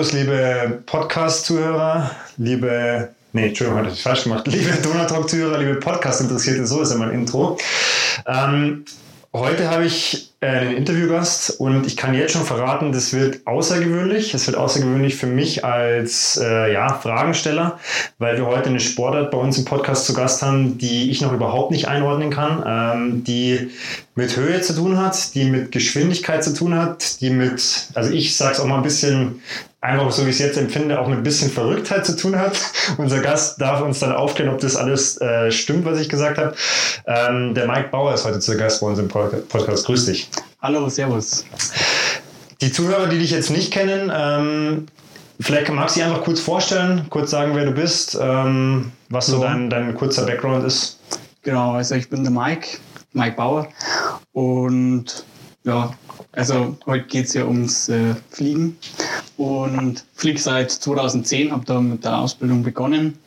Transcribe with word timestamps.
Servus, 0.00 0.12
liebe 0.12 0.82
Podcast-Zuhörer, 0.86 2.10
liebe, 2.38 3.10
nee, 3.34 3.48
Entschuldigung, 3.48 3.80
hatte 3.80 3.92
ich 3.92 4.02
falsch 4.02 4.22
gemacht, 4.22 4.46
liebe 4.48 4.72
Donautalk-Zuhörer, 4.82 5.58
liebe 5.58 5.74
Podcast-Interessierte, 5.74 6.66
so 6.66 6.80
ist 6.80 6.90
ja 6.90 6.96
mein 6.96 7.10
Intro. 7.10 7.58
Ähm, 8.26 8.86
heute 9.34 9.68
habe 9.70 9.84
ich 9.84 10.29
einen 10.42 10.74
Interviewgast 10.74 11.60
und 11.60 11.86
ich 11.86 11.98
kann 11.98 12.14
jetzt 12.14 12.32
schon 12.32 12.44
verraten, 12.44 12.92
das 12.92 13.12
wird 13.12 13.46
außergewöhnlich. 13.46 14.32
Es 14.32 14.46
wird 14.46 14.56
außergewöhnlich 14.56 15.16
für 15.16 15.26
mich 15.26 15.66
als 15.66 16.40
äh, 16.42 16.72
ja, 16.72 16.94
Fragensteller, 16.94 17.78
weil 18.18 18.38
wir 18.38 18.46
heute 18.46 18.70
eine 18.70 18.80
Sportart 18.80 19.30
bei 19.30 19.36
uns 19.36 19.58
im 19.58 19.66
Podcast 19.66 20.06
zu 20.06 20.14
Gast 20.14 20.40
haben, 20.40 20.78
die 20.78 21.10
ich 21.10 21.20
noch 21.20 21.34
überhaupt 21.34 21.72
nicht 21.72 21.88
einordnen 21.88 22.30
kann, 22.30 22.64
ähm, 22.66 23.24
die 23.24 23.70
mit 24.14 24.34
Höhe 24.34 24.62
zu 24.62 24.74
tun 24.74 24.96
hat, 24.96 25.34
die 25.34 25.44
mit 25.44 25.72
Geschwindigkeit 25.72 26.42
zu 26.42 26.54
tun 26.54 26.74
hat, 26.74 27.20
die 27.20 27.28
mit, 27.28 27.88
also 27.92 28.10
ich 28.10 28.34
sage 28.34 28.52
es 28.52 28.60
auch 28.60 28.66
mal 28.66 28.78
ein 28.78 28.82
bisschen 28.82 29.42
einfach 29.80 30.10
so 30.12 30.26
wie 30.26 30.30
ich 30.30 30.36
es 30.36 30.40
jetzt 30.40 30.58
empfinde, 30.58 31.00
auch 31.00 31.08
mit 31.08 31.18
ein 31.18 31.22
bisschen 31.22 31.50
Verrücktheit 31.50 32.04
zu 32.04 32.16
tun 32.16 32.38
hat. 32.38 32.56
Unser 32.98 33.20
Gast 33.20 33.60
darf 33.60 33.80
uns 33.80 33.98
dann 33.98 34.12
aufklären, 34.12 34.52
ob 34.52 34.60
das 34.60 34.76
alles 34.76 35.20
äh, 35.20 35.50
stimmt, 35.50 35.84
was 35.84 35.98
ich 35.98 36.08
gesagt 36.08 36.38
habe. 36.38 36.54
Ähm, 37.06 37.54
der 37.54 37.66
Mike 37.66 37.88
Bauer 37.90 38.14
ist 38.14 38.24
heute 38.24 38.40
zu 38.40 38.56
Gast 38.56 38.80
bei 38.80 38.86
uns 38.86 38.98
im 38.98 39.08
Podcast. 39.08 39.86
Grüß 39.86 40.06
dich. 40.06 40.29
Hallo, 40.62 40.90
Servus. 40.90 41.46
Die 42.60 42.70
Zuhörer, 42.70 43.06
die 43.06 43.18
dich 43.18 43.30
jetzt 43.30 43.48
nicht 43.50 43.72
kennen, 43.72 44.12
ähm, 44.14 44.86
vielleicht 45.40 45.72
magst 45.72 45.96
du 45.96 46.00
dich 46.00 46.06
einfach 46.06 46.22
kurz 46.22 46.38
vorstellen, 46.38 47.06
kurz 47.08 47.30
sagen, 47.30 47.52
wer 47.54 47.64
du 47.64 47.72
bist, 47.72 48.18
ähm, 48.20 48.92
was 49.08 49.28
so 49.28 49.40
dein, 49.40 49.70
dein 49.70 49.94
kurzer 49.94 50.26
Background 50.26 50.66
ist. 50.66 51.00
Genau, 51.40 51.72
also 51.72 51.94
ich 51.94 52.10
bin 52.10 52.24
der 52.24 52.30
Mike, 52.30 52.76
Mike 53.14 53.36
Bauer 53.36 53.68
und 54.32 55.24
ja, 55.64 55.94
also 56.32 56.76
heute 56.84 57.06
geht 57.06 57.24
es 57.24 57.32
ja 57.32 57.46
ums 57.46 57.88
äh, 57.88 58.14
Fliegen 58.28 58.76
und 59.38 60.04
fliege 60.12 60.38
seit 60.38 60.70
2010, 60.70 61.52
habe 61.52 61.64
da 61.64 61.80
mit 61.80 62.04
der 62.04 62.18
Ausbildung 62.18 62.62
begonnen. 62.62 63.18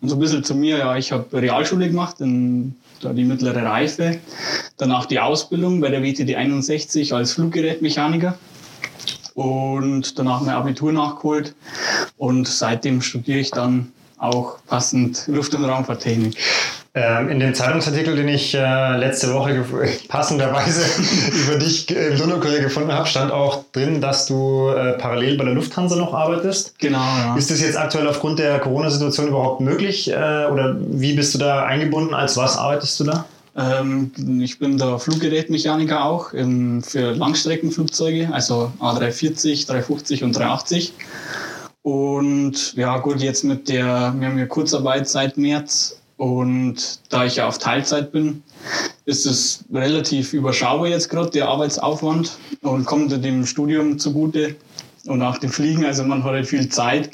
Und 0.00 0.08
so 0.08 0.14
ein 0.14 0.20
bisschen 0.20 0.44
zu 0.44 0.54
mir, 0.54 0.78
ja, 0.78 0.96
ich 0.96 1.10
habe 1.10 1.26
Realschule 1.32 1.88
gemacht, 1.88 2.20
in, 2.20 2.76
da 3.00 3.12
die 3.12 3.24
mittlere 3.24 3.62
Reife, 3.64 4.18
danach 4.76 5.06
die 5.06 5.20
Ausbildung 5.20 5.80
bei 5.80 5.90
der 5.90 6.02
WTD 6.02 6.36
61 6.36 7.12
als 7.12 7.32
Fluggerätmechaniker 7.32 8.38
und 9.34 10.18
danach 10.18 10.40
mein 10.40 10.54
Abitur 10.54 10.92
nachgeholt 10.92 11.54
und 12.16 12.48
seitdem 12.48 13.02
studiere 13.02 13.38
ich 13.38 13.50
dann 13.50 13.92
auch 14.18 14.58
passend 14.66 15.24
Luft- 15.26 15.54
und 15.54 15.64
Raumfahrttechnik. 15.64 16.36
Ähm, 16.98 17.28
in 17.28 17.40
dem 17.40 17.52
Zeitungsartikel, 17.52 18.16
den 18.16 18.28
ich 18.28 18.54
äh, 18.54 18.96
letzte 18.96 19.34
Woche 19.34 19.62
passenderweise 20.08 20.80
über 21.44 21.58
dich 21.58 21.90
im 21.90 22.16
Sonderkurier 22.16 22.60
gefunden 22.60 22.90
habe, 22.90 23.06
stand 23.06 23.30
auch 23.30 23.64
drin, 23.72 24.00
dass 24.00 24.24
du 24.24 24.70
äh, 24.70 24.94
parallel 24.94 25.36
bei 25.36 25.44
der 25.44 25.52
Lufthansa 25.52 25.94
noch 25.96 26.14
arbeitest. 26.14 26.78
Genau. 26.78 26.98
Ja. 26.98 27.36
Ist 27.36 27.50
das 27.50 27.60
jetzt 27.60 27.76
aktuell 27.76 28.08
aufgrund 28.08 28.38
der 28.38 28.60
Corona-Situation 28.60 29.28
überhaupt 29.28 29.60
möglich? 29.60 30.10
Äh, 30.10 30.14
oder 30.14 30.74
wie 30.88 31.12
bist 31.12 31.34
du 31.34 31.38
da 31.38 31.66
eingebunden? 31.66 32.14
Als 32.14 32.38
was 32.38 32.56
arbeitest 32.56 32.98
du 32.98 33.04
da? 33.04 33.26
Ähm, 33.58 34.10
ich 34.40 34.58
bin 34.58 34.78
der 34.78 34.98
Fluggerätmechaniker 34.98 36.02
auch 36.02 36.32
ähm, 36.32 36.82
für 36.82 37.12
Langstreckenflugzeuge, 37.12 38.30
also 38.32 38.72
A340, 38.80 39.66
350 39.66 40.24
und 40.24 40.34
380. 40.34 40.94
Und 41.82 42.74
ja, 42.74 42.96
gut, 42.96 43.20
jetzt 43.20 43.44
mit 43.44 43.68
der, 43.68 44.14
wir 44.18 44.28
haben 44.28 44.38
ja 44.38 44.46
Kurzarbeit 44.46 45.10
seit 45.10 45.36
März 45.36 46.00
und 46.16 47.00
da 47.10 47.24
ich 47.24 47.36
ja 47.36 47.46
auf 47.46 47.58
Teilzeit 47.58 48.10
bin, 48.10 48.42
ist 49.04 49.26
es 49.26 49.64
relativ 49.72 50.32
überschaubar 50.32 50.88
jetzt 50.88 51.10
gerade, 51.10 51.30
der 51.30 51.48
Arbeitsaufwand 51.48 52.38
und 52.62 52.86
kommt 52.86 53.12
dem 53.24 53.44
Studium 53.44 53.98
zugute 53.98 54.56
und 55.06 55.22
auch 55.22 55.38
dem 55.38 55.50
Fliegen. 55.50 55.84
Also 55.84 56.04
man 56.04 56.24
hat 56.24 56.32
halt 56.32 56.46
viel 56.46 56.68
Zeit. 56.68 57.10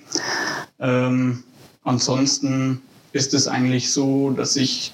Ähm, 0.78 1.42
ansonsten 1.82 2.80
ist 3.12 3.34
es 3.34 3.48
eigentlich 3.48 3.92
so, 3.92 4.30
dass 4.30 4.56
ich 4.56 4.92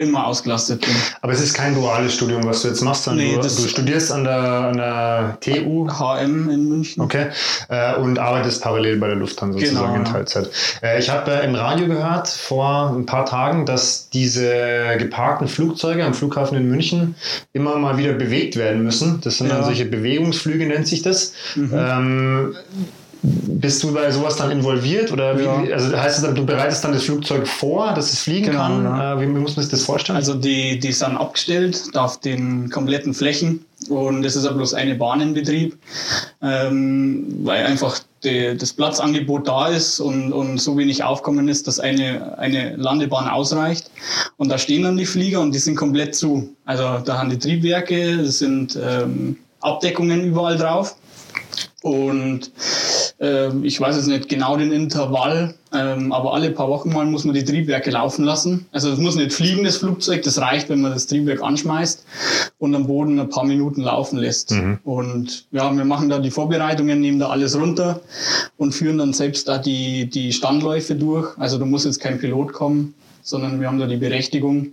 immer 0.00 0.26
ausgelastet 0.26 0.80
bin. 0.80 0.94
Aber 1.20 1.32
es 1.32 1.40
ist 1.40 1.52
kein 1.52 1.74
duales 1.74 2.14
Studium, 2.14 2.42
was 2.44 2.62
du 2.62 2.68
jetzt 2.68 2.80
machst, 2.80 3.04
sondern 3.04 3.26
nee, 3.26 3.36
du, 3.36 3.42
du, 3.42 3.48
studierst 3.48 4.10
an 4.10 4.24
der, 4.24 4.34
an 4.34 4.76
der 4.76 5.38
TU. 5.40 5.86
HM 5.90 6.48
in 6.48 6.68
München. 6.68 7.02
Okay. 7.02 7.26
Äh, 7.68 7.96
und 7.96 8.18
arbeitest 8.18 8.62
parallel 8.62 8.96
bei 8.96 9.08
der 9.08 9.16
Lufthansa 9.16 9.58
sozusagen 9.58 9.92
genau, 9.92 10.06
in 10.06 10.10
Teilzeit. 10.10 10.50
Äh, 10.82 10.98
ich 10.98 11.10
habe 11.10 11.30
äh, 11.30 11.44
im 11.44 11.54
Radio 11.54 11.86
gehört 11.86 12.28
vor 12.28 12.94
ein 12.96 13.04
paar 13.04 13.26
Tagen, 13.26 13.66
dass 13.66 14.08
diese 14.08 14.96
geparkten 14.98 15.48
Flugzeuge 15.48 16.04
am 16.04 16.14
Flughafen 16.14 16.56
in 16.56 16.70
München 16.70 17.14
immer 17.52 17.76
mal 17.76 17.98
wieder 17.98 18.14
bewegt 18.14 18.56
werden 18.56 18.82
müssen. 18.82 19.20
Das 19.20 19.36
sind 19.36 19.48
ja. 19.48 19.56
dann 19.56 19.64
solche 19.64 19.84
Bewegungsflüge, 19.84 20.66
nennt 20.66 20.86
sich 20.86 21.02
das. 21.02 21.34
Mhm. 21.56 21.74
Ähm, 21.74 22.56
bist 23.22 23.82
du 23.82 23.92
bei 23.92 24.10
sowas 24.10 24.36
dann 24.36 24.50
involviert 24.50 25.12
oder 25.12 25.38
wie, 25.38 25.44
ja. 25.44 25.74
also 25.74 25.96
heißt 25.96 26.18
es 26.18 26.24
dann, 26.24 26.34
du 26.34 26.46
bereitest 26.46 26.82
dann 26.84 26.92
das 26.92 27.02
Flugzeug 27.02 27.46
vor, 27.46 27.92
dass 27.94 28.12
es 28.12 28.20
fliegen 28.20 28.46
genau, 28.46 28.58
kann? 28.60 28.84
Ja. 28.84 29.14
Äh, 29.14 29.20
wie, 29.20 29.28
wie, 29.28 29.38
muss 29.38 29.56
man 29.56 29.64
sich 29.64 29.70
das 29.70 29.82
vorstellen? 29.82 30.16
Also 30.16 30.34
die, 30.34 30.78
die 30.78 30.92
sind 30.92 31.16
abgestellt 31.16 31.82
auf 31.94 32.20
den 32.20 32.70
kompletten 32.70 33.12
Flächen 33.12 33.64
und 33.88 34.24
es 34.24 34.36
ist 34.36 34.44
ja 34.44 34.52
bloß 34.52 34.74
eine 34.74 34.94
Bahn 34.94 35.20
in 35.20 35.34
Betrieb, 35.34 35.76
ähm, 36.42 37.26
weil 37.44 37.66
einfach 37.66 38.00
die, 38.24 38.56
das 38.56 38.72
Platzangebot 38.72 39.48
da 39.48 39.68
ist 39.68 40.00
und, 40.00 40.32
und 40.32 40.58
so 40.58 40.76
wenig 40.76 41.02
Aufkommen 41.04 41.48
ist, 41.48 41.66
dass 41.66 41.80
eine, 41.80 42.38
eine 42.38 42.76
Landebahn 42.76 43.28
ausreicht. 43.28 43.90
Und 44.36 44.48
da 44.48 44.58
stehen 44.58 44.82
dann 44.82 44.96
die 44.96 45.06
Flieger 45.06 45.40
und 45.40 45.52
die 45.52 45.58
sind 45.58 45.76
komplett 45.76 46.14
zu. 46.14 46.54
Also 46.64 46.98
da 47.04 47.18
haben 47.18 47.30
die 47.30 47.38
Triebwerke, 47.38 48.18
das 48.18 48.38
sind 48.38 48.78
ähm, 48.82 49.36
Abdeckungen 49.60 50.24
überall 50.24 50.56
drauf. 50.56 50.96
Und 51.82 52.50
ich 53.62 53.78
weiß 53.78 53.96
jetzt 53.96 54.06
nicht 54.06 54.30
genau 54.30 54.56
den 54.56 54.72
Intervall, 54.72 55.54
ähm, 55.74 56.10
aber 56.10 56.32
alle 56.32 56.50
paar 56.52 56.68
Wochen 56.68 56.90
mal 56.90 57.04
muss 57.04 57.24
man 57.24 57.34
die 57.34 57.44
Triebwerke 57.44 57.90
laufen 57.90 58.24
lassen. 58.24 58.64
Also 58.72 58.90
es 58.90 58.98
muss 58.98 59.14
nicht 59.14 59.34
fliegen, 59.34 59.62
das 59.62 59.76
Flugzeug, 59.76 60.22
das 60.22 60.40
reicht, 60.40 60.70
wenn 60.70 60.80
man 60.80 60.92
das 60.92 61.06
Triebwerk 61.06 61.42
anschmeißt 61.42 62.02
und 62.58 62.74
am 62.74 62.86
Boden 62.86 63.20
ein 63.20 63.28
paar 63.28 63.44
Minuten 63.44 63.82
laufen 63.82 64.18
lässt. 64.18 64.52
Mhm. 64.52 64.78
Und 64.84 65.44
ja, 65.52 65.70
wir 65.70 65.84
machen 65.84 66.08
da 66.08 66.18
die 66.18 66.30
Vorbereitungen, 66.30 66.98
nehmen 66.98 67.18
da 67.18 67.28
alles 67.28 67.58
runter 67.58 68.00
und 68.56 68.72
führen 68.72 68.96
dann 68.96 69.12
selbst 69.12 69.46
da 69.48 69.58
die, 69.58 70.08
die 70.08 70.32
Standläufe 70.32 70.94
durch. 70.94 71.36
Also 71.38 71.58
da 71.58 71.66
muss 71.66 71.84
jetzt 71.84 72.00
kein 72.00 72.18
Pilot 72.18 72.54
kommen, 72.54 72.94
sondern 73.20 73.60
wir 73.60 73.68
haben 73.68 73.78
da 73.78 73.86
die 73.86 73.98
Berechtigung 73.98 74.68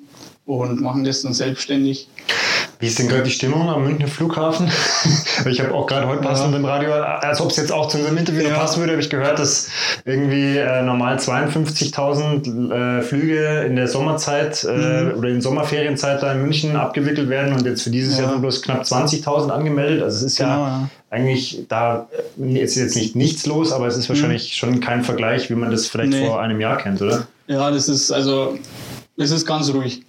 und 0.46 0.79
machen 0.79 1.03
das 1.03 1.22
dann 1.22 1.34
selbstständig. 1.34 2.08
Wie 2.80 2.86
ist 2.86 3.00
denn 3.00 3.08
gerade 3.08 3.24
die 3.24 3.32
Stimmung 3.32 3.68
am 3.70 3.84
Münchner 3.84 4.08
Flughafen? 4.08 4.70
ich 5.50 5.60
habe 5.60 5.74
auch 5.74 5.88
gerade 5.88 6.08
heute 6.08 6.22
passend 6.22 6.52
ja. 6.52 6.60
im 6.60 6.66
Radio, 6.66 6.94
als 6.94 7.42
ob 7.42 7.50
es 7.50 7.58
jetzt 7.58 7.72
auch 7.72 7.88
zu 7.88 7.98
unserem 7.98 8.18
Interview 8.18 8.44
ja. 8.44 8.56
passen 8.56 8.80
würde, 8.80 8.92
habe 8.94 9.02
ich 9.02 9.10
gehört, 9.10 9.40
dass 9.40 9.70
irgendwie 10.06 10.58
äh, 10.58 10.84
normal 10.84 11.18
52.000 11.18 13.00
äh, 13.00 13.02
Flüge 13.02 13.62
in 13.62 13.76
der 13.76 13.88
Sommerzeit 13.88 14.64
äh, 14.64 15.04
mhm. 15.04 15.18
oder 15.18 15.30
in 15.30 15.42
Sommerferienzeit 15.42 16.22
da 16.22 16.32
in 16.34 16.42
München 16.44 16.76
abgewickelt 16.76 17.30
werden 17.30 17.54
und 17.54 17.66
jetzt 17.66 17.82
für 17.82 17.90
dieses 17.90 18.18
ja. 18.18 18.24
Jahr 18.24 18.34
sind 18.34 18.42
bloß 18.42 18.62
knapp 18.62 18.84
20.000 18.84 19.50
angemeldet. 19.50 20.04
Also 20.04 20.18
es 20.18 20.34
ist 20.34 20.38
genau, 20.38 20.66
ja, 20.66 20.90
eigentlich 21.09 21.66
da 21.68 22.08
ist 22.38 22.76
jetzt 22.76 22.96
nicht 22.96 23.16
nichts 23.16 23.48
los, 23.48 23.72
aber 23.72 23.88
es 23.88 23.98
ist 23.98 24.08
wahrscheinlich 24.08 24.50
mhm. 24.50 24.54
schon 24.54 24.80
kein 24.82 25.04
Vergleich, 25.04 25.50
wie 25.50 25.56
man 25.56 25.72
das 25.72 25.88
vielleicht 25.88 26.12
nee. 26.12 26.28
vor 26.28 26.42
einem 26.42 26.62
Jahr 26.62 26.78
kennt, 26.78 27.02
oder? 27.02 27.28
Ja, 27.48 27.72
das 27.72 27.90
ist 27.90 28.12
also 28.12 28.58
es 29.18 29.32
ist 29.32 29.48
ganz 29.48 29.74
ruhig. 29.74 30.04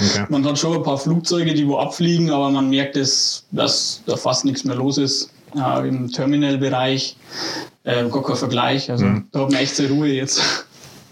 Okay. 0.00 0.26
Man 0.28 0.44
hat 0.46 0.58
schon 0.58 0.76
ein 0.76 0.82
paar 0.82 0.98
Flugzeuge, 0.98 1.54
die 1.54 1.66
wo 1.66 1.78
abfliegen, 1.78 2.30
aber 2.30 2.50
man 2.50 2.70
merkt, 2.70 2.96
es, 2.96 3.44
dass 3.50 4.02
da 4.06 4.16
fast 4.16 4.44
nichts 4.44 4.64
mehr 4.64 4.76
los 4.76 4.98
ist. 4.98 5.30
Ja, 5.54 5.80
Im 5.80 6.12
Terminalbereich 6.12 7.16
äh, 7.84 8.08
gar 8.08 8.22
kein 8.22 8.36
Vergleich. 8.36 8.90
Also 8.90 9.06
mhm. 9.06 9.28
da 9.32 9.40
hat 9.40 9.50
man 9.50 9.60
echt 9.60 9.76
sehr 9.76 9.88
Ruhe 9.88 10.08
jetzt. 10.08 10.66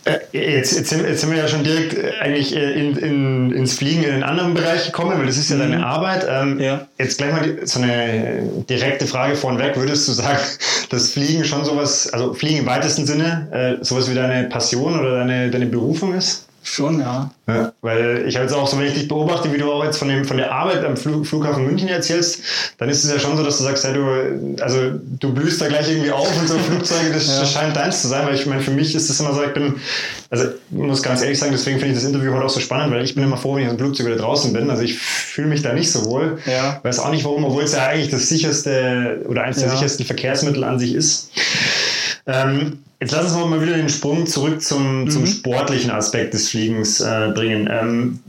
Äh, 0.06 0.18
jetzt, 0.32 0.76
jetzt, 0.76 0.90
sind, 0.90 1.04
jetzt 1.04 1.22
sind 1.22 1.30
wir 1.30 1.38
ja 1.38 1.48
schon 1.48 1.64
direkt 1.64 1.94
äh, 1.94 2.12
eigentlich 2.20 2.54
äh, 2.54 2.72
in, 2.74 2.96
in, 2.96 3.52
ins 3.52 3.74
Fliegen 3.74 4.04
in 4.04 4.12
einen 4.12 4.22
anderen 4.22 4.54
Bereich 4.54 4.86
gekommen, 4.86 5.18
weil 5.18 5.26
das 5.26 5.36
ist 5.36 5.50
ja 5.50 5.56
deine 5.56 5.78
mhm. 5.78 5.84
Arbeit. 5.84 6.24
Ähm, 6.28 6.60
ja. 6.60 6.86
Jetzt 6.96 7.18
gleich 7.18 7.32
mal 7.32 7.42
die, 7.42 7.66
so 7.66 7.80
eine 7.80 8.42
direkte 8.68 9.06
Frage 9.06 9.34
vorneweg. 9.34 9.76
Würdest 9.76 10.06
du 10.06 10.12
sagen, 10.12 10.38
dass 10.90 11.10
Fliegen 11.10 11.44
schon 11.44 11.64
sowas, 11.64 12.12
also 12.12 12.34
Fliegen 12.34 12.60
im 12.60 12.66
weitesten 12.66 13.04
Sinne, 13.04 13.78
äh, 13.80 13.84
sowas 13.84 14.08
wie 14.08 14.14
deine 14.14 14.48
Passion 14.48 14.98
oder 14.98 15.16
deine, 15.16 15.50
deine 15.50 15.66
Berufung 15.66 16.14
ist? 16.14 16.45
Schon, 16.68 16.98
ja. 16.98 17.30
ja. 17.46 17.72
Weil 17.80 18.24
ich 18.26 18.36
halt 18.36 18.52
auch 18.52 18.66
so, 18.66 18.76
wenn 18.76 18.86
ich 18.86 18.94
dich 18.94 19.06
beobachte, 19.06 19.52
wie 19.52 19.56
du 19.56 19.70
auch 19.70 19.84
jetzt 19.84 19.98
von, 19.98 20.08
dem, 20.08 20.24
von 20.24 20.36
der 20.36 20.50
Arbeit 20.50 20.84
am 20.84 20.96
Flug, 20.96 21.24
Flughafen 21.24 21.64
München 21.64 21.86
erzählst, 21.86 22.40
dann 22.78 22.88
ist 22.88 23.04
es 23.04 23.10
ja 23.10 23.20
schon 23.20 23.36
so, 23.36 23.44
dass 23.44 23.58
du 23.58 23.62
sagst, 23.62 23.84
ja, 23.84 23.92
du, 23.92 24.56
also 24.60 24.90
du 25.20 25.32
blühst 25.32 25.60
da 25.60 25.68
gleich 25.68 25.88
irgendwie 25.88 26.10
auf 26.10 26.28
und 26.36 26.48
so 26.48 26.58
Flugzeuge, 26.58 27.12
das, 27.12 27.28
ja. 27.34 27.40
das 27.40 27.52
scheint 27.52 27.76
deins 27.76 28.02
zu 28.02 28.08
sein, 28.08 28.26
weil 28.26 28.34
ich 28.34 28.46
meine, 28.46 28.62
für 28.62 28.72
mich 28.72 28.96
ist 28.96 29.08
es 29.08 29.20
immer 29.20 29.32
so, 29.32 29.44
ich 29.44 29.54
bin, 29.54 29.76
also 30.28 30.46
ich 30.46 30.76
muss 30.76 31.04
ganz 31.04 31.22
ehrlich 31.22 31.38
sagen, 31.38 31.52
deswegen 31.52 31.78
finde 31.78 31.94
ich 31.94 32.00
das 32.02 32.08
Interview 32.08 32.32
heute 32.34 32.46
auch 32.46 32.50
so 32.50 32.58
spannend, 32.58 32.92
weil 32.92 33.04
ich 33.04 33.14
bin 33.14 33.22
immer 33.22 33.36
froh, 33.36 33.54
wenn 33.54 33.62
ich 33.62 33.68
aus 33.68 33.76
dem 33.76 33.78
Flugzeug 33.78 34.06
wieder 34.06 34.16
draußen 34.16 34.52
bin. 34.52 34.68
Also 34.68 34.82
ich 34.82 34.98
fühle 34.98 35.46
mich 35.46 35.62
da 35.62 35.72
nicht 35.72 35.92
so 35.92 36.04
wohl. 36.06 36.40
Ja. 36.46 36.80
Weiß 36.82 36.98
auch 36.98 37.12
nicht 37.12 37.24
warum, 37.24 37.44
obwohl 37.44 37.62
es 37.62 37.74
ja 37.74 37.86
eigentlich 37.86 38.10
das 38.10 38.28
sicherste 38.28 39.24
oder 39.28 39.44
eines 39.44 39.60
der 39.60 39.70
sichersten 39.70 40.04
Verkehrsmittel 40.04 40.64
an 40.64 40.80
sich 40.80 40.94
ist. 40.94 41.30
Ähm, 42.26 42.78
Jetzt 43.00 43.12
lass 43.12 43.34
uns 43.34 43.46
mal 43.46 43.60
wieder 43.60 43.76
den 43.76 43.90
Sprung 43.90 44.26
zurück 44.26 44.62
zum, 44.62 45.02
mhm. 45.02 45.10
zum 45.10 45.26
sportlichen 45.26 45.90
Aspekt 45.90 46.32
des 46.32 46.48
Fliegens 46.48 47.00
äh, 47.00 47.30
bringen. 47.34 47.68
Ähm, 47.70 48.20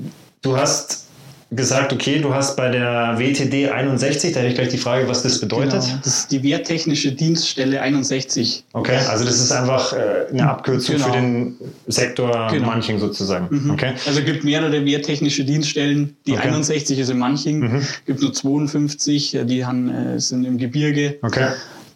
du 0.41 0.57
hast 0.57 1.05
gesagt, 1.49 1.93
okay, 1.93 2.19
du 2.19 2.33
hast 2.33 2.57
bei 2.57 2.69
der 2.69 3.15
WTD 3.17 3.69
61, 3.69 4.33
da 4.33 4.41
hätte 4.41 4.49
ich 4.49 4.55
gleich 4.55 4.67
die 4.67 4.77
Frage, 4.77 5.07
was 5.07 5.23
das 5.23 5.39
bedeutet. 5.39 5.81
Genau, 5.81 5.97
das 6.03 6.19
ist 6.19 6.31
die 6.33 6.43
Wehrtechnische 6.43 7.13
Dienststelle 7.13 7.81
61. 7.81 8.65
Okay, 8.73 8.97
also 9.07 9.23
das 9.23 9.39
ist 9.39 9.53
einfach 9.53 9.93
äh, 9.93 10.27
eine 10.33 10.49
Abkürzung 10.49 10.95
Genau. 10.95 11.07
für 11.07 11.11
den 11.13 11.55
Sektor 11.87 12.49
Genau. 12.51 12.67
Manching 12.67 12.99
sozusagen. 12.99 13.69
Okay. 13.71 13.93
Also 14.05 14.19
es 14.19 14.25
gibt 14.25 14.43
mehrere 14.43 14.83
wehrtechnische 14.83 15.45
Dienststellen. 15.45 16.17
Die 16.25 16.33
Okay. 16.33 16.47
Mhm. 16.49 16.55
61 16.55 16.99
ist 16.99 17.09
in 17.09 17.17
Manching, 17.19 17.81
gibt 18.05 18.21
nur 18.21 18.33
52, 18.33 19.33
äh, 19.35 19.45
die 19.45 19.65
haben, 19.65 19.89
äh, 19.89 20.19
sind 20.19 20.43
im 20.43 20.57
Gebirge. 20.57 21.17
Okay. 21.21 21.47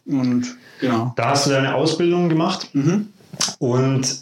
Und 0.05 0.45
genau. 0.81 1.13
Da 1.15 1.29
hast 1.29 1.45
du 1.45 1.51
deine 1.51 1.75
Ausbildung 1.75 2.27
gemacht 2.27 2.67
Mhm. 2.73 3.07
und 3.59 4.15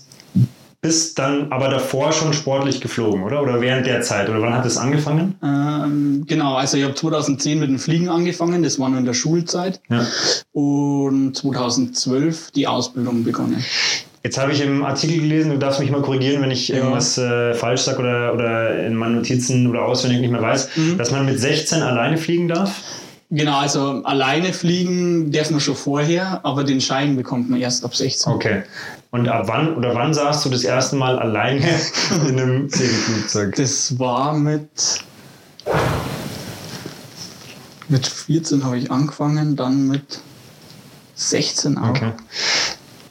bist 0.82 1.20
dann 1.20 1.52
aber 1.52 1.68
davor 1.68 2.14
schon 2.14 2.32
sportlich 2.32 2.80
geflogen, 2.80 3.24
oder? 3.24 3.42
Oder 3.42 3.60
während 3.60 3.86
der 3.86 4.02
Zeit? 4.02 4.30
Oder 4.30 4.42
wann 4.42 4.54
hat 4.54 4.66
es 4.66 4.78
angefangen? 4.78 5.36
Ähm, 5.44 6.24
genau, 6.26 6.56
also 6.56 6.78
ich 6.78 6.84
habe 6.86 6.96
2010 6.96 7.60
mit 7.60 7.68
dem 7.70 7.80
Fliegen 7.80 8.08
angefangen, 8.08 8.64
das 8.64 8.80
war 8.80 8.88
noch 8.88 8.98
in 8.98 9.04
der 9.04 9.14
Schulzeit. 9.14 9.82
Ja. 9.90 10.06
Und 10.54 11.36
2012 11.36 12.52
die 12.52 12.66
Ausbildung 12.68 13.26
begonnen. 13.26 13.62
Jetzt 14.24 14.38
habe 14.38 14.52
ich 14.54 14.62
im 14.62 14.84
Artikel 14.86 15.20
gelesen, 15.20 15.52
du 15.52 15.58
darfst 15.58 15.80
mich 15.82 15.92
mal 15.92 16.02
korrigieren, 16.02 16.42
wenn 16.42 16.52
ich 16.52 16.72
irgendwas 16.72 17.18
äh, 17.18 17.54
falsch 17.54 17.82
sage 17.82 18.00
oder, 18.00 18.34
oder 18.34 18.86
in 18.86 18.96
meinen 18.96 19.16
Notizen 19.16 19.68
oder 19.68 19.84
auswendig 19.84 20.20
nicht 20.22 20.32
mehr 20.32 20.42
weiß, 20.42 20.70
Mhm. 20.78 20.98
dass 20.98 21.12
man 21.12 21.26
mit 21.26 21.40
16 21.40 21.82
alleine 21.82 22.18
fliegen 22.18 22.48
darf. 22.48 22.82
Genau, 23.32 23.60
also 23.60 24.02
alleine 24.06 24.54
fliegen 24.54 25.32
darf 25.32 25.52
man 25.52 25.60
schon 25.60 25.76
vorher, 25.76 26.40
aber 26.44 26.64
den 26.64 26.82
Schein 26.82 27.16
bekommt 27.16 27.50
man 27.50 27.62
erst 27.62 27.86
ab 27.86 27.96
16. 27.96 28.34
Okay. 28.34 28.64
Und 29.12 29.28
ab 29.28 29.44
wann 29.48 29.76
oder 29.76 29.94
wann 29.94 30.16
saßt 30.16 30.46
du 30.46 30.50
das 30.50 30.64
erste 30.64 30.96
Mal 30.96 31.20
alleine 31.20 31.68
in 32.28 32.40
einem 32.40 32.70
Segelflugzeug? 32.70 33.56
Das 33.56 34.00
war 34.00 34.34
mit. 34.34 35.04
Mit 37.88 38.08
14 38.08 38.64
habe 38.64 38.78
ich 38.78 38.92
angefangen, 38.92 39.56
dann 39.56 39.88
mit 39.88 40.22
16 41.16 41.78
auch. 41.78 41.90
Okay. 41.90 42.12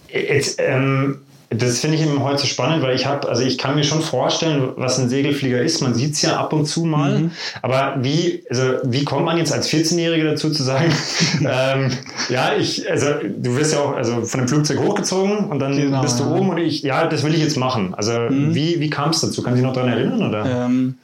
Jetzt, 0.09 0.59
ähm, 0.59 1.21
das 1.51 1.81
finde 1.81 1.97
ich 1.97 2.03
eben 2.03 2.23
heute 2.23 2.43
so 2.43 2.47
spannend, 2.47 2.83
weil 2.83 2.95
ich 2.95 3.07
habe, 3.07 3.27
also 3.27 3.43
ich 3.43 3.57
kann 3.57 3.75
mir 3.75 3.85
schon 3.85 4.03
vorstellen, 4.03 4.73
was 4.77 4.99
ein 4.99 5.09
Segelflieger 5.09 5.63
ist. 5.63 5.81
Man 5.81 5.95
sieht 5.95 6.13
es 6.13 6.21
ja 6.21 6.37
ab 6.37 6.53
und 6.53 6.67
zu 6.67 6.85
mal. 6.85 7.21
Mhm. 7.21 7.31
Aber 7.63 7.97
wie, 8.01 8.45
also 8.51 8.75
wie 8.85 9.05
kommt 9.05 9.25
man 9.25 9.39
jetzt 9.39 9.53
als 9.53 9.71
14-Jähriger 9.71 10.25
dazu 10.25 10.51
zu 10.51 10.63
sagen, 10.63 10.93
ähm, 11.41 11.91
ja, 12.29 12.55
ich, 12.55 12.91
also 12.91 13.07
du 13.25 13.57
wirst 13.57 13.73
ja 13.73 13.81
auch 13.81 13.95
also 13.95 14.23
von 14.23 14.41
dem 14.41 14.49
Flugzeug 14.49 14.79
hochgezogen 14.81 15.47
und 15.47 15.59
dann 15.59 15.75
Genau, 15.77 16.03
bist 16.03 16.21
du 16.21 16.25
ja. 16.25 16.31
oben 16.33 16.51
und 16.51 16.59
ich, 16.59 16.83
ja, 16.83 17.07
das 17.07 17.23
will 17.23 17.35
ich 17.35 17.41
jetzt 17.41 17.57
machen. 17.57 17.95
Also 17.95 18.13
wie, 18.31 18.79
wie 18.81 18.91
kam 18.91 19.11
es 19.11 19.21
dazu? 19.21 19.43
Kann 19.43 19.55
sich 19.55 19.65
noch 19.65 19.73
daran 19.73 19.91
erinnern? 19.91 20.29
Oder? 20.29 20.67
Ähm, 20.67 20.99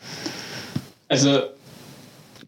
also 1.09 1.41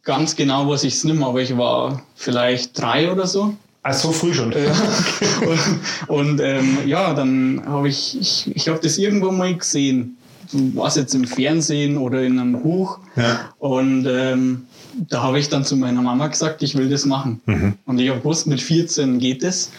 ganz 0.02 0.36
genau 0.36 0.68
weiß 0.68 0.84
ich 0.84 0.94
es 0.94 1.04
nicht 1.04 1.16
mehr, 1.18 1.28
aber 1.28 1.40
ich 1.40 1.56
war 1.56 2.02
vielleicht 2.14 2.78
drei 2.78 3.10
oder 3.10 3.26
so. 3.26 3.54
Ah, 3.88 3.92
so 3.92 4.10
früh 4.10 4.34
schon. 4.34 4.52
und 6.08 6.08
und 6.08 6.40
ähm, 6.40 6.78
ja, 6.86 7.14
dann 7.14 7.62
habe 7.66 7.88
ich, 7.88 8.18
ich, 8.20 8.50
ich 8.56 8.68
habe 8.68 8.80
das 8.82 8.98
irgendwo 8.98 9.30
mal 9.30 9.54
gesehen. 9.54 10.16
Was 10.52 10.96
jetzt 10.96 11.14
im 11.14 11.24
Fernsehen 11.24 11.96
oder 11.96 12.22
in 12.22 12.38
einem 12.38 12.62
Buch. 12.62 12.98
Ja. 13.16 13.52
Und 13.58 14.06
ähm, 14.08 14.66
da 15.08 15.22
habe 15.22 15.38
ich 15.38 15.48
dann 15.48 15.64
zu 15.64 15.76
meiner 15.76 16.02
Mama 16.02 16.26
gesagt, 16.26 16.62
ich 16.62 16.76
will 16.76 16.88
das 16.88 17.04
machen. 17.04 17.40
Mhm. 17.46 17.74
Und 17.84 18.00
ich 18.00 18.08
habe 18.08 18.20
gewusst, 18.20 18.46
mit 18.46 18.60
14 18.60 19.20
geht 19.20 19.44
es. 19.44 19.70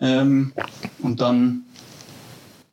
Ähm, 0.00 0.52
und 1.02 1.20
dann 1.20 1.62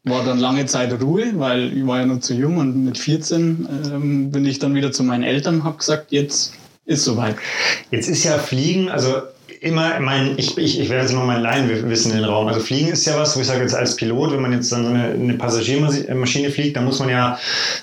war 0.04 0.24
dann 0.24 0.40
lange 0.40 0.66
Zeit 0.66 1.00
Ruhe, 1.02 1.34
weil 1.36 1.76
ich 1.78 1.86
war 1.86 2.00
ja 2.00 2.06
noch 2.06 2.20
zu 2.20 2.34
jung 2.34 2.58
und 2.58 2.84
mit 2.84 2.98
14 2.98 3.68
ähm, 3.92 4.32
bin 4.32 4.46
ich 4.46 4.60
dann 4.60 4.76
wieder 4.76 4.92
zu 4.92 5.04
meinen 5.04 5.24
Eltern, 5.24 5.64
habe 5.64 5.78
gesagt, 5.78 6.12
jetzt 6.12 6.54
ist 6.86 7.04
soweit. 7.04 7.36
Jetzt 7.92 8.10
ist 8.10 8.24
ja 8.24 8.38
Fliegen, 8.38 8.90
also 8.90 9.22
immer, 9.64 10.00
mein, 10.00 10.34
ich, 10.38 10.58
ich, 10.58 10.80
ich 10.80 10.90
werde 10.90 11.04
jetzt 11.04 11.14
noch 11.14 11.26
mein 11.26 11.42
Laienwissen 11.42 12.12
in 12.12 12.18
den 12.18 12.26
Raum. 12.26 12.48
Also 12.48 12.60
Fliegen 12.60 12.90
ist 12.90 13.06
ja 13.06 13.18
was, 13.18 13.36
wo 13.36 13.42
ich 13.42 13.48
sage 13.48 13.62
jetzt 13.62 13.76
als 13.76 13.96
Pilot, 13.96 14.34
wenn 14.34 14.42
man 14.42 14.52
jetzt 14.52 14.72
dann 14.72 14.84
so 14.84 14.90
eine, 14.90 15.12
eine 15.12 15.34
Passagiermaschine 15.36 16.50
fliegt, 16.50 16.76
dann 16.76 16.86
muss 16.86 17.00
man 17.00 17.10
ja, 17.10 17.40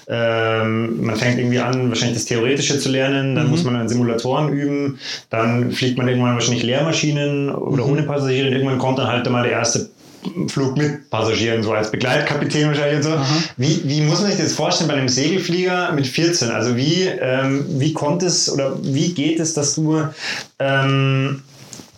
ähm, 0.08 1.04
man 1.04 1.16
fängt 1.16 1.38
irgendwie 1.38 1.58
an, 1.58 1.88
wahrscheinlich 1.88 2.18
das 2.18 2.26
Theoretische 2.26 2.78
zu 2.78 2.90
lernen, 2.90 3.34
dann 3.34 3.48
muss 3.48 3.64
man 3.64 3.76
an 3.76 3.88
Simulatoren 3.88 4.50
üben, 4.50 4.98
dann 5.30 5.72
fliegt 5.72 5.96
man 5.96 6.08
irgendwann 6.08 6.34
wahrscheinlich 6.34 6.62
Leermaschinen 6.62 7.50
oder 7.50 7.86
ohne 7.86 8.02
Passagiere 8.02 8.48
und 8.48 8.54
irgendwann 8.54 8.78
kommt 8.78 8.98
dann 8.98 9.08
halt 9.08 9.28
mal 9.30 9.42
der 9.42 9.52
erste 9.52 9.88
Flug 10.48 10.76
mit 10.76 11.08
Passagieren, 11.08 11.62
so 11.62 11.72
als 11.72 11.90
Begleitkapitän 11.90 12.68
wahrscheinlich 12.68 12.96
und 12.96 13.02
so. 13.04 13.18
Wie, 13.56 13.80
wie 13.84 14.02
muss 14.02 14.20
man 14.20 14.30
sich 14.30 14.40
das 14.40 14.52
vorstellen 14.52 14.88
bei 14.88 14.94
einem 14.94 15.08
Segelflieger 15.08 15.92
mit 15.92 16.06
14? 16.06 16.50
Also 16.50 16.76
wie, 16.76 17.04
ähm, 17.04 17.64
wie 17.78 17.94
kommt 17.94 18.22
es 18.22 18.52
oder 18.52 18.76
wie 18.82 19.14
geht 19.14 19.40
es, 19.40 19.54
dass 19.54 19.76
du 19.76 20.02
ähm, 20.58 21.42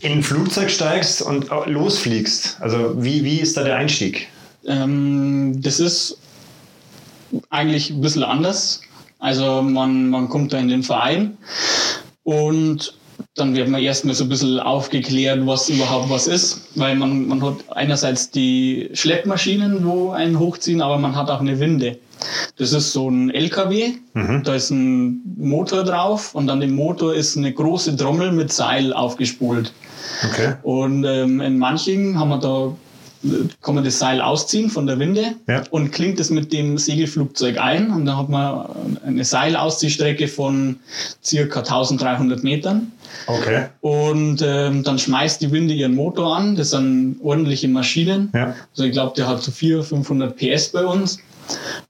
in 0.03 0.13
ein 0.13 0.23
Flugzeug 0.23 0.71
steigst 0.71 1.23
und 1.23 1.49
losfliegst? 1.67 2.59
Also 2.61 3.03
wie, 3.03 3.25
wie 3.25 3.41
ist 3.41 3.57
da 3.57 3.63
der 3.63 3.77
Einstieg? 3.77 4.29
Ähm, 4.67 5.61
das 5.63 5.81
ist 5.81 6.19
eigentlich 7.51 7.91
ein 7.91 8.01
bisschen 8.01 8.25
anders. 8.25 8.83
Also 9.19 9.63
man, 9.63 10.11
man 10.11 10.29
kommt 10.29 10.53
da 10.53 10.59
in 10.59 10.69
den 10.69 10.83
Verein 10.83 11.39
und 12.25 12.95
dann 13.35 13.55
wird 13.55 13.69
man 13.69 13.81
erstmal 13.81 14.15
so 14.15 14.25
ein 14.25 14.29
bisschen 14.29 14.59
aufgeklärt, 14.59 15.47
was 15.47 15.69
überhaupt 15.69 16.11
was 16.11 16.27
ist, 16.27 16.69
weil 16.75 16.97
man, 16.97 17.29
man 17.29 17.43
hat 17.43 17.57
einerseits 17.71 18.31
die 18.31 18.91
Schleppmaschinen, 18.93 19.87
wo 19.87 20.11
einen 20.11 20.39
hochziehen, 20.39 20.83
aber 20.83 20.99
man 20.99 21.15
hat 21.15 21.31
auch 21.31 21.41
eine 21.41 21.59
Winde. 21.61 21.99
Das 22.57 22.73
ist 22.73 22.93
so 22.93 23.09
ein 23.09 23.31
LKW, 23.31 23.93
da 24.15 24.55
ist 24.55 24.71
ein 24.71 25.23
Motor 25.37 25.85
drauf 25.85 26.35
und 26.35 26.51
an 26.51 26.61
dem 26.61 26.75
Motor 26.75 27.15
ist 27.15 27.37
eine 27.37 27.53
große 27.53 27.97
Trommel 27.97 28.33
mit 28.33 28.53
Seil 28.53 28.93
aufgespult. 28.93 29.73
Okay. 30.25 30.55
Und 30.63 31.05
ähm, 31.05 31.41
in 31.41 31.59
manchen 31.59 32.19
haben 32.19 32.29
wir 32.31 32.39
da 32.39 32.73
kann 33.61 33.77
man 33.77 33.85
das 33.85 34.01
Seil 34.01 34.21
ausziehen 34.21 34.69
von 34.69 34.85
der 34.89 34.99
Winde 34.99 35.35
Ja. 35.47 35.63
und 35.71 35.93
klingt 35.93 36.19
es 36.19 36.31
mit 36.31 36.53
dem 36.53 36.77
Segelflugzeug 36.77 37.57
ein 37.57 37.91
und 37.93 38.05
dann 38.05 38.17
hat 38.19 38.29
man 38.29 38.99
eine 39.07 39.25
Seilausziehstrecke 39.25 40.27
von 40.27 40.81
circa 41.25 41.61
1300 41.61 42.43
Metern 42.43 42.91
Okay. 43.29 43.67
und 43.81 44.43
ähm, 44.45 44.83
dann 44.83 44.99
schmeißt 44.99 45.41
die 45.41 45.53
Winde 45.53 45.73
ihren 45.73 45.95
Motor 45.95 46.37
an, 46.37 46.57
das 46.57 46.71
sind 46.71 47.17
ordentliche 47.23 47.69
Maschinen, 47.69 48.31
Ja. 48.35 48.57
also 48.73 48.83
ich 48.85 48.93
glaube 48.93 49.13
der 49.17 49.29
hat 49.29 49.41
so 49.41 49.53
400, 49.53 49.87
500 49.87 50.37
PS 50.37 50.71
bei 50.71 50.85
uns 50.85 51.21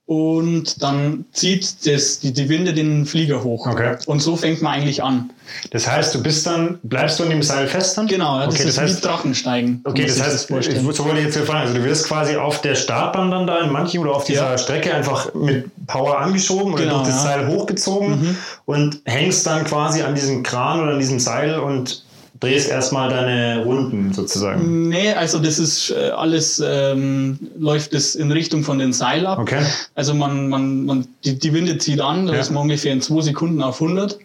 und 0.06 0.82
dann 0.82 1.24
zieht 1.32 1.86
das, 1.86 2.18
die, 2.20 2.32
die 2.32 2.48
Winde 2.48 2.74
den 2.74 3.06
Flieger 3.06 3.42
hoch 3.44 3.66
Okay. 3.66 3.96
und 4.06 4.20
so 4.20 4.36
fängt 4.36 4.60
man 4.60 4.74
eigentlich 4.74 5.02
an. 5.02 5.30
Das 5.70 5.86
heißt, 5.90 6.14
du 6.14 6.22
bist 6.22 6.46
dann, 6.46 6.78
bleibst 6.82 7.18
du 7.18 7.24
an 7.24 7.30
dem 7.30 7.42
Seil 7.42 7.66
fest 7.66 7.96
dann? 7.96 8.06
Genau, 8.06 8.38
ja, 8.38 8.46
das 8.46 8.54
okay, 8.54 8.68
ist 8.68 8.76
das 8.78 8.84
heißt, 8.84 8.96
wie 9.02 9.06
Drachensteigen. 9.06 9.80
Okay, 9.84 10.06
das 10.06 10.20
heißt, 10.22 10.48
vorstellen. 10.48 10.88
ich, 10.88 10.96
so 10.96 11.04
wollte 11.04 11.18
ich 11.20 11.26
jetzt 11.26 11.38
fragen, 11.38 11.60
also 11.68 11.74
du 11.74 11.84
wirst 11.84 12.06
quasi 12.06 12.36
auf 12.36 12.60
der 12.62 12.74
Startbahn 12.74 13.30
dann 13.30 13.46
da 13.46 13.60
in 13.60 13.70
manchen 13.70 14.00
oder 14.00 14.14
auf 14.14 14.24
dieser 14.24 14.52
Ja. 14.52 14.58
Strecke 14.58 14.92
einfach 14.94 15.32
mit 15.34 15.66
Power 15.86 16.18
angeschoben 16.18 16.72
oder 16.74 16.82
Genau, 16.84 16.96
durch 16.98 17.08
das 17.08 17.24
ja. 17.24 17.30
Seil 17.30 17.48
hochgezogen 17.48 18.36
und 18.64 19.00
hängst 19.04 19.46
dann 19.46 19.64
quasi 19.64 20.02
an 20.02 20.14
diesem 20.14 20.42
Kran 20.42 20.80
oder 20.80 20.92
an 20.92 20.98
diesem 20.98 21.20
Seil 21.20 21.58
und 21.58 22.04
drehst 22.42 22.68
erstmal 22.68 23.08
deine 23.08 23.62
Runden 23.64 24.12
sozusagen. 24.12 24.88
Nee, 24.88 25.12
also 25.12 25.38
das 25.38 25.58
ist 25.58 25.90
äh, 25.90 26.10
alles, 26.10 26.62
ähm, 26.64 27.38
läuft 27.58 27.94
das 27.94 28.14
in 28.14 28.30
Richtung 28.32 28.64
von 28.64 28.78
den 28.78 28.92
Seil 28.92 29.26
ab. 29.26 29.38
Okay. 29.38 29.60
Also 29.94 30.12
man, 30.14 30.48
man, 30.48 30.84
man, 30.84 31.08
die, 31.24 31.38
die 31.38 31.52
Winde 31.54 31.78
zieht 31.78 32.00
an, 32.00 32.26
da 32.26 32.34
Ja. 32.34 32.40
ist 32.40 32.50
man 32.50 32.62
ungefähr 32.64 32.92
in 32.92 33.00
zwei 33.00 33.20
Sekunden 33.22 33.62
auf 33.62 33.80
100. 33.80 34.18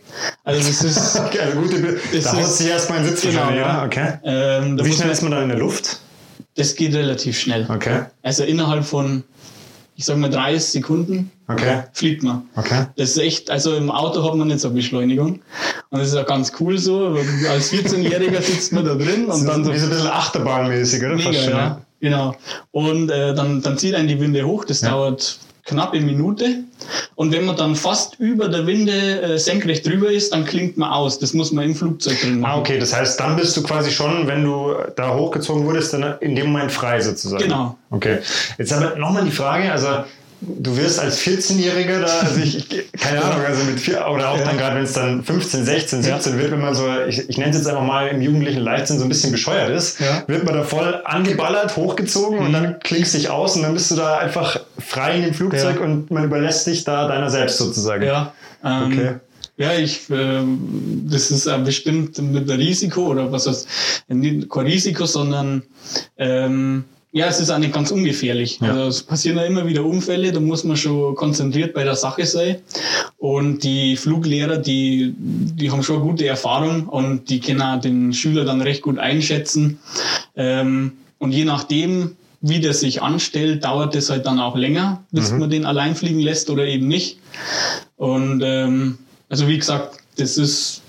Also 0.44 0.68
das 0.68 0.84
ist, 0.84 1.20
Okay, 1.28 1.40
also 1.40 1.60
gute, 1.62 2.00
Das 2.14 2.24
da 2.24 2.34
haut 2.34 2.42
ist- 2.42 2.58
sich 2.58 2.68
erstmal 2.68 3.00
ein 3.00 3.06
Sitz 3.06 3.22
Genau, 3.22 3.52
ja. 3.52 3.86
Okay. 3.86 4.14
ähm, 4.24 4.78
da 4.78 4.84
Wie 4.86 4.92
schnell 4.92 5.08
man, 5.08 5.14
ist 5.14 5.22
man 5.22 5.32
dann 5.32 5.44
in 5.44 5.50
der 5.50 5.60
Luft? 5.60 6.00
das 6.56 6.76
geht 6.76 6.96
relativ 6.96 7.38
schnell. 7.40 7.68
Okay. 7.70 8.02
Also 8.24 8.44
innerhalb 8.44 8.84
von, 8.84 9.24
ich 9.98 10.06
sag 10.06 10.18
mal 10.18 10.30
30 10.30 10.64
Sekunden 10.64 11.32
Okay. 11.50 11.84
fliegt 11.94 12.24
man. 12.24 12.44
Okay. 12.56 12.86
Das 12.98 13.12
ist 13.12 13.18
echt, 13.18 13.50
also 13.50 13.74
im 13.76 13.90
Auto 13.90 14.24
hat 14.24 14.36
man 14.36 14.48
nicht 14.50 14.60
so 14.60 14.70
Beschleunigung. 14.70 15.40
Und 15.90 16.00
das 16.00 16.10
ist 16.10 16.16
auch 16.16 16.26
ganz 16.26 16.52
cool 16.60 16.78
so. 16.78 17.18
Als 17.50 17.72
14-Jähriger 17.72 18.42
sitzt 18.42 18.74
man 18.74 18.86
da 18.86 18.96
drin 18.96 19.26
und 19.26 19.46
dann 19.48 19.64
so 19.66 19.72
so 19.74 19.84
ein 19.86 19.90
bisschen 19.90 20.08
Achterbahnmäßig, 20.08 21.00
oder? 21.04 21.16
Mega, 21.16 21.32
Fast 21.32 21.44
schon, 21.46 21.54
ja. 21.54 21.82
Genau. 22.00 22.36
Und 22.72 23.10
äh, 23.10 23.34
dann, 23.34 23.62
dann 23.62 23.78
zieht 23.78 23.96
einen 23.96 24.08
die 24.08 24.20
Winde 24.20 24.46
hoch. 24.46 24.66
Das 24.66 24.82
Ja. 24.82 24.90
dauert 24.92 25.40
knapp 25.68 25.94
eine 25.94 26.06
Minute. 26.06 26.64
Und 27.16 27.32
wenn 27.32 27.46
man 27.46 27.58
dann 27.58 27.76
fast 27.76 28.20
über 28.20 28.48
der 28.48 28.66
Winde 28.66 29.22
äh, 29.22 29.38
senkrecht 29.38 29.86
drüber 29.86 30.10
ist, 30.10 30.34
dann 30.34 30.46
klingt 30.46 30.78
man 30.78 30.90
aus. 30.90 31.20
Das 31.20 31.34
muss 31.34 31.52
man 31.52 31.66
im 31.66 31.76
Flugzeug 31.76 32.20
drin 32.22 32.40
machen. 32.40 32.52
Ah, 32.52 32.60
okay, 32.60 32.80
das 32.80 32.96
heißt, 32.96 33.20
dann 33.20 33.36
bist 33.36 33.56
du 33.58 33.64
quasi 33.64 33.92
schon, 33.92 34.28
wenn 34.28 34.44
du 34.44 34.74
da 34.96 35.14
hochgezogen 35.14 35.66
wurdest, 35.66 35.94
dann 35.94 36.16
in 36.22 36.36
dem 36.36 36.48
Moment 36.48 36.72
frei 36.72 37.02
sozusagen. 37.02 37.44
Genau. 37.44 37.78
Okay. 37.90 38.20
Jetzt 38.58 38.72
aber 38.74 38.96
nochmal 38.96 39.26
die 39.26 39.32
Frage, 39.32 39.72
also 39.72 39.88
du 40.42 40.78
wirst 40.78 41.00
als 41.00 41.20
14-Jähriger 41.22 42.00
da, 42.02 42.20
also 42.20 42.40
ich, 42.40 42.68
keine 43.00 43.24
Ahnung, 43.24 43.46
also 43.46 43.64
mit 43.64 43.80
vier, 43.80 44.06
oder 44.08 44.30
auch 44.32 44.38
Ja. 44.38 44.46
dann 44.46 44.58
gerade, 44.58 44.76
wenn 44.76 44.84
es 44.84 44.94
dann 44.94 45.24
15, 45.24 45.66
16, 45.66 46.04
17 46.04 46.38
wird, 46.38 46.52
wenn 46.52 46.62
man 46.62 46.76
so, 46.76 46.86
ich, 47.08 47.28
ich 47.30 47.38
nenne 47.38 47.52
es 47.52 47.58
jetzt 47.58 47.68
einfach 47.68 47.84
mal 47.84 48.08
im 48.08 48.22
jugendlichen 48.22 48.62
Leichtsinn 48.62 49.00
so 49.00 49.06
ein 49.06 49.10
bisschen 49.10 49.32
bescheuert 49.32 49.70
ist, 49.70 50.00
Ja. 50.00 50.24
wird 50.28 50.44
man 50.46 50.54
da 50.54 50.64
voll 50.64 51.02
angeballert, 51.06 51.76
hochgezogen 51.76 52.40
und 52.40 52.54
dann 52.54 52.80
klingst 52.80 53.14
dich 53.14 53.30
aus 53.30 53.56
und 53.56 53.64
dann 53.64 53.74
bist 53.74 53.90
du 53.92 53.96
da 53.96 54.18
einfach 54.18 54.60
frei 54.80 55.16
in 55.18 55.24
dem 55.24 55.34
Flugzeug 55.34 55.78
Ja. 55.78 55.86
und 55.86 56.12
man 56.12 56.24
überlässt 56.24 56.68
dich 56.68 56.84
da 56.84 57.08
deiner 57.08 57.30
selbst 57.30 57.58
sozusagen. 57.58 58.04
Ja. 58.04 58.34
Ähm, 58.64 58.84
Okay. 58.92 59.16
Ja, 59.60 59.74
ich, 59.74 60.08
äh, 60.12 60.44
das 61.06 61.32
ist 61.32 61.48
äh, 61.48 61.58
bestimmt 61.58 62.20
mit 62.20 62.48
einem 62.50 62.60
Risiko 62.60 63.08
oder 63.08 63.32
was 63.32 63.48
heißt, 63.48 63.68
nicht 64.08 64.52
kein 64.52 64.68
Risiko, 64.68 65.08
sondern 65.08 65.64
ähm, 66.16 66.84
ja, 67.18 67.26
es 67.28 67.40
ist 67.40 67.50
auch 67.50 67.58
nicht 67.58 67.74
ganz 67.74 67.90
ungefährlich. 67.92 68.60
Ja. 68.62 68.70
Also 68.70 68.88
es 68.88 69.04
passieren 69.04 69.38
ja 69.38 69.46
immer 69.46 69.66
wieder 69.66 69.84
Unfälle, 69.84 70.32
da 70.32 70.40
muss 70.40 70.64
man 70.64 70.78
schon 70.78 71.16
konzentriert 71.16 71.74
bei 71.74 71.84
der 71.84 71.96
Sache 71.96 72.26
sein. 72.26 72.58
Und 73.18 73.64
die 73.64 73.98
Fluglehrer, 73.98 74.58
die, 74.58 75.16
die 75.18 75.72
haben 75.72 75.82
schon 75.82 76.02
gute 76.02 76.28
Erfahrung 76.28 76.88
und 76.88 77.30
die 77.30 77.40
können 77.40 77.62
auch 77.62 77.82
den 77.82 78.14
Schüler 78.14 78.46
dann 78.46 78.62
recht 78.62 78.84
gut 78.84 79.00
einschätzen. 79.00 79.80
Ähm, 80.36 80.94
und 81.18 81.32
je 81.32 81.46
nachdem, 81.46 82.16
wie 82.42 82.60
der 82.60 82.74
sich 82.74 83.02
anstellt, 83.02 83.64
dauert 83.64 83.96
es 83.96 84.12
halt 84.12 84.28
dann 84.28 84.40
auch 84.40 84.56
länger, 84.56 85.04
bis 85.12 85.32
man 85.32 85.50
den 85.50 85.66
allein 85.66 85.96
fliegen 85.96 86.20
lässt 86.20 86.52
oder 86.52 86.66
eben 86.66 86.88
nicht. 86.88 87.18
Und 87.96 88.42
ähm, 88.46 89.00
also 89.28 89.48
wie 89.48 89.58
gesagt, 89.58 89.98
das 90.18 90.38
ist, 90.38 90.84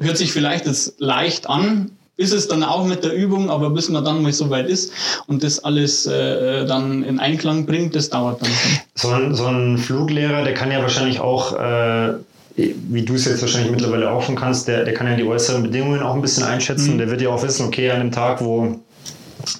hört 0.00 0.16
sich 0.16 0.30
vielleicht 0.30 0.66
jetzt 0.66 1.00
leicht 1.00 1.48
an, 1.48 1.90
ist 2.16 2.32
es 2.32 2.46
dann 2.48 2.62
auch 2.62 2.86
mit 2.86 3.04
der 3.04 3.12
Übung, 3.12 3.50
aber 3.50 3.70
bis 3.70 3.88
man 3.88 4.04
dann 4.04 4.22
mal 4.22 4.32
so 4.32 4.50
weit 4.50 4.68
ist 4.68 4.92
und 5.26 5.42
das 5.42 5.64
alles 5.64 6.06
äh, 6.06 6.64
dann 6.66 7.02
in 7.02 7.18
Einklang 7.18 7.66
bringt, 7.66 7.96
das 7.96 8.10
dauert 8.10 8.42
dann. 8.42 8.50
So 8.94 9.08
ein, 9.08 9.34
so 9.34 9.46
ein 9.46 9.78
Fluglehrer, 9.78 10.44
der 10.44 10.54
kann 10.54 10.70
ja 10.70 10.80
wahrscheinlich 10.80 11.18
auch, 11.18 11.58
äh, 11.58 12.14
wie 12.56 13.02
du 13.02 13.14
es 13.14 13.24
jetzt 13.24 13.40
wahrscheinlich 13.40 13.72
mittlerweile 13.72 14.10
auch 14.10 14.22
schon 14.22 14.36
kannst, 14.36 14.68
der, 14.68 14.84
der 14.84 14.94
kann 14.94 15.08
ja 15.08 15.16
die 15.16 15.24
äußeren 15.24 15.64
Bedingungen 15.64 16.02
auch 16.02 16.14
ein 16.14 16.22
bisschen 16.22 16.44
einschätzen. 16.44 16.98
Der 16.98 17.10
wird 17.10 17.20
ja 17.20 17.30
auch 17.30 17.42
wissen, 17.42 17.66
okay, 17.66 17.90
an 17.90 18.00
einem 18.00 18.12
Tag, 18.12 18.40
wo 18.40 18.78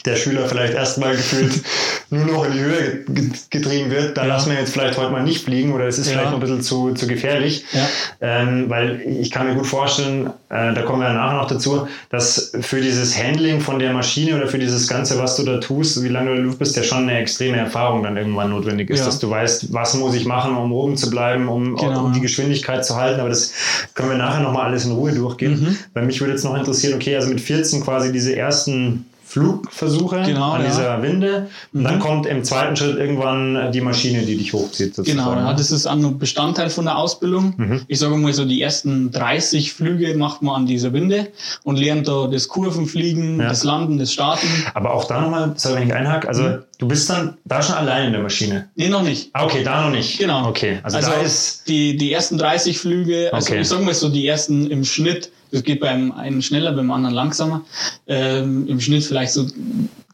der 0.07 0.17
Schüler 0.17 0.49
vielleicht 0.49 0.75
erstmal 0.75 1.17
gefühlt 1.17 1.63
nur 2.11 2.25
noch 2.27 2.45
in 2.47 2.53
die 2.53 2.61
Höhe 2.61 3.05
ge- 3.09 3.31
getrieben 3.51 3.91
wird, 3.91 4.17
da 4.17 4.23
Ja. 4.23 4.29
lassen 4.29 4.51
wir 4.51 4.59
jetzt 4.59 4.73
vielleicht 4.73 4.97
heute 4.99 5.11
mal 5.11 5.23
nicht 5.23 5.45
fliegen 5.45 5.73
oder 5.73 5.87
es 5.87 5.99
ist 5.99 6.07
Ja. 6.07 6.13
vielleicht 6.13 6.31
noch 6.31 6.39
ein 6.39 6.41
bisschen 6.41 6.63
zu, 6.63 6.93
zu 6.95 7.07
gefährlich. 7.07 7.65
Ja. 7.73 7.87
Ähm, 8.21 8.69
weil 8.71 9.01
ich 9.21 9.31
kann 9.31 9.47
mir 9.47 9.55
gut 9.55 9.67
vorstellen, 9.67 10.29
äh, 10.51 10.73
da 10.75 10.83
kommen 10.83 11.01
wir 11.01 11.09
ja 11.09 11.15
nachher 11.15 11.37
noch 11.39 11.49
dazu, 11.49 11.87
dass 12.11 12.53
für 12.61 12.81
dieses 12.81 13.17
Handling 13.21 13.61
von 13.61 13.79
der 13.79 13.93
Maschine 13.93 14.37
oder 14.37 14.47
für 14.47 14.59
dieses 14.59 14.87
Ganze, 14.89 15.19
was 15.19 15.37
du 15.37 15.43
da 15.45 15.59
tust, 15.59 16.03
wie 16.03 16.09
lange 16.09 16.27
du 16.27 16.33
in 16.33 16.37
der 16.39 16.47
Luft 16.47 16.59
bist, 16.59 16.77
ja 16.77 16.83
schon 16.83 17.09
eine 17.09 17.19
extreme 17.19 17.57
Erfahrung 17.59 18.03
dann 18.03 18.17
irgendwann 18.17 18.51
notwendig 18.51 18.91
ist, 18.91 19.07
dass 19.07 19.19
du 19.19 19.29
weißt, 19.31 19.73
was 19.73 19.95
muss 19.95 20.15
ich 20.15 20.25
machen, 20.27 20.57
um 20.57 20.73
oben 20.73 20.97
zu 20.97 21.11
bleiben, 21.11 21.49
um, 21.49 21.77
Genau. 21.77 22.05
um 22.05 22.13
die 22.13 22.21
Geschwindigkeit 22.21 22.85
zu 22.85 22.97
halten. 22.97 23.21
Aber 23.21 23.29
das 23.29 23.53
können 23.95 24.11
wir 24.11 24.19
nachher 24.19 24.41
nochmal 24.41 24.67
alles 24.67 24.85
in 24.85 24.93
Ruhe 24.93 25.13
durchgehen. 25.13 25.61
Mhm. 25.61 25.77
Weil 25.95 26.05
mich 26.07 26.21
würde 26.21 26.33
jetzt 26.33 26.45
noch 26.45 26.57
interessieren, 26.57 26.95
okay, 26.95 27.17
also 27.17 27.29
mit 27.29 27.41
14 27.41 27.83
quasi 27.83 28.13
diese 28.13 28.35
ersten 28.37 29.07
Flugversuche 29.25 30.23
Genau, 30.27 30.53
an 30.53 30.63
ja. 30.63 30.69
dieser 30.69 31.03
Winde. 31.03 31.49
Und 31.73 31.85
dann 31.85 31.97
Mhm. 31.97 32.01
kommt 32.01 32.27
im 32.27 32.45
zweiten 32.45 32.77
Schritt 32.77 32.97
irgendwann 32.97 33.57
äh, 33.57 33.71
die 33.71 33.81
Maschine, 33.81 34.23
die 34.23 34.37
dich 34.37 34.53
hochzieht. 34.53 34.95
Sozusagen. 34.95 35.19
Genau, 35.19 35.35
ja, 35.35 35.53
das 35.55 35.71
ist 35.71 35.87
auch 35.87 35.97
noch 35.97 36.13
Bestandteil 36.13 36.71
von 36.71 36.85
der 36.85 36.97
Ausbildung. 36.99 37.55
Mhm. 37.57 37.81
Ich 37.89 37.99
sage 37.99 38.17
mal 38.17 38.33
so, 38.33 38.45
die 38.45 38.61
ersten 38.63 39.11
30 39.11 39.73
Flüge 39.73 40.15
macht 40.17 40.43
man 40.43 40.55
an 40.63 40.67
dieser 40.67 40.93
Winde 40.93 41.29
und 41.63 41.79
lernt 41.79 42.09
da 42.09 42.27
das 42.27 42.49
Kurvenfliegen, 42.49 43.41
Ja. 43.41 43.49
das 43.49 43.65
Landen, 43.65 43.99
das 43.99 44.13
Starten. 44.13 44.47
Aber 44.75 44.95
auch 44.95 45.05
da 45.05 45.21
nochmal, 45.21 45.53
sorry, 45.57 45.81
wenn 45.81 45.89
ich 45.89 45.95
einhake, 45.95 46.29
also 46.29 46.43
Mhm. 46.43 46.59
Du 46.79 46.89
bist 46.89 47.09
dann 47.11 47.39
da 47.45 47.63
schon 47.63 47.75
allein 47.75 48.07
in 48.07 48.13
der 48.13 48.23
Maschine. 48.23 48.69
Nee, 48.75 48.89
noch 48.89 49.03
nicht. 49.03 49.31
Ah, 49.33 49.45
okay, 49.45 49.63
da 49.63 49.83
noch 49.85 49.91
nicht. 49.91 50.19
Genau. 50.19 50.49
Okay, 50.49 50.81
also, 50.83 51.01
da 51.01 51.13
ist. 51.21 51.69
die, 51.69 51.97
die 51.97 52.13
ersten 52.13 52.39
30 52.39 52.79
Flüge, 52.79 53.31
also 53.33 53.51
Okay. 53.53 53.61
ich 53.63 53.69
sage 53.69 53.85
mal 53.85 53.95
so, 53.95 54.09
die 54.09 54.27
ersten 54.27 54.71
im 54.71 54.85
Schnitt, 54.85 55.31
das 55.51 55.63
geht 55.63 55.81
beim 55.81 56.13
einen 56.13 56.43
schneller, 56.43 56.73
beim 56.73 56.91
anderen 56.91 57.15
langsamer, 57.15 57.65
ähm, 58.07 58.67
im 58.67 58.81
Schnitt 58.81 59.05
vielleicht 59.05 59.33
so, 59.33 59.47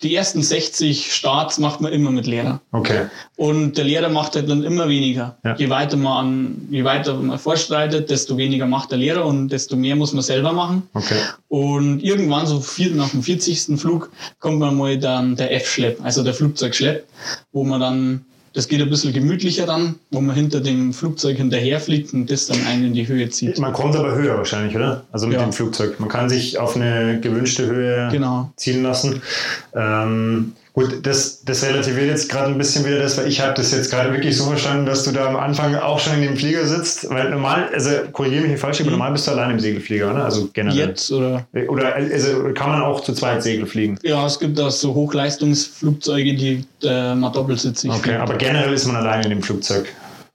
die 0.02 0.14
ersten 0.14 0.42
60 0.42 1.12
Starts 1.12 1.59
macht 1.59 1.80
man 1.80 1.92
immer 1.92 2.11
mit 2.11 2.26
Lehrer. 2.26 2.61
Okay. 2.73 3.07
Und 3.37 3.76
der 3.76 3.85
Lehrer 3.85 4.09
macht 4.09 4.35
halt 4.35 4.49
dann 4.49 4.62
immer 4.62 4.88
weniger. 4.88 5.37
Ja. 5.45 5.57
Je 5.57 5.69
weiter 5.69 5.97
man 5.97 6.26
an, 6.26 6.69
je 6.71 6.85
weiter 6.85 7.14
man 7.14 7.38
vorschreitet, 7.38 8.09
desto 8.09 8.37
weniger 8.37 8.66
macht 8.66 8.90
der 8.90 8.99
Lehrer 8.99 9.26
und 9.26 9.49
desto 9.49 9.76
mehr 9.76 9.97
muss 9.97 10.12
man 10.12 10.23
selber 10.23 10.52
machen. 10.52 10.85
Okay. 10.95 11.19
Und 11.49 12.00
irgendwann, 12.02 12.47
so 12.47 12.61
vier, 12.61 12.95
nach 12.95 13.11
dem 13.11 13.23
40. 13.23 13.78
Flug, 13.78 14.11
kommt 14.38 14.59
man 14.59 14.76
mal 14.76 14.99
dann 14.99 15.37
der 15.37 15.52
F-Schlepp, 15.54 16.02
also 16.02 16.23
der 16.23 16.35
Flugzeugschlepp, 16.35 17.07
wo 17.52 17.64
man 17.64 17.80
dann, 17.80 18.25
das 18.52 18.66
geht 18.69 18.80
ein 18.83 18.90
bisschen 18.90 19.12
gemütlicher 19.12 19.64
dann, 19.66 19.97
wo 20.11 20.21
man 20.21 20.35
hinter 20.35 20.61
dem 20.61 20.92
Flugzeug 20.92 21.37
hinterherfliegt 21.37 22.12
und 22.12 22.30
das 22.30 22.47
dann 22.47 22.59
einen 22.66 22.87
in 22.87 22.95
die 22.95 23.07
Höhe 23.07 23.28
zieht. 23.30 23.59
Man 23.59 23.73
kommt 23.73 23.95
aber 23.97 24.14
höher 24.14 24.37
wahrscheinlich, 24.37 24.75
oder? 24.75 25.04
Also 25.12 25.26
mit 25.26 25.37
Ja. 25.38 25.45
dem 25.45 25.52
Flugzeug. 25.52 26.00
Man 26.00 26.09
kann 26.09 26.28
sich 26.28 26.59
auf 26.59 26.75
eine 26.76 27.21
gewünschte 27.21 27.66
Höhe 27.66 28.09
Genau. 28.11 28.50
ziehen 28.57 28.83
lassen. 28.83 29.23
Ähm, 29.75 30.52
gut, 30.72 31.06
das, 31.06 31.42
das 31.44 31.62
relativiert 31.64 32.08
jetzt 32.08 32.28
gerade 32.28 32.50
ein 32.50 32.58
bisschen 32.58 32.84
wieder 32.84 32.98
das, 32.98 33.18
weil 33.18 33.26
ich 33.28 33.40
habe 33.40 33.54
das 33.54 33.72
jetzt 33.72 33.90
gerade 33.90 34.12
wirklich 34.12 34.36
so 34.36 34.44
verstanden, 34.44 34.86
dass 34.86 35.04
du 35.04 35.12
da 35.12 35.26
am 35.28 35.36
Anfang 35.36 35.74
auch 35.74 35.98
schon 35.98 36.14
in 36.14 36.22
dem 36.22 36.36
Flieger 36.36 36.66
sitzt. 36.66 37.08
Weil 37.10 37.30
normal, 37.30 37.68
also 37.72 37.90
korrigiere 38.12 38.42
mich 38.42 38.50
nicht 38.52 38.60
falsch, 38.60 38.80
aber 38.80 38.90
normal 38.90 39.12
bist 39.12 39.26
du 39.26 39.32
allein 39.32 39.50
im 39.50 39.60
Segelflieger, 39.60 40.10
oder? 40.10 40.24
Also 40.24 40.48
generell. 40.52 40.78
Jetzt 40.88 41.10
oder? 41.12 41.46
Oder 41.68 41.94
also 41.94 42.52
kann 42.54 42.70
man 42.70 42.82
auch 42.82 43.00
zu 43.00 43.12
zweit 43.12 43.42
Segel 43.42 43.66
fliegen? 43.66 43.98
Ja, 44.02 44.26
es 44.26 44.38
gibt 44.38 44.58
auch 44.60 44.70
so 44.70 44.94
Hochleistungsflugzeuge, 44.94 46.34
die 46.34 46.64
äh, 46.82 47.14
mal 47.14 47.30
doppelsitzig 47.30 47.90
Okay, 47.90 48.00
fliegen. 48.00 48.20
aber 48.20 48.34
generell 48.34 48.72
ist 48.72 48.86
man 48.86 48.96
allein 48.96 49.22
in 49.24 49.30
dem 49.30 49.42
Flugzeug. 49.42 49.86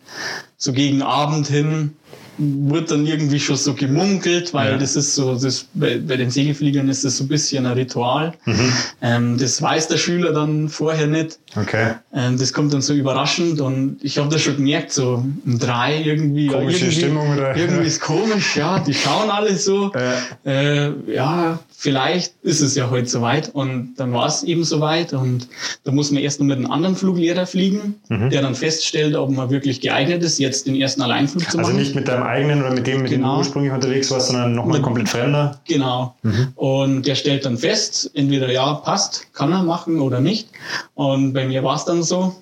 so 0.57 0.71
gegen 0.71 1.01
Abend 1.01 1.47
hin, 1.47 1.95
wird 2.41 2.89
dann 2.91 3.05
irgendwie 3.05 3.39
schon 3.39 3.55
so 3.55 3.73
gemunkelt, 3.73 4.53
weil 4.53 4.71
Ja. 4.71 4.77
das 4.77 4.95
ist 4.95 5.15
so, 5.15 5.35
das, 5.35 5.67
bei, 5.73 5.97
bei 5.99 6.17
den 6.17 6.31
Segelfliegern 6.31 6.89
ist 6.89 7.05
das 7.05 7.17
so 7.17 7.25
ein 7.25 7.27
bisschen 7.27 7.65
ein 7.65 7.73
Ritual. 7.73 8.33
Mhm. 8.45 8.73
Ähm, 9.01 9.37
das 9.37 9.61
weiß 9.61 9.87
der 9.89 9.97
Schüler 9.97 10.33
dann 10.33 10.69
vorher 10.69 11.07
nicht. 11.07 11.39
Okay. 11.55 11.93
Ähm, 12.13 12.37
das 12.37 12.53
kommt 12.53 12.73
dann 12.73 12.81
so 12.81 12.93
überraschend 12.93 13.61
und 13.61 13.97
ich 14.01 14.17
habe 14.17 14.29
das 14.29 14.41
schon 14.41 14.55
gemerkt, 14.57 14.91
so 14.91 15.23
um 15.45 15.59
drei 15.59 16.01
irgendwie. 16.01 16.47
ja, 16.47 16.53
Komische 16.53 16.85
irgendwie, 16.85 16.99
Stimmung, 16.99 17.33
oder? 17.33 17.55
Irgendwie 17.55 17.87
ist 17.87 18.01
komisch, 18.01 18.55
ja, 18.55 18.79
die 18.79 18.93
schauen 18.93 19.29
alle 19.29 19.55
so. 19.57 19.91
Ja. 19.93 20.51
Äh, 20.51 20.91
ja, 21.13 21.59
vielleicht 21.83 22.35
ist 22.43 22.61
es 22.61 22.75
ja 22.75 22.91
heute 22.91 23.07
soweit 23.09 23.49
und 23.55 23.95
dann 23.97 24.13
war 24.13 24.27
es 24.27 24.43
eben 24.43 24.63
soweit 24.63 25.13
und 25.13 25.47
da 25.83 25.91
muss 25.91 26.11
man 26.11 26.21
erst 26.21 26.39
noch 26.39 26.45
mit 26.45 26.57
einem 26.57 26.69
anderen 26.69 26.95
Fluglehrer 26.95 27.47
fliegen, 27.47 27.95
Mhm. 28.07 28.29
der 28.29 28.43
dann 28.43 28.53
feststellt, 28.53 29.15
ob 29.15 29.31
man 29.31 29.49
wirklich 29.49 29.81
geeignet 29.81 30.21
ist, 30.21 30.37
jetzt 30.37 30.67
den 30.67 30.75
ersten 30.75 31.01
Alleinflug 31.01 31.41
zu 31.49 31.57
Also 31.57 31.71
machen. 31.71 31.79
nicht 31.81 31.95
mit 31.95 32.07
deinem 32.07 32.21
eigenen 32.21 32.61
oder 32.61 32.69
mit 32.71 32.85
dem, 32.85 33.01
mit 33.01 33.09
dem 33.11 33.21
Genau. 33.21 33.33
du 33.33 33.39
ursprünglich 33.39 33.73
unterwegs 33.73 34.11
warst, 34.11 34.27
sondern 34.27 34.53
nochmal 34.53 34.79
komplett 34.83 35.09
fremder. 35.09 35.59
Genau. 35.67 36.13
Und 36.53 37.07
der 37.07 37.15
stellt 37.15 37.45
dann 37.45 37.57
fest, 37.57 38.11
entweder 38.13 38.51
ja, 38.51 38.75
passt, 38.75 39.33
kann 39.33 39.51
er 39.51 39.63
machen 39.63 40.01
oder 40.01 40.21
nicht. 40.21 40.49
Und 40.93 41.33
bei 41.33 41.47
mir 41.47 41.63
war 41.63 41.77
es 41.77 41.85
dann 41.85 42.03
so. 42.03 42.35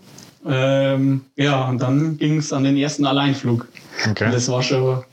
Ähm, 0.46 1.22
ja, 1.38 1.70
und 1.70 1.82
dann 1.82 2.18
ging 2.18 2.40
es 2.40 2.52
an 2.52 2.66
den 2.66 2.76
ersten 2.76 3.06
Alleinflug. 3.06 3.68
Okay. 4.10 4.26
Und 4.26 4.34
das 4.34 4.50
war 4.50 4.64
schon, 4.64 5.04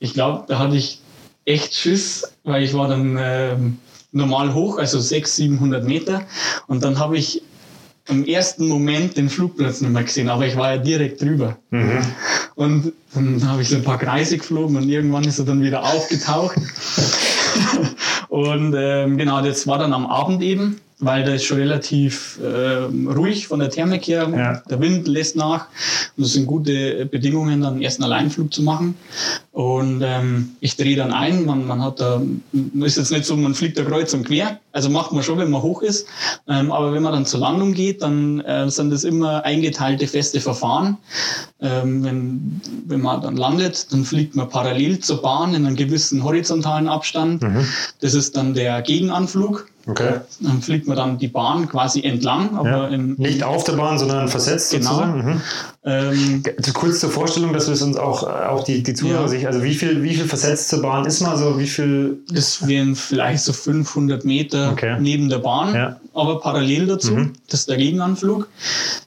ich 0.00 0.12
glaube, 0.14 0.42
da 0.48 0.58
hatte 0.58 0.74
ich 0.76 1.01
echt 1.44 1.74
Schiss, 1.74 2.32
weil 2.44 2.62
ich 2.62 2.74
war 2.74 2.88
dann 2.88 3.16
ähm, 3.20 3.78
normal 4.12 4.54
hoch, 4.54 4.78
also 4.78 5.00
600, 5.00 5.28
700 5.28 5.84
Meter. 5.84 6.22
Und 6.66 6.84
dann 6.84 6.98
habe 6.98 7.16
ich 7.16 7.42
im 8.08 8.24
ersten 8.24 8.66
Moment 8.66 9.16
den 9.16 9.28
Flugplatz 9.28 9.80
nicht 9.80 9.92
mehr 9.92 10.02
gesehen, 10.02 10.28
aber 10.28 10.46
ich 10.46 10.56
war 10.56 10.74
ja 10.74 10.78
direkt 10.78 11.22
drüber. 11.22 11.56
Mhm. 11.70 12.00
Und 12.54 12.92
dann 13.14 13.48
habe 13.48 13.62
ich 13.62 13.68
so 13.68 13.76
ein 13.76 13.84
paar 13.84 13.98
Kreise 13.98 14.38
geflogen 14.38 14.76
und 14.76 14.88
irgendwann 14.88 15.24
ist 15.24 15.38
er 15.38 15.44
dann 15.44 15.62
wieder 15.62 15.82
aufgetaucht. 15.84 16.56
und 18.28 18.74
ähm, 18.76 19.18
genau, 19.18 19.40
das 19.40 19.66
war 19.66 19.78
dann 19.78 19.92
am 19.92 20.06
Abend 20.06 20.42
eben. 20.42 20.80
Weil 21.02 21.24
da 21.24 21.34
ist 21.34 21.44
schon 21.44 21.58
relativ 21.58 22.38
äh, 22.40 22.84
ruhig 23.12 23.48
von 23.48 23.58
der 23.58 23.70
Thermik 23.70 24.06
her. 24.06 24.30
Ja. 24.34 24.62
Der 24.70 24.80
Wind 24.80 25.08
lässt 25.08 25.34
nach. 25.34 25.66
Und 26.16 26.24
es 26.24 26.32
sind 26.32 26.46
gute 26.46 27.06
Bedingungen, 27.06 27.60
dann 27.60 27.82
erst 27.82 28.00
einen 28.00 28.10
Alleinflug 28.10 28.54
zu 28.54 28.62
machen. 28.62 28.94
Und 29.50 30.00
ähm, 30.04 30.50
ich 30.60 30.76
drehe 30.76 30.96
dann 30.96 31.12
ein. 31.12 31.44
Man, 31.44 31.66
man 31.66 31.82
hat 31.82 32.00
da, 32.00 32.22
ist 32.84 32.98
jetzt 32.98 33.10
nicht 33.10 33.26
so, 33.26 33.36
man 33.36 33.54
fliegt 33.54 33.78
da 33.78 33.82
kreuz 33.82 34.14
und 34.14 34.24
quer. 34.24 34.60
Also 34.70 34.90
macht 34.90 35.12
man 35.12 35.24
schon, 35.24 35.38
wenn 35.38 35.50
man 35.50 35.62
hoch 35.62 35.82
ist. 35.82 36.06
Ähm, 36.48 36.70
aber 36.70 36.92
wenn 36.94 37.02
man 37.02 37.12
dann 37.12 37.26
zur 37.26 37.40
Landung 37.40 37.74
geht, 37.74 38.00
dann 38.02 38.40
äh, 38.40 38.70
sind 38.70 38.90
das 38.90 39.02
immer 39.02 39.44
eingeteilte 39.44 40.06
feste 40.06 40.40
Verfahren. 40.40 40.98
Ähm, 41.60 42.04
wenn, 42.04 42.60
wenn 42.86 43.00
man 43.00 43.20
dann 43.22 43.36
landet, 43.36 43.92
dann 43.92 44.04
fliegt 44.04 44.36
man 44.36 44.48
parallel 44.48 45.00
zur 45.00 45.20
Bahn 45.20 45.52
in 45.54 45.66
einem 45.66 45.74
gewissen 45.76 46.22
horizontalen 46.22 46.88
Abstand. 46.88 47.44
Das 48.00 48.14
ist 48.14 48.36
dann 48.36 48.54
der 48.54 48.82
Gegenanflug. 48.82 49.66
Okay. 49.86 50.20
Dann 50.40 50.62
fliegt 50.62 50.86
man 50.86 50.96
dann 50.96 51.18
die 51.18 51.28
Bahn 51.28 51.68
quasi 51.68 52.02
entlang, 52.02 52.56
aber 52.56 52.90
Ja. 52.90 52.96
Nicht 52.96 53.42
auf 53.42 53.64
der 53.64 53.72
Bahn, 53.72 53.98
sondern 53.98 54.28
versetzt 54.28 54.70
Genau. 54.72 54.90
sozusagen. 54.90 55.24
Mhm. 55.24 55.40
Ähm, 55.84 56.42
Kurz 56.74 57.00
zur 57.00 57.10
Vorstellung, 57.10 57.52
dass 57.52 57.66
wir 57.66 57.74
es 57.74 57.82
uns 57.82 57.96
auch, 57.96 58.22
äh, 58.22 58.26
auch 58.46 58.62
die, 58.62 58.82
die 58.84 58.94
Zuhörer 58.94 59.22
Ja. 59.22 59.28
sich, 59.28 59.46
also 59.48 59.62
wie 59.64 59.74
viel, 59.74 60.02
wie 60.04 60.14
viel 60.14 60.26
versetzt 60.26 60.68
zur 60.68 60.80
Bahn 60.82 61.04
ist 61.06 61.20
man, 61.20 61.32
also 61.32 61.58
wie 61.58 61.66
viel, 61.66 62.18
das 62.32 62.66
wären 62.68 62.94
vielleicht 62.94 63.42
so 63.42 63.52
500 63.52 64.24
Meter 64.24 64.70
Okay. 64.72 64.96
neben 65.00 65.28
der 65.28 65.38
Bahn, 65.38 65.74
Ja. 65.74 66.00
aber 66.14 66.38
parallel 66.40 66.86
dazu. 66.86 67.12
Mhm. 67.14 67.32
Das 67.50 67.60
ist 67.60 67.68
der 67.68 67.78
Gegenanflug. 67.78 68.48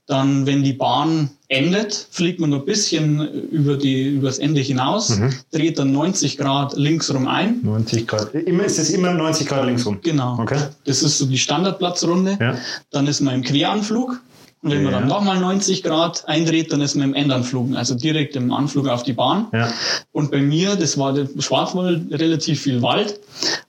Dann, 0.05 0.45
wenn 0.45 0.63
die 0.63 0.73
Bahn 0.73 1.29
endet, 1.47 2.07
fliegt 2.11 2.39
man 2.41 2.49
noch 2.49 2.59
ein 2.59 2.65
bisschen 2.65 3.25
über, 3.51 3.77
die, 3.77 4.09
über 4.09 4.27
das 4.27 4.39
Ende 4.39 4.59
hinaus, 4.61 5.17
Mhm. 5.17 5.29
dreht 5.51 5.79
dann 5.79 5.93
90 5.93 6.37
Grad 6.37 6.75
linksrum 6.75 7.27
ein. 7.27 7.59
90 7.63 8.05
Grad, 8.05 8.33
immer, 8.35 8.65
ist 8.65 8.79
es 8.79 8.89
immer 8.89 9.13
90 9.13 9.47
Grad 9.47 9.65
links 9.65 9.85
rum? 9.85 9.99
Genau. 10.03 10.37
Okay. 10.41 10.57
Das 10.85 11.01
ist 11.03 11.19
so 11.19 11.25
die 11.25 11.37
Standardplatzrunde. 11.37 12.37
Ja. 12.41 12.55
Dann 12.91 13.07
ist 13.07 13.21
man 13.21 13.35
im 13.35 13.43
Queranflug. 13.43 14.19
Und 14.61 14.71
wenn 14.71 14.83
man 14.83 14.93
Ja. 14.93 14.99
dann 14.99 15.07
nochmal 15.09 15.39
90 15.39 15.83
Grad 15.83 16.27
eindreht, 16.27 16.73
dann 16.73 16.81
ist 16.81 16.95
man 16.95 17.09
im 17.09 17.13
Endanflug, 17.13 17.75
also 17.75 17.93
direkt 17.93 18.35
im 18.35 18.51
Anflug 18.51 18.87
auf 18.87 19.03
die 19.03 19.13
Bahn. 19.13 19.47
Ja. 19.53 19.71
Und 20.11 20.31
bei 20.31 20.39
mir, 20.41 20.75
das 20.75 20.97
war 20.97 21.13
der 21.13 21.27
Schwarzwald, 21.37 22.01
relativ 22.11 22.61
viel 22.61 22.81
Wald. 22.81 23.19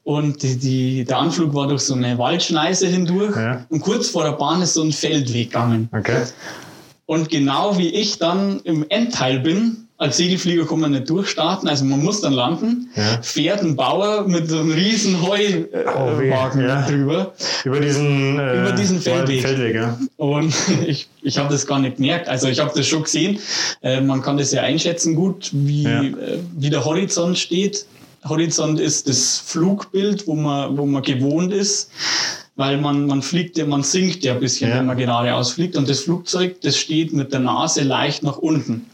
Und 0.05 0.43
die, 0.43 0.57
die, 0.57 1.05
der 1.05 1.19
Anflug 1.19 1.53
war 1.53 1.67
durch 1.69 1.83
so 1.83 1.95
eine 1.95 2.17
Waldschneise 2.17 2.87
hindurch. 2.87 3.37
Ja. 3.37 3.67
Und 3.69 3.81
kurz 3.81 4.09
vor 4.09 4.25
der 4.25 4.33
Bahn 4.33 4.63
ist 4.63 4.73
so 4.75 4.83
ein 4.83 4.93
Feldweg 4.93 5.51
gegangen. 5.51 5.91
Okay. 5.93 6.23
Und 7.05 7.29
genau 7.29 7.77
wie 7.77 7.89
ich 7.89 8.19
dann 8.19 8.61
im 8.65 8.85
Endteil 8.89 9.41
bin, 9.41 9.86
als 9.99 10.19
Segelflieger 10.19 10.67
kann 10.67 10.81
man 10.81 10.91
nicht 10.93 11.09
durchstarten, 11.09 11.69
also 11.69 11.85
man 11.87 12.03
muss 12.05 12.21
dann 12.21 12.35
landen, 12.35 12.91
Ja. 12.97 13.23
fährt 13.23 13.63
ein 13.63 13.77
Bauer 13.77 14.27
mit 14.29 14.49
so 14.51 14.59
einem 14.59 14.71
riesen 14.73 15.17
Oh, 15.23 15.33
weh. 15.33 15.65
Heuwagen 16.31 16.61
Ja. 16.63 16.83
drüber. 16.87 17.33
Über 17.65 17.81
diesen, 17.81 18.39
äh, 18.39 18.61
Über 18.63 18.73
diesen 18.73 19.01
Feldweg. 19.01 19.41
Feldweg 19.43 19.75
ja. 19.75 19.99
Und 20.19 20.55
ich, 20.87 21.09
ich 21.23 21.39
habe 21.39 21.49
das 21.51 21.67
gar 21.67 21.79
nicht 21.79 21.97
gemerkt. 21.97 22.29
Also 22.29 22.49
ich 22.49 22.59
habe 22.61 22.73
das 22.77 22.87
schon 22.87 23.05
gesehen. 23.05 23.39
Äh, 23.83 24.01
man 24.03 24.21
kann 24.21 24.37
das 24.37 24.53
ja 24.53 24.63
einschätzen 24.63 25.15
gut, 25.15 25.51
wie, 25.53 25.85
Ja. 25.85 26.03
äh, 26.03 26.13
wie 26.59 26.69
der 26.71 26.85
Horizont 26.85 27.39
steht. 27.39 27.87
Horizont 28.29 28.81
ist 28.81 29.09
das 29.09 29.39
Flugbild, 29.47 30.27
wo 30.27 30.35
man, 30.35 30.77
wo 30.77 30.85
man 30.85 31.03
gewohnt 31.03 31.53
ist. 31.55 31.91
Weil 32.57 32.79
man, 32.79 33.07
man 33.07 33.23
fliegt 33.23 33.57
ja, 33.59 33.67
man 33.67 33.83
sinkt 33.83 34.25
ja 34.25 34.33
ein 34.35 34.41
bisschen, 34.41 34.71
Ja. 34.71 34.77
wenn 34.79 34.87
man 34.87 34.97
geradeaus 34.97 35.53
fliegt. 35.53 35.77
Und 35.77 35.89
das 35.89 36.01
Flugzeug, 36.01 36.61
das 36.63 36.77
steht 36.77 37.13
mit 37.13 37.33
der 37.33 37.41
Nase 37.41 37.83
leicht 37.83 38.23
nach 38.23 38.37
unten. 38.39 38.87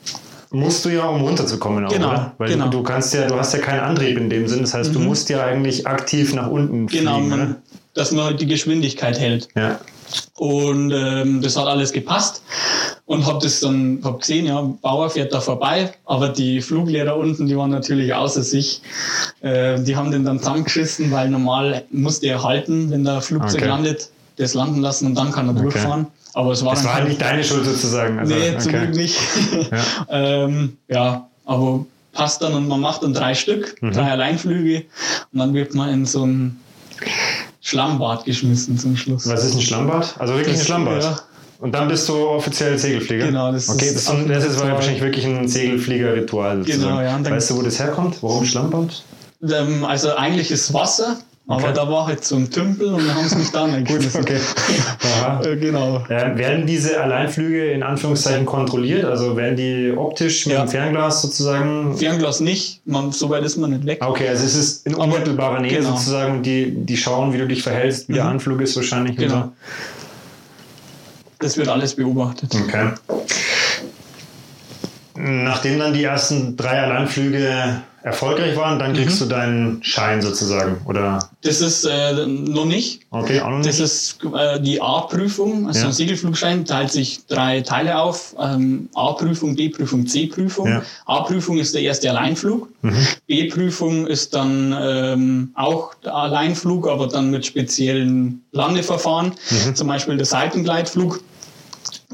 Musst 0.52 0.84
du 0.84 0.90
ja, 0.90 1.06
um 1.06 1.22
runterzukommen, 1.22 1.84
auch, 1.86 1.90
Genau, 1.90 2.10
oder? 2.10 2.34
Weil 2.38 2.50
genau. 2.50 2.66
du, 2.66 2.78
du 2.78 2.82
kannst 2.82 3.14
ja, 3.14 3.26
du 3.26 3.36
hast 3.36 3.54
ja 3.54 3.58
keinen 3.58 3.80
Antrieb 3.80 4.18
in 4.18 4.28
dem 4.30 4.46
Sinn. 4.48 4.60
Das 4.60 4.74
heißt, 4.74 4.94
du 4.94 5.00
musst 5.00 5.28
ja 5.30 5.44
eigentlich 5.44 5.86
aktiv 5.86 6.34
nach 6.34 6.48
unten 6.48 6.86
Genau, 6.86 7.14
fliegen. 7.16 7.28
man, 7.30 7.40
oder? 7.40 7.56
dass 7.94 8.12
man 8.12 8.24
halt 8.24 8.40
die 8.40 8.46
Geschwindigkeit 8.46 9.18
hält. 9.18 9.48
Ja. 9.56 9.80
Und 10.36 10.92
ähm, 10.92 11.40
das 11.40 11.56
hat 11.56 11.66
alles 11.66 11.92
gepasst 11.92 12.42
und 13.06 13.24
habe 13.26 13.38
das 13.42 13.60
dann 13.60 14.00
hab 14.04 14.20
gesehen, 14.20 14.44
ja, 14.44 14.60
Bauer 14.82 15.08
fährt 15.08 15.32
da 15.32 15.40
vorbei, 15.40 15.92
aber 16.04 16.28
die 16.28 16.60
Fluglehrer 16.60 17.16
unten, 17.16 17.46
die 17.46 17.56
waren 17.56 17.70
natürlich 17.70 18.12
außer 18.12 18.42
sich. 18.42 18.82
Äh, 19.40 19.80
die 19.80 19.96
haben 19.96 20.10
den 20.10 20.24
dann 20.24 20.38
zusammengeschissen, 20.38 21.10
weil 21.10 21.30
normal 21.30 21.84
musste 21.90 22.26
er 22.26 22.42
halten, 22.42 22.90
wenn 22.90 23.04
der 23.04 23.22
Flugzeug 23.22 23.60
Okay. 23.62 23.68
landet, 23.68 24.10
das 24.36 24.54
landen 24.54 24.80
lassen 24.80 25.06
und 25.06 25.14
dann 25.14 25.30
kann 25.32 25.48
er 25.48 25.54
durchfahren. 25.54 26.06
Aber 26.34 26.52
es 26.52 26.64
war 26.64 26.72
Das 26.72 26.82
dann 26.82 26.90
war 26.92 26.98
kein- 27.00 27.08
nicht 27.08 27.20
deine 27.20 27.44
Schuld 27.44 27.64
sozusagen. 27.66 28.18
Also, 28.18 28.34
nee, 28.34 28.56
zum 28.58 28.72
Glück 28.72 28.94
nicht. 28.94 29.18
Ja. 29.70 30.06
ähm, 30.44 30.76
ja, 30.88 31.28
aber 31.44 31.84
passt 32.12 32.40
dann 32.42 32.54
und 32.54 32.68
man 32.68 32.80
macht 32.80 33.02
dann 33.02 33.12
drei 33.12 33.34
Stück, 33.34 33.76
Mhm. 33.82 33.92
drei 33.92 34.10
Alleinflüge 34.10 34.84
und 35.32 35.38
dann 35.38 35.52
wird 35.54 35.74
man 35.74 35.90
in 35.90 36.06
so 36.06 36.24
ein 36.26 36.58
Schlammbad 37.60 38.24
geschmissen 38.24 38.78
zum 38.78 38.96
Schluss. 38.96 39.28
Was 39.28 39.44
ist 39.44 39.54
ein 39.54 39.60
Schlammbad? 39.62 40.14
Also 40.18 40.34
wirklich 40.34 40.54
ein 40.54 40.58
Das- 40.58 40.66
Schlammbad? 40.66 41.02
ja. 41.02 41.18
Und 41.60 41.72
dann 41.72 41.86
bist 41.86 42.08
du 42.08 42.14
offiziell 42.28 42.76
Segelflieger? 42.76 43.26
Genau, 43.26 43.52
das 43.52 43.68
okay, 43.68 43.86
ist 43.86 43.94
ist, 43.94 44.10
ein 44.10 44.26
das 44.26 44.44
ist 44.44 44.58
wahrscheinlich 44.58 45.00
wirklich 45.00 45.24
ein 45.24 45.46
Segelflieger-Ritual 45.46 46.58
sozusagen. 46.64 46.82
Genau, 46.82 47.00
ja, 47.00 47.30
weißt 47.30 47.50
du, 47.50 47.56
wo 47.58 47.62
das 47.62 47.78
herkommt? 47.78 48.20
Warum 48.20 48.44
Schlammbad? 48.44 49.04
Ähm, 49.48 49.84
also 49.84 50.12
eigentlich 50.16 50.50
ist 50.50 50.74
Wasser, 50.74 51.18
aber 51.48 51.62
Okay. 51.64 51.72
da 51.74 51.88
war 51.90 52.06
halt 52.06 52.24
so 52.24 52.36
ein 52.36 52.48
Tümpel 52.50 52.94
und 52.94 53.06
dann 53.06 53.14
haben 53.16 53.28
sie 53.28 53.36
mich 53.36 53.50
da 53.50 53.66
Gut, 53.84 54.08
okay. 54.14 54.38
Äh, 55.44 55.56
genau. 55.56 56.04
Ähm, 56.08 56.38
werden 56.38 56.66
diese 56.66 57.00
Alleinflüge 57.00 57.72
in 57.72 57.82
Anführungszeichen 57.82 58.46
kontrolliert? 58.46 59.04
Also 59.04 59.36
werden 59.36 59.56
die 59.56 59.92
optisch 59.96 60.46
mit 60.46 60.54
Ja. 60.56 60.64
dem 60.64 60.68
Fernglas 60.68 61.22
sozusagen? 61.22 61.96
Fernglas 61.96 62.40
nicht, 62.40 62.80
man, 62.86 63.12
so 63.12 63.28
weit 63.30 63.44
ist 63.44 63.56
man 63.56 63.70
nicht 63.70 63.86
weg. 63.86 63.98
Okay, 64.04 64.28
also 64.28 64.44
es 64.44 64.54
ist 64.54 64.86
in 64.86 64.94
unmittelbarer 64.94 65.60
Nähe 65.60 65.78
genau. 65.78 65.90
sozusagen 65.96 66.36
und 66.38 66.42
die, 66.46 66.70
die 66.74 66.96
schauen, 66.96 67.32
wie 67.32 67.38
du 67.38 67.46
dich 67.46 67.62
verhältst, 67.62 68.08
wie 68.08 68.14
der 68.14 68.24
Mhm. 68.24 68.30
Anflug 68.30 68.60
ist 68.60 68.74
wahrscheinlich. 68.76 69.16
Genau. 69.16 69.52
Das 71.38 71.56
wird 71.56 71.68
alles 71.68 71.94
beobachtet. 71.96 72.54
Okay. 72.54 72.90
Nachdem 75.14 75.78
dann 75.78 75.92
die 75.92 76.04
ersten 76.04 76.56
drei 76.56 76.80
Alleinflüge 76.80 77.82
erfolgreich 78.02 78.56
waren, 78.56 78.78
dann 78.78 78.94
kriegst 78.94 79.20
Mhm. 79.20 79.24
du 79.28 79.34
deinen 79.34 79.82
Schein 79.84 80.20
sozusagen, 80.22 80.80
oder? 80.86 81.28
Das 81.42 81.60
ist 81.60 81.84
äh, 81.84 82.26
noch 82.26 82.64
nicht. 82.64 83.02
Okay, 83.10 83.40
auch 83.40 83.50
noch 83.50 83.58
nicht? 83.58 83.68
Das 83.68 83.78
ist 83.80 84.18
äh, 84.36 84.60
die 84.60 84.80
A-Prüfung. 84.80 85.66
Also 85.68 85.80
Ja. 85.80 85.86
ein 85.86 85.92
Segelflugschein 85.92 86.64
teilt 86.64 86.90
sich 86.90 87.26
drei 87.26 87.60
Teile 87.60 87.98
auf. 87.98 88.34
Ähm, 88.40 88.88
A-Prüfung, 88.94 89.54
B-Prüfung, 89.56 90.06
C-Prüfung. 90.06 90.68
Ja. 90.68 90.82
A-Prüfung 91.06 91.58
ist 91.58 91.74
der 91.74 91.82
erste 91.82 92.10
Alleinflug. 92.10 92.68
Mhm. 92.82 93.06
B-Prüfung 93.26 94.06
ist 94.06 94.34
dann 94.34 94.74
ähm, 94.80 95.50
auch 95.54 95.94
der 96.04 96.14
Alleinflug, 96.14 96.88
aber 96.88 97.06
dann 97.08 97.30
mit 97.30 97.46
speziellen 97.46 98.42
Landeverfahren. 98.52 99.32
Mhm. 99.50 99.74
Zum 99.74 99.88
Beispiel 99.88 100.16
der 100.16 100.26
Seitengleitflug. 100.26 101.20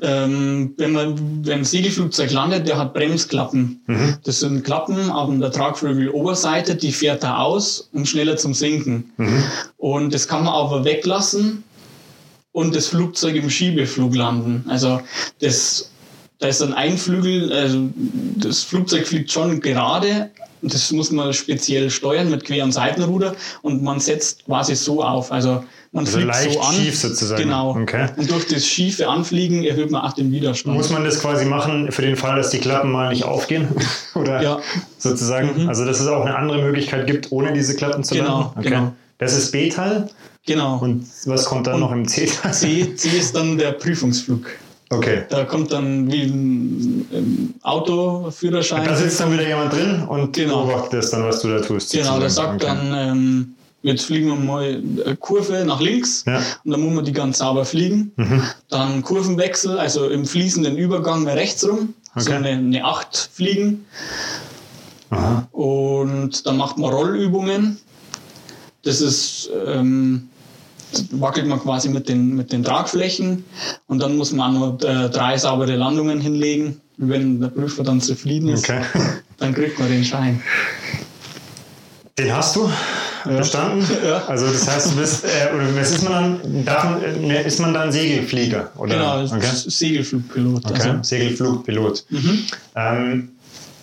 Ähm, 0.03 0.75
wenn 0.77 0.93
man 0.93 1.47
wenn 1.47 1.61
ein 1.61 1.65
Segelflugzeug 1.65 2.31
landet, 2.31 2.69
der 2.69 2.79
hat 2.79 2.95
Bremsklappen. 2.95 3.81
Mhm. 3.87 4.17
Das 4.25 4.41
sind 4.41 4.65
Klappen 4.65 5.11
an 5.11 5.41
der 5.41 5.51
Tragflügeloberseite, 5.51 6.77
die 6.77 6.93
fährt 6.93 7.25
er 7.25 7.41
aus, 7.41 7.89
um 7.93 8.07
schneller 8.07 8.37
zum 8.37 8.55
Sinken. 8.55 9.11
Mhm. 9.17 9.45
Und 9.77 10.15
das 10.15 10.29
kann 10.29 10.45
man 10.45 10.55
aber 10.55 10.85
weglassen 10.85 11.65
und 12.53 12.75
das 12.75 12.89
Flugzeug 12.89 13.37
im 13.37 13.51
Schiebeflug 13.51 14.15
landen. 14.15 14.65
Also 14.69 15.01
das, 15.41 15.91
da 16.39 16.49
ist 16.49 16.61
dann 16.61 16.75
ein 16.75 16.99
Flügel, 16.99 17.53
also 17.53 17.89
das 18.37 18.63
Flugzeug 18.63 19.07
fliegt 19.07 19.31
schon 19.31 19.61
gerade. 19.61 20.31
Das 20.61 20.91
muss 20.91 21.13
man 21.13 21.33
speziell 21.33 21.89
steuern 21.89 22.31
mit 22.31 22.45
Quer- 22.45 22.65
und 22.65 22.73
Seitenruder 22.73 23.37
und 23.63 23.83
man 23.83 24.01
setzt 24.01 24.45
quasi 24.45 24.75
so 24.75 25.05
auf. 25.05 25.31
Also 25.31 25.63
man 25.92 26.05
Also 26.05 26.18
fliegt 26.18 26.33
leicht 26.35 26.53
so 26.53 26.61
an. 26.61 26.74
schief 26.74 26.98
sozusagen. 26.98 27.42
Genau. 27.42 27.70
Okay. 27.81 28.07
Und 28.16 28.31
durch 28.31 28.46
das 28.46 28.66
schiefe 28.66 29.09
Anfliegen 29.09 29.64
erhöht 29.64 29.90
man 29.90 30.03
auch 30.03 30.12
den 30.12 30.31
Widerstand. 30.33 30.77
Muss 30.77 30.90
man 30.90 31.05
das 31.05 31.20
quasi 31.20 31.44
machen 31.44 31.90
für 31.92 32.03
den 32.03 32.16
Fall, 32.16 32.37
dass 32.37 32.51
die 32.51 32.59
Klappen 32.59 32.90
mal 32.92 33.11
nicht 33.11 33.24
aufgehen? 33.24 33.68
Oder 34.14 34.42
Ja. 34.42 34.59
sozusagen? 34.98 35.68
Also, 35.68 35.85
dass 35.85 36.01
es 36.01 36.07
auch 36.07 36.24
eine 36.24 36.37
andere 36.37 36.62
Möglichkeit 36.62 37.07
gibt, 37.07 37.33
ohne 37.33 37.53
diese 37.53 37.74
Klappen 37.77 38.05
zu 38.05 38.14
Genau, 38.14 38.40
landen? 38.40 38.59
Okay. 38.59 38.68
genau. 38.70 38.92
Das 39.18 39.33
ist 39.37 39.51
B-Teil. 39.51 40.09
Genau. 40.46 40.79
Und 40.79 41.07
was 41.27 41.44
kommt 41.44 41.66
dann 41.66 41.74
Und 41.74 41.81
noch 41.81 41.92
im 41.92 42.07
C-Teil? 42.07 42.53
C, 42.53 42.94
C 42.94 43.09
ist 43.18 43.35
dann 43.35 43.59
der 43.59 43.72
Prüfungsflug. 43.72 44.46
Okay. 44.90 45.24
Da 45.29 45.44
kommt 45.44 45.70
dann 45.72 46.11
wie 46.11 46.22
ein 46.22 47.55
Autoführerschein. 47.62 48.85
Da 48.87 48.94
sitzt 48.96 49.20
dann 49.20 49.33
wieder 49.33 49.46
jemand 49.46 49.72
drin 49.72 50.05
und 50.09 50.35
Genau. 50.35 50.64
beobachtet 50.66 50.94
das 50.94 51.11
dann, 51.11 51.24
was 51.24 51.40
du 51.40 51.48
da 51.48 51.61
tust. 51.61 51.92
Genau, 51.92 52.18
der 52.18 52.31
sagt 52.31 52.62
Okay. 52.64 52.66
dann, 52.66 52.94
ähm, 52.94 53.55
jetzt 53.83 54.05
fliegen 54.07 54.29
wir 54.29 54.37
mal 54.37 54.83
eine 55.05 55.17
Kurve 55.17 55.64
nach 55.64 55.81
links 55.81 56.25
Ja. 56.27 56.38
und 56.64 56.71
dann 56.73 56.81
muss 56.81 56.95
man 56.95 57.05
die 57.05 57.12
ganz 57.12 57.38
sauber 57.38 57.64
fliegen. 57.64 58.12
Mhm. 58.17 58.43
Dann 58.69 59.03
Kurvenwechsel, 59.03 59.79
also 59.79 60.09
im 60.09 60.25
fließenden 60.27 60.77
Übergang 60.77 61.25
mal 61.25 61.35
rechts 61.35 61.67
rum, 61.67 61.95
so 62.17 62.31
Okay. 62.31 62.37
eine, 62.38 62.49
eine 62.51 62.85
8 62.85 63.31
fliegen. 63.33 63.87
Aha. 65.11 65.49
Und 65.53 66.45
dann 66.47 66.57
macht 66.57 66.77
man 66.79 66.91
Rollübungen. 66.93 67.79
Das 68.83 69.01
ist, 69.01 69.49
ähm, 69.67 70.29
da 70.93 71.01
wackelt 71.21 71.47
man 71.47 71.61
quasi 71.61 71.88
mit 71.88 72.09
den, 72.09 72.35
mit 72.35 72.53
den 72.53 72.62
Tragflächen 72.64 73.45
und 73.87 74.01
dann 74.01 74.17
muss 74.17 74.33
man 74.33 74.57
auch 74.57 74.79
noch 74.81 74.88
äh, 74.88 75.09
drei 75.11 75.37
saubere 75.37 75.77
Landungen 75.77 76.21
hinlegen. 76.21 76.81
Wenn 76.97 77.41
der 77.41 77.49
Prüfer 77.49 77.85
dann 77.85 78.01
zufrieden 78.01 78.49
ist, 78.49 78.64
Okay. 78.69 78.83
dann 79.38 79.55
kriegt 79.55 79.79
man 79.79 79.88
den 79.88 80.05
Schein. 80.05 80.43
Den 82.19 82.35
hast 82.35 82.57
du. 82.57 82.69
Bestanden. 83.37 83.85
Ja. 84.09 84.23
Also 84.27 84.47
das 84.47 84.67
heißt, 84.69 84.93
du 84.93 84.97
bist, 84.97 85.25
äh, 85.25 85.55
oder 85.55 85.64
was 85.77 85.91
ist 85.91 86.05
man 86.09 86.12
dann? 86.43 86.64
Darf 86.64 86.85
man, 86.85 87.03
äh, 87.03 87.47
ist 87.47 87.61
man 87.61 87.75
dann 87.75 87.93
Segelflieger? 87.93 88.71
Oder? 88.77 88.95
Genau, 88.95 89.23
Okay. 89.25 89.47
Segelflugpilot. 89.53 90.64
Okay. 90.64 90.88
Also, 90.88 91.03
Segelflugpilot. 91.03 92.05
Ähm, 92.77 93.31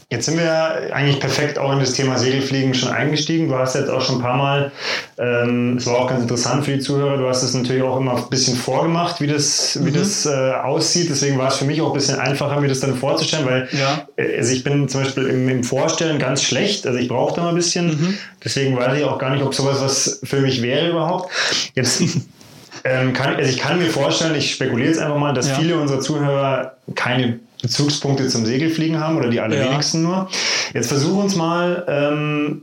jetzt 0.09 0.25
sind 0.25 0.37
wir 0.37 0.45
ja 0.45 0.67
eigentlich 0.93 1.19
perfekt 1.19 1.57
auch 1.57 1.71
in 1.73 1.79
das 1.79 1.93
Thema 1.93 2.17
Segelfliegen 2.17 2.73
schon 2.73 2.89
eingestiegen. 2.89 3.47
Du 3.49 3.55
hast 3.55 3.75
jetzt 3.75 3.89
auch 3.89 4.01
schon 4.01 4.15
ein 4.17 4.21
paar 4.21 4.37
Mal, 4.37 4.71
ähm, 5.17 5.77
es 5.77 5.85
war 5.87 5.95
auch 5.95 6.07
ganz 6.09 6.21
interessant 6.21 6.63
für 6.65 6.73
die 6.73 6.79
Zuhörer, 6.79 7.17
du 7.17 7.27
hast 7.27 7.41
es 7.43 7.53
natürlich 7.53 7.81
auch 7.83 7.97
immer 7.97 8.15
ein 8.15 8.29
bisschen 8.29 8.55
vorgemacht, 8.55 9.19
wie 9.19 9.27
das, 9.27 9.79
wie 9.83 9.91
das 9.91 10.25
äh, 10.25 10.29
aussieht. 10.63 11.09
Deswegen 11.09 11.37
war 11.37 11.47
es 11.47 11.57
für 11.57 11.65
mich 11.65 11.81
auch 11.81 11.87
ein 11.87 11.93
bisschen 11.93 12.19
einfacher, 12.19 12.59
mir 12.61 12.67
das 12.67 12.79
dann 12.81 12.95
vorzustellen, 12.95 13.45
weil 13.45 13.67
Ja. 13.71 14.07
äh, 14.17 14.37
also 14.37 14.53
ich 14.53 14.63
bin 14.63 14.87
zum 14.87 15.01
Beispiel 15.03 15.25
im, 15.27 15.49
im 15.49 15.63
Vorstellen 15.63 16.19
ganz 16.19 16.43
schlecht. 16.43 16.85
Also 16.85 16.99
ich 16.99 17.07
brauche 17.07 17.35
da 17.35 17.41
mal 17.43 17.49
ein 17.49 17.55
bisschen. 17.55 18.17
Deswegen 18.43 18.77
weiß 18.77 18.97
ich 18.97 19.03
auch 19.03 19.17
gar 19.17 19.31
nicht, 19.31 19.43
ob 19.43 19.53
sowas 19.55 19.81
was 19.81 20.19
für 20.23 20.39
mich 20.41 20.61
wäre 20.61 20.89
überhaupt. 20.89 21.31
Jetzt 21.73 22.03
ähm, 22.85 23.13
kann, 23.13 23.35
also 23.35 23.49
ich 23.49 23.57
kann 23.57 23.79
mir 23.79 23.89
vorstellen, 23.89 24.35
ich 24.35 24.51
spekuliere 24.51 24.89
jetzt 24.89 24.99
einfach 24.99 25.17
mal, 25.17 25.33
dass 25.33 25.49
Ja. 25.49 25.55
viele 25.55 25.79
unserer 25.79 25.99
Zuhörer 25.99 26.77
keine 26.93 27.39
Bezugspunkte 27.61 28.27
zum 28.27 28.45
Segelfliegen 28.45 28.99
haben 28.99 29.17
oder 29.17 29.29
die 29.29 29.39
allerwenigsten 29.41 30.03
nur. 30.03 30.29
Jetzt 30.73 30.87
versuch 30.87 31.17
uns 31.17 31.35
mal 31.35 31.83
ähm, 31.87 32.61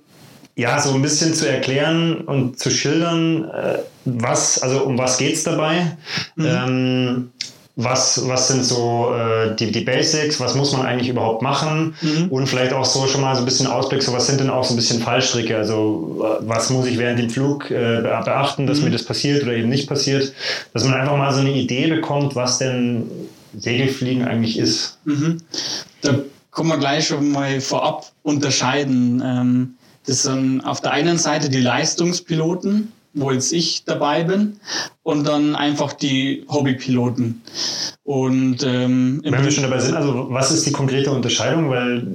ja 0.55 0.81
so 0.81 0.95
ein 0.95 1.03
bisschen 1.03 1.35
zu 1.35 1.49
erklären 1.49 2.21
und 2.21 2.59
zu 2.61 2.71
schildern, 2.71 3.51
äh, 3.51 3.79
was, 4.05 4.63
also 4.63 4.85
um 4.85 4.97
was 4.97 5.19
geht's 5.19 5.43
dabei? 5.43 5.97
Ähm, 6.39 7.32
was, 7.75 8.29
was 8.29 8.49
sind 8.49 8.65
so 8.65 9.15
äh, 9.15 9.57
die, 9.57 9.73
die 9.73 9.81
Basics, 9.81 10.39
was 10.41 10.55
muss 10.55 10.73
man 10.73 10.83
eigentlich 10.83 11.09
überhaupt 11.09 11.41
machen? 11.41 11.95
Und 12.29 12.47
vielleicht 12.47 12.75
auch 12.75 12.85
so 12.85 13.07
schon 13.07 13.23
mal 13.23 13.35
so 13.35 13.41
ein 13.41 13.45
bisschen 13.47 13.67
Ausblick, 13.67 14.03
so 14.03 14.13
was 14.13 14.27
sind 14.27 14.41
denn 14.41 14.51
auch 14.51 14.65
so 14.65 14.75
ein 14.75 14.77
bisschen 14.77 15.01
Fallstricke, 15.01 15.57
also 15.57 16.23
was 16.41 16.69
muss 16.69 16.87
ich 16.87 16.99
während 16.99 17.19
dem 17.19 17.31
Flug 17.31 17.71
äh, 17.71 18.03
be- 18.03 18.21
beachten, 18.25 18.67
dass 18.67 18.83
mir 18.83 18.91
das 18.91 19.05
passiert 19.05 19.43
oder 19.43 19.55
eben 19.55 19.71
nicht 19.71 19.89
passiert, 19.89 20.35
dass 20.75 20.85
man 20.85 20.95
einfach 20.95 21.17
mal 21.17 21.33
so 21.33 21.41
eine 21.41 21.53
Idee 21.53 21.87
bekommt, 21.87 22.37
was 22.37 22.59
denn 22.59 23.07
Segelfliegen 23.57 24.25
eigentlich 24.25 24.59
ist. 24.59 24.99
Mhm. 25.05 25.39
Da 26.03 26.15
kann 26.51 26.67
man 26.67 26.79
gleich 26.79 27.07
schon 27.07 27.33
mal 27.33 27.61
vorab 27.61 28.13
unterscheiden. 28.23 29.23
Ähm, 29.25 29.75
das 30.07 30.25
sind 30.25 30.61
auf 30.61 30.83
der 30.83 30.93
einen 30.93 31.17
Seite 31.17 31.49
die 31.49 31.61
Leistungspiloten, 31.61 32.93
wo 33.14 33.31
jetzt 33.31 33.53
ich 33.53 33.85
dabei 33.85 34.25
bin, 34.25 34.61
und 35.03 35.27
dann 35.27 35.55
einfach 35.55 35.92
die 35.92 36.44
Hobbypiloten. 36.48 37.42
Und 38.05 38.62
ähm, 38.62 39.20
Wenn 39.25 39.44
wir 39.44 39.51
schon 39.51 39.64
dabei 39.64 39.81
sind, 39.81 39.94
also 39.94 40.27
was 40.31 40.51
ist 40.51 40.66
die 40.66 40.72
konkrete 40.72 41.11
Unterscheidung? 41.11 41.70
Weil, 41.70 42.07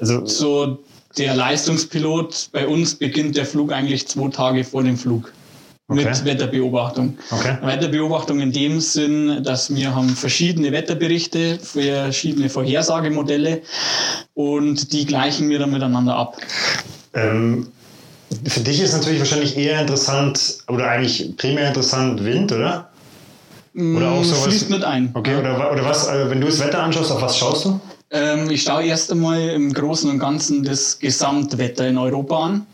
also, 0.00 0.24
so 0.26 0.78
der 1.16 1.34
Leistungspilot, 1.34 2.48
bei 2.52 2.66
uns 2.66 2.94
beginnt 2.94 3.36
der 3.36 3.46
Flug 3.46 3.72
eigentlich 3.72 4.06
zwei 4.08 4.28
Tage 4.28 4.64
vor 4.64 4.82
dem 4.82 4.96
Flug. 4.96 5.32
Okay. 5.86 6.04
Mit 6.06 6.24
Wetterbeobachtung. 6.24 7.18
Okay. 7.30 7.58
Wetterbeobachtung 7.60 8.40
in 8.40 8.52
dem 8.52 8.80
Sinn, 8.80 9.42
dass 9.44 9.74
wir 9.74 9.94
haben 9.94 10.08
verschiedene 10.08 10.72
Wetterberichte, 10.72 11.58
verschiedene 11.58 12.48
Vorhersagemodelle 12.48 13.60
und 14.32 14.94
die 14.94 15.04
gleichen 15.04 15.50
wir 15.50 15.58
dann 15.58 15.72
miteinander 15.72 16.16
ab. 16.16 16.38
ähm, 17.12 17.66
für 18.46 18.60
dich 18.60 18.80
ist 18.80 18.92
natürlich 18.92 19.18
wahrscheinlich 19.18 19.56
eher 19.56 19.80
interessant 19.80 20.58
oder 20.68 20.88
eigentlich 20.88 21.36
primär 21.36 21.68
interessant 21.68 22.24
Wind, 22.24 22.52
oder? 22.52 22.88
Oder 23.74 24.10
auch 24.10 24.20
Mm, 24.20 24.24
sowas- 24.24 24.44
Fließt 24.44 24.70
mit 24.70 24.84
ein. 24.84 25.10
Okay, 25.14 25.36
oder, 25.36 25.72
oder 25.72 25.84
was, 25.84 26.06
äh, 26.08 26.30
wenn 26.30 26.40
du 26.40 26.46
das 26.46 26.60
Wetter 26.60 26.82
anschaust, 26.82 27.10
auf 27.10 27.20
was 27.20 27.36
schaust 27.36 27.64
du? 27.64 27.80
Ähm, 28.12 28.48
ich 28.50 28.62
schaue 28.62 28.84
erst 28.84 29.10
einmal 29.10 29.40
im 29.50 29.72
Großen 29.72 30.08
und 30.08 30.18
Ganzen 30.20 30.62
das 30.62 30.98
Gesamtwetter 30.98 31.88
in 31.88 31.98
Europa 31.98 32.38
an. 32.44 32.66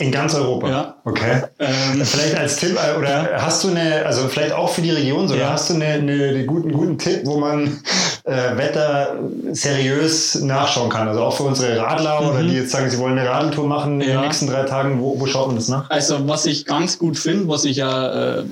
In 0.00 0.12
ganz 0.12 0.32
Europa? 0.34 0.68
Ja. 0.70 0.94
Okay. 1.04 1.42
Ähm, 1.58 2.04
Vielleicht 2.04 2.36
als 2.38 2.56
Tipp, 2.56 2.76
äh, 2.76 2.96
oder 2.96 3.30
hast 3.38 3.64
du 3.64 3.68
eine, 3.68 4.06
also 4.06 4.28
vielleicht 4.28 4.52
auch 4.52 4.68
für 4.70 4.80
die 4.80 4.90
Region 4.92 5.26
so, 5.26 5.34
oder 5.34 5.42
Ja. 5.44 5.50
hast 5.50 5.70
du 5.70 5.74
eine, 5.74 5.86
eine, 5.86 6.12
einen 6.28 6.46
guten, 6.46 6.70
guten 6.72 6.98
Tipp, 6.98 7.22
wo 7.24 7.38
man 7.38 7.80
äh, 8.22 8.56
Wetter 8.56 9.16
seriös 9.50 10.36
nachschauen 10.40 10.88
kann? 10.88 11.08
Also 11.08 11.22
auch 11.24 11.36
für 11.36 11.42
unsere 11.42 11.78
Radler 11.78 12.20
oder 12.30 12.42
die 12.44 12.54
jetzt 12.54 12.70
sagen, 12.70 12.88
sie 12.88 12.98
wollen 12.98 13.18
eine 13.18 13.28
Radeltour 13.28 13.66
machen 13.66 14.00
in 14.00 14.06
den 14.06 14.16
Mhm. 14.18 14.22
Nächsten 14.22 14.46
drei 14.46 14.62
Tagen, 14.62 15.00
wo, 15.00 15.18
wo 15.18 15.26
schaut 15.26 15.48
man 15.48 15.56
das 15.56 15.66
nach? 15.66 15.90
Also 15.90 16.28
was 16.28 16.46
ich 16.46 16.64
ganz 16.64 16.96
gut 16.98 17.18
finde, 17.18 17.48
was 17.48 17.64
ich 17.64 17.78
ja 17.78 18.36
äh, 18.38 18.44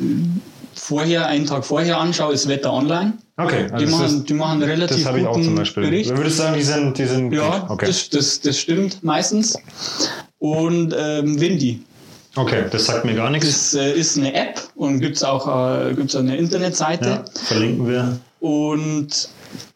vorher, 0.75 1.27
einen 1.29 1.47
Tag 1.47 1.65
vorher 1.65 1.99
anschaue, 1.99 2.33
ist 2.35 2.49
Wetter 2.49 2.73
online. 2.73 3.13
Okay, 3.37 3.67
Die 3.69 3.73
also 3.73 3.85
das, 3.85 3.91
machen, 3.95 4.07
ist, 4.07 4.29
die 4.31 4.35
machen 4.35 4.63
relativ 4.65 4.97
das 4.97 5.07
habe 5.07 5.21
ich 5.21 5.27
auch 5.27 5.33
guten 5.35 5.45
zum 5.45 5.55
Beispiel. 5.55 5.83
Bericht. 5.85 6.11
Du 6.11 6.17
würdest 6.17 6.39
sagen, 6.39 6.57
die 6.57 6.63
sind, 6.63 6.99
die 6.99 7.05
sind 7.05 7.33
Ja, 7.33 7.67
okay. 7.69 7.87
das, 7.87 8.09
das, 8.11 8.41
das 8.41 8.59
stimmt 8.59 9.05
meistens. 9.05 9.57
Und 10.55 10.95
ähm, 10.97 11.41
Windy. 11.41 11.81
okay, 12.37 12.65
das 12.71 12.87
sagt 12.87 13.05
mir 13.05 13.15
gar 13.15 13.31
nichts. 13.31 13.73
Das 13.73 13.75
äh, 13.75 13.93
ist 13.99 14.17
eine 14.17 14.33
App 14.33 14.61
und 14.77 15.01
gibt 15.01 15.17
es 15.17 15.25
auch 15.25 15.47
äh, 15.49 15.93
gibt's 15.95 16.15
eine 16.15 16.37
Internetseite. 16.37 17.09
Ja, 17.09 17.25
verlinken 17.47 17.89
wir. 17.89 18.19
Und 18.39 19.29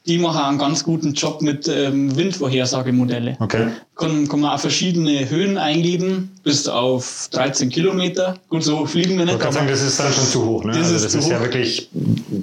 die 0.06 0.18
machen 0.18 0.40
einen 0.42 0.58
ganz 0.58 0.84
guten 0.84 1.12
Job 1.12 1.42
mit 1.42 1.66
ähm, 1.68 2.16
Windvorhersagemodelle. 2.16 3.36
Okay. 3.40 3.68
Kann, 3.96 4.28
kann 4.28 4.40
man 4.40 4.52
auch 4.52 4.60
verschiedene 4.60 5.28
Höhen 5.28 5.58
eingeben, 5.58 6.30
bis 6.44 6.68
auf 6.68 7.28
13 7.32 7.68
Kilometer. 7.68 8.36
Gut, 8.48 8.62
so 8.62 8.86
fliegen 8.86 9.16
wir 9.16 9.20
Ich 9.20 9.26
nicht, 9.26 9.32
wollte 9.32 9.42
gerade 9.42 9.54
sagen, 9.54 9.68
das 9.68 9.82
ist 9.82 9.98
dann 9.98 10.12
schon 10.12 10.24
zu 10.24 10.44
hoch, 10.46 10.64
ne? 10.64 10.72
Das 10.72 10.82
also 10.82 10.94
ist 10.94 11.04
das 11.04 11.12
zu 11.12 11.18
ist 11.18 11.28
ja 11.28 11.36
hoch. 11.38 11.42
wirklich 11.42 11.90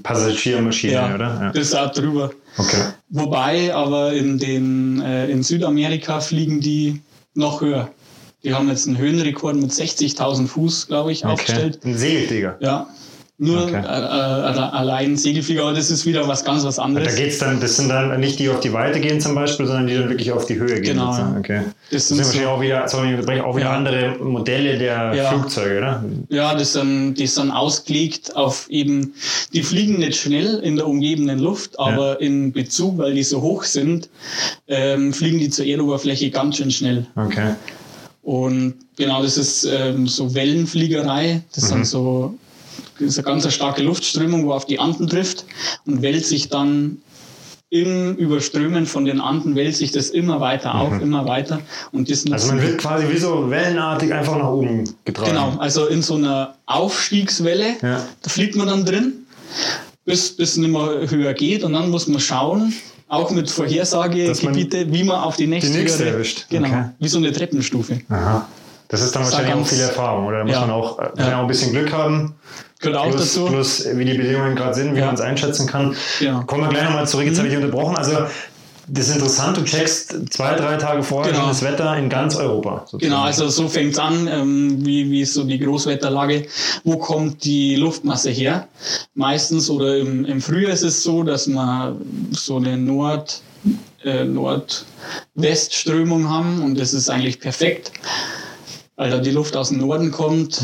Passagiermaschine, 0.04 0.94
ja, 0.94 1.16
oder? 1.16 1.52
das 1.54 1.68
ist 1.68 1.76
auch 1.76 1.92
drüber. 1.92 2.32
Okay. 2.58 2.82
Wobei 3.10 3.74
aber 3.74 4.14
in, 4.14 4.38
den, 4.38 5.02
äh, 5.02 5.28
in 5.30 5.44
Südamerika 5.44 6.20
fliegen 6.20 6.60
die 6.60 7.02
noch 7.34 7.62
höher. 7.62 7.90
Die 8.48 8.54
haben 8.54 8.70
jetzt 8.70 8.88
einen 8.88 8.98
Höhenrekord 8.98 9.58
mit 9.58 9.72
60.000 9.72 10.48
Fuß, 10.48 10.88
glaube 10.88 11.12
ich, 11.12 11.26
okay. 11.26 11.34
aufgestellt. 11.34 11.80
Ein 11.84 11.98
Segelflieger. 11.98 12.56
Ja, 12.62 12.88
nur 13.40 13.64
Okay. 13.66 13.76
äh, 13.76 13.80
äh, 13.82 13.84
allein 13.84 15.18
Segelflieger, 15.18 15.64
aber 15.64 15.74
das 15.74 15.92
ist 15.92 16.06
wieder 16.06 16.28
was 16.30 16.46
ganz 16.46 16.64
was 16.64 16.78
Da 16.78 16.84
anderes. 16.84 17.18
geht's 17.18 17.40
dann, 17.40 17.60
das 17.60 17.76
sind 17.76 17.90
dann 17.90 18.18
nicht 18.22 18.40
die, 18.40 18.48
auf 18.50 18.62
die 18.62 18.72
Weite 18.72 19.02
gehen 19.02 19.20
zum 19.20 19.36
Beispiel, 19.36 19.66
sondern 19.68 19.86
die 19.88 19.96
dann 19.96 20.08
wirklich 20.10 20.32
auf 20.32 20.46
die 20.46 20.56
Höhe 20.56 20.76
gehen. 20.82 20.94
Genau, 20.96 21.08
sozusagen. 21.12 21.34
ja. 21.34 21.40
Okay. 21.40 21.62
Das 21.66 21.74
Das 21.92 22.08
sind 22.08 22.18
sind 22.18 22.18
so- 22.18 22.30
wahrscheinlich 22.30 22.48
auch 22.48 22.62
wieder, 22.62 22.88
sorry, 22.88 23.42
auch 23.42 23.56
wieder 23.58 23.66
Ja. 23.66 23.76
andere 23.76 24.16
Modelle 24.24 24.78
der 24.80 25.14
Ja. 25.14 25.30
Flugzeuge, 25.30 25.78
oder? 25.78 26.06
Ja, 26.30 26.56
das 26.56 26.72
sind, 26.74 27.16
die 27.16 27.28
sind 27.28 27.52
ausgelegt 27.52 28.34
auf 28.38 28.68
eben, 28.70 29.14
die 29.54 29.62
fliegen 29.62 30.00
nicht 30.00 30.16
schnell 30.20 30.60
in 30.64 30.78
der 30.78 30.88
umgebenden 30.88 31.40
Luft, 31.40 31.78
aber 31.78 32.20
in 32.22 32.54
Bezug, 32.54 32.98
weil 32.98 33.14
die 33.14 33.24
so 33.24 33.42
hoch 33.42 33.66
sind, 33.66 34.08
ähm, 34.70 35.12
fliegen 35.14 35.38
die 35.38 35.50
zur 35.50 35.66
Erdoberfläche 35.66 36.32
ganz 36.32 36.56
schön 36.58 36.72
schnell. 36.72 37.06
Okay. 37.16 37.54
Und 38.28 38.74
genau, 38.98 39.24
das 39.24 39.38
ist 39.38 39.64
ähm, 39.64 40.06
so 40.06 40.36
Wellenfliegerei. 40.36 41.44
Das 41.56 41.64
Mhm. 41.64 41.68
sind 41.70 41.86
so 41.88 42.36
das 43.00 43.08
ist 43.10 43.18
eine 43.20 43.24
ganz 43.26 43.54
starke 43.54 43.82
Luftströmung, 43.84 44.46
wo 44.46 44.52
auf 44.52 44.66
die 44.66 44.80
Anden 44.80 45.08
trifft 45.08 45.46
und 45.86 46.02
wälzt 46.02 46.28
sich 46.28 46.50
dann 46.50 46.98
im 47.70 48.16
Überströmen 48.16 48.86
von 48.86 49.06
den 49.06 49.22
Anden 49.22 49.56
wälzt 49.56 49.80
sich 49.80 49.92
das 49.94 50.10
immer 50.10 50.42
weiter 50.42 50.76
auf, 50.76 51.02
immer 51.02 51.26
weiter. 51.26 51.62
Und 51.94 52.10
das 52.12 52.26
Mhm. 52.26 52.34
Also 52.34 52.48
man 52.50 52.62
wird 52.62 52.78
quasi 52.80 53.08
wie 53.10 53.18
so 53.18 53.50
wellenartig 53.50 54.14
einfach 54.14 54.38
nach 54.38 54.50
oben 54.50 54.84
getragen. 55.06 55.30
Genau, 55.32 55.54
also 55.60 55.86
in 55.86 56.02
so 56.02 56.16
einer 56.16 56.56
Aufstiegswelle, 56.66 57.78
Ja. 57.82 58.06
da 58.24 58.30
fliegt 58.30 58.58
man 58.58 58.68
dann 58.68 58.84
drin, 58.84 59.14
bis 60.04 60.36
bis 60.36 60.52
es 60.52 60.58
nicht 60.58 60.72
mehr 60.72 61.10
höher 61.10 61.34
geht 61.34 61.64
und 61.64 61.72
dann 61.74 61.90
muss 61.92 62.08
man 62.08 62.20
schauen, 62.20 62.74
auch 63.08 63.32
mit 63.32 63.50
Vorhersagegebiete, 63.50 64.92
wie 64.92 65.04
man 65.04 65.20
auf 65.22 65.36
die 65.36 65.48
nächste, 65.48 65.72
die 65.72 65.78
nächste 65.80 66.06
erwischt. 66.06 66.46
Genau, 66.50 66.68
Okay. 66.68 66.84
wie 67.00 67.08
so 67.08 67.18
eine 67.18 67.32
Treppenstufe. 67.32 68.02
Aha. 68.10 68.48
Das 68.90 69.02
ist 69.02 69.14
dann 69.16 69.24
Das 69.24 69.32
wahrscheinlich 69.32 69.54
auch 69.54 69.58
ganz- 69.60 69.70
viel 69.70 69.82
Erfahrung, 69.82 70.26
oder? 70.28 70.38
Da 70.40 70.44
muss 70.46 70.54
Ja. 70.54 70.62
man 70.62 70.72
auch, 70.72 71.00
äh, 71.00 71.04
Ja. 71.18 71.38
auch 71.38 71.42
ein 71.42 71.48
bisschen 71.48 71.72
Glück 71.72 71.92
haben. 71.92 72.36
Gehört 72.80 72.98
auch 73.00 73.10
Plus, 73.10 73.22
dazu. 73.34 73.46
plus 73.48 73.86
wie 73.96 74.06
die 74.06 74.18
Bedingungen 74.18 74.56
gerade 74.56 74.74
sind, 74.76 74.96
wie 74.96 75.00
Ja. 75.00 75.08
man 75.08 75.16
es 75.16 75.22
einschätzen 75.22 75.68
kann. 75.68 75.96
Kommen 76.46 76.62
wir 76.64 76.70
gleich 76.70 76.84
nochmal 76.84 77.08
zurück, 77.08 77.26
jetzt 77.26 77.38
habe 77.40 77.48
ich 77.50 77.56
unterbrochen. 77.56 77.98
Also 77.98 78.12
das 78.90 79.10
ist 79.10 79.16
interessant, 79.16 79.58
du 79.58 79.64
checkst 79.64 80.16
zwei, 80.32 80.56
drei 80.56 80.78
Tage 80.78 81.04
vorher 81.04 81.32
Genau. 81.32 81.44
schon 81.46 81.50
das 81.52 81.64
Wetter 81.64 81.96
in 81.98 82.10
ganz 82.10 82.36
Europa. 82.36 82.82
sozusagen. 82.86 83.00
Genau, 83.12 83.24
also 83.24 83.50
so 83.50 83.68
fängt 83.68 83.94
es 83.94 84.00
an, 84.00 84.28
ähm, 84.28 84.86
wie, 84.86 85.10
wie 85.12 85.22
ist 85.22 85.34
so 85.34 85.44
die 85.44 85.60
Großwetterlage. 85.60 86.48
Wo 86.84 86.98
kommt 86.98 87.44
die 87.44 87.76
Luftmasse 87.76 88.30
her? 88.30 88.68
Meistens 89.14 89.70
oder 89.70 89.98
im, 89.98 90.26
im 90.26 90.42
Frühjahr 90.42 90.72
ist 90.72 90.84
es 90.84 91.04
so, 91.04 91.24
dass 91.24 91.48
man 91.48 91.98
so 92.32 92.58
eine 92.58 92.78
Nord, 92.78 93.42
äh, 94.04 94.24
Nordwestströmung 94.24 96.30
haben 96.30 96.62
und 96.64 96.80
das 96.80 96.94
ist 96.94 97.10
eigentlich 97.10 97.40
perfekt, 97.40 97.92
weil 98.96 99.12
da 99.12 99.20
die 99.20 99.32
Luft 99.32 99.56
aus 99.58 99.70
dem 99.70 99.80
Norden 99.80 100.12
kommt, 100.12 100.62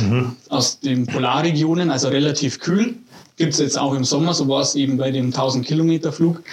aus 0.50 0.80
den 0.80 1.06
Polarregionen, 1.08 1.92
also 1.92 2.08
relativ 2.08 2.60
kühl. 2.60 2.96
Gibt 3.36 3.54
es 3.54 3.60
jetzt 3.60 3.78
auch 3.80 3.94
im 3.96 4.04
Sommer, 4.04 4.34
so 4.34 4.48
war 4.48 4.62
es 4.62 4.76
eben 4.76 4.98
bei 4.98 5.12
dem 5.12 5.28
1000 5.28 5.66
Kilometer 5.66 6.12
Flug. 6.12 6.44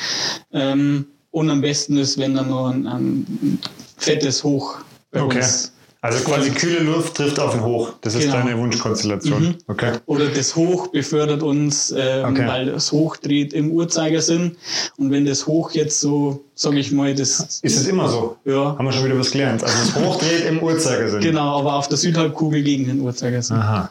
Ähm, 0.53 1.07
und 1.31 1.51
am 1.51 1.61
besten 1.61 1.97
ist, 1.97 2.19
wenn 2.19 2.35
dann 2.35 2.51
noch 2.51 2.69
ein, 2.71 2.87
ein 2.87 3.59
fettes 3.97 4.43
Hoch 4.45 4.77
bei 5.13 5.23
Okay. 5.23 5.37
uns 5.39 5.73
Also 6.03 6.25
quasi 6.25 6.51
kühle 6.51 6.81
Luft 6.81 7.17
trifft 7.19 7.39
auf 7.39 7.53
den 7.53 7.63
Hoch. 7.63 7.93
Das 8.01 8.15
ist 8.15 8.23
Genau. 8.23 8.37
deine 8.37 8.57
Wunschkonstellation. 8.59 9.43
Mhm. 9.43 9.55
Okay. 9.69 9.93
Oder 10.07 10.29
das 10.29 10.57
Hoch 10.57 10.87
befördert 10.89 11.43
uns, 11.43 11.95
ähm, 11.95 12.25
Okay. 12.33 12.47
weil 12.47 12.67
das 12.73 12.91
Hoch 12.91 13.19
dreht 13.19 13.53
im 13.53 13.71
Uhrzeigersinn. 13.71 14.57
Und 14.97 15.11
wenn 15.11 15.27
das 15.27 15.47
Hoch 15.47 15.73
jetzt 15.73 16.01
so, 16.01 16.43
sage 16.55 16.79
ich 16.79 16.91
mal, 16.91 17.15
das 17.15 17.61
Ist 17.63 17.77
es 17.77 17.87
immer 17.87 18.09
so? 18.09 18.37
ja, 18.47 18.77
Haben 18.79 18.85
wir 18.87 18.93
schon 18.93 19.05
wieder 19.05 19.19
was 19.19 19.31
gelernt. 19.31 19.63
Also 19.63 19.77
das 19.77 19.95
Hochdreht 20.03 20.47
im 20.47 20.63
Uhrzeigersinn. 20.63 21.21
genau, 21.21 21.59
aber 21.59 21.75
auf 21.75 21.89
der 21.89 21.99
Südhalbkugel 21.99 22.63
gegen 22.63 22.87
den 22.87 23.01
Uhrzeigersinn. 23.01 23.57
Aha. 23.57 23.91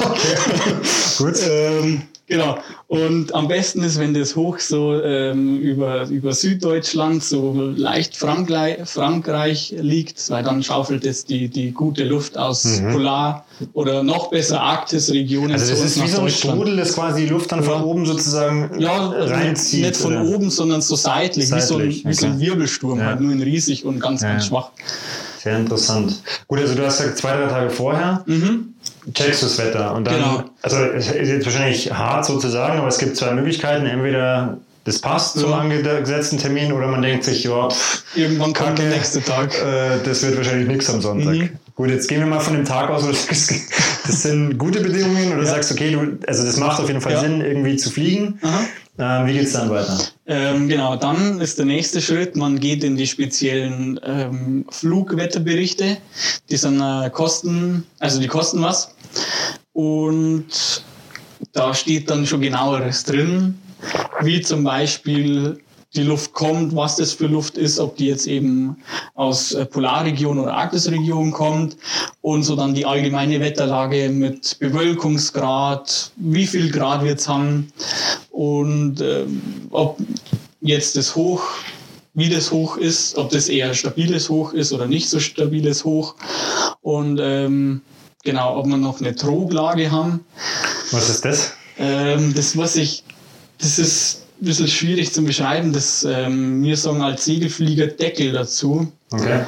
Okay. 0.00 0.36
Gut. 1.18 1.34
Ähm, 1.46 2.02
genau. 2.30 2.56
Und 2.88 3.34
am 3.34 3.46
besten 3.48 3.82
ist, 3.82 3.98
wenn 3.98 4.14
das 4.14 4.34
hoch 4.36 4.58
so 4.58 5.00
ähm, 5.02 5.58
über, 5.58 6.08
über 6.08 6.32
Süddeutschland, 6.32 7.22
so 7.22 7.72
leicht 7.76 8.16
Frankreich, 8.16 8.78
Frankreich 8.88 9.74
liegt, 9.78 10.30
weil 10.30 10.42
dann 10.42 10.62
schaufelt 10.62 11.04
es 11.04 11.26
die, 11.26 11.48
die 11.48 11.72
gute 11.72 12.04
Luft 12.04 12.38
aus 12.38 12.80
Polar- 12.90 13.44
oder 13.74 14.02
noch 14.02 14.30
besser 14.30 14.60
Arktisregionen 14.62 15.48
Mhm. 15.48 15.52
Also 15.54 15.70
das 15.72 15.80
ist 15.84 16.02
wie 16.02 16.08
so 16.08 16.22
ein. 16.22 16.30
Strudel, 16.30 16.76
das 16.78 16.94
quasi 16.94 17.22
die 17.22 17.28
Luft 17.28 17.52
dann 17.52 17.62
von 17.62 17.74
Ja. 17.74 17.82
oben 17.84 18.06
sozusagen 18.06 18.80
Ja, 18.80 19.08
reinzieht. 19.10 19.82
nicht 19.84 19.96
von 19.96 20.16
oder? 20.16 20.24
oben, 20.34 20.48
sondern 20.50 20.80
so 20.80 20.96
seitlich, 20.96 21.46
wie, 21.52 21.60
so 21.60 21.74
ein, 21.74 21.80
Seitlich, 21.80 22.04
wie 22.06 22.14
so 22.14 22.26
ein. 22.26 22.40
Wirbelsturm, 22.40 22.98
Ja. 23.00 23.06
halt 23.06 23.20
nur 23.20 23.32
in 23.32 23.42
riesig 23.42 23.84
und 23.84 24.00
ganz, 24.00 24.22
Ja, 24.22 24.28
ganz 24.30 24.44
ja. 24.44 24.48
schwach. 24.48 24.70
Sehr 25.42 25.56
interessant. 25.58 26.22
Gut, 26.48 26.58
also 26.60 26.74
du 26.74 26.84
hast 26.84 26.98
gesagt, 26.98 27.18
zwei, 27.18 27.36
drei 27.36 27.46
Tage 27.46 27.70
vorher 27.70 28.22
Mhm. 28.26 28.74
Checkst 29.14 29.42
du 29.42 29.46
das 29.46 29.58
Wetter. 29.58 29.94
Und 29.94 30.06
dann, 30.06 30.14
Genau. 30.14 30.44
also 30.62 30.76
es 30.78 31.08
ist 31.10 31.28
jetzt 31.28 31.46
wahrscheinlich 31.46 31.92
hart 31.92 32.24
sozusagen, 32.26 32.78
aber 32.78 32.88
es 32.88 32.98
gibt 32.98 33.16
zwei 33.16 33.32
Möglichkeiten. 33.32 33.86
Entweder 33.86 34.58
das 34.84 34.98
passt 34.98 35.38
zum 35.38 35.50
Ja. 35.50 35.58
angesetzten 35.58 36.38
Termin 36.38 36.72
oder 36.72 36.86
man 36.88 37.02
denkt 37.02 37.24
sich, 37.24 37.44
ja, 37.44 37.68
pff, 37.68 38.02
Irgendwann 38.14 38.52
kommt 38.54 38.78
der 38.78 38.86
nächste 38.90 39.22
Tag. 39.22 39.54
äh, 39.54 39.98
das 40.04 40.22
wird 40.22 40.36
wahrscheinlich 40.36 40.68
nichts 40.68 40.88
am 40.90 41.00
Sonntag. 41.00 41.34
Mhm. 41.34 41.50
Gut, 41.76 41.88
jetzt 41.90 42.08
gehen 42.08 42.20
wir 42.20 42.26
mal 42.26 42.40
von 42.40 42.54
dem 42.54 42.64
Tag 42.64 42.90
aus, 42.90 43.04
wo 43.04 43.08
du 43.08 43.14
sagst, 43.14 43.52
das 44.06 44.22
sind 44.22 44.58
gute 44.58 44.80
Bedingungen 44.80 45.32
oder 45.32 45.46
sagst, 45.46 45.70
okay, 45.72 45.90
du, 45.92 46.18
also 46.26 46.44
das 46.44 46.56
macht 46.58 46.80
auf 46.80 46.88
jeden 46.88 47.00
Fall 47.00 47.12
Ja. 47.12 47.20
Sinn, 47.20 47.40
irgendwie 47.40 47.76
zu 47.76 47.90
fliegen. 47.90 48.38
Aha. 48.42 48.60
Ähm, 49.00 49.26
wie 49.26 49.32
geht's 49.32 49.54
dann 49.54 49.70
weiter? 49.70 49.98
Ähm, 50.26 50.68
genau, 50.68 50.94
dann 50.94 51.40
ist 51.40 51.58
der 51.58 51.64
nächste 51.64 52.02
Schritt, 52.02 52.36
man 52.36 52.60
geht 52.60 52.84
in 52.84 52.96
die 52.96 53.06
speziellen 53.06 53.98
ähm, 54.04 54.66
Flugwetterberichte. 54.68 55.96
Die 56.50 56.56
sind 56.56 56.80
äh, 56.82 57.08
Kosten, 57.08 57.86
also 57.98 58.20
die 58.20 58.26
kosten 58.26 58.62
was. 58.62 58.94
Und 59.72 60.84
da 61.52 61.72
steht 61.72 62.10
dann 62.10 62.26
schon 62.26 62.42
genaueres 62.42 63.04
drin, 63.04 63.58
wie 64.20 64.42
zum 64.42 64.64
Beispiel 64.64 65.58
die 65.96 66.04
Luft 66.04 66.32
kommt, 66.34 66.74
was 66.76 66.96
das 66.96 67.12
für 67.12 67.26
Luft 67.26 67.56
ist, 67.56 67.80
ob 67.80 67.96
die 67.96 68.06
jetzt 68.06 68.26
eben 68.26 68.76
aus 69.14 69.52
äh, 69.52 69.66
Polarregion 69.66 70.38
oder 70.38 70.54
Arktisregion 70.54 71.32
kommt 71.32 71.76
und 72.20 72.44
so 72.44 72.54
dann 72.54 72.74
die 72.74 72.86
allgemeine 72.86 73.40
Wetterlage 73.40 74.08
mit 74.08 74.58
Bewölkungsgrad, 74.60 76.12
wie 76.16 76.46
viel 76.46 76.70
Grad 76.70 77.02
wird's 77.02 77.28
haben 77.28 77.72
und 78.30 79.00
ähm, 79.00 79.42
ob 79.70 79.98
jetzt 80.60 80.96
das 80.96 81.16
Hoch, 81.16 81.42
wie 82.14 82.28
das 82.28 82.52
Hoch 82.52 82.76
ist, 82.76 83.16
ob 83.16 83.30
das 83.30 83.48
eher 83.48 83.74
stabiles 83.74 84.28
Hoch 84.28 84.52
ist 84.52 84.72
oder 84.72 84.86
nicht 84.86 85.08
so 85.08 85.18
stabiles 85.18 85.84
Hoch 85.84 86.14
und 86.82 87.18
ähm, 87.20 87.80
genau, 88.22 88.58
ob 88.58 88.66
wir 88.66 88.76
noch 88.76 89.00
eine 89.00 89.16
Troglage 89.16 89.90
haben. 89.90 90.24
Was 90.92 91.08
ist 91.08 91.24
das? 91.24 91.52
Ähm, 91.78 92.32
das, 92.34 92.56
was 92.56 92.76
ich, 92.76 93.02
das 93.58 93.78
ist 93.80 94.19
ein 94.40 94.44
bisschen 94.44 94.68
schwierig 94.68 95.12
zu 95.12 95.22
beschreiben. 95.24 95.72
Das, 95.72 96.06
ähm, 96.08 96.62
wir 96.62 96.76
sagen 96.76 97.02
als 97.02 97.24
Segelflieger 97.24 97.88
Deckel 97.88 98.32
dazu. 98.32 98.90
Okay. 99.12 99.40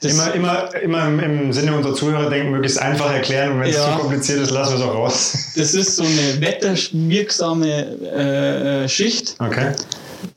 Das- 0.00 0.12
immer, 0.12 0.34
immer, 0.34 0.74
immer 0.82 1.06
im, 1.24 1.52
Sinne 1.52 1.76
unserer 1.76 1.94
Zuhörer 1.94 2.30
denken, 2.30 2.50
möglichst 2.50 2.80
einfach 2.80 3.12
erklären 3.12 3.52
und 3.52 3.60
wenn 3.60 3.70
es 3.70 3.76
Ja. 3.76 3.92
zu 3.92 3.98
kompliziert 4.00 4.40
ist, 4.40 4.50
lassen 4.50 4.72
wir 4.72 4.78
es 4.80 4.84
auch 4.84 4.94
raus. 4.94 5.36
Das 5.56 5.74
ist 5.74 5.96
so 5.96 6.02
eine 6.02 6.40
wetterwirksame 6.40 7.86
äh, 8.14 8.84
äh, 8.84 8.88
Schicht, 8.88 9.36
Okay. 9.38 9.72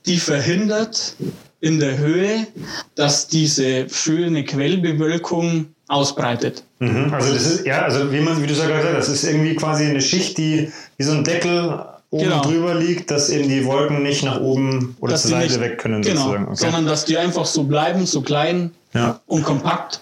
die 0.06 0.18
verhindert 0.18 1.14
in 1.60 1.80
der 1.80 1.98
Höhe, 1.98 2.46
dass 2.94 3.28
diese 3.28 3.88
schöne 3.88 4.44
Quellbewölkung 4.44 5.66
ausbreitet. 5.88 6.62
Mhm. 6.80 7.12
Also 7.14 7.32
das 7.32 7.46
ist, 7.46 7.66
ja, 7.66 7.82
also 7.82 8.12
wie 8.12 8.20
man, 8.20 8.42
wie 8.42 8.46
du 8.46 8.54
schon 8.54 8.66
gesagt 8.66 8.84
hast, 8.84 8.94
das 8.94 9.08
ist 9.08 9.24
irgendwie 9.24 9.54
quasi 9.56 9.84
eine 9.84 10.00
Schicht, 10.02 10.36
die 10.36 10.70
wie 10.98 11.04
so 11.04 11.12
ein 11.12 11.24
Deckel 11.24 11.80
oben 12.16 12.24
Genau. 12.24 12.42
drüber 12.42 12.74
liegt, 12.74 13.10
dass 13.10 13.30
eben 13.30 13.48
die 13.48 13.64
Wolken 13.64 14.02
nicht 14.02 14.24
nach 14.24 14.40
oben 14.40 14.96
oder 15.00 15.12
Dass 15.12 15.22
zur 15.22 15.30
Seite 15.32 15.52
nicht- 15.52 15.60
weg 15.60 15.78
können 15.78 16.02
Genau, 16.02 16.20
sozusagen. 16.20 16.44
Okay. 16.46 16.56
sondern 16.56 16.86
dass 16.86 17.04
die 17.04 17.16
einfach 17.18 17.46
so 17.46 17.64
bleiben, 17.64 18.06
so 18.06 18.20
klein 18.22 18.70
Ja. 18.94 19.20
und 19.26 19.42
kompakt 19.44 20.00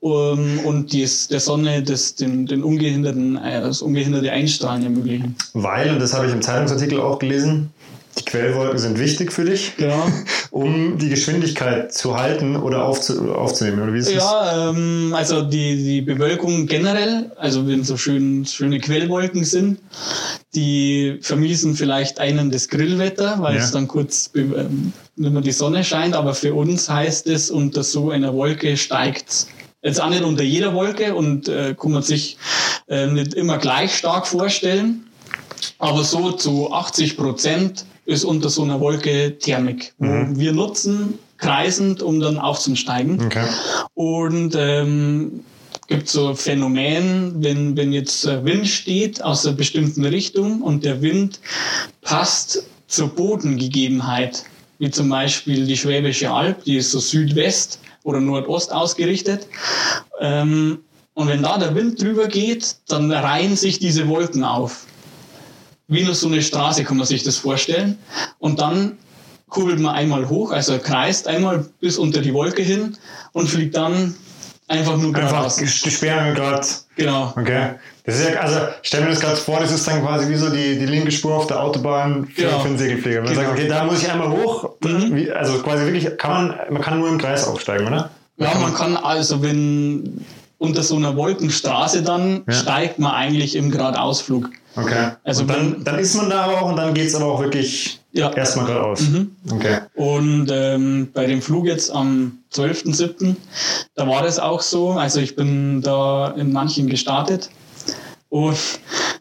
um, 0.00 0.58
und 0.64 0.92
dies, 0.92 1.28
der 1.28 1.40
Sonne 1.40 1.82
das, 1.82 2.14
den, 2.14 2.44
den 2.46 2.62
ungehinderten, 2.62 3.36
äh, 3.38 3.62
das 3.62 3.80
ungehinderte 3.80 4.30
Einstrahlen 4.30 4.82
ermöglichen. 4.82 5.34
Weil, 5.54 5.90
und 5.92 5.98
das 5.98 6.12
habe 6.12 6.26
ich 6.26 6.32
im 6.32 6.42
Zeitungsartikel 6.42 7.00
auch 7.00 7.18
gelesen, 7.18 7.70
die 8.18 8.24
Quellwolken 8.24 8.78
sind 8.78 8.98
wichtig 8.98 9.32
für 9.32 9.44
dich, 9.44 9.76
Genau. 9.76 10.06
um 10.50 10.98
die 10.98 11.08
Geschwindigkeit 11.08 11.92
zu 11.92 12.16
halten 12.16 12.56
oder 12.56 12.84
aufzu 12.84 13.32
aufzunehmen. 13.34 13.82
Oder 13.82 13.92
wie 13.92 13.98
ist? 13.98 14.10
Ja, 14.12 14.70
ähm, 14.70 15.12
also 15.16 15.42
die, 15.42 15.76
die 15.82 16.00
Bewölkung 16.00 16.66
generell, 16.66 17.32
also 17.36 17.66
wenn 17.66 17.82
so 17.84 17.96
schön, 17.96 18.46
schöne 18.46 18.78
Quellwolken 18.78 19.44
sind, 19.44 19.78
die 20.54 21.18
vermiesen 21.22 21.74
vielleicht 21.74 22.20
einen 22.20 22.50
das 22.50 22.68
Grillwetter, 22.68 23.36
weil 23.40 23.56
Ja. 23.56 23.62
es 23.62 23.72
dann 23.72 23.88
kurz 23.88 24.30
ähm, 24.34 24.92
nicht 25.16 25.32
mehr 25.32 25.42
die 25.42 25.52
Sonne 25.52 25.82
scheint, 25.84 26.14
aber 26.14 26.34
für 26.34 26.54
uns 26.54 26.88
heißt 26.88 27.26
es, 27.26 27.50
unter 27.50 27.82
so 27.82 28.10
einer 28.10 28.32
Wolke 28.34 28.76
steigt 28.76 29.46
Jetzt 29.86 30.00
auch 30.00 30.08
nicht 30.08 30.22
unter 30.24 30.42
jeder 30.42 30.72
Wolke 30.72 31.14
und 31.14 31.46
äh, 31.46 31.74
kann 31.78 31.92
man 31.92 32.02
sich 32.02 32.38
äh, 32.88 33.06
nicht 33.06 33.34
immer 33.34 33.58
gleich 33.58 33.94
stark 33.94 34.26
vorstellen, 34.26 35.04
aber 35.78 36.02
so 36.04 36.32
zu 36.32 36.72
80 36.72 37.18
Prozent 37.18 37.84
ist 38.06 38.24
unter 38.24 38.48
so 38.48 38.62
einer 38.62 38.80
Wolke 38.80 39.38
Thermik, 39.38 39.94
wo 39.98 40.06
wir 40.38 40.52
nutzen, 40.52 41.18
kreisend, 41.38 42.02
um 42.02 42.20
dann 42.20 42.38
aufzusteigen. 42.38 43.24
Okay. 43.24 43.46
Und 43.94 44.54
ähm, 44.56 45.44
gibt 45.88 46.08
so 46.08 46.28
ein 46.28 46.36
Phänomen, 46.36 47.42
wenn, 47.42 47.76
wenn 47.76 47.92
jetzt 47.92 48.26
Wind 48.26 48.66
steht 48.68 49.22
aus 49.22 49.46
einer 49.46 49.56
bestimmten 49.56 50.04
Richtung 50.04 50.62
und 50.62 50.84
der 50.84 51.02
Wind 51.02 51.40
passt 52.02 52.64
zur 52.88 53.08
Bodengegebenheit, 53.08 54.44
wie 54.78 54.90
zum 54.90 55.08
Beispiel 55.08 55.66
die 55.66 55.76
Schwäbische 55.76 56.30
Alb, 56.30 56.64
die 56.64 56.76
ist 56.76 56.90
so 56.90 56.98
Südwest 56.98 57.80
oder 58.02 58.20
Nordost 58.20 58.72
ausgerichtet. 58.72 59.46
Ähm, 60.20 60.78
und 61.14 61.28
wenn 61.28 61.42
da 61.42 61.58
der 61.58 61.74
Wind 61.74 62.02
drüber 62.02 62.26
geht, 62.26 62.76
dann 62.88 63.10
reihen 63.10 63.56
sich 63.56 63.78
diese 63.78 64.08
Wolken 64.08 64.42
auf. 64.42 64.86
Wie 65.88 66.02
nur 66.02 66.14
so 66.14 66.28
eine 66.28 66.42
Straße 66.42 66.84
kann 66.84 66.96
man 66.96 67.06
sich 67.06 67.22
das 67.24 67.36
vorstellen. 67.36 67.98
Und 68.38 68.60
dann 68.60 68.98
kurbelt 69.48 69.78
man 69.80 69.94
einmal 69.94 70.28
hoch, 70.28 70.50
also 70.50 70.78
kreist 70.78 71.28
einmal 71.28 71.66
bis 71.80 71.98
unter 71.98 72.20
die 72.20 72.32
Wolke 72.34 72.62
hin 72.62 72.96
und 73.32 73.48
fliegt 73.48 73.76
dann 73.76 74.14
einfach 74.66 74.96
nur 74.96 75.14
Einfach 75.14 75.30
geradeaus. 75.30 75.56
die 75.56 75.90
Sperren 75.90 76.34
gerade. 76.34 76.66
Genau. 76.96 77.34
Okay. 77.36 77.70
Das 78.06 78.18
ist 78.18 78.28
ja, 78.30 78.40
also 78.40 78.58
ich 78.82 78.88
stelle 78.88 79.04
mir 79.04 79.10
das 79.10 79.20
gerade 79.20 79.36
vor, 79.36 79.60
das 79.60 79.70
ist 79.72 79.86
dann 79.86 80.02
quasi 80.02 80.28
wie 80.28 80.36
so 80.36 80.48
die, 80.50 80.78
die 80.78 80.86
linke 80.86 81.10
Spur 81.12 81.34
auf 81.34 81.46
der 81.46 81.62
Autobahn 81.62 82.26
für, 82.26 82.42
Genau. 82.42 82.58
für 82.60 82.68
einen 82.68 82.78
Segelflieger. 82.78 83.20
Man 83.22 83.28
Genau. 83.30 83.40
sagt, 83.42 83.52
okay, 83.58 83.68
da 83.68 83.84
muss 83.84 84.02
ich 84.02 84.10
einmal 84.10 84.30
hoch. 84.30 84.70
Mhm. 84.82 85.14
Wie, 85.14 85.30
also 85.30 85.58
quasi 85.58 85.84
wirklich, 85.84 86.16
kann 86.18 86.30
man, 86.48 86.54
man 86.70 86.82
kann 86.82 86.98
nur 86.98 87.08
im 87.08 87.18
Kreis 87.18 87.46
aufsteigen, 87.46 87.86
oder? 87.86 88.10
Ja, 88.38 88.52
man 88.58 88.74
kann 88.74 88.96
also, 88.96 89.42
wenn 89.42 90.24
unter 90.58 90.82
so 90.82 90.96
einer 90.96 91.16
Wolkenstraße 91.16 92.02
dann 92.02 92.42
Ja. 92.48 92.54
steigt 92.54 92.98
man 92.98 93.12
eigentlich 93.12 93.54
im 93.54 93.70
Geradeausflug. 93.70 94.50
Okay. 94.76 95.12
Also 95.22 95.42
und 95.42 95.48
dann, 95.50 95.84
dann 95.84 95.98
ist 95.98 96.14
man 96.14 96.28
da 96.30 96.42
aber 96.42 96.62
auch 96.62 96.68
und 96.70 96.76
dann 96.76 96.94
geht 96.94 97.06
es 97.06 97.14
aber 97.14 97.26
auch 97.26 97.40
wirklich 97.40 98.00
Ja. 98.12 98.32
erstmal 98.32 98.66
geradeaus. 98.66 99.02
Mhm. 99.02 99.30
Okay. 99.52 99.78
Und 99.94 100.50
ähm, 100.52 101.08
bei 101.12 101.26
dem 101.26 101.40
Flug 101.40 101.66
jetzt 101.66 101.92
am 101.92 102.38
12.07., 102.52 103.36
da 103.94 104.08
war 104.08 104.22
das 104.22 104.38
auch 104.38 104.60
so. 104.62 104.92
Also 104.92 105.20
ich 105.20 105.36
bin 105.36 105.80
da 105.82 106.30
in 106.36 106.52
manchen 106.52 106.88
gestartet 106.88 107.50
und 108.30 108.56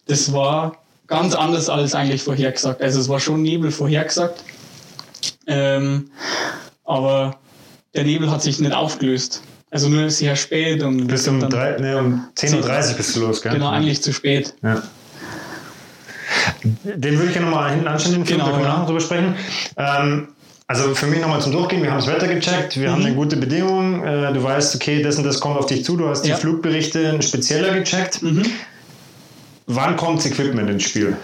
das 0.07 0.33
war 0.33 0.77
ganz 1.07 1.35
anders 1.35 1.69
als 1.69 1.93
eigentlich 1.93 2.23
vorhergesagt. 2.23 2.81
Also 2.81 2.99
es 2.99 3.09
war 3.09 3.19
schon 3.19 3.43
Nebel 3.43 3.69
vorhergesagt, 3.71 4.43
ähm, 5.47 6.09
aber 6.85 7.35
der 7.93 8.05
Nebel 8.05 8.31
hat 8.31 8.41
sich 8.41 8.59
nicht 8.59 8.73
aufgelöst. 8.73 9.41
Also 9.69 9.89
nur 9.89 10.09
sehr 10.09 10.35
spät 10.35 10.83
und 10.83 11.07
Bis 11.07 11.27
um, 11.27 11.39
drei, 11.39 11.77
nee, 11.79 11.95
um 11.95 12.27
10.30 12.37 12.91
Uhr 12.91 12.97
bist 12.97 13.15
du 13.15 13.19
los, 13.21 13.41
gell? 13.41 13.53
Genau, 13.53 13.69
eigentlich 13.69 14.01
zu 14.03 14.13
spät. 14.13 14.53
Ja. 14.61 14.81
Den 16.83 17.17
würde 17.17 17.29
ich 17.29 17.35
ja 17.35 17.41
nochmal 17.41 17.71
hinten 17.71 17.99
Film, 17.99 18.23
Genau, 18.23 18.45
da 18.45 18.51
können 18.51 18.61
wir 18.63 18.67
ja. 18.67 18.73
nachher 18.73 18.85
drüber 18.85 18.99
sprechen. 19.01 19.35
Ähm, 19.77 20.27
also 20.67 20.95
für 20.95 21.07
mich 21.07 21.19
nochmal 21.19 21.41
zum 21.41 21.51
Durchgehen, 21.51 21.83
wir 21.83 21.91
haben 21.91 21.97
das 21.99 22.07
Wetter 22.07 22.27
gecheckt, 22.27 22.79
wir 22.79 22.91
haben 22.91 23.01
Mhm. 23.01 23.05
eine 23.07 23.15
gute 23.15 23.35
Bedingung, 23.37 24.03
äh, 24.03 24.31
du 24.33 24.41
weißt, 24.41 24.75
okay, 24.75 25.01
das 25.03 25.17
und 25.17 25.23
das 25.25 25.39
kommt 25.39 25.57
auf 25.57 25.65
dich 25.65 25.83
zu, 25.83 25.97
du 25.97 26.07
hast 26.07 26.23
die 26.23 26.29
Ja. 26.29 26.37
Flugberichte 26.37 27.21
spezieller 27.21 27.73
gecheckt. 27.73 28.21
Mhm. 28.21 28.43
wann 29.67 29.95
kommt 29.95 30.19
das 30.19 30.25
Equipment 30.25 30.69
ins 30.69 30.83
Spiel? 30.83 31.15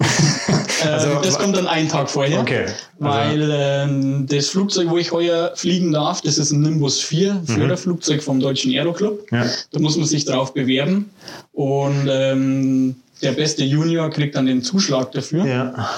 also, 0.84 1.20
das 1.22 1.38
kommt 1.38 1.56
dann 1.56 1.66
einen 1.68 1.88
Tag 1.88 2.10
vorher. 2.10 2.40
Okay. 2.40 2.64
Also, 2.66 2.74
weil 2.98 3.50
ähm, 3.52 4.26
das 4.28 4.48
Flugzeug, 4.48 4.88
wo 4.90 4.98
ich 4.98 5.12
heuer 5.12 5.52
fliegen 5.54 5.92
darf, 5.92 6.20
das 6.20 6.38
ist 6.38 6.50
ein 6.50 6.60
Nimbus 6.60 7.00
4, 7.00 7.42
Förderflugzeug 7.46 8.22
vom 8.22 8.40
Deutschen 8.40 8.72
Aeroclub. 8.72 9.30
Ja. 9.30 9.44
Da 9.72 9.78
muss 9.80 9.96
man 9.96 10.06
sich 10.06 10.24
drauf 10.24 10.54
bewerben. 10.54 11.10
Und 11.52 12.08
ähm, 12.10 12.96
der 13.22 13.32
beste 13.32 13.64
Junior 13.64 14.10
kriegt 14.10 14.34
dann 14.36 14.46
den 14.46 14.62
Zuschlag 14.62 15.12
dafür. 15.12 15.44
ja. 15.44 15.88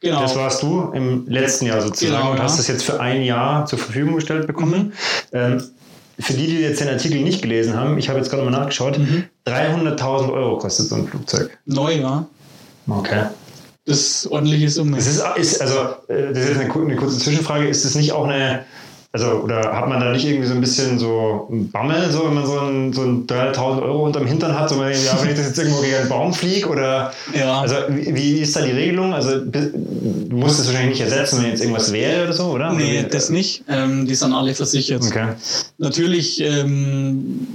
Genau. 0.00 0.20
Das 0.22 0.34
warst 0.34 0.60
du 0.64 0.90
im 0.94 1.28
letzten 1.28 1.66
Jahr 1.66 1.80
sozusagen 1.80 2.12
Genau, 2.16 2.30
und 2.32 2.38
ja. 2.38 2.42
hast 2.42 2.58
das 2.58 2.66
jetzt 2.66 2.82
für 2.82 2.98
ein 3.00 3.22
Jahr 3.22 3.66
zur 3.66 3.78
Verfügung 3.78 4.16
gestellt 4.16 4.48
bekommen. 4.48 4.92
Ähm, 5.32 5.62
für 6.18 6.32
die, 6.32 6.48
die 6.48 6.58
jetzt 6.58 6.80
den 6.80 6.88
Artikel 6.88 7.20
nicht 7.20 7.40
gelesen 7.40 7.76
haben, 7.76 7.96
ich 7.98 8.08
habe 8.08 8.18
jetzt 8.18 8.28
gerade 8.28 8.42
mal 8.42 8.50
nachgeschaut, 8.50 8.98
Mhm. 8.98 9.24
300.000 9.46 10.32
Euro 10.32 10.58
kostet 10.58 10.86
so 10.88 10.96
ein 10.96 11.06
Flugzeug. 11.06 11.56
Neu, 11.66 11.94
ja. 12.00 12.26
Okay. 12.88 13.26
Das 13.86 13.98
ist 13.98 14.26
ordentliche 14.26 14.68
Summe. 14.70 14.96
Das 14.96 15.06
ist, 15.06 15.22
ist 15.36 15.60
also, 15.60 15.76
äh, 16.08 16.32
das 16.32 16.38
ist 16.44 16.48
jetzt 16.48 16.60
eine, 16.60 16.72
eine 16.74 16.96
kurze 16.96 17.18
Zwischenfrage, 17.18 17.68
ist 17.68 17.84
das 17.84 17.94
nicht 17.94 18.10
auch 18.12 18.24
eine, 18.26 18.64
also, 19.14 19.26
oder 19.42 19.60
hat 19.76 19.88
man 19.88 20.00
da 20.00 20.10
nicht 20.10 20.24
irgendwie 20.24 20.46
so 20.48 20.54
ein 20.54 20.60
bisschen 20.62 20.98
so 20.98 21.46
ein 21.52 21.70
Bammel, 21.70 22.10
so, 22.10 22.24
wenn 22.26 22.32
man 22.34 22.46
so 22.46 22.58
ein, 22.60 22.92
so 22.94 23.02
ein 23.02 23.26
300.000 23.26 23.82
Euro 23.82 24.04
unterm 24.06 24.26
Hintern 24.26 24.58
hat, 24.58 24.70
so, 24.70 24.80
wenn 24.80 24.90
ich, 24.92 25.04
ja, 25.04 25.18
wenn 25.20 25.28
ich 25.30 25.36
das 25.36 25.48
jetzt 25.48 25.58
irgendwo 25.58 25.82
gegen 25.82 25.96
einen 25.96 26.08
Baum 26.08 26.32
fliege, 26.32 26.66
oder, 26.68 27.12
Ja. 27.38 27.60
also, 27.60 27.74
wie, 27.90 28.14
wie 28.14 28.40
ist 28.40 28.56
da 28.56 28.62
die 28.62 28.70
Regelung? 28.70 29.12
Also, 29.12 29.38
du 29.44 30.36
musst 30.36 30.60
es 30.60 30.66
wahrscheinlich 30.66 30.98
nicht 30.98 31.10
ersetzen, 31.10 31.42
wenn 31.42 31.50
jetzt 31.50 31.60
irgendwas 31.60 31.92
wäre 31.92 32.24
oder 32.24 32.32
so, 32.32 32.44
oder? 32.44 32.72
Nee, 32.72 33.00
Oder 33.00 33.06
wie- 33.08 33.10
das 33.10 33.28
nicht. 33.28 33.64
Ähm, 33.68 34.06
die 34.06 34.14
sind 34.14 34.32
alle 34.32 34.54
versichert. 34.54 35.02
Okay. 35.06 35.26
Natürlich 35.76 36.40
ähm, 36.40 37.46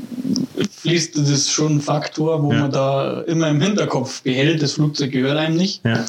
fließt 0.81 1.17
das 1.17 1.49
schon 1.49 1.77
ein 1.77 1.81
Faktor, 1.81 2.43
wo 2.43 2.51
Ja. 2.53 2.59
man 2.61 2.71
da 2.71 3.21
immer 3.21 3.49
im 3.49 3.59
Hinterkopf 3.61 4.21
behält, 4.21 4.61
das 4.61 4.73
Flugzeug 4.73 5.11
gehört 5.11 5.37
einem 5.37 5.55
nicht, 5.57 5.81
Ja. 5.83 6.05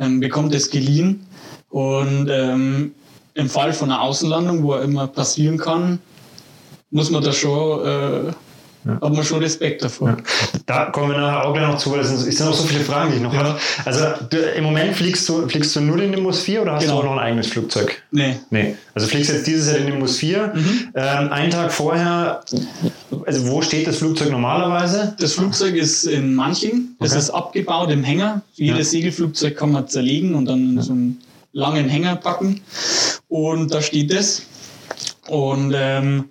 ähm, 0.00 0.18
bekommt 0.18 0.54
es 0.56 0.70
geliehen 0.70 1.20
und 1.70 2.28
ähm, 2.30 2.92
im 3.38 3.48
Fall 3.48 3.72
von 3.72 3.90
einer 3.90 4.02
Außenlandung, 4.02 4.62
wo 4.64 4.72
er 4.72 4.82
immer 4.82 5.06
passieren 5.06 5.58
kann, 5.58 6.00
muss 6.90 7.10
man 7.10 7.22
da 7.22 7.32
schon, 7.32 7.86
äh, 7.86 8.32
hat 9.00 9.12
man 9.12 9.22
schon 9.22 9.40
Respekt 9.40 9.84
davor. 9.84 10.16
Da 10.66 10.86
kommen 10.86 11.10
wir 11.12 11.18
nachher 11.18 11.44
auch 11.46 11.52
gleich 11.52 11.68
noch 11.68 11.78
zu, 11.78 11.92
weil 11.92 12.00
es 12.00 12.08
sind, 12.08 12.26
es 12.26 12.40
noch 12.40 12.54
so 12.54 12.64
viele 12.64 12.80
Fragen, 12.82 13.10
die 13.10 13.16
ich 13.18 13.22
noch 13.22 13.32
Ja. 13.34 13.40
habe. 13.44 13.58
Also 13.84 14.04
du, 14.30 14.38
im 14.38 14.64
Moment 14.64 14.96
fliegst 14.96 15.28
du, 15.28 15.46
fliegst 15.48 15.76
du 15.76 15.80
nur 15.80 15.98
den 15.98 16.10
Nimbus 16.10 16.40
4 16.40 16.62
oder 16.62 16.72
hast 16.72 16.82
Genau. 16.82 16.94
du 16.94 17.00
auch 17.00 17.04
noch 17.04 17.12
ein 17.12 17.18
eigenes 17.26 17.46
Flugzeug? 17.48 18.02
Nee. 18.10 18.36
Nee. 18.50 18.74
Also 18.94 19.06
fliegst 19.06 19.30
jetzt 19.30 19.46
dieses 19.46 19.68
Jahr 19.68 19.76
den 19.78 19.90
Nimbus 19.90 20.16
4. 20.16 20.52
Mhm. 20.54 20.88
Ähm, 20.94 21.32
einen 21.32 21.50
Tag 21.50 21.70
vorher, 21.70 22.40
also 23.26 23.46
wo 23.48 23.62
steht 23.62 23.86
das 23.86 23.98
Flugzeug 23.98 24.30
normalerweise? 24.30 25.14
Das 25.20 25.34
Flugzeug 25.34 25.74
ist 25.76 26.04
in 26.04 26.34
Manching. 26.34 26.88
Okay. 26.98 27.16
ist 27.16 27.30
abgebaut 27.30 27.90
im 27.92 28.02
Hänger. 28.02 28.40
Jedes 28.54 28.78
Ja. 28.78 28.98
Segelflugzeug 28.98 29.56
kann 29.56 29.70
man 29.70 29.86
zerlegen 29.86 30.34
und 30.34 30.46
dann 30.46 30.80
so 30.80 30.92
einen 30.92 31.20
langen 31.52 31.88
Hänger 31.88 32.16
packen. 32.16 32.60
Und 33.28 33.72
da 33.74 33.82
steht 33.82 34.12
das. 34.12 34.42
Und 35.28 35.74
ähm, 35.76 36.30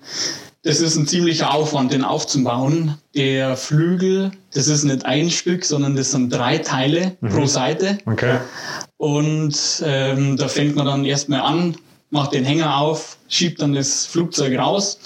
das 0.63 0.79
ist 0.81 0.95
ein 0.95 1.07
ziemlicher 1.07 1.53
Aufwand, 1.53 1.93
den 1.93 2.03
aufzubauen. 2.03 2.97
Der 3.15 3.55
Flügel, 3.55 4.31
das 4.53 4.67
ist 4.67 4.83
nicht 4.83 5.05
ein 5.05 5.29
Stück, 5.29 5.63
sondern 5.63 5.95
das 5.95 6.11
sind 6.11 6.29
drei 6.33 6.57
Teile 6.57 7.15
Mhm. 7.21 7.29
pro 7.29 7.45
Seite. 7.45 7.99
Okay. 8.05 8.39
Und 8.97 9.55
ähm, 9.85 10.37
da 10.37 10.47
fängt 10.47 10.75
man 10.75 10.85
dann 10.87 11.05
erstmal 11.05 11.41
an, 11.41 11.75
macht 12.09 12.33
den 12.33 12.43
Hänger 12.43 12.77
auf, 12.77 13.17
schiebt 13.27 13.61
dann 13.61 13.73
das 13.73 14.05
Flugzeug 14.05 14.57
raus 14.57 14.99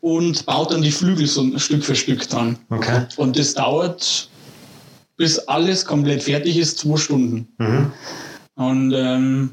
und 0.00 0.44
baut 0.46 0.72
dann 0.72 0.82
die 0.82 0.90
Flügel 0.90 1.26
so 1.26 1.56
Stück 1.58 1.84
für 1.84 1.94
Stück 1.94 2.28
dran. 2.28 2.58
Okay. 2.70 3.06
Und 3.16 3.38
das 3.38 3.54
dauert, 3.54 4.28
bis 5.16 5.38
alles 5.38 5.84
komplett 5.84 6.22
fertig 6.24 6.56
ist, 6.56 6.78
zwei 6.78 6.96
Stunden. 6.96 7.48
Mhm. 7.58 7.92
Und 8.58 8.92
ähm, 8.94 9.50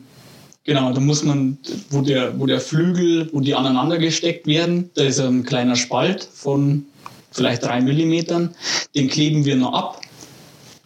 genau, 0.66 0.92
da 0.92 1.00
muss 1.00 1.24
man, 1.24 1.58
wo 1.90 2.02
der, 2.02 2.38
wo 2.40 2.46
der 2.46 2.60
Flügel, 2.60 3.30
wo 3.32 3.40
die 3.40 3.56
aneinander 3.56 3.98
gesteckt 3.98 4.46
werden, 4.48 4.90
da 4.96 5.04
ist 5.04 5.20
ein 5.20 5.44
kleiner 5.44 5.76
Spalt 5.76 6.28
von 6.34 6.86
vielleicht 7.32 7.64
drei 7.64 7.82
Millimetern. 7.82 8.54
Den 8.96 9.08
kleben 9.08 9.46
wir 9.46 9.56
noch 9.56 9.74
ab. 9.74 10.02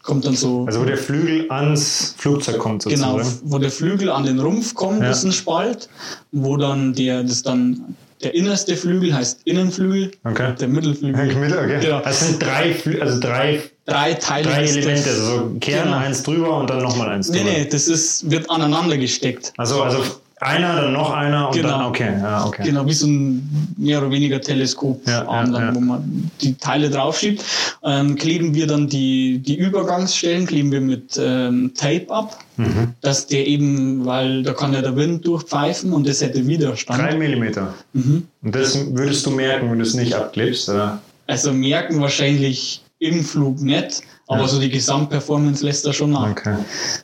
Kommt 0.03 0.25
dann 0.25 0.35
so. 0.35 0.65
Also 0.65 0.81
wo 0.81 0.85
der 0.85 0.97
Flügel 0.97 1.45
ans 1.51 2.15
Flugzeug 2.17 2.57
kommt 2.59 2.83
Genau, 2.85 3.17
sozusagen. 3.19 3.51
wo 3.51 3.57
der 3.57 3.71
Flügel 3.71 4.09
an 4.09 4.25
den 4.25 4.39
Rumpf 4.39 4.73
kommt, 4.73 5.01
Ja. 5.01 5.11
ist 5.11 5.23
ein 5.23 5.31
Spalt, 5.31 5.87
wo 6.31 6.57
dann 6.57 6.93
der, 6.93 7.23
das 7.23 7.43
dann 7.43 7.95
der 8.23 8.33
innerste 8.35 8.75
Flügel 8.75 9.13
heißt 9.13 9.41
Innenflügel, 9.45 10.11
Okay. 10.25 10.53
der 10.59 10.67
Mittelflügel. 10.67 11.29
Okay. 11.29 11.79
Genau. 11.81 12.01
Das 12.01 12.19
sind 12.27 12.41
drei, 12.41 12.73
Flü 12.73 12.99
also 12.99 13.19
drei, 13.19 13.61
Drei 13.89 14.13
Teile. 14.13 14.49
drei 14.49 14.61
das. 14.63 14.75
Elemente, 14.75 15.09
also 15.09 15.25
so 15.25 15.51
Kern, 15.59 15.85
Genau. 15.85 15.97
eins 15.97 16.23
drüber 16.23 16.57
und 16.57 16.69
dann 16.69 16.81
nochmal 16.81 17.09
eins 17.09 17.29
Nee, 17.29 17.39
drüber. 17.39 17.51
nee, 17.51 17.65
das 17.65 17.87
ist, 17.87 18.29
wird 18.29 18.49
aneinander 18.49 18.97
gesteckt. 18.97 19.53
Also, 19.57 19.81
also 19.83 20.03
einer, 20.41 20.73
dann 20.81 20.93
noch 20.93 21.11
einer 21.11 21.49
und 21.49 21.55
Genau. 21.55 21.67
dann, 21.69 21.81
okay, 21.87 22.13
ja, 22.21 22.45
okay. 22.45 22.63
Genau, 22.63 22.85
wie 22.85 22.93
so 22.93 23.07
ein 23.07 23.73
mehr 23.75 23.99
oder 23.99 24.09
weniger 24.09 24.39
Teleskop, 24.39 25.05
Ja, 25.05 25.23
ja, 25.25 25.43
dann, 25.43 25.53
ja. 25.53 25.75
wo 25.75 25.81
man 25.81 26.31
die 26.41 26.53
Teile 26.55 26.89
draufschiebt. 26.89 27.43
Ähm, 27.83 28.15
kleben 28.15 28.53
wir 28.53 28.65
dann 28.65 28.87
die, 28.87 29.39
die 29.39 29.57
Übergangsstellen, 29.57 30.45
kleben 30.45 30.71
wir 30.71 30.79
mit 30.79 31.19
ähm, 31.21 31.73
Tape 31.77 32.05
ab, 32.09 32.39
Mhm. 32.55 32.93
dass 33.01 33.27
der 33.27 33.47
eben, 33.47 34.05
weil 34.05 34.43
da 34.43 34.53
kann 34.53 34.73
ja 34.73 34.81
der 34.81 34.95
Wind 34.95 35.25
durchpfeifen 35.27 35.91
und 35.91 36.07
das 36.07 36.21
hätte 36.21 36.45
Widerstand. 36.47 37.01
Drei 37.01 37.17
Millimeter. 37.17 37.73
Mhm. 37.93 38.25
Und 38.41 38.55
das 38.55 38.77
würdest 38.95 39.25
du 39.25 39.31
merken, 39.31 39.69
wenn 39.71 39.79
du 39.79 39.83
es 39.83 39.93
nicht 39.93 40.13
abklebst, 40.13 40.69
oder? 40.69 41.01
Also 41.27 41.51
merken 41.53 41.99
wahrscheinlich 42.01 42.81
im 42.99 43.23
Flug 43.23 43.61
nicht, 43.61 44.01
aber 44.27 44.41
Ja. 44.41 44.47
so 44.47 44.59
die 44.59 44.69
Gesamtperformance 44.69 45.65
lässt 45.65 45.85
da 45.85 45.93
schon 45.93 46.11
nach. 46.11 46.31
Okay. 46.31 46.55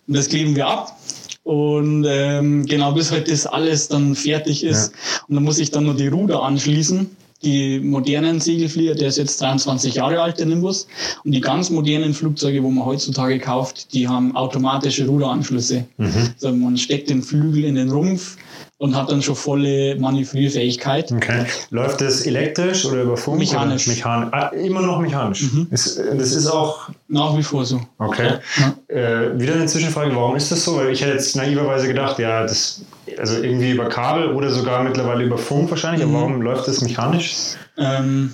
Und 0.08 0.16
das 0.18 0.30
kleben 0.30 0.56
wir 0.56 0.68
ab. 0.68 0.98
Und 1.44 2.06
ähm, 2.08 2.66
genau 2.66 2.92
bis 2.94 3.12
halt 3.12 3.30
das 3.30 3.46
alles 3.46 3.88
dann 3.88 4.16
fertig 4.16 4.64
ist. 4.64 4.92
Und 5.28 5.36
dann 5.36 5.44
muss 5.44 5.60
ich 5.60 5.70
dann 5.72 5.86
nur 5.86 5.94
die 5.94 6.08
Ruder 6.08 6.42
anschließen. 6.42 7.08
Die 7.44 7.80
modernen 7.80 8.40
Segelflieger, 8.40 8.96
der 8.96 9.10
ist 9.10 9.18
jetzt 9.20 9.40
23 9.40 9.94
Jahre 9.96 10.20
alt, 10.22 10.40
der 10.40 10.48
Nimbus. 10.48 10.88
Und 11.24 11.32
die 11.34 11.42
ganz 11.42 11.70
modernen 11.70 12.16
Flugzeuge, 12.16 12.64
wo 12.64 12.72
man 12.72 12.86
heutzutage 12.86 13.38
kauft, 13.38 13.94
die 13.94 14.08
haben 14.08 14.36
automatische 14.36 15.06
Ruderanschlüsse. 15.06 15.86
Mhm. 15.98 16.14
Also 16.34 16.52
man 16.56 16.78
steckt 16.78 17.10
den 17.12 17.22
Flügel 17.22 17.66
in 17.66 17.76
den 17.76 17.92
Rumpf 17.92 18.38
und 18.78 18.96
hat 18.96 19.10
dann 19.10 19.22
schon 19.22 19.36
volle 19.36 19.96
Manövrierfähigkeit. 19.98 21.12
Okay. 21.12 21.46
Läuft 21.70 22.02
das 22.02 22.26
elektrisch 22.26 22.86
oder 22.86 23.04
über 23.04 23.16
Funk? 23.18 23.40
Mechanisch. 23.40 23.88
Mechanisch. 23.88 24.30
Ah, 24.34 24.48
immer 24.50 24.82
noch 24.82 25.00
mechanisch. 25.00 25.46
Ist, 25.72 25.98
das 25.98 26.32
ist 26.34 26.48
auch. 26.48 26.90
Nach 27.08 27.38
wie 27.38 27.44
vor 27.44 27.66
so. 27.66 27.80
Okay. 28.00 28.34
Ja. 28.58 28.96
Äh, 28.96 29.40
wieder 29.40 29.54
eine 29.54 29.66
Zwischenfrage, 29.68 30.14
warum 30.16 30.36
ist 30.36 30.52
das 30.52 30.64
so? 30.66 30.76
Weil 30.78 30.90
ich 30.90 31.02
hätte 31.02 31.14
jetzt 31.14 31.36
naiverweise 31.36 31.88
gedacht, 31.88 32.20
ja, 32.20 32.42
das, 32.44 32.82
also 33.18 33.42
irgendwie 33.42 33.72
über 33.72 33.88
Kabel 33.88 34.34
oder 34.34 34.50
sogar 34.52 34.84
mittlerweile 34.84 35.24
über 35.24 35.38
Funk 35.38 35.70
wahrscheinlich, 35.70 36.06
Mhm. 36.06 36.12
aber 36.16 36.20
warum 36.26 36.42
läuft 36.42 36.68
das 36.68 36.82
mechanisch? 36.82 37.34
Ähm, 37.78 38.34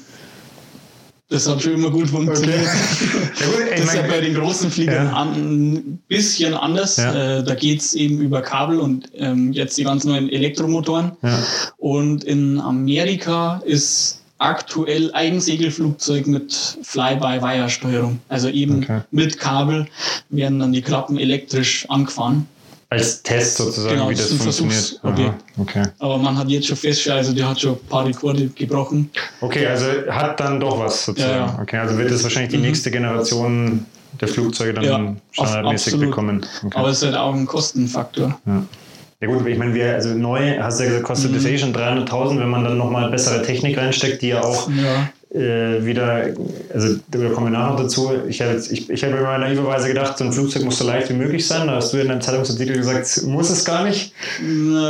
das 1.31 1.47
hat 1.49 1.61
schon 1.61 1.73
immer 1.73 1.89
gut 1.89 2.09
funktioniert. 2.09 2.59
Ich 2.61 3.39
Das 3.77 3.85
ist 3.85 3.95
ja 3.95 4.01
bei 4.03 4.19
den 4.21 4.35
großen 4.35 4.69
Fliegern 4.69 5.07
Ja. 5.07 5.21
ein 5.23 5.99
bisschen 6.07 6.53
anders. 6.53 6.97
Ja. 6.97 7.37
Äh, 7.39 7.43
da 7.43 7.55
geht's 7.55 7.93
eben 7.93 8.19
über 8.19 8.41
Kabel 8.41 8.79
und 8.79 9.09
ähm, 9.15 9.51
jetzt 9.53 9.77
die 9.77 9.83
ganz 9.83 10.03
neuen 10.03 10.29
Elektromotoren. 10.29 11.13
Ja. 11.23 11.39
Und 11.77 12.23
in 12.25 12.59
Amerika 12.59 13.61
ist 13.65 14.19
aktuell 14.39 15.11
ein 15.13 15.39
Segelflugzeug 15.39 16.27
mit 16.27 16.77
Fly-by-Wire-Steuerung. 16.83 18.19
Also 18.27 18.49
eben 18.49 18.83
Okay. 18.83 19.01
mit 19.11 19.39
Kabel 19.39 19.87
werden 20.29 20.59
dann 20.59 20.73
die 20.73 20.81
Klappen 20.81 21.17
elektrisch 21.17 21.85
angefahren. 21.89 22.47
Als 22.91 23.23
Test 23.23 23.55
sozusagen, 23.55 23.95
Genau, 23.95 24.09
wie 24.09 24.15
das 24.15 24.33
funktioniert. 24.33 24.99
Aha, 25.03 25.33
okay. 25.57 25.83
Aber 25.99 26.17
man 26.17 26.37
hat 26.37 26.49
jetzt 26.49 26.67
schon 26.67 26.75
festgestellt, 26.75 27.19
also 27.19 27.33
die 27.33 27.41
hat 27.41 27.57
schon 27.61 27.71
ein 27.75 27.79
paar 27.89 28.05
Rekorde 28.05 28.47
gebrochen. 28.47 29.09
okay, 29.39 29.65
also 29.65 29.85
hat 30.09 30.37
dann 30.41 30.59
doch 30.59 30.77
was 30.77 31.05
sozusagen. 31.05 31.31
Ja, 31.33 31.45
ja. 31.47 31.59
Okay, 31.61 31.77
also 31.77 31.97
wird 31.97 32.11
das 32.11 32.21
wahrscheinlich 32.23 32.51
die 32.51 32.57
Mhm. 32.57 32.63
nächste 32.63 32.91
Generation 32.91 33.85
der 34.19 34.27
Flugzeuge 34.27 34.73
dann 34.73 34.83
Ja, 34.83 35.15
standardmäßig 35.31 35.93
absolut. 35.93 36.09
bekommen. 36.11 36.45
Okay. 36.65 36.77
Aber 36.77 36.89
es 36.89 36.97
ist 36.97 37.03
halt 37.05 37.15
auch 37.15 37.33
ein 37.33 37.45
Kostenfaktor. 37.45 38.37
Ja. 38.45 38.63
Ja 39.21 39.27
gut, 39.27 39.47
ich 39.47 39.57
meine, 39.57 39.73
wir, 39.73 39.93
also 39.93 40.09
neu, 40.09 40.57
hast 40.59 40.79
du 40.79 40.83
ja 40.83 40.89
gesagt, 40.89 41.05
kostet 41.05 41.31
Mhm. 41.31 41.35
das 41.35 41.45
eh 41.45 41.57
schon 41.57 41.73
300.000, 41.73 42.39
wenn 42.39 42.49
man 42.49 42.65
dann 42.65 42.77
nochmal 42.77 43.09
bessere 43.09 43.41
Technik 43.41 43.77
reinsteckt, 43.77 44.21
die 44.21 44.29
ja 44.29 44.41
auch 44.43 44.67
Ja. 44.69 45.09
Äh, 45.33 45.85
wieder, 45.85 46.33
also 46.73 46.95
da 47.09 47.29
kommen 47.29 47.47
wir 47.47 47.57
nachher 47.57 47.71
noch 47.71 47.79
dazu. 47.79 48.11
Ich 48.27 48.41
habe 48.41 48.61
ich, 48.69 48.89
ich 48.89 49.03
habe 49.03 49.15
immer 49.17 49.37
naiverweise 49.37 49.87
gedacht, 49.87 50.17
so 50.17 50.25
ein 50.25 50.33
Flugzeug 50.33 50.63
muss 50.65 50.77
so 50.79 50.85
leicht 50.85 51.09
wie 51.09 51.13
möglich 51.13 51.47
sein. 51.47 51.67
Da 51.67 51.75
hast 51.75 51.93
du 51.93 51.97
in 51.97 52.11
einem 52.11 52.21
Zeitungsartikel 52.21 52.75
gesagt, 52.75 53.23
muss 53.23 53.49
es 53.49 53.63
gar 53.63 53.83
nicht. 53.85 54.13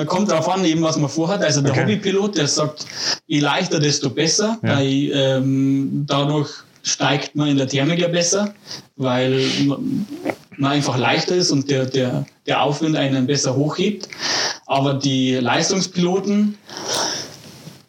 Kommt 0.07 0.31
darauf 0.31 0.49
an, 0.49 0.65
eben 0.65 0.81
was 0.81 0.97
man 0.97 1.09
vorhat. 1.09 1.43
Also 1.43 1.61
der 1.61 1.71
Okay. 1.71 1.81
Hobbypilot, 1.83 2.37
der 2.37 2.47
sagt, 2.47 2.85
je 3.27 3.39
leichter, 3.39 3.79
desto 3.79 4.09
besser, 4.09 4.57
Ja. 4.63 4.77
weil 4.77 5.11
ähm, 5.13 6.05
dadurch 6.07 6.49
steigt 6.83 7.35
man 7.35 7.49
in 7.49 7.57
der 7.57 7.67
Thermik 7.67 7.99
ja 7.99 8.07
besser, 8.07 8.53
weil 8.95 9.45
man 9.65 10.07
man 10.57 10.71
einfach 10.73 10.97
leichter 10.97 11.35
ist 11.35 11.49
und 11.51 11.69
der, 11.71 11.85
der, 11.85 12.25
der 12.45 12.61
Aufwind 12.61 12.95
einen 12.95 13.25
besser 13.25 13.55
hochhebt. 13.55 14.07
Aber 14.67 14.93
die 14.93 15.35
Leistungspiloten, 15.35 16.57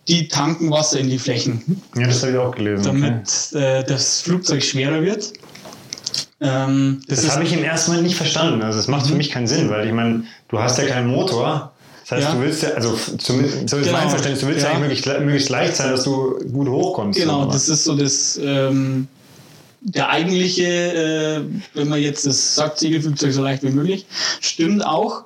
die 0.08 0.28
tanken 0.28 0.70
Wasser 0.70 0.98
in 0.98 1.08
die 1.08 1.18
Flächen, 1.18 1.80
Ja, 1.96 2.06
das 2.06 2.22
habe 2.22 2.32
ich 2.32 2.38
auch 2.38 2.54
gelesen. 2.54 2.86
Okay. 2.86 3.00
damit 3.00 3.52
äh, 3.52 3.84
das 3.84 4.20
Flugzeug 4.22 4.62
schwerer 4.62 5.02
wird. 5.02 5.32
Ähm, 6.40 7.02
das 7.06 7.22
das 7.22 7.34
habe 7.34 7.44
ich 7.44 7.52
im 7.52 7.62
ersten 7.62 7.92
Mal 7.92 8.02
nicht 8.02 8.16
verstanden. 8.16 8.62
Also 8.62 8.78
das 8.78 8.88
macht 8.88 9.06
mhm. 9.06 9.10
für 9.10 9.16
mich 9.16 9.30
keinen 9.30 9.46
Sinn, 9.46 9.70
weil 9.70 9.86
ich 9.86 9.92
meine, 9.92 10.24
du 10.48 10.58
hast 10.58 10.78
ja 10.78 10.86
keinen 10.86 11.08
Motor. 11.08 11.72
Das 12.02 12.10
heißt, 12.10 12.28
ja. 12.28 12.34
du 12.34 12.40
willst 12.40 12.62
ja, 12.64 12.70
also 12.70 12.98
zumindest 13.18 13.68
so 13.68 13.76
genau. 13.76 13.92
mein 13.92 14.10
Verständnis, 14.10 14.40
du 14.40 14.48
willst 14.48 14.64
ja, 14.64 14.72
ja 14.72 14.78
möglichst, 14.80 15.06
möglichst 15.06 15.48
leicht 15.50 15.76
sein, 15.76 15.90
dass 15.92 16.02
du 16.02 16.36
gut 16.52 16.68
hochkommst. 16.68 17.18
Genau, 17.18 17.46
das 17.46 17.68
ist 17.68 17.84
so 17.84 17.94
das, 17.94 18.40
ähm, 18.42 19.06
der 19.84 20.08
eigentliche, 20.10 20.64
äh, 20.64 21.40
wenn 21.74 21.88
man 21.88 22.00
jetzt 22.00 22.24
das 22.26 22.54
sagt, 22.54 22.78
Segelflugzeug 22.78 23.32
so 23.32 23.42
leicht 23.42 23.62
wie 23.62 23.70
möglich, 23.70 24.06
stimmt 24.40 24.84
auch. 24.84 25.24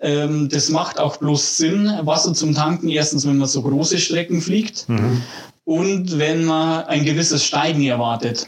Ähm, 0.00 0.48
das 0.50 0.68
macht 0.68 0.98
auch 0.98 1.16
bloß 1.16 1.56
Sinn, 1.56 1.90
Wasser 2.02 2.34
zum 2.34 2.54
Tanken, 2.54 2.88
erstens, 2.88 3.26
wenn 3.26 3.38
man 3.38 3.48
so 3.48 3.62
große 3.62 3.98
Strecken 3.98 4.42
fliegt 4.42 4.88
mhm. 4.88 5.22
und 5.64 6.18
wenn 6.18 6.44
man 6.44 6.84
ein 6.84 7.04
gewisses 7.04 7.44
Steigen 7.44 7.82
erwartet. 7.84 8.46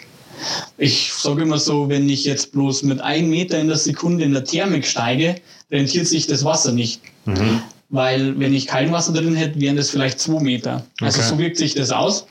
Ich 0.76 1.12
sage 1.12 1.42
immer 1.42 1.58
so, 1.58 1.88
wenn 1.88 2.08
ich 2.08 2.24
jetzt 2.24 2.52
bloß 2.52 2.84
mit 2.84 3.00
einem 3.00 3.30
Meter 3.30 3.58
in 3.58 3.68
der 3.68 3.78
Sekunde 3.78 4.24
in 4.24 4.32
der 4.32 4.44
Thermik 4.44 4.86
steige, 4.86 5.36
rentiert 5.70 6.06
sich 6.06 6.26
das 6.26 6.44
Wasser 6.44 6.72
nicht. 6.72 7.00
Mhm 7.24 7.62
weil 7.90 8.38
wenn 8.38 8.52
ich 8.52 8.66
kein 8.66 8.92
Wasser 8.92 9.12
drin 9.12 9.34
hätte, 9.34 9.60
wären 9.60 9.76
das 9.76 9.88
vielleicht 9.88 10.20
zwei 10.20 10.40
Meter. 10.40 10.84
Also 11.00 11.20
okay. 11.20 11.28
so 11.28 11.38
wirkt 11.38 11.56
sich 11.56 11.74
das 11.74 11.90
aus. 11.90 12.26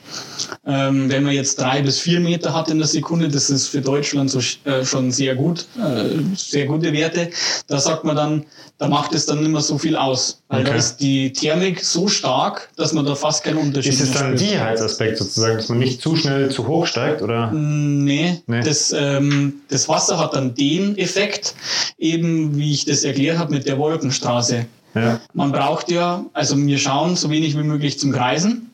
Ähm, 0.64 1.10
wenn 1.10 1.24
man 1.24 1.34
jetzt 1.34 1.60
drei 1.60 1.82
bis 1.82 1.98
vier 1.98 2.20
Meter 2.20 2.54
hat 2.54 2.70
in 2.70 2.78
der 2.78 2.86
Sekunde, 2.86 3.28
das 3.28 3.50
ist 3.50 3.68
für 3.68 3.80
Deutschland 3.80 4.30
so, 4.30 4.38
äh, 4.64 4.84
schon 4.84 5.10
sehr 5.10 5.34
gut, 5.34 5.66
äh, 5.76 6.36
sehr 6.36 6.66
gute 6.66 6.92
Werte. 6.92 7.30
Da 7.66 7.80
sagt 7.80 8.04
man 8.04 8.14
dann, 8.14 8.44
da 8.78 8.86
macht 8.86 9.12
es 9.12 9.26
dann 9.26 9.40
nicht 9.40 9.50
mehr 9.50 9.60
so 9.60 9.76
viel 9.78 9.96
aus, 9.96 10.40
weil 10.46 10.60
okay. 10.60 10.70
da 10.70 10.76
ist 10.76 10.98
die 10.98 11.32
Thermik 11.32 11.84
so 11.84 12.06
stark, 12.06 12.68
dass 12.76 12.92
man 12.92 13.04
da 13.04 13.16
fast 13.16 13.42
keinen 13.42 13.58
Unterschied 13.58 13.94
Ist 13.94 14.00
es 14.00 14.12
dann 14.12 14.36
die 14.36 14.44
Sicherheitsaspekt 14.44 15.18
sozusagen, 15.18 15.56
dass 15.56 15.68
man 15.68 15.78
nicht 15.78 16.00
zu 16.00 16.14
schnell 16.14 16.50
zu 16.50 16.68
hoch 16.68 16.86
steigt 16.86 17.20
oder? 17.20 17.50
Nee, 17.50 18.40
nee. 18.46 18.60
Das, 18.62 18.94
ähm, 18.96 19.54
das 19.68 19.88
Wasser 19.88 20.18
hat 20.20 20.34
dann 20.34 20.54
den 20.54 20.96
Effekt, 20.96 21.56
eben 21.98 22.56
wie 22.56 22.72
ich 22.72 22.84
das 22.84 23.02
erklärt 23.02 23.38
habe 23.38 23.52
mit 23.52 23.66
der 23.66 23.78
Wolkenstraße. 23.78 24.66
Ja. 24.94 25.20
Man 25.34 25.52
braucht 25.52 25.90
ja, 25.90 26.24
also 26.32 26.56
wir 26.56 26.78
schauen 26.78 27.16
so 27.16 27.30
wenig 27.30 27.56
wie 27.56 27.62
möglich 27.62 27.98
zum 27.98 28.12
Kreisen. 28.12 28.70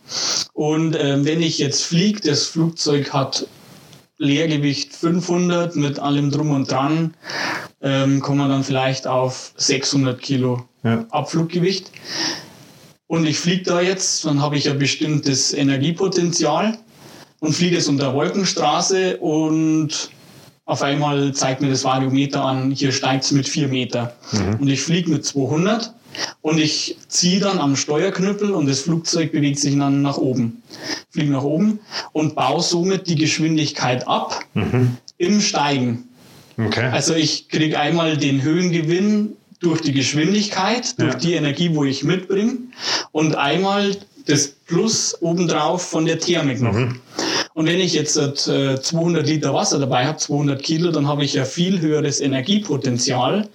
Und 0.53 0.95
äh, 0.97 1.25
wenn 1.25 1.43
ich 1.43 1.59
jetzt 1.59 1.83
fliege, 1.83 2.21
das 2.21 2.47
Flugzeug 2.47 3.13
hat 3.13 3.47
Leergewicht 4.19 4.95
500 4.95 5.75
mit 5.77 5.99
allem 5.99 6.31
drum 6.31 6.53
und 6.53 6.71
dran, 6.71 7.15
ähm, 7.83 8.21
kommen 8.21 8.39
wir 8.39 8.49
dann 8.49 8.65
vielleicht 8.65 9.07
auf 9.07 9.53
600 9.57 10.21
Kilo 10.21 10.65
ja. 10.85 11.05
Abfluggewicht. 11.11 11.91
Und 13.07 13.27
ich 13.27 13.39
fliege 13.39 13.65
da 13.65 13.81
jetzt, 13.81 14.25
dann 14.25 14.41
habe 14.41 14.57
ich 14.57 14.69
ein 14.71 14.79
bestimmtes 14.79 15.53
Energiepotenzial 15.53 16.79
und 17.41 17.55
fliege 17.55 17.77
es 17.77 17.89
unter 17.89 18.15
Wolkenstraße 18.15 19.19
und 19.19 20.11
auf 20.65 20.83
einmal 20.83 21.33
zeigt 21.35 21.61
mir 21.61 21.69
das 21.69 21.85
Variometer 21.85 22.43
an, 22.43 22.71
hier 22.71 22.93
steigt 22.93 23.25
es 23.25 23.33
mit 23.33 23.47
4 23.47 23.69
Meter. 23.69 24.17
Mhm. 24.33 24.61
Und 24.61 24.69
ich 24.69 24.81
fliege 24.81 25.11
mit 25.11 25.25
200 25.25 25.93
und 26.43 26.59
ich 26.59 26.97
ziehe 27.09 27.41
dann 27.41 27.59
am 27.59 27.77
Steuerknüppel 27.77 28.51
und 28.51 28.69
das 28.69 28.81
Flugzeug 28.81 29.33
bewegt 29.33 29.59
sich 29.59 29.77
dann 29.79 30.03
nach 30.03 30.19
oben. 30.19 30.63
Fliege 31.11 31.33
nach 31.33 31.45
oben 31.45 31.81
und 32.13 32.35
baue 32.35 32.63
somit 32.63 33.07
die 33.09 33.17
Geschwindigkeit 33.17 34.07
ab 34.07 34.45
mhm. 34.55 34.97
im 35.19 35.41
Steigen. 35.41 36.09
Okay. 36.59 36.87
Also 36.93 37.15
ich 37.15 37.49
kriege 37.49 37.79
einmal 37.79 38.17
den 38.17 38.43
Höhengewinn 38.43 39.37
durch 39.61 39.81
die 39.81 39.93
Geschwindigkeit, 39.93 40.99
durch 41.01 41.15
ja. 41.15 41.19
die 41.19 41.33
Energie, 41.35 41.75
wo 41.75 41.85
ich 41.85 42.05
mitbringe 42.05 42.59
und 43.13 43.37
einmal 43.37 43.97
das 44.27 44.49
Plus 44.49 45.17
obendrauf 45.21 45.83
von 45.83 46.07
der 46.07 46.19
Thermik 46.19 46.61
noch. 46.61 46.73
Mhm. 46.73 47.01
Und 47.55 47.67
wenn 47.67 47.79
ich 47.79 47.95
jetzt 47.95 48.17
äh, 48.17 48.81
200 48.81 49.27
Liter 49.27 49.55
Wasser 49.55 49.79
dabei 49.79 50.07
habe, 50.07 50.19
200 50.19 50.61
Kilo, 50.61 50.91
dann 50.91 51.07
habe 51.07 51.25
ich 51.25 51.35
ja 51.35 51.45
viel 51.45 51.81
höheres 51.81 52.21
Energiepotenzial, 52.21 53.49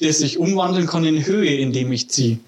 das 0.00 0.20
ich 0.20 0.38
umwandeln 0.38 0.86
kann 0.86 1.04
in 1.04 1.26
Höhe, 1.26 1.56
indem 1.56 1.92
ich 1.92 2.08
ziehe. 2.08 2.38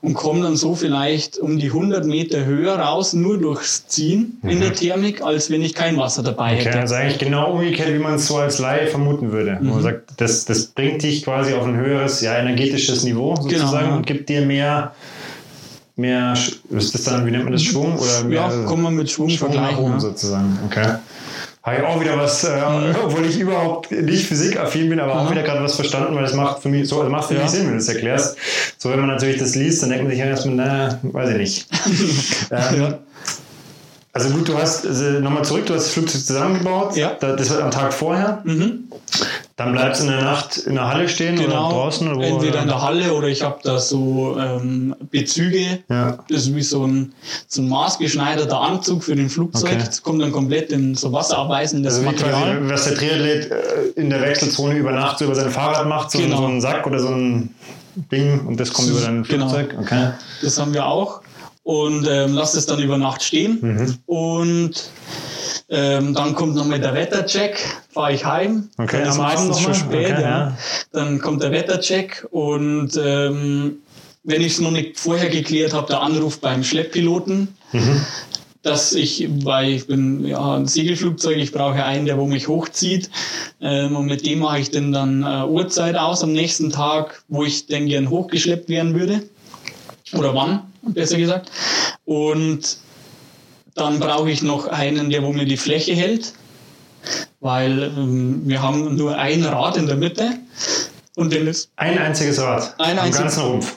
Und 0.00 0.14
komme 0.14 0.42
dann 0.42 0.56
so 0.56 0.74
vielleicht 0.74 1.36
um 1.36 1.58
die 1.58 1.66
100 1.66 2.06
Meter 2.06 2.46
höher 2.46 2.78
raus, 2.78 3.12
nur 3.12 3.38
durchs 3.38 3.86
Ziehen 3.88 4.38
mhm. 4.40 4.50
in 4.50 4.60
der 4.60 4.70
mhm. 4.70 4.74
Thermik, 4.74 5.20
als 5.20 5.50
wenn 5.50 5.60
ich 5.60 5.74
kein 5.74 5.98
Wasser 5.98 6.22
dabei 6.22 6.56
hätte. 6.56 6.70
Okay, 6.70 6.78
also 6.78 6.94
eigentlich 6.94 7.18
genau 7.18 7.52
umgekehrt, 7.52 7.92
wie 7.92 7.98
man 7.98 8.14
es 8.14 8.26
so 8.26 8.36
als 8.36 8.58
Laie 8.58 8.86
vermuten 8.86 9.32
würde. 9.32 9.58
Mhm. 9.60 9.68
Man 9.68 9.82
sagt, 9.82 10.12
das, 10.16 10.46
das 10.46 10.66
bringt 10.66 11.02
dich 11.02 11.24
quasi 11.24 11.52
auf 11.52 11.64
ein 11.64 11.76
höheres, 11.76 12.22
ja, 12.22 12.38
energetisches 12.38 13.04
Niveau 13.04 13.36
sozusagen 13.36 13.84
genau, 13.84 13.96
und 13.96 14.06
gibt 14.06 14.30
dir 14.30 14.46
mehr 14.46 14.94
mehr, 15.96 16.34
ist 16.70 16.94
das 16.94 17.04
dann, 17.04 17.26
wie 17.26 17.30
nennt 17.30 17.44
man 17.44 17.52
das, 17.52 17.62
Schwung? 17.62 17.98
Oder 17.98 18.24
mehr, 18.24 18.40
ja, 18.40 18.68
kann 18.68 18.80
man 18.80 18.94
mit 18.94 19.10
Schwung, 19.10 19.28
Schwung 19.28 19.50
vergleichen. 19.50 19.76
Nach 19.76 19.82
oben 19.82 19.92
ja. 19.94 20.00
sozusagen, 20.00 20.58
okay. 20.66 20.96
Habe 21.62 21.76
ich 21.78 21.82
auch 21.82 21.98
wieder 21.98 22.18
was, 22.18 22.44
äh, 22.44 22.48
mhm. 22.50 22.94
obwohl 23.06 23.24
ich 23.24 23.38
überhaupt 23.38 23.90
nicht 23.90 24.26
physikaffin 24.26 24.90
bin, 24.90 25.00
aber 25.00 25.14
mhm. 25.14 25.20
auch 25.20 25.30
wieder 25.30 25.42
gerade 25.42 25.62
was 25.62 25.76
verstanden, 25.76 26.14
weil 26.14 26.22
das 26.22 26.34
macht 26.34 26.60
für 26.60 26.68
mich 26.68 26.86
so, 26.86 26.98
also 26.98 27.10
macht 27.10 27.28
für 27.28 27.34
ja. 27.34 27.42
mich 27.42 27.50
Sinn, 27.50 27.66
wenn 27.66 27.72
du 27.72 27.78
es 27.78 27.88
erklärst. 27.88 28.36
So, 28.76 28.90
wenn 28.90 29.00
man 29.00 29.08
natürlich 29.08 29.38
das 29.38 29.54
liest, 29.54 29.82
dann 29.82 29.88
denkt 29.88 30.04
man 30.04 30.10
sich 30.10 30.20
ja 30.20 30.26
erstmal, 30.26 30.56
na, 30.56 30.98
weiß 31.02 31.30
ich 31.30 31.36
nicht. 31.36 31.66
ähm, 32.50 32.80
ja. 32.80 32.98
Also 34.12 34.28
gut, 34.28 34.46
du 34.46 34.58
hast, 34.58 34.86
also 34.86 35.04
nochmal 35.20 35.44
zurück, 35.44 35.64
du 35.64 35.74
hast 35.74 35.86
das 35.86 35.92
Flugzeug 35.94 36.20
zusammengebaut. 36.20 36.96
Ja. 36.96 37.14
Das 37.18 37.50
war 37.50 37.62
am 37.62 37.70
Tag 37.70 37.94
vorher. 37.94 38.42
Mhm. 38.44 38.84
Dann 39.56 39.70
bleibst 39.70 40.00
du 40.00 40.06
in 40.06 40.10
der 40.10 40.22
Nacht 40.22 40.56
in 40.58 40.74
der 40.74 40.88
Halle 40.88 41.08
stehen 41.08 41.36
genau. 41.36 41.68
oder 41.68 41.74
draußen? 41.74 42.08
Oder 42.08 42.16
wo, 42.16 42.22
Entweder 42.22 42.62
in 42.62 42.68
der 42.68 42.82
Halle 42.82 43.14
oder 43.14 43.28
ich 43.28 43.42
habe 43.42 43.60
da 43.62 43.78
so 43.78 44.36
ähm, 44.36 44.96
Bezüge. 45.12 45.84
Ja. 45.88 46.18
Das 46.28 46.42
ist 46.42 46.54
wie 46.56 46.62
so 46.62 46.84
ein, 46.84 47.12
so 47.46 47.62
ein 47.62 47.68
maßgeschneiderter 47.68 48.60
Anzug 48.60 49.04
für 49.04 49.14
den 49.14 49.30
Flugzeug. 49.30 49.74
Okay. 49.74 49.82
Das 49.84 50.02
kommt 50.02 50.20
dann 50.22 50.32
komplett 50.32 50.72
in 50.72 50.96
so 50.96 51.12
wasserabweisendes 51.12 51.94
also 51.94 52.04
Material. 52.04 52.56
Quasi, 52.58 52.72
was 52.72 52.84
der 52.84 52.94
Triathlet 52.96 53.52
in 53.96 54.10
der 54.10 54.22
Wechselzone 54.22 54.74
über 54.74 54.90
Nacht 54.90 55.18
so 55.18 55.26
über 55.26 55.36
sein 55.36 55.50
Fahrrad 55.50 55.86
macht, 55.86 56.10
so, 56.10 56.18
genau. 56.18 56.38
so 56.38 56.46
einen 56.46 56.60
Sack 56.60 56.84
oder 56.88 56.98
so 56.98 57.10
ein 57.10 57.54
Ding 58.10 58.44
und 58.46 58.58
das 58.58 58.72
kommt 58.72 58.88
über 58.88 59.02
dein 59.02 59.22
genau. 59.22 59.48
Flugzeug. 59.48 59.70
Genau. 59.70 59.82
Okay. 59.82 60.10
Das 60.42 60.58
haben 60.58 60.74
wir 60.74 60.84
auch 60.84 61.20
und 61.62 62.06
ähm, 62.08 62.34
lasse 62.34 62.58
es 62.58 62.66
dann 62.66 62.80
über 62.80 62.98
Nacht 62.98 63.22
stehen. 63.22 63.58
Mhm. 63.60 63.98
Und 64.06 64.90
ähm, 65.68 66.14
dann 66.14 66.34
kommt 66.34 66.54
nochmal 66.54 66.80
der 66.80 66.94
Wettercheck, 66.94 67.58
fahre 67.90 68.12
ich 68.12 68.24
heim. 68.24 68.68
Okay, 68.76 69.00
dann 69.00 69.08
ist 69.08 69.18
meistens 69.18 69.60
schon 69.60 69.74
spät. 69.74 70.12
Okay, 70.12 70.22
ja. 70.22 70.56
Dann 70.92 71.20
kommt 71.20 71.42
der 71.42 71.52
Wettercheck 71.52 72.26
und 72.30 72.90
ähm, 73.02 73.76
wenn 74.24 74.40
ich 74.40 74.54
es 74.54 74.60
noch 74.60 74.70
nicht 74.70 74.98
vorher 74.98 75.28
geklärt 75.28 75.72
habe, 75.72 75.86
der 75.86 76.00
Anruf 76.02 76.40
beim 76.40 76.64
Schlepppiloten. 76.64 77.48
Mhm. 77.72 78.00
Dass 78.62 78.94
ich, 78.94 79.28
weil 79.42 79.72
ich 79.72 79.86
bin 79.86 80.26
ja 80.26 80.56
ein 80.56 80.66
Segelflugzeug, 80.66 81.36
ich 81.36 81.52
brauche 81.52 81.84
einen, 81.84 82.06
der 82.06 82.16
wo 82.16 82.24
mich 82.24 82.48
hochzieht. 82.48 83.10
Ähm, 83.60 83.94
und 83.94 84.06
mit 84.06 84.24
dem 84.24 84.38
mache 84.38 84.60
ich 84.60 84.70
dann 84.70 84.90
dann 84.90 85.22
äh, 85.22 85.44
Uhrzeit 85.44 85.96
aus 85.96 86.22
am 86.22 86.32
nächsten 86.32 86.70
Tag, 86.70 87.22
wo 87.28 87.44
ich 87.44 87.66
denn 87.66 87.88
gern 87.88 88.08
hochgeschleppt 88.08 88.70
werden 88.70 88.94
würde. 88.94 89.22
Oder 90.14 90.34
wann? 90.34 90.62
besser 90.92 91.18
gesagt. 91.18 91.50
Und 92.04 92.78
dann 93.74 94.00
brauche 94.00 94.30
ich 94.30 94.42
noch 94.42 94.68
einen, 94.68 95.10
der 95.10 95.22
wo 95.22 95.32
mir 95.32 95.44
die 95.44 95.56
Fläche 95.56 95.94
hält, 95.94 96.32
weil 97.40 97.82
ähm, 97.82 98.42
wir 98.44 98.62
haben 98.62 98.96
nur 98.96 99.16
ein 99.16 99.44
Rad 99.44 99.76
in 99.76 99.86
der 99.86 99.96
Mitte 99.96 100.30
und 101.16 101.32
den 101.32 101.46
ist 101.46 101.70
ein 101.76 101.98
einziges 101.98 102.40
Rad 102.40 102.74
ein 102.78 102.98
am 102.98 103.10
ganzen 103.10 103.42
Rumpf. 103.42 103.76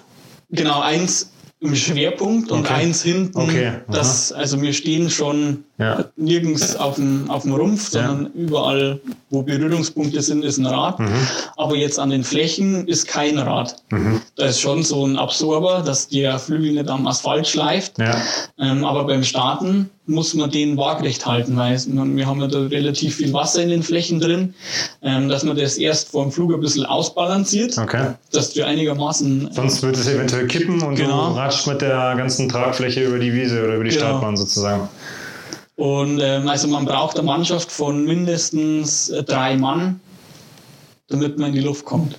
Genau, 0.50 0.82
eins 0.82 1.30
im 1.60 1.76
Schwerpunkt 1.76 2.52
und 2.52 2.60
okay. 2.60 2.74
eins 2.74 3.02
hinten. 3.02 3.40
Okay. 3.40 3.72
Das, 3.90 4.32
also 4.32 4.62
wir 4.62 4.74
stehen 4.74 5.10
schon 5.10 5.64
ja. 5.80 6.06
nirgends 6.16 6.76
auf 6.76 6.96
dem, 6.96 7.30
auf 7.32 7.44
dem 7.44 7.54
Rumpf, 7.54 7.90
sondern 7.90 8.26
ja. 8.26 8.30
überall, 8.44 9.02
wo 9.32 9.42
Berührungspunkte 9.42 10.22
sind, 10.22 10.44
ist 10.44 10.60
ein 10.60 10.68
Rad. 10.68 11.00
Mhm. 11.00 11.28
Aber 11.56 11.76
jetzt 11.76 11.98
an 11.98 12.12
den 12.12 12.24
Flächen 12.24 12.88
ist 12.88 13.08
kein 13.08 13.40
Rad. 13.40 13.76
Mhm. 13.90 14.22
Da 14.36 14.46
ist 14.46 14.60
schon 14.60 14.84
so 14.84 15.06
ein 15.06 15.18
Absorber, 15.18 15.82
dass 15.82 16.08
der 16.08 16.38
Flügel 16.38 16.74
nicht 16.74 16.90
am 16.90 17.08
Asphalt 17.08 17.48
schleift. 17.48 17.98
Ja. 17.98 18.16
Ähm, 18.60 18.84
aber 18.86 19.06
beim 19.06 19.24
Starten 19.24 19.90
muss 20.08 20.34
man 20.34 20.50
den 20.50 20.78
waagrecht 20.78 21.26
halten, 21.26 21.58
weil 21.58 21.78
wir 21.88 22.26
haben 22.26 22.40
ja 22.42 22.48
da 22.48 22.60
relativ 22.60 23.18
viel 23.18 23.34
Wasser 23.34 23.62
in 23.62 23.70
den 23.70 23.84
Flächen 23.84 24.20
drin, 24.20 24.54
ähm, 25.02 25.30
dass 25.30 25.44
man 25.44 25.58
das 25.58 25.78
erst 25.78 26.10
vor 26.10 26.24
dem 26.24 26.32
Flug 26.32 26.54
ein 26.54 26.62
bisschen 26.62 26.86
ausbalanciert, 26.86 27.78
okay. 27.78 28.14
dass 28.32 28.54
du 28.54 28.66
einigermaßen... 28.66 29.50
Äh, 29.50 29.54
Sonst 29.54 29.84
wird 29.84 29.98
es 29.98 30.08
eventuell 30.08 30.48
kippen 30.48 30.82
und 30.82 30.96
genau. 30.96 31.30
du 31.30 31.36
ratscht 31.36 31.68
mit 31.68 31.82
der 31.82 32.16
ganzen 32.16 32.48
Tragfläche 32.48 33.04
über 33.04 33.20
die 33.20 33.34
Wiese 33.34 33.64
oder 33.64 33.76
über 33.76 33.84
die 33.84 33.90
genau. 33.90 34.06
Startbahn 34.06 34.38
sozusagen. 34.38 34.88
Und 35.76 36.20
ähm, 36.22 36.48
also 36.48 36.68
man 36.68 36.86
braucht 36.86 37.18
eine 37.18 37.26
Mannschaft 37.26 37.72
von 37.72 38.06
mindestens 38.06 39.10
äh, 39.10 39.24
drei 39.24 39.58
Mann, 39.58 40.00
damit 41.10 41.38
man 41.38 41.50
in 41.50 41.56
die 41.56 41.62
Luft 41.62 41.86
kommt. 41.86 42.18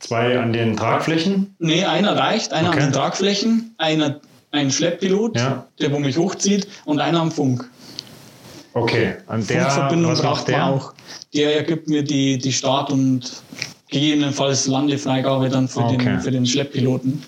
Zwei 0.00 0.38
an 0.38 0.52
den 0.52 0.76
Tragflächen? 0.76 1.54
Nee, 1.60 1.84
einer 1.84 2.16
reicht, 2.16 2.52
einer 2.52 2.70
okay. 2.70 2.78
an 2.78 2.84
den 2.86 2.92
Tragflächen, 2.92 3.74
einer 3.78 4.20
ein 4.52 4.70
Schlepppilot, 4.70 5.36
ja. 5.36 5.66
der 5.80 5.92
wo 5.92 5.98
mich 5.98 6.16
hochzieht, 6.16 6.68
und 6.84 7.00
einer 7.00 7.20
am 7.20 7.32
Funk. 7.32 7.68
Okay, 8.74 9.16
an 9.26 9.46
der 9.46 9.62
Funkverbindung 9.62 10.14
braucht 10.14 10.48
man 10.48 10.60
auch. 10.60 10.94
Der 11.34 11.56
ergibt 11.56 11.88
mir 11.88 12.02
die, 12.02 12.38
die 12.38 12.52
Start- 12.52 12.90
und 12.90 13.42
gegebenenfalls 13.88 14.66
Landefreigabe 14.66 15.48
dann 15.48 15.68
für, 15.68 15.80
okay. 15.80 15.96
den, 15.96 16.20
für 16.20 16.30
den 16.30 16.46
Schlepppiloten. 16.46 17.22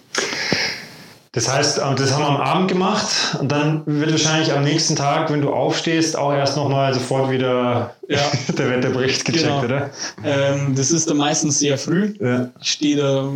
Das 1.33 1.53
heißt, 1.53 1.79
ähm, 1.79 1.97
das 1.97 2.12
haben 2.12 2.22
wir 2.22 2.29
am 2.29 2.37
Abend 2.37 2.68
gemacht 2.68 3.37
und 3.41 3.51
dann 3.51 3.83
wird 3.87 4.12
wahrscheinlich 4.12 4.53
am 4.53 4.62
nächsten 4.62 4.95
Tag, 4.95 5.31
wenn 5.33 5.43
du 5.43 5.53
aufstehst, 5.53 6.16
auch 6.16 6.33
erst 6.33 6.57
nochmal 6.57 6.95
sofort 6.95 7.31
wieder 7.31 7.95
ja. 8.09 8.20
der 8.57 8.70
Wetterbericht 8.70 9.25
gecheckt, 9.25 9.45
genau. 9.45 9.64
oder? 9.64 9.91
Ähm, 10.25 10.75
das 10.77 10.93
ist 10.93 11.11
dann 11.11 11.16
meistens 11.16 11.59
sehr 11.59 11.77
früh. 11.77 12.14
Ja. 12.20 12.51
Ich 12.62 12.70
stehe 12.70 12.97
da 12.97 13.33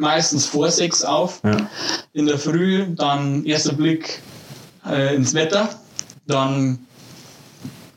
meistens 0.00 0.46
vor 0.46 0.70
sechs 0.70 1.04
auf 1.04 1.40
ja. 1.44 1.68
in 2.12 2.26
der 2.26 2.38
Früh, 2.38 2.86
dann 2.96 3.44
erster 3.44 3.74
Blick 3.74 4.20
äh, 4.86 5.14
ins 5.14 5.34
Wetter, 5.34 5.68
dann 6.26 6.80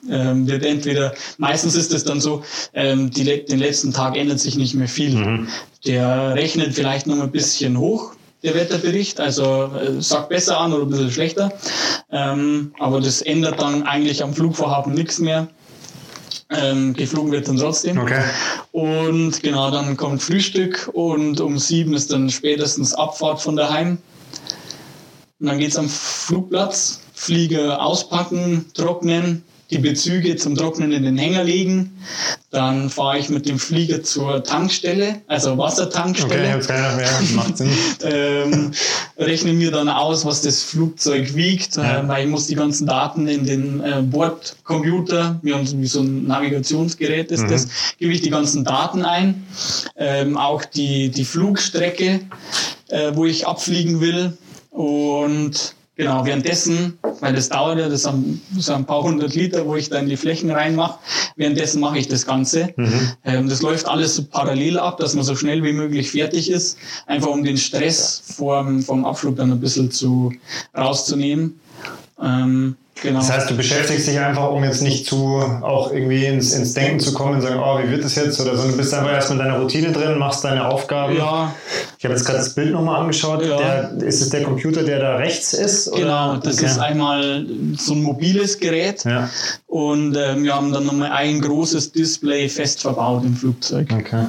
ähm, 0.09 0.47
wird 0.47 0.65
entweder, 0.65 1.13
meistens 1.37 1.75
ist 1.75 1.93
es 1.93 2.03
dann 2.03 2.19
so, 2.19 2.43
ähm, 2.73 3.09
die, 3.09 3.45
den 3.45 3.59
letzten 3.59 3.93
Tag 3.93 4.17
ändert 4.17 4.39
sich 4.39 4.57
nicht 4.57 4.73
mehr 4.75 4.89
viel. 4.89 5.15
Mhm. 5.15 5.47
Der 5.85 6.35
rechnet 6.35 6.73
vielleicht 6.73 7.07
noch 7.07 7.21
ein 7.21 7.31
bisschen 7.31 7.77
hoch, 7.77 8.13
der 8.43 8.55
Wetterbericht, 8.55 9.21
also 9.21 9.71
äh, 9.73 10.01
sagt 10.01 10.29
besser 10.29 10.59
an 10.59 10.73
oder 10.73 10.83
ein 10.83 10.89
bisschen 10.89 11.11
schlechter. 11.11 11.53
Ähm, 12.11 12.73
aber 12.79 12.99
das 12.99 13.21
ändert 13.21 13.61
dann 13.61 13.83
eigentlich 13.83 14.21
am 14.23 14.33
Flugvorhaben 14.33 14.93
nichts 14.93 15.19
mehr. 15.19 15.47
Ähm, 16.49 16.93
geflogen 16.93 17.31
wird 17.31 17.47
dann 17.47 17.57
trotzdem. 17.57 17.97
Okay. 17.97 18.23
Und 18.71 19.41
genau, 19.41 19.71
dann 19.71 19.97
kommt 19.97 20.21
Frühstück 20.21 20.89
und 20.93 21.39
um 21.39 21.57
sieben 21.57 21.93
ist 21.93 22.11
dann 22.11 22.29
spätestens 22.29 22.93
Abfahrt 22.93 23.41
von 23.41 23.55
daheim. 23.55 23.97
Und 25.39 25.47
dann 25.47 25.57
geht's 25.57 25.77
am 25.77 25.89
Flugplatz, 25.89 27.01
Flieger 27.13 27.81
auspacken, 27.81 28.65
trocknen, 28.73 29.43
die 29.73 29.79
Bezüge 29.79 30.35
zum 30.35 30.55
Trocknen 30.55 30.91
in 30.91 31.03
den 31.03 31.17
Hänger 31.17 31.43
legen. 31.43 31.91
Dann 32.51 32.89
fahre 32.89 33.17
ich 33.17 33.29
mit 33.29 33.47
dem 33.47 33.57
Flieger 33.57 34.03
zur 34.03 34.43
Tankstelle, 34.43 35.21
also 35.27 35.57
Wassertankstelle. 35.57 36.55
Okay, 36.55 36.67
keiner 36.67 36.95
mehr, 36.95 37.11
macht 37.33 37.57
Sinn. 37.57 37.69
ähm, 38.03 38.71
rechne 39.17 39.53
mir 39.53 39.71
dann 39.71 39.89
aus, 39.89 40.25
was 40.25 40.41
das 40.41 40.61
Flugzeug 40.61 41.35
wiegt, 41.35 41.77
ja. 41.77 42.01
äh, 42.01 42.07
weil 42.07 42.25
ich 42.25 42.29
muss 42.29 42.47
die 42.47 42.55
ganzen 42.55 42.85
Daten 42.85 43.27
in 43.27 43.45
den 43.45 43.83
äh, 43.83 44.01
Bordcomputer, 44.03 45.39
wir 45.41 45.55
haben 45.55 45.81
wie 45.81 45.87
so 45.87 46.01
ein 46.01 46.27
Navigationsgerät 46.27 47.31
ist 47.31 47.43
mhm. 47.43 47.49
das, 47.49 47.67
gebe 47.97 48.13
ich 48.13 48.21
die 48.21 48.29
ganzen 48.29 48.63
Daten 48.63 49.03
ein, 49.03 49.45
ähm, 49.97 50.37
auch 50.37 50.63
die, 50.63 51.09
die 51.09 51.25
Flugstrecke, 51.25 52.19
äh, 52.89 53.11
wo 53.15 53.25
ich 53.25 53.47
abfliegen 53.47 53.99
will 53.99 54.37
und 54.69 55.75
Genau, 55.95 56.25
währenddessen, 56.25 56.97
weil 57.19 57.33
das 57.33 57.49
dauert 57.49 57.77
ja, 57.77 57.87
das 57.87 58.01
sind, 58.01 58.41
so 58.57 58.73
ein 58.73 58.85
paar 58.85 59.03
hundert 59.03 59.35
Liter, 59.35 59.67
wo 59.67 59.75
ich 59.75 59.89
dann 59.89 60.09
die 60.09 60.17
Flächen 60.17 60.49
reinmache. 60.49 60.97
Währenddessen 61.35 61.79
mache 61.81 61.99
ich 61.99 62.07
das 62.07 62.25
Ganze. 62.25 62.73
Mhm. 62.75 63.11
Ähm, 63.23 63.49
das 63.49 63.61
läuft 63.61 63.87
alles 63.87 64.15
so 64.15 64.23
parallel 64.23 64.79
ab, 64.79 64.97
dass 64.97 65.13
man 65.13 65.23
so 65.23 65.35
schnell 65.35 65.63
wie 65.63 65.71
möglich 65.71 66.09
fertig 66.09 66.49
ist, 66.49 66.79
einfach 67.05 67.29
um 67.29 67.43
den 67.43 67.57
Stress 67.57 68.23
vom, 68.25 68.81
vom 68.81 69.05
Abflug 69.05 69.35
dann 69.35 69.51
ein 69.51 69.59
bisschen 69.59 69.91
zu 69.91 70.33
rauszunehmen. 70.75 71.59
Ähm, 72.19 72.75
Genau. 73.01 73.19
Das 73.19 73.31
heißt, 73.31 73.49
du 73.49 73.57
beschäftigst 73.57 74.07
dich 74.07 74.19
einfach, 74.19 74.49
um 74.51 74.63
jetzt 74.63 74.81
nicht 74.81 75.05
zu 75.05 75.41
auch 75.61 75.91
irgendwie 75.91 76.25
ins, 76.25 76.53
ins 76.53 76.73
Denken 76.73 76.99
zu 76.99 77.13
kommen 77.13 77.35
und 77.35 77.41
sagen, 77.41 77.59
oh, 77.59 77.79
wie 77.83 77.89
wird 77.89 78.03
das 78.03 78.15
jetzt? 78.15 78.39
Oder 78.39 78.55
so, 78.55 78.67
du 78.67 78.77
bist 78.77 78.93
einfach 78.93 79.11
erst 79.11 79.29
mit 79.31 79.39
deiner 79.39 79.57
Routine 79.57 79.91
drin, 79.91 80.17
machst 80.17 80.43
deine 80.43 80.67
Aufgaben. 80.67 81.17
Ja. 81.17 81.53
Ich 81.97 82.05
habe 82.05 82.13
jetzt 82.13 82.23
gerade 82.25 82.39
das 82.39 82.53
Bild 82.53 82.71
nochmal 82.71 83.01
angeschaut. 83.01 83.45
Ja. 83.45 83.57
Der, 83.57 84.07
ist 84.07 84.21
es 84.21 84.29
der 84.29 84.43
Computer, 84.43 84.83
der 84.83 84.99
da 84.99 85.15
rechts 85.15 85.53
ist? 85.53 85.89
Oder? 85.89 85.99
Genau, 85.99 86.37
das 86.37 86.57
okay. 86.57 86.65
ist 86.65 86.77
einmal 86.77 87.45
so 87.77 87.93
ein 87.93 88.03
mobiles 88.03 88.59
Gerät. 88.59 89.03
Ja. 89.05 89.29
Und 89.67 90.15
äh, 90.15 90.41
wir 90.41 90.55
haben 90.55 90.71
dann 90.71 90.85
nochmal 90.85 91.11
ein 91.11 91.41
großes 91.41 91.91
Display 91.91 92.47
fest 92.47 92.81
verbaut 92.81 93.25
im 93.25 93.35
Flugzeug. 93.35 93.87
Okay. 93.91 94.27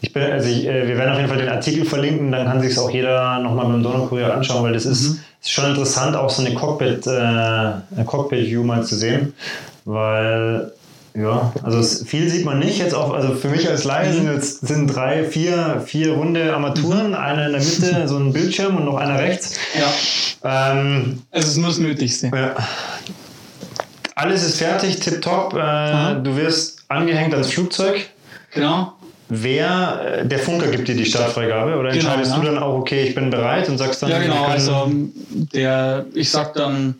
Ich 0.00 0.12
bin, 0.12 0.22
also 0.22 0.48
ich, 0.48 0.66
äh, 0.66 0.86
wir 0.86 0.96
werden 0.96 1.10
auf 1.10 1.16
jeden 1.16 1.28
Fall 1.28 1.38
den 1.38 1.48
Artikel 1.48 1.84
verlinken, 1.86 2.30
dann 2.30 2.46
kann 2.46 2.60
sich 2.60 2.72
es 2.72 2.78
auch 2.78 2.90
jeder 2.90 3.38
nochmal 3.40 3.66
beim 3.66 3.82
Donaukurier 3.82 4.32
anschauen, 4.32 4.62
weil 4.62 4.74
das 4.74 4.84
ist. 4.84 5.02
Mhm 5.02 5.20
ist 5.42 5.50
schon 5.50 5.70
interessant, 5.70 6.16
auch 6.16 6.30
so 6.30 6.44
eine 6.44 6.54
Cockpit, 6.54 7.06
äh, 7.06 8.04
Cockpit-View 8.04 8.62
mal 8.62 8.84
zu 8.84 8.94
sehen, 8.94 9.34
weil 9.84 10.72
ja, 11.14 11.52
also 11.62 11.82
viel 12.06 12.30
sieht 12.30 12.46
man 12.46 12.58
nicht 12.58 12.78
jetzt 12.78 12.94
auch, 12.94 13.12
also 13.12 13.34
für 13.34 13.48
mich 13.48 13.68
als 13.68 13.84
Laie 13.84 14.12
sind 14.14 14.32
jetzt 14.32 14.66
sind 14.66 14.86
drei, 14.86 15.24
vier, 15.24 15.82
vier 15.84 16.12
runde 16.14 16.54
Armaturen, 16.54 17.08
mhm. 17.08 17.14
eine 17.14 17.46
in 17.46 17.52
der 17.52 17.60
Mitte, 17.60 18.08
so 18.08 18.16
ein 18.16 18.32
Bildschirm 18.32 18.76
und 18.76 18.86
noch 18.86 18.96
einer 18.96 19.18
rechts. 19.18 19.56
Ja. 20.42 20.72
Ähm, 20.72 21.22
es 21.30 21.48
ist 21.48 21.58
nur 21.58 21.68
das 21.68 21.78
Nötigste. 21.78 22.30
Ja. 22.34 22.54
Alles 24.14 24.42
ist 24.42 24.56
fertig, 24.56 25.00
tipptopp. 25.00 25.52
Äh, 25.52 26.22
du 26.22 26.36
wirst 26.36 26.84
angehängt 26.88 27.34
ans 27.34 27.50
Flugzeug. 27.50 28.08
Genau 28.54 28.94
wer, 29.32 30.20
äh, 30.20 30.26
der 30.26 30.38
Funker 30.38 30.68
gibt 30.68 30.88
dir 30.88 30.94
die 30.94 31.06
Startfreigabe 31.06 31.76
oder 31.76 31.90
genau, 31.90 31.94
entscheidest 31.94 32.32
genau, 32.32 32.44
du 32.44 32.54
dann 32.54 32.62
auch, 32.62 32.74
okay, 32.74 33.04
ich 33.04 33.14
bin 33.14 33.30
bereit 33.30 33.68
und 33.68 33.78
sagst 33.78 34.02
dann. 34.02 34.10
Ja, 34.10 34.18
genau, 34.18 34.44
also 34.44 34.90
der, 35.30 36.04
ich 36.14 36.30
sag 36.30 36.54
dann 36.54 36.96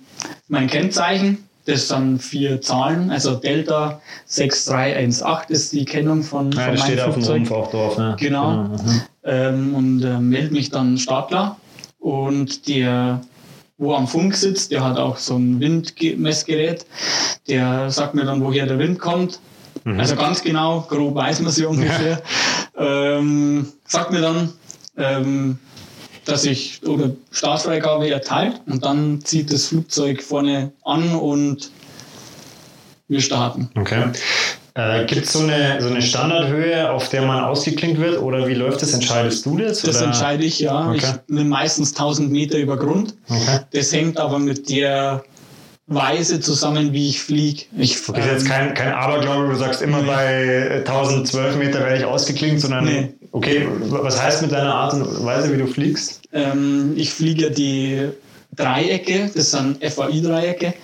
mein 0.49 0.67
Kennzeichen, 0.67 1.47
das 1.67 1.89
sind 1.89 2.21
vier 2.21 2.61
Zahlen, 2.61 3.11
also 3.11 3.35
Delta 3.35 4.01
6318 4.27 5.55
ist 5.55 5.73
die 5.73 5.85
Kennung 5.85 6.23
von, 6.23 6.51
ja, 6.53 6.65
von 6.65 6.75
meinem 6.75 6.79
steht 6.79 7.01
Flugzeug. 7.01 7.19
auf 7.19 7.27
dem 7.27 7.33
Rumpf 7.33 7.51
auch 7.53 7.71
drauf. 7.71 7.99
Ja. 7.99 8.15
Genau. 8.15 8.51
genau. 8.51 8.83
Mhm. 8.83 9.03
Ähm, 9.25 9.75
und 9.75 10.03
äh, 10.03 10.19
melde 10.19 10.53
mich 10.53 10.71
dann 10.71 10.99
startklar 10.99 11.59
und 12.01 12.67
der 12.67 13.21
wo 13.79 13.95
am 13.95 14.07
Funk 14.07 14.35
sitzt, 14.37 14.71
der 14.71 14.85
hat 14.85 14.97
auch 14.97 15.17
so 15.17 15.37
ein 15.37 15.59
Windmessgerät, 15.59 16.87
der 17.49 17.91
sagt 17.91 18.15
mir 18.15 18.25
dann, 18.25 18.41
woher 18.45 18.67
der 18.67 18.79
Wind 18.79 19.01
kommt 19.01 19.41
Mhm. 19.85 20.01
Also 20.01 20.17
ganz 20.17 20.43
genau, 20.43 20.87
grob 20.89 21.15
weiß 21.15 21.41
man 21.41 21.53
sie 21.53 21.65
ungefähr. 21.65 22.23
Ähm, 22.75 23.71
sagt 23.87 24.13
mir 24.13 24.21
dann, 24.21 24.53
ähm, 24.97 25.59
dass 26.25 26.45
ich 26.45 26.83
oder 26.87 27.11
Startfreigabe 27.31 28.09
erteilt 28.11 28.61
und 28.67 28.85
dann 28.85 29.21
zieht 29.25 29.53
das 29.53 29.67
Flugzeug 29.67 30.23
vorne 30.23 30.73
an 30.85 31.15
und 31.15 31.71
wir 33.09 33.21
starten. 33.21 33.71
Okay. 33.77 34.05
Äh, 34.75 35.05
Gibt 35.05 35.27
es 35.27 35.33
so 35.33 35.41
eine, 35.41 35.83
so 35.83 35.89
eine 35.89 36.01
Standardhöhe, 36.01 36.91
auf 36.91 37.11
der 37.11 37.23
man 37.23 37.45
ausgeklinkt 37.45 38.01
wird 38.01 38.19
oder 38.21 38.47
wie 38.49 38.55
läuft 38.55 38.81
das? 38.81 38.95
Entscheidest 38.95 39.45
du 39.45 39.59
das? 39.59 39.83
Das 39.83 39.97
oder? 39.97 40.07
entscheide 40.07 40.45
ich, 40.45 40.61
ja. 40.61 40.89
Okay. 40.89 40.99
Ich 41.29 41.35
nehme 41.35 41.51
meistens 41.51 41.91
1000 41.91 42.33
Meter 42.33 42.57
über 42.57 42.79
Grund. 42.79 43.15
Okay. 43.29 43.61
Das 43.73 43.93
hängt 43.93 44.19
aber 44.19 44.39
mit 44.39 44.71
der 44.71 45.25
Weise 45.87 46.41
zusammen, 46.41 46.93
wie 46.93 47.09
ich 47.09 47.21
fliege. 47.21 47.65
Ich, 47.77 47.97
ähm, 48.09 48.15
jetzt 48.25 48.47
kein, 48.47 48.75
kein 48.75 48.93
Aberglaube, 48.93 49.49
du 49.49 49.57
sagst 49.57 49.83
immer 49.83 50.01
nee. 50.01 50.07
bei 50.07 50.77
1012 50.79 51.57
Meter 51.57 51.81
werde 51.81 51.99
ich 51.99 52.05
ausgeklingt, 52.05 52.61
sondern 52.61 52.85
nee. 52.85 53.13
okay, 53.33 53.67
was 53.89 54.23
heißt 54.23 54.43
mit 54.43 54.53
deiner 54.53 54.75
Art 54.75 54.95
und 54.95 55.25
Weise, 55.25 55.53
wie 55.53 55.59
du 55.59 55.67
fliegst? 55.67 56.23
Ähm, 56.33 56.95
ich 56.97 57.11
fliege 57.11 57.51
die 57.51 58.09
Dreiecke, 58.55 59.31
das 59.35 59.51
sind 59.51 59.83
FAI-Dreiecke. 59.83 60.75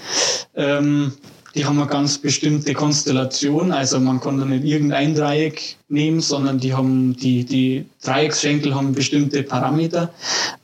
Ähm, 0.57 1.13
die 1.55 1.65
haben 1.65 1.79
eine 1.79 1.89
ganz 1.89 2.19
bestimmte 2.19 2.75
Konstellation. 2.75 3.73
Also 3.73 3.99
man 3.99 4.21
kann 4.21 4.39
da 4.39 4.45
nicht 4.45 4.65
irgendein 4.65 5.15
Dreieck 5.15 5.77
nehmen, 5.89 6.21
sondern 6.21 6.61
die 6.61 6.75
haben 6.75 7.17
die, 7.17 7.45
die 7.45 7.87
Dreiecksschenkel 8.03 8.75
haben 8.75 8.93
bestimmte 8.93 9.43
Parameter, 9.43 10.13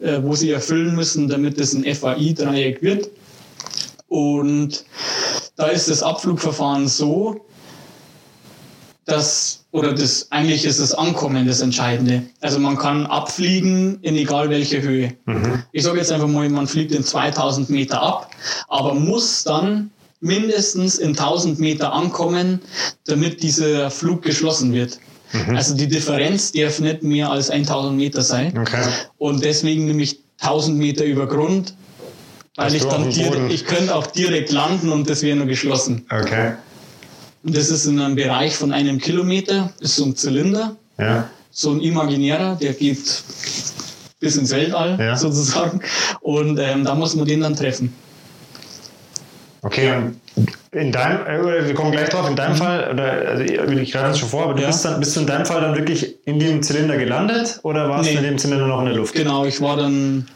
äh, 0.00 0.20
wo 0.22 0.34
sie 0.34 0.50
erfüllen 0.50 0.94
müssen, 0.94 1.28
damit 1.28 1.58
es 1.58 1.74
ein 1.74 1.84
FAI-Dreieck 1.84 2.82
wird. 2.82 3.10
Und 4.14 4.84
da 5.56 5.66
ist 5.66 5.90
das 5.90 6.04
Abflugverfahren 6.04 6.86
so, 6.86 7.44
dass, 9.06 9.64
oder 9.72 9.92
das, 9.92 10.30
eigentlich 10.30 10.64
ist 10.64 10.78
das 10.78 10.94
Ankommen 10.94 11.48
das 11.48 11.60
Entscheidende. 11.60 12.22
Also 12.40 12.60
man 12.60 12.78
kann 12.78 13.06
abfliegen 13.06 13.98
in 14.02 14.14
egal 14.14 14.50
welche 14.50 14.80
Höhe. 14.80 15.14
Mhm. 15.26 15.64
Ich 15.72 15.82
sage 15.82 15.98
jetzt 15.98 16.12
einfach 16.12 16.28
mal, 16.28 16.48
man 16.48 16.68
fliegt 16.68 16.92
in 16.92 17.02
2000 17.02 17.70
Meter 17.70 18.00
ab, 18.00 18.30
aber 18.68 18.94
muss 18.94 19.42
dann 19.42 19.90
mindestens 20.20 20.98
in 20.98 21.10
1000 21.10 21.58
Meter 21.58 21.92
ankommen, 21.92 22.60
damit 23.06 23.42
dieser 23.42 23.90
Flug 23.90 24.22
geschlossen 24.22 24.72
wird. 24.72 25.00
Mhm. 25.32 25.56
Also 25.56 25.74
die 25.74 25.88
Differenz 25.88 26.52
darf 26.52 26.78
nicht 26.78 27.02
mehr 27.02 27.32
als 27.32 27.50
1000 27.50 27.96
Meter 27.96 28.22
sein. 28.22 28.56
Okay. 28.56 28.84
Und 29.18 29.42
deswegen 29.42 29.86
nehme 29.86 30.04
ich 30.04 30.20
1000 30.40 30.78
Meter 30.78 31.04
über 31.04 31.26
Grund 31.26 31.74
weil 32.56 32.74
ich 32.74 32.84
dann 32.84 33.10
direkt, 33.10 33.52
ich 33.52 33.64
könnte 33.64 33.94
auch 33.94 34.06
direkt 34.06 34.52
landen 34.52 34.92
und 34.92 35.10
das 35.10 35.22
wäre 35.22 35.36
nur 35.36 35.46
geschlossen. 35.46 36.06
Okay. 36.10 36.52
Und 37.42 37.56
das 37.56 37.68
ist 37.68 37.86
in 37.86 38.00
einem 38.00 38.14
Bereich 38.14 38.56
von 38.56 38.72
einem 38.72 38.98
Kilometer, 38.98 39.72
ist 39.80 39.96
so 39.96 40.04
ein 40.04 40.16
Zylinder. 40.16 40.76
Ja. 40.98 41.28
So 41.50 41.72
ein 41.72 41.80
imaginärer, 41.80 42.56
der 42.56 42.72
geht 42.72 43.22
bis 44.20 44.36
ins 44.36 44.50
Weltall 44.52 44.96
ja. 44.98 45.16
sozusagen. 45.16 45.80
Und 46.20 46.58
ähm, 46.58 46.84
da 46.84 46.94
muss 46.94 47.14
man 47.14 47.26
den 47.26 47.40
dann 47.40 47.56
treffen. 47.56 47.94
Okay, 49.62 49.94
in 50.72 50.92
deinem, 50.92 51.26
äh, 51.26 51.66
wir 51.66 51.74
kommen 51.74 51.90
gleich 51.90 52.10
drauf, 52.10 52.28
in 52.28 52.36
deinem 52.36 52.52
mhm. 52.52 52.58
Fall, 52.58 52.90
oder 52.92 53.12
also 53.30 53.44
ich 53.44 53.92
greife 53.92 54.08
das 54.08 54.18
schon 54.18 54.28
vor, 54.28 54.44
aber 54.44 54.54
du 54.54 54.62
ja. 54.62 54.66
bist, 54.66 54.84
dann, 54.84 55.00
bist 55.00 55.16
du 55.16 55.20
in 55.20 55.26
deinem 55.26 55.46
Fall 55.46 55.60
dann 55.62 55.74
wirklich 55.74 56.16
in 56.26 56.38
dem 56.38 56.62
Zylinder 56.62 56.98
gelandet 56.98 57.60
oder 57.62 57.88
warst 57.88 58.04
nee. 58.04 58.12
du 58.12 58.18
in 58.18 58.24
dem 58.24 58.38
Zylinder 58.38 58.66
noch 58.66 58.80
in 58.80 58.86
der 58.86 58.94
Luft? 58.94 59.14
Genau, 59.14 59.46
ich 59.46 59.60
war 59.60 59.76
dann 59.76 60.28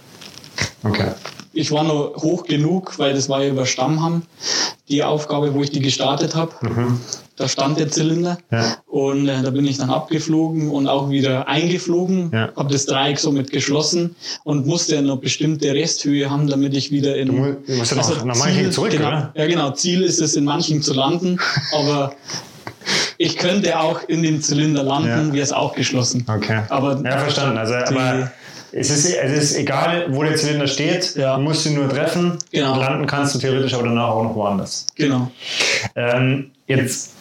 okay 0.82 1.10
ich 1.52 1.70
war 1.72 1.84
noch 1.84 2.14
hoch 2.16 2.44
genug, 2.44 2.98
weil 2.98 3.14
das 3.14 3.28
war 3.28 3.42
ja 3.42 3.50
über 3.50 3.66
Stammham, 3.66 4.22
die 4.88 5.02
Aufgabe, 5.02 5.54
wo 5.54 5.62
ich 5.62 5.70
die 5.70 5.80
gestartet 5.80 6.34
habe. 6.34 6.52
Mhm. 6.62 7.00
da 7.36 7.48
stand 7.48 7.78
der 7.78 7.88
Zylinder. 7.88 8.38
Ja. 8.50 8.76
Und 8.86 9.28
äh, 9.28 9.42
da 9.42 9.50
bin 9.50 9.64
ich 9.66 9.78
dann 9.78 9.90
abgeflogen 9.90 10.70
und 10.70 10.88
auch 10.88 11.08
wieder 11.10 11.46
eingeflogen. 11.46 12.30
Ja. 12.32 12.50
Habe 12.56 12.72
das 12.72 12.86
Dreieck 12.86 13.18
somit 13.18 13.50
geschlossen 13.50 14.16
und 14.44 14.66
musste 14.66 15.00
noch 15.02 15.18
bestimmte 15.18 15.72
Resthöhe 15.72 16.30
haben, 16.30 16.48
damit 16.48 16.74
ich 16.74 16.90
wieder 16.90 17.16
in. 17.16 17.28
Du 17.28 17.74
musst 17.74 17.92
ja 17.92 17.98
also 17.98 18.14
nach, 18.14 18.24
nach 18.24 18.36
Manching 18.36 18.72
zurück, 18.72 18.90
genau, 18.90 19.08
oder? 19.08 19.32
Ja, 19.36 19.46
genau. 19.46 19.70
Ziel 19.72 20.02
ist 20.02 20.20
es, 20.20 20.36
in 20.36 20.44
Manching 20.44 20.82
zu 20.82 20.94
landen. 20.94 21.38
aber 21.72 22.12
ich 23.18 23.36
könnte 23.36 23.78
auch 23.78 24.02
in 24.08 24.22
dem 24.22 24.42
Zylinder 24.42 24.82
landen, 24.82 25.28
ja. 25.28 25.32
wäre 25.32 25.42
es 25.42 25.52
auch 25.52 25.74
geschlossen. 25.74 26.24
Okay. 26.28 26.62
Aber 26.68 27.00
ja, 27.04 27.18
verstanden. 27.18 27.58
Also, 27.58 27.74
aber 27.74 28.30
es 28.72 28.90
ist, 28.90 29.14
es 29.14 29.32
ist 29.32 29.56
egal, 29.56 30.06
wo 30.10 30.22
der 30.22 30.36
Zylinder 30.36 30.66
steht, 30.66 31.16
ja. 31.16 31.36
du 31.36 31.42
musst 31.42 31.64
ihn 31.66 31.74
nur 31.74 31.88
treffen. 31.88 32.38
Genau. 32.52 32.74
Und 32.74 32.80
landen 32.80 33.06
kannst 33.06 33.34
du 33.34 33.38
theoretisch 33.38 33.74
aber 33.74 33.84
danach 33.84 34.08
auch 34.08 34.22
noch 34.22 34.34
woanders. 34.34 34.86
Genau. 34.94 35.30
Ähm, 35.94 36.50
jetzt 36.66 37.12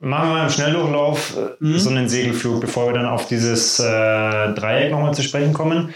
machen 0.00 0.28
wir 0.28 0.34
mal 0.34 0.44
im 0.44 0.50
Schnelldurchlauf 0.50 1.36
äh, 1.36 1.64
mhm. 1.64 1.78
so 1.78 1.90
einen 1.90 2.08
Segelflug, 2.08 2.60
bevor 2.60 2.86
wir 2.86 2.94
dann 2.94 3.06
auf 3.06 3.28
dieses 3.28 3.78
äh, 3.78 3.82
Dreieck 3.84 4.90
nochmal 4.90 5.14
zu 5.14 5.22
sprechen 5.22 5.52
kommen. 5.52 5.94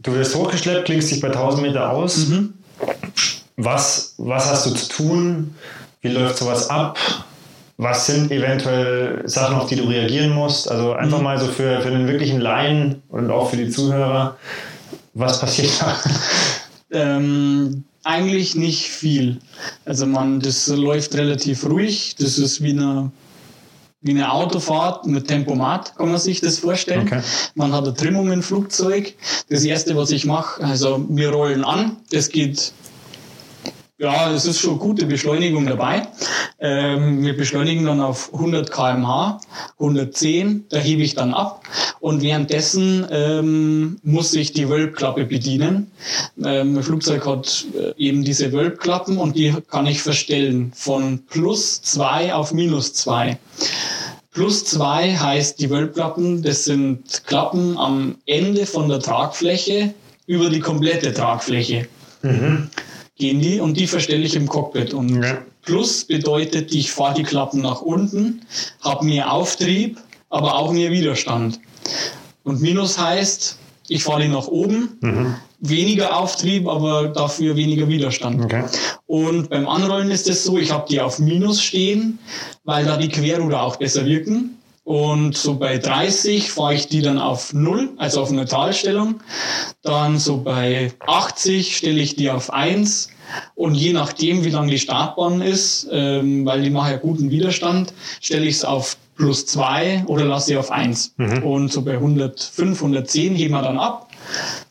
Du 0.00 0.14
wirst 0.14 0.34
hochgeschleppt, 0.34 0.84
klingst 0.84 1.10
dich 1.10 1.20
bei 1.20 1.28
1000 1.28 1.62
Meter 1.62 1.90
aus. 1.90 2.28
Mhm. 2.28 2.52
Was, 3.56 4.14
was 4.18 4.50
hast 4.50 4.66
du 4.66 4.70
zu 4.72 4.88
tun? 4.88 5.54
Wie 6.02 6.08
läuft 6.08 6.36
sowas 6.36 6.68
ab? 6.68 6.98
Was 7.76 8.06
sind 8.06 8.30
eventuell 8.30 9.22
Sachen, 9.28 9.56
auf 9.56 9.68
die 9.68 9.76
du 9.76 9.84
reagieren 9.84 10.30
musst? 10.30 10.70
Also 10.70 10.92
einfach 10.92 11.18
mhm. 11.18 11.24
mal 11.24 11.38
so 11.38 11.46
für, 11.46 11.80
für 11.80 11.90
den 11.90 12.06
wirklichen 12.06 12.40
Laien 12.40 13.02
und 13.08 13.30
auch 13.30 13.50
für 13.50 13.56
die 13.56 13.68
Zuhörer, 13.68 14.36
was 15.14 15.40
passiert 15.40 15.70
da? 15.80 15.96
Ähm, 16.90 17.84
eigentlich 18.04 18.54
nicht 18.54 18.88
viel. 18.88 19.40
Also 19.84 20.06
man, 20.06 20.38
das 20.40 20.68
läuft 20.68 21.16
relativ 21.16 21.64
ruhig. 21.66 22.14
Das 22.18 22.38
ist 22.38 22.62
wie 22.62 22.70
eine 22.70 23.10
wie 24.04 24.10
eine 24.10 24.30
Autofahrt 24.30 25.06
mit 25.06 25.28
Tempomat, 25.28 25.96
kann 25.96 26.10
man 26.10 26.20
sich 26.20 26.42
das 26.42 26.58
vorstellen. 26.58 27.06
Okay. 27.06 27.22
Man 27.54 27.72
hat 27.72 27.84
eine 27.84 27.94
Trimmung 27.94 28.30
im 28.30 28.42
Flugzeug. 28.42 29.14
Das 29.48 29.64
erste, 29.64 29.96
was 29.96 30.10
ich 30.10 30.26
mache, 30.26 30.62
also 30.62 31.06
wir 31.08 31.30
rollen 31.30 31.64
an. 31.64 31.96
Das 32.10 32.28
geht 32.28 32.74
ja, 33.98 34.32
es 34.32 34.44
ist 34.44 34.58
schon 34.58 34.78
gute 34.78 35.06
Beschleunigung 35.06 35.66
dabei. 35.66 36.08
Ähm, 36.58 37.22
wir 37.24 37.36
beschleunigen 37.36 37.84
dann 37.84 38.00
auf 38.00 38.32
100 38.34 38.70
km/h, 38.70 39.40
110, 39.78 40.64
da 40.68 40.78
hebe 40.78 41.02
ich 41.02 41.14
dann 41.14 41.32
ab. 41.32 41.62
Und 42.00 42.20
währenddessen 42.20 43.06
ähm, 43.10 43.98
muss 44.02 44.34
ich 44.34 44.52
die 44.52 44.68
Wölbklappe 44.68 45.26
bedienen. 45.26 45.92
Ähm, 46.44 46.74
mein 46.74 46.82
Flugzeug 46.82 47.24
hat 47.24 47.66
äh, 47.78 47.92
eben 47.96 48.24
diese 48.24 48.52
Wölbklappen 48.52 49.16
und 49.16 49.36
die 49.36 49.54
kann 49.70 49.86
ich 49.86 50.02
verstellen 50.02 50.72
von 50.74 51.24
plus 51.26 51.80
2 51.82 52.34
auf 52.34 52.52
minus 52.52 52.94
2. 52.94 53.38
Plus 54.32 54.64
2 54.64 55.16
heißt 55.16 55.60
die 55.60 55.70
Wölbklappen, 55.70 56.42
das 56.42 56.64
sind 56.64 57.22
Klappen 57.26 57.78
am 57.78 58.16
Ende 58.26 58.66
von 58.66 58.88
der 58.88 58.98
Tragfläche 58.98 59.94
über 60.26 60.50
die 60.50 60.58
komplette 60.58 61.14
Tragfläche. 61.14 61.86
Mhm 62.22 62.68
gehen 63.16 63.40
die 63.40 63.60
und 63.60 63.76
die 63.76 63.86
verstelle 63.86 64.24
ich 64.24 64.34
im 64.34 64.48
Cockpit. 64.48 64.94
Und 64.94 65.22
ja. 65.22 65.38
Plus 65.62 66.04
bedeutet, 66.04 66.74
ich 66.74 66.90
fahre 66.90 67.14
die 67.14 67.22
Klappen 67.22 67.62
nach 67.62 67.80
unten, 67.80 68.42
habe 68.82 69.04
mehr 69.06 69.32
Auftrieb, 69.32 69.98
aber 70.30 70.56
auch 70.56 70.72
mehr 70.72 70.90
Widerstand. 70.90 71.60
Und 72.42 72.60
Minus 72.60 72.98
heißt, 72.98 73.58
ich 73.88 74.04
fahre 74.04 74.22
die 74.22 74.28
nach 74.28 74.46
oben, 74.46 74.98
mhm. 75.00 75.34
weniger 75.60 76.16
Auftrieb, 76.16 76.66
aber 76.66 77.08
dafür 77.08 77.56
weniger 77.56 77.88
Widerstand. 77.88 78.44
Okay. 78.44 78.64
Und 79.06 79.50
beim 79.50 79.68
Anrollen 79.68 80.10
ist 80.10 80.28
es 80.28 80.44
so, 80.44 80.58
ich 80.58 80.70
habe 80.70 80.86
die 80.88 81.00
auf 81.00 81.18
Minus 81.18 81.62
stehen, 81.62 82.18
weil 82.64 82.84
da 82.84 82.96
die 82.96 83.08
Querruder 83.08 83.62
auch 83.62 83.76
besser 83.76 84.04
wirken. 84.06 84.58
Und 84.84 85.34
so 85.34 85.54
bei 85.54 85.78
30 85.78 86.50
fahre 86.50 86.74
ich 86.74 86.88
die 86.88 87.00
dann 87.00 87.18
auf 87.18 87.54
0, 87.54 87.94
also 87.96 88.20
auf 88.20 88.30
Neutralstellung. 88.30 89.20
Dann 89.82 90.18
so 90.18 90.38
bei 90.38 90.92
80 91.06 91.76
stelle 91.76 92.00
ich 92.00 92.16
die 92.16 92.30
auf 92.30 92.52
1. 92.52 93.08
Und 93.54 93.74
je 93.74 93.94
nachdem, 93.94 94.44
wie 94.44 94.50
lang 94.50 94.68
die 94.68 94.78
Startbahn 94.78 95.40
ist, 95.40 95.88
ähm, 95.90 96.44
weil 96.44 96.62
die 96.62 96.70
machen 96.70 96.90
ja 96.90 96.98
guten 96.98 97.30
Widerstand, 97.30 97.94
stelle 98.20 98.44
ich 98.44 98.56
es 98.56 98.64
auf 98.64 98.98
plus 99.16 99.46
2 99.46 100.04
oder 100.06 100.26
lasse 100.26 100.48
sie 100.48 100.56
auf 100.58 100.70
1. 100.70 101.14
Mhm. 101.16 101.42
Und 101.42 101.72
so 101.72 101.80
bei 101.80 101.94
105, 101.94 102.78
110 102.78 103.34
heben 103.34 103.54
wir 103.54 103.62
dann 103.62 103.78
ab 103.78 104.10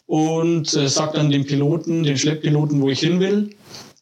und 0.05 0.73
äh, 0.75 0.87
sag 0.89 1.13
dann 1.13 1.31
dem 1.31 1.45
Piloten, 1.45 2.03
den 2.03 2.17
Schlepppiloten, 2.17 2.81
wo 2.81 2.89
ich 2.89 2.99
hin 2.99 3.19
will. 3.19 3.49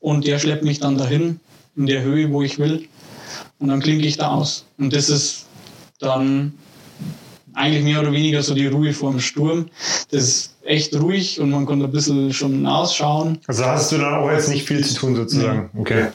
Und 0.02 0.28
der 0.28 0.40
schleppt 0.40 0.66
mich 0.66 0.80
dann 0.80 0.98
dahin, 0.98 1.40
in 1.78 1.86
der 1.86 2.02
Höhe, 2.02 2.32
wo 2.34 2.42
ich 2.42 2.60
will. 2.60 2.88
Und 3.60 3.70
dann 3.70 3.80
klinke 3.80 4.06
ich 4.06 4.18
da 4.18 4.32
aus. 4.32 4.66
Und 4.78 4.94
das 4.94 5.10
ist 5.10 5.41
dann 6.02 6.54
eigentlich 7.54 7.84
mehr 7.84 8.00
oder 8.00 8.12
weniger 8.12 8.42
so 8.42 8.54
die 8.54 8.68
Ruhe 8.68 8.94
vor 8.94 9.12
dem 9.12 9.20
Sturm. 9.20 9.68
Das 10.10 10.24
ist 10.24 10.56
echt 10.64 10.94
ruhig 10.96 11.40
und 11.40 11.52
man 11.52 11.66
kann 11.66 11.82
ein 11.82 11.92
bisschen 11.92 12.32
schon 12.34 12.66
ausschauen. 12.66 13.40
Also 13.48 13.66
hast 13.66 13.92
du 13.92 13.98
dann 13.98 14.14
auch 14.14 14.32
jetzt 14.32 14.50
nicht 14.50 14.68
viel 14.68 14.84
zu 14.86 14.96
tun 14.96 15.16
sozusagen. 15.16 15.70
Nee. 15.74 15.82
Okay. 15.82 16.08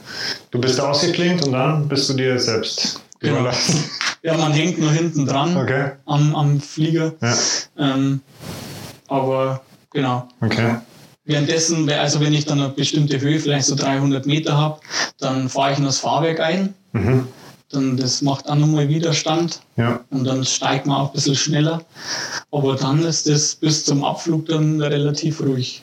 Du 0.50 0.60
bist 0.60 0.80
ausgeklingt 0.80 1.44
und 1.44 1.52
dann 1.52 1.88
bist 1.88 2.08
du 2.08 2.14
dir 2.14 2.38
selbst 2.38 3.00
genau. 3.20 3.40
überlassen. 3.40 3.84
Ja, 4.22 4.36
man 4.36 4.52
hängt 4.52 4.78
nur 4.78 4.90
hinten 4.90 5.26
dran 5.26 5.56
okay. 5.56 5.92
am, 6.06 6.34
am 6.34 6.60
Flieger. 6.60 7.12
Ja. 7.20 7.36
Ähm, 7.78 8.20
aber 9.08 9.62
genau. 9.92 10.28
Okay. 10.40 10.76
Währenddessen, 11.24 11.90
also 11.90 12.20
wenn 12.20 12.32
ich 12.32 12.44
dann 12.44 12.60
eine 12.60 12.68
bestimmte 12.70 13.20
Höhe, 13.20 13.38
vielleicht 13.40 13.66
so 13.66 13.74
300 13.74 14.26
Meter 14.26 14.56
habe, 14.56 14.80
dann 15.18 15.48
fahre 15.48 15.72
ich 15.72 15.78
in 15.78 15.84
das 15.84 15.98
Fahrwerk 15.98 16.40
ein. 16.40 16.74
Mhm 16.92 17.26
dann 17.70 17.96
das 17.96 18.22
macht 18.22 18.48
auch 18.48 18.54
nochmal 18.54 18.88
Widerstand 18.88 19.60
ja. 19.76 20.00
und 20.10 20.24
dann 20.24 20.44
steigt 20.44 20.86
man 20.86 21.00
auch 21.00 21.08
ein 21.08 21.14
bisschen 21.14 21.34
schneller. 21.34 21.82
Aber 22.52 22.76
dann 22.76 23.02
ist 23.04 23.28
das 23.28 23.54
bis 23.56 23.84
zum 23.84 24.04
Abflug 24.04 24.46
dann 24.46 24.80
relativ 24.80 25.40
ruhig. 25.40 25.82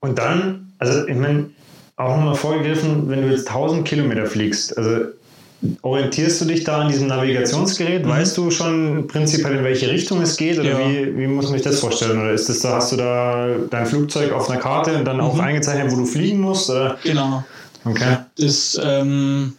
Und 0.00 0.18
dann, 0.18 0.72
also 0.78 1.06
ich 1.06 1.16
meine, 1.16 1.50
auch 1.96 2.16
nochmal 2.16 2.34
vorgegriffen, 2.34 3.08
wenn 3.08 3.22
du 3.22 3.28
jetzt 3.28 3.48
1000 3.48 3.86
Kilometer 3.86 4.26
fliegst, 4.26 4.76
also 4.76 5.06
orientierst 5.82 6.40
du 6.40 6.44
dich 6.46 6.64
da 6.64 6.80
an 6.80 6.88
diesem 6.88 7.06
Navigationsgerät? 7.06 8.04
Mhm. 8.04 8.08
Weißt 8.08 8.36
du 8.36 8.50
schon 8.50 9.06
prinzipiell, 9.06 9.58
in 9.58 9.64
welche 9.64 9.88
Richtung 9.88 10.20
es 10.20 10.36
geht? 10.36 10.58
Oder 10.58 10.70
ja. 10.70 10.88
wie, 10.88 11.16
wie 11.16 11.26
muss 11.26 11.46
man 11.46 11.54
sich 11.54 11.62
das 11.62 11.80
vorstellen? 11.80 12.20
Oder 12.20 12.32
ist 12.32 12.48
das 12.48 12.60
da, 12.60 12.76
hast 12.76 12.92
du 12.92 12.96
da 12.96 13.48
dein 13.70 13.86
Flugzeug 13.86 14.32
auf 14.32 14.50
einer 14.50 14.58
Karte 14.58 14.96
und 14.96 15.04
dann 15.04 15.20
auch 15.20 15.34
mhm. 15.34 15.40
eingezeichnet, 15.40 15.92
wo 15.92 15.96
du 15.96 16.06
fliegen 16.06 16.40
musst? 16.40 16.68
Oder? 16.70 16.98
Genau. 17.04 17.44
Okay. 17.84 18.18
Das 18.38 18.80
ähm, 18.82 19.54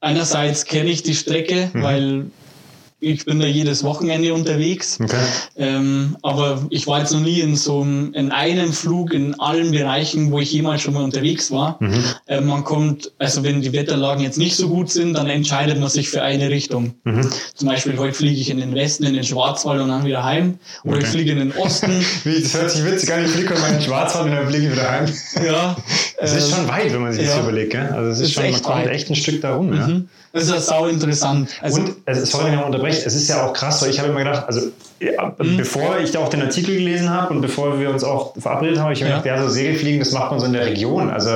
einerseits 0.00 0.64
kenne 0.64 0.90
ich 0.90 1.02
die 1.02 1.14
Strecke, 1.14 1.70
mhm. 1.72 1.82
weil 1.82 2.24
ich 3.00 3.24
bin 3.24 3.40
da 3.40 3.46
jedes 3.46 3.82
Wochenende 3.82 4.34
unterwegs. 4.34 4.98
Okay. 5.02 5.16
Ähm, 5.56 6.16
aber 6.22 6.66
ich 6.70 6.86
war 6.86 7.00
jetzt 7.00 7.12
noch 7.12 7.20
nie 7.20 7.40
in 7.40 7.56
so 7.56 7.80
einem, 7.80 8.12
in 8.12 8.30
einem 8.30 8.72
Flug 8.72 9.12
in 9.14 9.38
allen 9.40 9.70
Bereichen, 9.70 10.30
wo 10.30 10.38
ich 10.38 10.52
jemals 10.52 10.82
schon 10.82 10.94
mal 10.94 11.02
unterwegs 11.02 11.50
war. 11.50 11.76
Mhm. 11.80 12.04
Äh, 12.26 12.40
man 12.40 12.62
kommt, 12.62 13.12
also 13.18 13.42
wenn 13.42 13.62
die 13.62 13.72
Wetterlagen 13.72 14.22
jetzt 14.22 14.36
nicht 14.36 14.54
so 14.56 14.68
gut 14.68 14.90
sind, 14.90 15.14
dann 15.14 15.28
entscheidet 15.28 15.80
man 15.80 15.88
sich 15.88 16.10
für 16.10 16.22
eine 16.22 16.50
Richtung. 16.50 16.94
Mhm. 17.04 17.28
Zum 17.54 17.68
Beispiel 17.68 17.96
heute 17.98 18.14
fliege 18.14 18.40
ich 18.40 18.50
in 18.50 18.58
den 18.58 18.74
Westen, 18.74 19.04
in 19.04 19.14
den 19.14 19.24
Schwarzwald 19.24 19.80
und 19.80 19.88
dann 19.88 20.04
wieder 20.04 20.22
heim. 20.22 20.58
Oder 20.84 20.96
okay. 20.96 21.04
ich 21.04 21.10
fliege 21.10 21.32
in 21.32 21.38
den 21.38 21.52
Osten. 21.52 21.90
Wie, 22.24 22.40
das 22.40 22.54
hört 22.54 22.70
sich 22.70 22.84
witzig 22.84 23.12
an, 23.12 23.24
ich 23.24 23.30
fliege 23.30 23.54
in 23.54 23.72
den 23.72 23.82
Schwarzwald 23.82 24.26
und 24.26 24.32
dann 24.32 24.48
fliege 24.48 24.66
ich 24.66 24.72
wieder 24.72 24.90
heim. 24.90 25.06
Ja. 25.44 25.76
Das 26.20 26.34
ist 26.34 26.50
schon 26.50 26.68
weit, 26.68 26.92
wenn 26.92 27.00
man 27.00 27.12
sich 27.14 27.26
ja. 27.26 27.36
das 27.36 27.42
überlegt. 27.44 27.72
Gell? 27.72 27.88
Also 27.92 28.10
es 28.10 28.20
ist, 28.20 28.26
ist 28.26 28.32
schon, 28.34 28.50
man 28.50 28.62
kommt 28.62 28.76
weit. 28.84 28.88
echt 28.88 29.08
ein 29.08 29.16
Stück 29.16 29.40
da 29.40 29.54
rum. 29.54 29.70
Mhm. 29.70 29.74
Ja. 29.74 30.02
Das 30.32 30.44
ist 30.44 30.50
ja 30.50 30.60
sau 30.60 30.86
interessant. 30.86 31.50
Also, 31.60 31.80
und, 31.80 31.96
also, 32.06 32.24
sorry, 32.24 32.46
wenn 32.46 32.58
ich 32.58 32.64
unterbreche, 32.64 33.04
es 33.04 33.14
ist 33.14 33.28
ja 33.28 33.44
auch 33.44 33.52
krass, 33.52 33.82
weil 33.82 33.90
ich 33.90 33.98
habe 33.98 34.10
immer 34.10 34.20
gedacht, 34.20 34.44
also 34.46 34.68
mhm. 35.00 35.56
bevor 35.56 35.98
ich 35.98 36.16
auch 36.16 36.28
den 36.28 36.42
Artikel 36.42 36.76
gelesen 36.76 37.10
habe 37.10 37.34
und 37.34 37.40
bevor 37.40 37.80
wir 37.80 37.90
uns 37.90 38.04
auch 38.04 38.34
verabredet 38.38 38.78
haben, 38.78 38.92
ich 38.92 39.02
habe 39.02 39.10
ja. 39.10 39.18
gedacht, 39.20 39.38
ja, 39.38 39.42
so 39.42 39.48
Segelfliegen, 39.48 39.98
das 39.98 40.12
macht 40.12 40.30
man 40.30 40.38
so 40.38 40.46
in 40.46 40.52
der 40.52 40.66
Region. 40.66 41.10
Also 41.10 41.30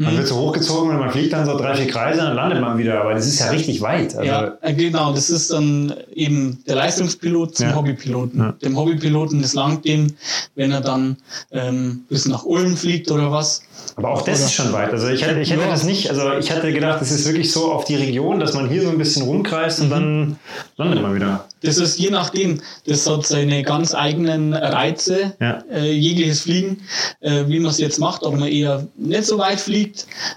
man 0.00 0.14
mhm. 0.14 0.18
wird 0.18 0.28
so 0.28 0.36
hochgezogen 0.36 0.92
und 0.92 0.98
man 0.98 1.10
fliegt 1.10 1.34
dann 1.34 1.44
so 1.44 1.58
drei, 1.58 1.74
vier 1.74 1.86
Kreise 1.86 2.20
und 2.20 2.28
dann 2.28 2.36
landet 2.36 2.60
man 2.62 2.78
wieder. 2.78 3.02
Aber 3.02 3.12
das 3.12 3.26
ist 3.26 3.38
ja 3.38 3.50
richtig 3.50 3.82
weit. 3.82 4.16
Also 4.16 4.24
ja, 4.26 4.56
äh, 4.62 4.72
genau. 4.72 5.12
Das 5.12 5.28
ist 5.28 5.52
dann 5.52 5.92
eben 6.14 6.58
der 6.66 6.76
Leistungspilot 6.76 7.58
zum 7.58 7.68
ja. 7.68 7.74
Hobbypiloten. 7.74 8.40
Ja. 8.40 8.52
Dem 8.52 8.78
Hobbypiloten, 8.78 9.42
das 9.42 9.52
langt 9.52 9.84
dem, 9.84 10.14
wenn 10.54 10.72
er 10.72 10.80
dann 10.80 11.18
ähm, 11.52 12.04
bis 12.08 12.26
nach 12.26 12.44
Ulm 12.44 12.78
fliegt 12.78 13.10
oder 13.10 13.30
was. 13.30 13.62
Aber 13.96 14.12
auch 14.12 14.22
das 14.22 14.38
oder? 14.38 14.46
ist 14.46 14.54
schon 14.54 14.72
weit. 14.72 14.90
Also 14.90 15.08
ich 15.08 15.22
hätte, 15.22 15.40
ich 15.40 15.50
hätte 15.50 15.62
ja. 15.62 15.68
das 15.68 15.84
nicht, 15.84 16.08
also 16.08 16.32
ich 16.38 16.50
hatte 16.50 16.72
gedacht, 16.72 17.02
das 17.02 17.10
ist 17.10 17.26
wirklich 17.26 17.52
so 17.52 17.70
auf 17.70 17.84
die 17.84 17.96
Region, 17.96 18.40
dass 18.40 18.54
man 18.54 18.70
hier 18.70 18.82
so 18.82 18.88
ein 18.88 18.96
bisschen 18.96 19.22
rumkreist 19.24 19.80
und 19.80 19.88
mhm. 19.88 19.90
dann 19.90 20.36
landet 20.76 21.02
man 21.02 21.14
wieder. 21.14 21.44
Das 21.62 21.76
ist 21.76 21.98
je 21.98 22.08
nachdem. 22.08 22.62
Das 22.86 23.06
hat 23.06 23.26
seine 23.26 23.62
ganz 23.62 23.94
eigenen 23.94 24.54
Reize, 24.54 25.34
äh, 25.40 25.92
jegliches 25.92 26.40
Fliegen, 26.40 26.80
äh, 27.20 27.44
wie 27.48 27.60
man 27.60 27.70
es 27.70 27.78
jetzt 27.78 27.98
macht, 27.98 28.22
ob 28.22 28.38
man 28.38 28.48
eher 28.48 28.86
nicht 28.96 29.26
so 29.26 29.36
weit 29.36 29.60
fliegt 29.60 29.89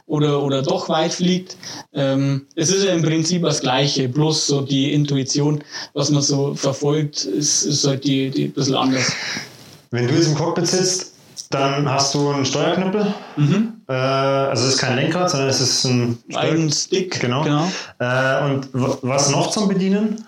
oder, 0.05 0.41
oder 0.43 0.61
doch 0.61 0.89
weit 0.89 1.13
fliegt. 1.13 1.57
Ähm, 1.93 2.47
es 2.55 2.69
ist 2.69 2.83
ja 2.83 2.93
im 2.93 3.01
Prinzip 3.01 3.43
das 3.43 3.61
Gleiche, 3.61 4.09
bloß 4.09 4.47
so 4.47 4.61
die 4.61 4.93
Intuition, 4.93 5.63
was 5.93 6.09
man 6.09 6.21
so 6.21 6.55
verfolgt, 6.55 7.25
ist, 7.25 7.63
ist 7.63 7.85
halt 7.85 8.03
die, 8.03 8.29
die 8.29 8.45
ein 8.45 8.53
bisschen 8.53 8.75
anders. 8.75 9.11
Wenn 9.91 10.07
du 10.07 10.13
jetzt 10.15 10.27
im 10.27 10.35
Cockpit 10.35 10.67
sitzt, 10.67 11.13
dann 11.49 11.89
hast 11.89 12.15
du 12.15 12.29
einen 12.29 12.45
Steuerknüppel. 12.45 13.13
Mhm. 13.37 13.73
Äh, 13.87 13.93
also 13.93 14.65
es 14.65 14.75
ist 14.75 14.79
kein 14.79 14.95
Lenkrad, 14.95 15.29
sondern 15.29 15.49
es 15.49 15.61
ist 15.61 15.85
ein 15.85 16.17
Ein 16.33 16.71
Stick. 16.71 17.19
Genau. 17.19 17.43
genau. 17.43 17.67
Äh, 17.99 18.43
und 18.45 18.69
was 18.73 19.29
noch 19.29 19.51
zum 19.51 19.67
Bedienen? 19.67 20.25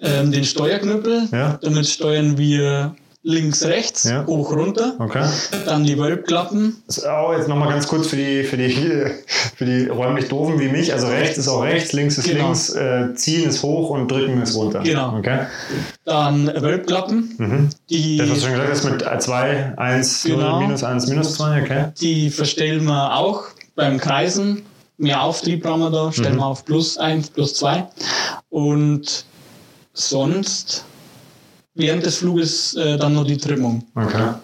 Ähm, 0.00 0.32
den 0.32 0.44
Steuerknüppel. 0.44 1.28
Ja. 1.30 1.58
Damit 1.62 1.86
steuern 1.86 2.36
wir 2.36 2.96
links, 3.24 3.64
rechts, 3.64 4.04
Ja. 4.04 4.26
hoch, 4.26 4.50
runter. 4.52 4.94
Okay. 4.98 5.24
Dann 5.64 5.84
die 5.84 5.96
Wölbklappen. 5.96 6.82
Auch 7.08 7.32
jetzt 7.32 7.46
nochmal 7.48 7.68
ganz 7.68 7.86
kurz 7.86 8.08
für 8.08 8.16
die, 8.16 8.42
für, 8.42 8.56
die, 8.56 8.70
für 9.56 9.64
die 9.64 9.86
räumlich 9.86 10.28
Doofen 10.28 10.58
wie 10.58 10.68
mich. 10.68 10.92
Also 10.92 11.06
rechts 11.06 11.38
ist 11.38 11.46
auch 11.48 11.62
rechts, 11.62 11.92
links 11.92 12.18
ist 12.18 12.28
Genau. 12.28 12.46
links, 12.46 12.70
äh, 12.70 13.14
ziehen 13.14 13.48
ist 13.48 13.62
hoch 13.62 13.90
und 13.90 14.10
drücken 14.10 14.42
ist 14.42 14.56
runter. 14.56 14.80
Genau. 14.80 15.16
Okay. 15.18 15.46
Dann 16.04 16.46
Wölbklappen. 16.48 17.34
Mhm. 17.38 17.68
Die, 17.90 18.16
Das, 18.18 18.28
was 18.30 18.38
du 18.40 18.42
schon 18.46 18.52
gesagt 18.54 18.70
hast, 18.72 18.84
mit 18.84 19.22
2, 19.22 19.74
1, 19.78 20.24
0, 20.24 20.36
Genau. 20.36 20.60
minus 20.60 20.82
1, 20.82 21.06
minus 21.06 21.34
2, 21.34 21.62
okay. 21.62 21.84
die 22.00 22.30
verstellen 22.30 22.84
wir 22.84 23.14
auch 23.16 23.44
beim 23.76 23.98
Kreisen. 23.98 24.62
Mehr 24.98 25.22
Auftrieb 25.22 25.62
brauchen 25.62 25.80
wir 25.80 25.90
da, 25.90 26.10
stellen 26.12 26.34
Mhm. 26.34 26.38
wir 26.40 26.46
auf 26.46 26.64
plus 26.64 26.98
1, 26.98 27.30
plus 27.30 27.54
2. 27.54 27.86
Und 28.50 29.24
sonst 29.94 30.84
während 31.74 32.04
des 32.06 32.18
Fluges 32.18 32.74
äh, 32.74 32.96
dann 32.98 33.14
noch 33.14 33.24
die 33.26 33.36
Trimmung. 33.38 33.84
Okay. 33.94 34.34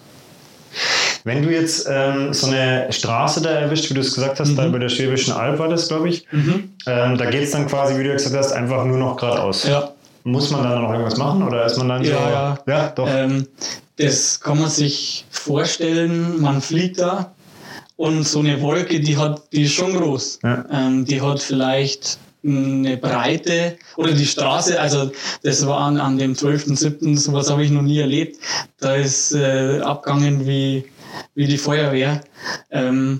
Wenn 1.23 1.43
du 1.43 1.49
jetzt 1.51 1.87
ähm, 1.89 2.33
so 2.33 2.47
eine 2.47 2.87
Straße 2.91 3.41
da 3.41 3.49
erwischt, 3.51 3.89
wie 3.89 3.93
du 3.93 3.99
es 4.01 4.13
gesagt 4.13 4.39
hast, 4.39 4.55
da 4.55 4.61
Mhm. 4.63 4.69
über 4.69 4.79
der 4.79 4.89
Schwäbischen 4.89 5.33
Alb 5.33 5.59
war 5.59 5.67
das, 5.67 5.87
glaube 5.87 6.09
ich, 6.09 6.25
ähm, 6.31 6.69
da 6.85 7.29
geht 7.29 7.43
es 7.43 7.51
dann 7.51 7.67
quasi, 7.67 7.97
wie 7.99 8.03
du 8.03 8.13
gesagt 8.13 8.35
hast, 8.35 8.51
einfach 8.53 8.85
nur 8.85 8.97
noch 8.97 9.17
geradeaus. 9.17 9.65
Ja. 9.67 9.91
Muss 10.23 10.49
man 10.51 10.63
dann 10.63 10.81
noch 10.81 10.91
irgendwas 10.91 11.17
machen 11.17 11.43
oder 11.43 11.65
ist 11.65 11.77
man 11.77 11.89
dann 11.89 12.03
so. 12.03 12.11
Ja, 12.11 12.29
ja. 12.29 12.57
Ja, 12.67 12.87
doch. 12.89 13.07
Ähm, 13.09 13.47
das 13.97 14.39
kann 14.39 14.59
man 14.59 14.69
sich 14.69 15.25
vorstellen, 15.29 16.39
man 16.39 16.61
fliegt 16.61 16.99
da 16.99 17.31
und 17.97 18.23
so 18.25 18.39
eine 18.39 18.61
Wolke, 18.61 18.99
die 19.01 19.17
hat, 19.17 19.41
die 19.51 19.63
ist 19.63 19.73
schon 19.73 19.93
groß. 19.95 20.39
Ja. 20.43 20.65
Ähm, 20.71 21.05
die 21.05 21.21
hat 21.21 21.39
vielleicht 21.41 22.17
eine 22.43 22.97
Breite 22.97 23.77
oder 23.97 24.13
die 24.13 24.25
Straße, 24.25 24.79
also 24.79 25.11
das 25.43 25.65
war 25.67 25.79
an, 25.81 25.99
an 25.99 26.17
dem 26.17 26.33
12.07., 26.33 27.17
sowas 27.17 27.49
habe 27.49 27.63
ich 27.63 27.71
noch 27.71 27.81
nie 27.81 27.99
erlebt. 27.99 28.37
Da 28.79 28.95
ist 28.95 29.33
äh, 29.33 29.81
abgegangen 29.81 30.47
wie, 30.47 30.85
wie 31.35 31.47
die 31.47 31.57
Feuerwehr. 31.57 32.21
Ähm, 32.71 33.19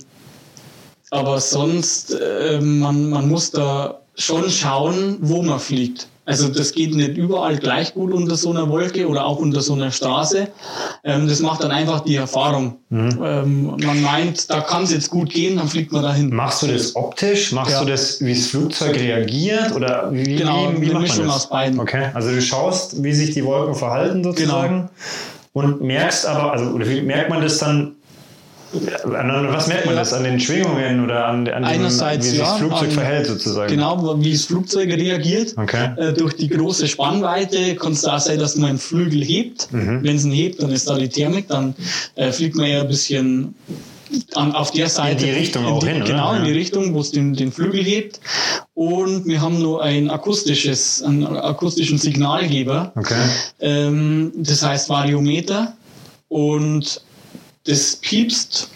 aber 1.11 1.39
sonst, 1.39 2.11
äh, 2.11 2.59
man, 2.61 3.09
man 3.09 3.27
muss 3.27 3.51
da 3.51 3.99
schon 4.15 4.49
schauen, 4.49 5.17
wo 5.21 5.41
man 5.41 5.59
fliegt. 5.59 6.07
Also 6.29 6.47
das 6.49 6.73
geht 6.73 6.93
nicht 6.93 7.17
überall 7.17 7.57
gleich 7.57 7.93
gut 7.95 8.13
unter 8.13 8.35
so 8.35 8.51
einer 8.51 8.69
Wolke 8.69 9.07
oder 9.07 9.25
auch 9.25 9.37
unter 9.37 9.61
so 9.61 9.73
einer 9.73 9.89
Straße. 9.91 10.47
Ähm, 11.03 11.27
das 11.27 11.39
macht 11.39 11.63
dann 11.63 11.71
einfach 11.71 12.01
die 12.01 12.15
Erfahrung. 12.17 12.77
Ähm, 12.91 13.75
man 13.83 14.01
meint, 14.03 14.47
da 14.49 14.61
kann 14.61 14.83
es 14.83 14.91
jetzt 14.91 15.09
gut 15.09 15.31
gehen, 15.31 15.57
dann 15.57 15.67
fliegt 15.67 15.91
man 15.91 16.03
dahin. 16.03 16.29
Machst 16.33 16.61
du 16.61 16.67
das 16.67 16.95
optisch? 16.95 17.51
Machst 17.51 17.71
Ja. 17.73 17.79
du 17.83 17.87
das, 17.89 18.21
wie 18.23 18.33
das 18.35 18.45
Flugzeug 18.45 18.95
reagiert? 18.95 19.73
Oder 19.75 20.09
wie, 20.11 20.35
Genau, 20.35 20.71
wie, 20.77 20.81
wie 20.81 20.91
macht 20.91 21.01
Mischung 21.01 21.17
man 21.19 21.27
das? 21.29 21.35
aus 21.35 21.49
beiden. 21.49 21.79
Okay, 21.79 22.09
also 22.13 22.29
du 22.29 22.41
schaust, 22.41 23.01
wie 23.03 23.13
sich 23.13 23.31
die 23.31 23.43
Wolken 23.43 23.73
verhalten 23.73 24.23
sozusagen 24.23 24.75
Genau. 24.75 24.89
und 25.53 25.81
merkst 25.81 26.27
aber, 26.27 26.51
also 26.51 26.65
oder 26.71 26.87
wie 26.87 27.01
merkt 27.01 27.31
man 27.31 27.41
das 27.41 27.57
dann? 27.57 27.95
Was 28.71 29.67
merkt 29.67 29.85
man 29.85 29.95
Ja. 29.95 29.99
das 30.01 30.13
an 30.13 30.23
den 30.23 30.39
Schwingungen 30.39 31.03
oder 31.03 31.25
an, 31.27 31.47
an 31.47 31.63
dem, 31.63 31.83
wie 31.85 31.89
sich 31.89 32.37
das 32.39 32.49
ja, 32.49 32.55
Flugzeug 32.55 32.89
an- 32.89 32.91
verhält 32.91 33.27
sozusagen? 33.27 33.71
Genau, 33.71 34.21
wie 34.21 34.31
das 34.31 34.43
Flugzeug 34.45 34.89
reagiert. 34.89 35.55
Okay. 35.57 35.89
Äh, 35.97 36.13
durch 36.13 36.35
die 36.35 36.47
große 36.49 36.87
Spannweite 36.87 37.75
kann 37.75 37.93
es 37.93 38.01
da 38.01 38.19
sein, 38.19 38.37
dass 38.39 38.55
man 38.55 38.71
einen 38.71 38.79
Flügel 38.79 39.23
hebt. 39.23 39.71
Mhm. 39.73 40.03
Wenn 40.03 40.15
es 40.15 40.25
ihn 40.25 40.31
hebt, 40.31 40.61
dann 40.61 40.71
ist 40.71 40.89
da 40.89 40.97
die 40.97 41.09
Thermik, 41.09 41.47
dann 41.47 41.73
äh, 42.15 42.31
fliegt 42.31 42.55
man 42.55 42.67
ja 42.69 42.81
ein 42.81 42.87
bisschen 42.87 43.55
an, 44.35 44.53
auf 44.53 44.71
der 44.71 44.89
Seite. 44.89 45.23
die 45.25 45.31
Richtung 45.31 45.65
auch 45.65 45.79
die, 45.79 45.87
hin, 45.87 45.97
oder? 46.01 46.11
Genau, 46.11 46.33
in 46.33 46.43
die 46.43 46.49
Ja. 46.51 46.55
Richtung, 46.55 46.93
wo 46.93 46.99
es 47.01 47.11
den, 47.11 47.33
den 47.35 47.51
Flügel 47.51 47.83
hebt. 47.83 48.19
Und 48.73 49.25
wir 49.25 49.41
haben 49.41 49.59
nur 49.61 49.83
ein 49.83 50.09
akustisches, 50.09 51.01
einen 51.03 51.25
akustischen 51.25 51.97
Signalgeber. 51.97 52.91
Okay. 52.95 53.15
Ähm, 53.59 54.31
das 54.37 54.63
heißt 54.63 54.89
Variometer. 54.89 55.73
Und 56.27 57.01
das 57.69 57.95
piepst, 57.97 58.71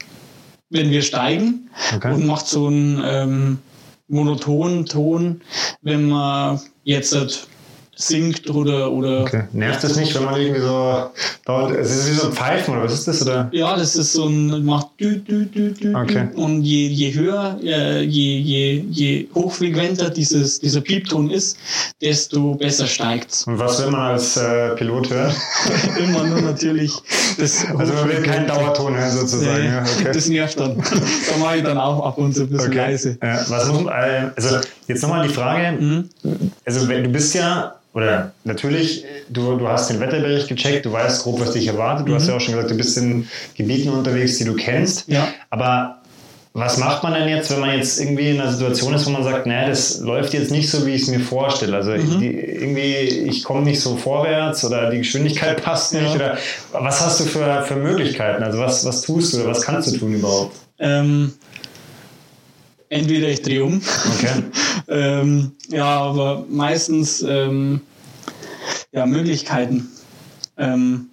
wenn 0.70 0.92
wir 0.92 1.02
steigen 1.02 1.70
Okay. 1.96 2.14
und 2.14 2.26
macht 2.26 2.48
so 2.48 2.68
einen 2.68 3.02
ähm, 3.04 3.60
monotonen 4.08 4.86
Ton, 4.86 5.42
wenn 5.82 6.08
man 6.10 6.62
jetzt 6.84 7.48
singt 7.96 8.50
oder, 8.50 8.92
oder 8.92 9.22
okay. 9.22 9.44
Nervt 9.54 9.84
das 9.84 9.96
nicht, 9.96 10.16
wenn 10.16 10.24
man 10.26 10.40
irgendwie 10.40 10.62
so 10.62 11.12
dauert? 11.46 11.72
Es 11.78 11.92
ist 11.92 12.10
wie 12.10 12.14
so 12.14 12.28
ein 12.28 12.34
Pfeifen 12.34 12.74
oder 12.76 12.84
was 12.86 12.94
ist 12.94 13.08
das? 13.08 13.22
Oder? 13.22 13.50
ja, 13.52 13.76
das 13.76 13.96
ist 13.96 14.14
so 14.14 14.26
ein, 14.28 14.66
macht 14.66 14.88
dü, 15.00 15.20
dü, 15.20 15.46
dü, 15.46 15.72
dü, 15.74 15.94
Okay. 15.96 16.28
und 16.36 16.64
je, 16.64 16.88
je 16.88 17.14
höher, 17.14 17.58
äh, 17.64 18.02
je, 18.02 18.40
je, 18.40 18.86
je 18.90 19.28
hochfrequenter 19.36 20.10
dieses, 20.10 20.60
dieser 20.60 20.82
Piepton 20.82 21.30
ist, 21.30 21.58
desto 22.02 22.56
besser 22.56 22.88
steigt's. 22.88 23.46
Und 23.46 23.60
was 23.60 23.80
will 23.84 23.92
man 23.92 24.14
als 24.14 24.38
äh, 24.38 24.70
Pilot 24.76 25.10
hören? 25.10 25.34
Immer 26.04 26.24
nur 26.26 26.42
natürlich 26.42 26.92
das 27.38 27.66
Also 27.78 27.94
man 27.94 28.10
will 28.10 28.22
keinen 28.22 28.48
Dauerton 28.48 28.96
hören 28.96 29.12
sozusagen. 29.12 29.62
Nee, 29.62 29.68
ja, 29.70 29.82
okay. 29.84 30.12
Das 30.14 30.28
nervt 30.28 30.60
dann. 30.60 30.78
da 31.30 31.38
mache 31.38 31.58
ich 31.58 31.64
dann 31.64 31.78
auch 31.78 32.06
ab 32.06 32.18
und 32.18 32.34
zu 32.34 32.42
ein 32.44 32.50
bisschen 32.50 32.74
leise. 32.74 33.18
Ja, 33.22 33.46
was 33.50 33.68
muss, 33.68 33.86
äh, 33.86 34.30
also 34.36 34.58
jetzt 34.88 35.02
nochmal 35.02 35.28
die 35.28 35.34
Frage, 35.34 35.78
Mhm. 35.80 36.10
Also 36.66 36.88
wenn 36.88 37.04
du 37.04 37.10
bist 37.10 37.34
ja, 37.36 37.76
oder 37.94 38.32
natürlich, 38.44 39.06
du, 39.30 39.56
du 39.58 39.68
hast 39.68 39.90
den 39.90 40.00
Wetterbericht 40.00 40.48
gecheckt, 40.48 40.86
du 40.86 40.92
weißt 40.92 41.24
grob, 41.24 41.40
was 41.40 41.52
dich 41.52 41.68
erwartet, 41.68 42.08
du 42.08 42.16
hast 42.16 42.28
ja 42.28 42.36
auch 42.36 42.42
schon 42.42 42.56
gesagt, 42.56 42.72
du 42.72 42.78
bist 42.78 42.98
in 42.98 43.28
Gebieten 43.56 43.90
unterwegs, 43.90 44.38
die 44.38 44.46
du 44.46 44.56
kennst, 44.56 45.08
Mhm. 45.08 45.14
Ja. 45.16 45.28
aber 45.50 45.98
was 46.56 46.78
macht 46.78 47.02
man 47.02 47.14
denn 47.16 47.28
jetzt, 47.30 47.50
wenn 47.50 47.62
man 47.62 47.76
jetzt 47.76 48.00
irgendwie 48.00 48.30
in 48.30 48.40
einer 48.40 48.52
Situation 48.52 48.94
ist, 48.94 49.08
wo 49.08 49.10
man 49.10 49.24
sagt, 49.24 49.48
naja, 49.48 49.68
das 49.70 50.00
läuft 50.02 50.34
jetzt 50.36 50.52
nicht 50.52 50.70
so, 50.70 50.86
wie 50.86 50.92
ich 50.92 51.02
es 51.02 51.08
mir 51.08 51.20
vorstelle. 51.20 51.76
Also 51.76 51.92
Mhm. 51.94 52.20
die, 52.20 52.30
irgendwie, 52.32 52.84
ich 53.28 53.44
komme 53.44 53.64
nicht 53.64 53.80
so 53.82 53.96
vorwärts 53.98 54.64
oder 54.64 54.92
die 54.92 55.00
Geschwindigkeit 55.00 55.64
passt 55.64 55.94
nicht. 55.94 56.04
Ja. 56.10 56.14
Oder 56.14 56.38
was 56.74 57.02
hast 57.04 57.20
du 57.20 57.24
für, 57.24 57.64
für 57.64 57.76
Möglichkeiten? 57.76 58.44
Also 58.44 58.60
was, 58.60 58.86
was 58.86 59.02
tust 59.02 59.34
du 59.34 59.38
oder 59.42 59.50
was 59.50 59.62
kannst 59.64 59.92
du 59.92 59.98
tun 59.98 60.14
überhaupt? 60.14 60.56
Ähm, 60.78 61.34
entweder 62.94 63.28
ich 63.30 63.42
drehe 63.42 63.64
um. 63.64 63.82
Okay. 64.16 64.44
ähm, 64.88 65.52
ja, 65.70 65.86
aber 65.86 66.46
meistens 66.50 67.22
ähm, 67.22 67.82
ja, 68.92 69.06
Möglichkeiten. 69.06 69.90
Ähm, 70.58 71.10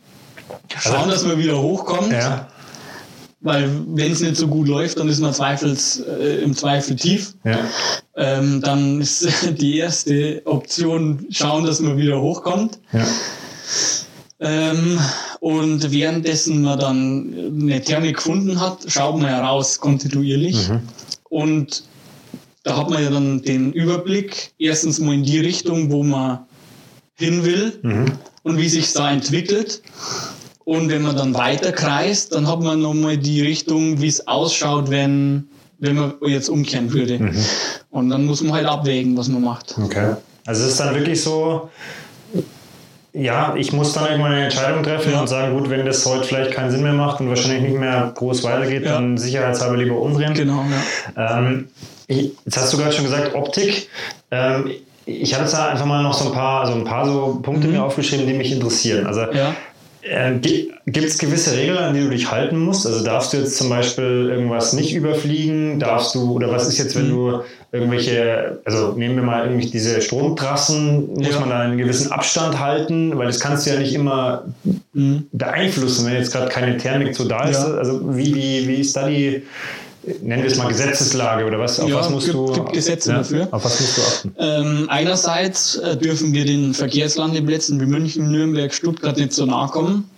schauen, 0.78 1.09
dass 1.09 1.26
wir 1.26 1.39
wieder 1.39 1.61
hochkommen. 1.61 2.11
Ja. 2.12 2.49
Weil 3.43 3.70
wenn 3.87 4.12
es 4.12 4.20
nicht 4.20 4.37
so 4.37 4.49
gut 4.49 4.68
läuft, 4.68 4.99
dann 4.99 5.09
ist 5.09 5.20
man 5.20 5.33
zweifels, 5.33 6.01
äh, 6.01 6.43
im 6.43 6.55
Zweifel 6.55 6.97
tief. 6.97 7.35
Ja. 7.45 7.59
Ähm, 8.16 8.61
dann 8.61 9.01
ist 9.01 9.26
die 9.59 9.78
erste 9.78 10.43
Option, 10.45 11.26
schauen, 11.31 11.64
dass 11.64 11.81
man 11.81 11.97
wieder 11.97 12.20
hochkommt. 12.20 12.78
Ja. 12.93 13.07
Ähm, 14.41 14.99
und 15.41 15.91
währenddessen 15.91 16.62
man 16.62 16.78
dann 16.78 17.35
eine 17.62 17.81
Thermik 17.81 18.16
gefunden 18.16 18.61
hat, 18.61 18.78
schaut 18.89 19.18
man 19.18 19.28
heraus 19.31 19.81
kontinuierlich. 19.81 20.68
Mhm. 20.68 20.81
Und 21.31 21.85
da 22.64 22.76
hat 22.76 22.91
man 22.91 23.03
ja 23.03 23.09
dann 23.09 23.41
den 23.41 23.72
Überblick, 23.72 24.53
erstens 24.59 24.99
mal 24.99 25.14
in 25.14 25.24
die 25.24 25.39
Richtung, 25.39 25.91
wo 25.91 26.03
man 26.03 26.41
hin 27.14 27.45
will 27.45 27.78
Mhm. 27.83 28.12
und 28.43 28.59
wie 28.59 28.68
sich 28.68 28.93
da 28.93 29.11
entwickelt. 29.11 29.81
Und 30.64 30.91
wenn 30.91 31.03
man 31.03 31.16
dann 31.16 31.33
weiter 31.35 31.72
kreist, 31.72 32.35
dann 32.35 32.47
hat 32.47 32.61
man 32.62 32.83
nochmal 32.83 33.16
die 33.16 33.41
Richtung, 33.41 34.03
wie 34.03 34.09
es 34.09 34.26
ausschaut, 34.28 34.91
wenn, 34.91 35.49
wenn 35.78 35.97
man 35.97 36.14
jetzt 36.26 36.51
umkehren 36.51 36.93
würde. 36.93 37.18
Mhm. 37.18 37.37
Und 37.91 38.11
dann 38.11 38.26
muss 38.26 38.43
man 38.43 38.53
halt 38.53 38.66
abwägen, 38.66 39.16
was 39.16 39.28
man 39.28 39.43
macht. 39.43 39.76
Okay. 39.78 40.14
Also 40.47 40.64
es 40.64 40.72
ist 40.72 40.81
dann 40.81 40.95
wirklich 40.95 41.22
so, 41.22 41.70
ja, 43.12 43.54
ich 43.56 43.72
muss 43.72 43.92
dann 43.92 44.06
irgendwann 44.06 44.32
eine 44.32 44.44
Entscheidung 44.44 44.82
treffen 44.82 45.12
Ja. 45.12 45.20
und 45.20 45.28
sagen, 45.28 45.56
gut, 45.58 45.68
wenn 45.70 45.84
das 45.86 46.04
heute 46.06 46.24
vielleicht 46.24 46.52
keinen 46.52 46.70
Sinn 46.70 46.82
mehr 46.82 46.92
macht 46.92 47.20
und 47.20 47.28
wahrscheinlich 47.28 47.62
nicht 47.62 47.78
mehr 47.78 48.12
groß 48.14 48.44
weitergeht, 48.44 48.84
Ja. 48.84 48.92
dann 48.94 49.18
sicherheitshalber 49.18 49.76
lieber 49.76 49.96
umdrehen. 49.96 50.34
Genau, 50.34 50.64
ja. 51.16 51.38
Ähm, 51.38 51.68
ich, 52.06 52.32
jetzt 52.44 52.56
hast 52.56 52.72
du 52.72 52.78
gerade 52.78 52.92
schon 52.92 53.04
gesagt, 53.04 53.34
Optik. 53.34 53.88
Ähm, 54.30 54.70
ich 55.06 55.32
habe 55.34 55.42
jetzt 55.44 55.54
da 55.54 55.68
einfach 55.68 55.86
mal 55.86 56.02
noch 56.02 56.12
so 56.14 56.26
ein 56.26 56.32
paar, 56.32 56.66
so 56.66 56.72
ein 56.74 56.84
paar 56.84 57.04
so 57.06 57.40
Punkte 57.42 57.66
mir 57.68 57.82
aufgeschrieben, 57.82 58.26
die 58.26 58.32
mich 58.32 58.52
interessieren. 58.52 59.06
Also 59.06 59.22
Mhm. 59.22 59.36
Ja. 59.36 59.54
Äh, 60.03 60.32
Gibt 60.86 61.07
es 61.07 61.18
gewisse 61.18 61.57
Regeln, 61.57 61.78
an 61.78 61.94
die 61.94 62.01
du 62.01 62.11
dich 62.11 62.30
halten 62.30 62.59
musst? 62.59 62.86
Also 62.86 63.05
darfst 63.05 63.32
du 63.32 63.36
jetzt 63.38 63.57
zum 63.57 63.68
Beispiel 63.68 64.28
irgendwas 64.30 64.72
nicht 64.72 64.94
überfliegen? 64.94 65.78
Darfst 65.78 66.14
du, 66.14 66.32
oder 66.32 66.51
was 66.51 66.66
ist 66.68 66.78
jetzt, 66.78 66.96
wenn 66.96 67.11
du 67.11 67.40
irgendwelche, 67.72 68.61
also 68.64 68.92
nehmen 68.96 69.16
wir 69.16 69.22
mal 69.22 69.46
irgendwie 69.46 69.68
diese 69.70 70.01
Stromtrassen, 70.01 71.14
muss 71.14 71.28
Ja. 71.34 71.40
man 71.40 71.51
da 71.51 71.61
einen 71.61 71.78
gewissen 71.78 72.11
Abstand 72.11 72.59
halten? 72.59 73.16
Weil 73.16 73.26
das 73.26 73.38
kannst 73.40 73.66
du 73.66 73.70
ja 73.70 73.78
nicht 73.78 73.94
immer 73.94 74.44
Mhm. 74.92 75.26
beeinflussen, 75.32 76.07
wenn 76.07 76.14
jetzt 76.14 76.32
gerade 76.32 76.48
keine 76.48 76.76
Thermik 76.76 77.14
so 77.14 77.28
da 77.28 77.48
ist. 77.48 77.59
Ja. 77.61 77.74
Also 77.74 78.01
wie, 78.16 78.34
wie, 78.34 78.66
wie 78.68 78.76
ist 78.80 78.96
da 78.96 79.07
die, 79.09 79.42
nennen 80.22 80.42
wir 80.42 80.51
es 80.51 80.57
mal 80.59 80.68
Gesetzeslage 80.68 81.44
oder 81.44 81.59
was? 81.59 81.78
Auf 81.80 81.88
Ja, 81.88 81.96
was 81.96 82.11
musst 82.11 82.26
gibt- 82.26 82.36
du? 82.38 82.53
gibt 82.53 82.72
Gesetze 82.72 83.12
dafür. 83.12 83.48
Auf 83.51 83.64
was 83.64 83.80
musst 83.80 83.96
du 83.98 84.03
achten? 84.03 84.34
Ähm, 84.38 84.86
einerseits 84.88 85.76
äh, 85.76 85.96
dürfen 85.96 86.32
wir 86.32 86.44
den 86.44 86.74
Verkehrslandeplätzen 86.74 87.80
wie 87.80 87.86
München, 87.86 88.30
Nürnberg, 88.30 88.72
Stuttgart 88.72 89.16
nicht 89.16 89.32
so 89.32 89.46
nahe 89.46 89.68
kommen. 89.68 90.09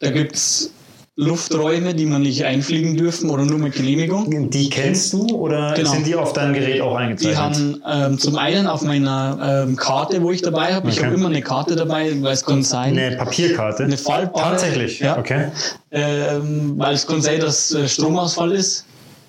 Da 0.00 0.10
gibt's 0.10 0.70
Lufträume, 1.18 1.94
die 1.94 2.04
man 2.04 2.20
nicht 2.20 2.44
einfliegen 2.44 2.94
dürfen 2.94 3.30
oder 3.30 3.46
nur 3.46 3.58
mit 3.58 3.72
Genehmigung. 3.74 4.50
Die 4.50 4.68
kennst 4.68 5.14
du 5.14 5.26
oder 5.28 5.72
Genau. 5.72 5.90
sind 5.92 6.06
die 6.06 6.14
auf 6.14 6.34
deinem 6.34 6.52
Gerät 6.52 6.82
auch 6.82 6.90
Die 6.98 7.04
eingezeichnet? 7.04 7.36
haben 7.38 8.12
ähm, 8.12 8.18
zum 8.18 8.36
einen 8.36 8.66
auf 8.66 8.82
meiner 8.82 9.64
ähm, 9.66 9.76
Karte, 9.76 10.20
wo 10.22 10.30
ich 10.30 10.42
dabei 10.42 10.74
habe, 10.74 10.90
ich 10.90 10.98
Okay. 10.98 11.06
habe 11.06 11.14
immer 11.16 11.28
eine 11.30 11.40
Karte 11.40 11.74
dabei, 11.74 12.12
weil 12.20 12.34
es 12.34 12.44
kann 12.44 12.62
sein, 12.62 12.98
eine 12.98 13.16
Papierkarte? 13.16 13.84
eine 13.84 13.96
faltbare. 13.96 14.50
Tatsächlich? 14.50 14.98
Ja. 15.00 15.16
Okay. 15.18 15.46
Ähm, 15.90 16.74
weil 16.76 16.94
es 16.94 17.06
kann 17.06 17.22
sein, 17.22 17.40
dass 17.40 17.72
äh, 17.72 17.88
Stromausfall 17.88 18.52
ist. 18.52 18.84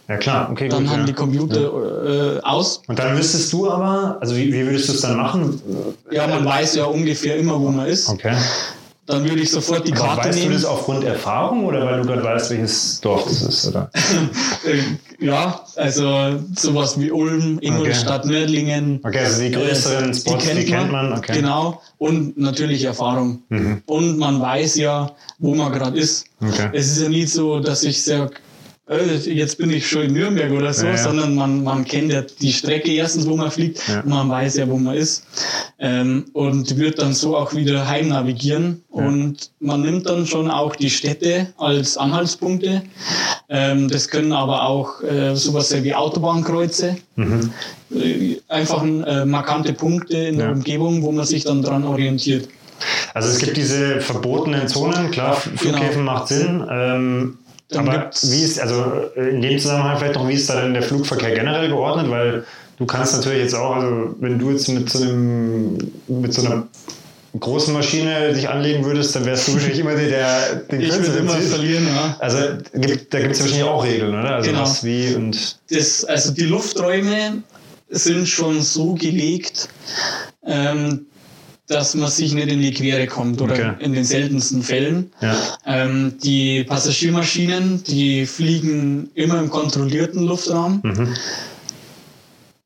Ja 0.10 0.18
klar, 0.18 0.50
okay, 0.52 0.70
Dann 0.70 0.84
gut. 0.84 0.92
haben 0.92 1.00
ja. 1.02 1.06
die 1.08 1.14
Computer 1.14 2.38
äh, 2.38 2.40
aus. 2.42 2.82
Und 2.88 2.98
dann 2.98 3.16
müsstest 3.16 3.52
du 3.52 3.70
aber, 3.70 4.18
also 4.22 4.36
wie, 4.38 4.54
wie 4.54 4.66
würdest 4.66 4.88
du 4.88 4.94
es 4.94 5.02
dann 5.02 5.18
machen? 5.18 5.62
Ja, 6.12 6.28
man 6.28 6.46
weiß 6.46 6.76
ja 6.76 6.86
ungefähr 6.86 7.36
immer, 7.38 7.60
wo 7.60 7.70
man 7.70 7.88
ist. 7.88 8.08
Okay. 8.08 8.34
Dann 9.06 9.24
würde 9.24 9.42
ich 9.42 9.52
sofort 9.52 9.88
die 9.88 9.94
Aber 9.94 10.02
Karte 10.02 10.28
weißt 10.30 10.38
du 10.38 10.42
nehmen. 10.44 10.54
das 10.54 10.66
aufgrund 10.66 11.06
Erfahrung 11.06 11.66
oder 11.66 11.86
weil 11.86 12.02
du 12.02 12.08
gerade 12.08 12.24
weißt, 12.26 12.50
welches 12.52 13.00
Dorf 13.00 13.24
das 13.26 13.42
ist? 13.42 13.68
Oder? 13.68 13.90
Ja, 15.20 15.62
also 15.76 16.40
sowas 16.56 17.00
wie 17.00 17.10
Ulm, 17.12 17.58
Ingolstadt, 17.60 18.26
Nördlingen. 18.26 19.00
Okay, 19.04 19.18
also 19.20 19.42
die 19.42 19.50
größeren 19.50 20.12
Äh, 20.12 20.14
Spots, 20.14 20.46
die 20.46 20.66
kennt 20.66 20.92
man. 20.92 21.12
Okay. 21.14 21.32
Mhm. 21.32 21.36
Genau. 21.38 21.82
Und 21.98 22.38
natürlich 22.38 22.84
Erfahrung. 22.84 23.42
Und 23.88 24.18
man 24.20 24.40
weiß 24.40 24.76
ja, 24.76 25.12
wo 25.40 25.56
man 25.56 25.72
gerade 25.72 25.98
ist. 26.00 26.28
Okay. 26.40 26.70
Es 26.72 26.92
ist 26.92 27.02
ja 27.02 27.10
nicht 27.10 27.34
so, 27.34 27.60
dass 27.60 27.84
ich 27.84 28.04
sage, 28.04 28.30
äh, 28.90 29.16
jetzt 29.16 29.58
bin 29.58 29.70
ich 29.72 29.88
schon 29.88 30.04
in 30.04 30.14
Nürnberg 30.14 30.52
oder 30.52 30.74
so, 30.74 30.86
Ja, 30.88 30.98
sondern 30.98 31.36
man, 31.36 31.64
man 31.64 31.86
kennt 31.86 32.12
ja 32.12 32.22
die 32.42 32.54
Strecke 32.54 32.92
erstens, 32.92 33.28
wo 33.28 33.36
man 33.36 33.52
fliegt, 33.52 33.88
Ja. 33.88 34.04
man 34.06 34.30
weiß 34.30 34.58
ja, 34.58 34.68
wo 34.70 34.78
man 34.78 34.96
ist 34.96 35.26
ähm, 35.80 36.26
und 36.34 36.78
wird 36.78 37.00
dann 37.00 37.14
so 37.14 37.36
auch 37.38 37.54
wieder 37.54 37.88
heim 37.88 38.10
navigieren 38.10 38.84
und 38.90 39.52
man 39.60 39.82
nimmt 39.82 40.08
dann 40.10 40.26
schon 40.26 40.50
auch 40.50 40.76
die 40.76 40.90
Städte 40.90 41.48
als 41.58 41.98
Anhaltspunkte. 41.98 42.82
Ähm, 43.50 43.88
das 43.90 44.08
können 44.10 44.32
aber 44.34 44.64
auch 44.68 45.02
äh, 45.04 45.36
sowas 45.36 45.74
wie 45.84 45.94
Autobahnkreuze, 45.94 46.98
Mhm. 47.16 47.52
äh, 47.96 48.38
einfach 48.48 48.84
äh, 48.84 49.26
markante 49.26 49.74
Punkte 49.74 50.18
in 50.18 50.38
der. 50.38 50.52
Umgebung, 50.52 51.02
wo 51.04 51.12
man 51.12 51.26
sich 51.26 51.44
dann 51.44 51.62
dran 51.62 51.84
orientiert. 51.84 52.48
Also 53.14 53.30
es 53.30 53.40
gibt 53.40 53.58
diese 53.58 54.02
verbotenen 54.02 54.68
Zonen, 54.68 55.12
klar, 55.12 55.36
Flughäfen 55.36 55.90
Genau. 56.00 56.12
macht 56.14 56.28
Sinn. 56.30 56.64
Ähm, 56.70 57.38
Dann 57.70 57.88
aber 57.88 58.10
wie 58.22 58.44
ist, 58.44 58.60
also 58.60 58.84
in 59.16 59.42
dem 59.42 59.60
Zusammenhang 59.60 59.98
vielleicht 59.98 60.16
noch, 60.16 60.28
wie 60.28 60.34
ist 60.34 60.50
da 60.50 60.62
denn 60.62 60.74
der 60.74 60.84
Flugverkehr 60.84 61.36
generell 61.36 61.68
geordnet? 61.68 62.10
Weil 62.10 62.46
du 62.78 62.86
kannst 62.86 63.14
natürlich 63.16 63.42
jetzt 63.42 63.56
auch, 63.56 63.76
also 63.76 64.16
wenn 64.20 64.40
du 64.40 64.52
jetzt 64.52 64.70
mit 64.70 64.90
so 64.90 65.04
einem, 65.04 65.78
mit 66.08 66.34
so 66.34 66.46
einer 66.46 66.68
großen 67.40 67.74
Maschine 67.74 68.34
dich 68.34 68.48
anlegen 68.48 68.86
würdest, 68.86 69.16
dann 69.16 69.26
wärst 69.26 69.48
du 69.48 69.54
wahrscheinlich 69.54 69.80
immer 69.80 69.96
der, 69.96 70.08
der 70.08 70.56
den 70.72 70.82
Ich 70.82 70.92
würde 70.94 71.20
immer 71.20 71.34
verlieren, 71.34 71.88
ja. 71.88 72.16
Also 72.20 72.38
gibt, 72.74 73.14
da 73.14 73.20
gibt 73.20 73.34
es 73.34 73.42
wahrscheinlich 73.42 73.68
auch 73.68 73.84
Regeln, 73.84 74.18
oder? 74.18 74.36
Also 74.36 74.50
Genau. 74.50 74.62
was, 74.62 74.84
wie 74.84 75.14
und 75.14 75.58
das, 75.70 76.06
also 76.06 76.32
die 76.32 76.46
Lufträume 76.46 77.44
sind 77.90 78.28
schon 78.28 78.62
so 78.62 78.94
gelegt, 78.94 79.70
ähm, 80.46 81.06
dass 81.68 81.96
man 81.96 82.10
sich 82.10 82.34
nicht 82.34 82.48
in 82.48 82.62
die 82.62 82.74
Quere 82.74 83.08
kommt 83.08 83.42
oder 83.42 83.54
Okay. 83.54 83.74
in 83.80 83.94
den 83.94 84.06
seltensten 84.06 84.64
Fällen. 84.64 85.12
ja. 85.22 85.36
Ähm, 85.66 86.14
die 86.24 86.64
Passagiermaschinen, 86.64 87.84
die 87.84 88.26
fliegen 88.26 89.10
immer 89.16 89.40
im 89.40 89.50
kontrollierten 89.50 90.24
Luftraum 90.24 90.80
Mhm. 90.84 91.14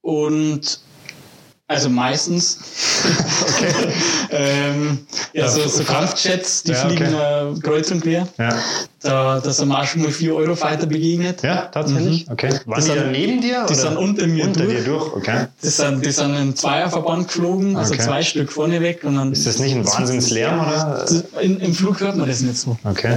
und 0.01 0.79
also 1.67 1.89
meistens. 1.89 2.59
ähm, 4.31 4.99
ja, 5.33 5.47
so, 5.47 5.67
so 5.67 5.83
Kampfjets, 5.83 6.63
die 6.63 6.71
Ja, 6.73 6.85
okay. 6.85 6.97
fliegen 6.97 7.13
äh, 7.13 7.59
kreuz 7.61 7.89
und 7.91 8.01
quer. 8.01 8.27
Ja. 8.37 8.49
Da, 9.03 9.39
da 9.39 9.51
sind 9.51 9.71
auch 9.71 9.83
schon 9.85 10.03
mal 10.03 10.11
vier 10.11 10.35
Eurofighter 10.35 10.85
begegnet. 10.85 11.41
ja, 11.41 11.63
tatsächlich. 11.73 12.29
Okay. 12.29 12.49
Waren 12.65 12.67
Mhm. 12.67 12.75
Die 12.75 12.75
die, 12.75 12.81
sind- 12.81 12.97
dann 12.97 13.11
neben 13.11 13.41
dir? 13.41 13.65
die 13.67 13.73
oder? 13.73 13.75
sind 13.75 13.97
unter 13.97 14.27
mir 14.27 14.43
Unter 14.45 14.63
durch. 14.65 14.77
dir 14.77 14.83
durch, 14.83 15.13
okay. 15.15 15.45
Die 15.63 15.67
sind, 15.67 16.05
die 16.05 16.11
sind 16.11 16.35
in 16.35 16.55
Zweierverband 16.55 17.27
geflogen, 17.27 17.75
also 17.77 17.93
Okay. 17.95 18.03
zwei 18.03 18.21
Stück 18.21 18.51
vorne 18.51 18.79
weg. 18.81 19.03
Und 19.03 19.15
dann 19.15 19.31
Ist 19.31 19.47
das 19.47 19.57
nicht 19.57 19.73
ein 19.75 19.87
Wahnsinnslärm, 19.87 20.59
oder? 20.59 21.05
in, 21.41 21.59
Im 21.59 21.73
Flug 21.73 21.99
hört 21.99 22.15
man 22.17 22.27
das 22.27 22.41
nicht 22.41 22.57
so. 22.57 22.77
Okay. 22.83 23.15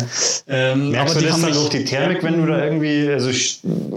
Ähm, 0.49 0.91
Merkst 0.93 1.17
aber 1.17 1.21
du 1.21 1.21
die 1.21 1.25
das 1.27 1.35
haben 1.35 1.43
dann 1.43 1.53
durch 1.53 1.69
die 1.69 1.85
Thermik, 1.85 2.23
wenn 2.23 2.41
du 2.41 2.47
da 2.47 2.65
irgendwie, 2.65 3.09
also 3.11 3.31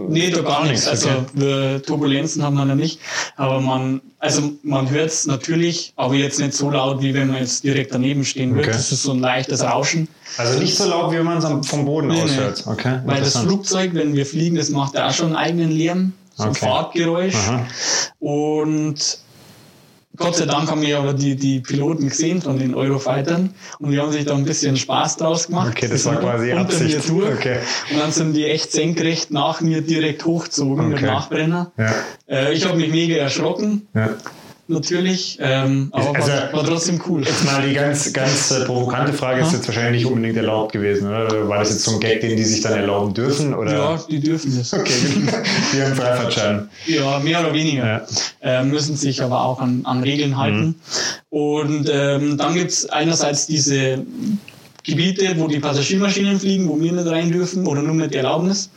Nee, 0.09 0.29
da 0.31 0.41
gar 0.41 0.65
nichts. 0.65 0.87
Also 0.87 1.07
okay. 1.35 1.79
Turbulenzen 1.85 2.43
haben 2.43 2.55
wir 2.55 2.65
da 2.65 2.75
nicht. 2.75 2.99
Aber 3.37 3.61
man, 3.61 4.01
also 4.19 4.51
man 4.63 4.89
hört 4.89 5.07
es 5.11 5.25
natürlich, 5.25 5.93
aber 5.95 6.15
jetzt 6.15 6.39
nicht 6.39 6.53
so 6.53 6.69
laut, 6.69 7.01
wie 7.01 7.13
wenn 7.13 7.27
man 7.29 7.37
jetzt 7.37 7.63
direkt 7.63 7.93
daneben 7.93 8.25
stehen 8.25 8.49
würde. 8.55 8.67
Okay. 8.69 8.77
Das 8.77 8.91
ist 8.91 9.03
so 9.03 9.11
ein 9.13 9.19
leichtes 9.19 9.63
Rauschen. 9.63 10.07
Also 10.37 10.59
nicht 10.59 10.75
so 10.75 10.87
laut, 10.89 11.11
wie 11.13 11.19
man 11.19 11.37
es 11.37 11.67
vom 11.67 11.85
Boden 11.85 12.07
Nee, 12.07 12.21
aus 12.21 12.35
hört. 12.35 12.63
Okay. 12.67 12.99
Weil 13.05 13.21
das. 13.21 13.37
Flugzeug, 13.37 13.91
wenn 13.93 14.15
wir 14.15 14.25
fliegen, 14.25 14.55
das 14.55 14.69
macht 14.69 14.93
ja 14.95 15.07
auch 15.07 15.13
schon 15.13 15.27
einen 15.27 15.35
eigenen 15.35 15.71
Lärm. 15.71 16.13
So 16.35 16.43
ein 16.43 16.49
Okay. 16.49 16.65
Fahrtgeräusch. 16.65 17.35
Aha. 17.35 17.65
Und 18.19 19.19
Gott 20.15 20.35
sei 20.35 20.45
Dank 20.45 20.69
haben 20.71 20.81
wir 20.81 20.97
aber 20.97 21.13
die, 21.13 21.35
die 21.35 21.59
Piloten 21.59 22.09
gesehen 22.09 22.41
von 22.41 22.57
den 22.57 22.73
Eurofightern 22.73 23.53
und 23.79 23.91
die 23.91 23.99
haben 23.99 24.11
sich 24.11 24.25
da 24.25 24.33
ein 24.33 24.45
bisschen 24.45 24.75
Spaß 24.75 25.17
draus 25.17 25.45
gemacht. 25.47 25.69
Okay, 25.75 25.87
das 25.87 26.05
war 26.05 26.15
quasi 26.15 26.51
Absicht. 26.53 27.07
Durch. 27.07 27.33
Okay. 27.35 27.57
Und 27.91 27.99
dann 27.99 28.11
sind 28.11 28.33
die 28.33 28.45
echt 28.45 28.71
senkrecht 28.71 29.29
nach 29.29 29.61
mir 29.61 29.81
direkt 29.81 30.25
hochgezogen 30.25 30.89
mit 30.89 30.97
Okay. 30.97 31.05
Nachbrenner. 31.05 31.71
Ja. 31.77 31.93
Äh, 32.27 32.53
ich 32.53 32.65
habe 32.65 32.77
mich 32.77 32.89
mega 32.89 33.15
erschrocken, 33.15 33.87
ja. 33.93 34.09
Natürlich, 34.67 35.37
ähm, 35.41 35.89
aber 35.91 36.15
Also- 36.15 36.31
war, 36.31 36.53
war 36.53 36.63
trotzdem 36.65 37.01
cool. 37.07 37.23
Jetzt 37.25 37.45
mal 37.45 37.61
die 37.67 37.73
ganz, 37.73 38.11
ganz 38.13 38.51
äh, 38.51 38.65
provokante 38.65 39.13
Frage 39.13 39.41
ist 39.41 39.53
jetzt 39.53 39.67
wahrscheinlich 39.67 40.03
nicht 40.03 40.11
unbedingt 40.11 40.37
erlaubt 40.37 40.71
gewesen, 40.73 41.07
oder? 41.07 41.47
War 41.47 41.59
das 41.59 41.69
jetzt 41.71 41.83
so 41.83 41.91
ein 41.91 41.99
Gag, 41.99 42.21
den 42.21 42.37
die 42.37 42.43
sich 42.43 42.61
dann 42.61 42.73
erlauben 42.73 43.13
dürfen? 43.13 43.53
Oder? 43.53 43.71
Ja, 43.71 43.99
die 44.09 44.19
dürfen 44.19 44.55
das. 44.57 44.73
Okay, 44.73 44.93
die 45.73 45.81
haben 45.81 45.95
Freifahrtschein. 45.95 46.69
Ja, 46.85 47.19
mehr 47.19 47.39
oder 47.41 47.53
weniger. 47.53 47.85
Ja. 47.85 48.61
Äh, 48.61 48.63
müssen 48.63 48.95
sich 48.95 49.21
aber 49.23 49.43
auch 49.43 49.59
an, 49.59 49.81
an 49.85 50.03
Regeln 50.03 50.37
halten. 50.37 50.75
Und 51.29 51.89
ähm, 51.91 52.37
dann 52.37 52.53
gibt's 52.53 52.85
einerseits 52.87 53.47
diese 53.47 54.05
Gebiete, 54.87 55.35
wo 55.37 55.47
die 55.47 55.59
Passagiermaschinen 55.59 56.39
fliegen, 56.39 56.69
wo 56.69 56.79
wir 56.79 56.93
nicht 56.93 57.07
rein 57.07 57.29
dürfen 57.29 57.67
oder 57.67 57.81
nur 57.81 57.93
mit 57.93 58.15
Erlaubnis. 58.15 58.69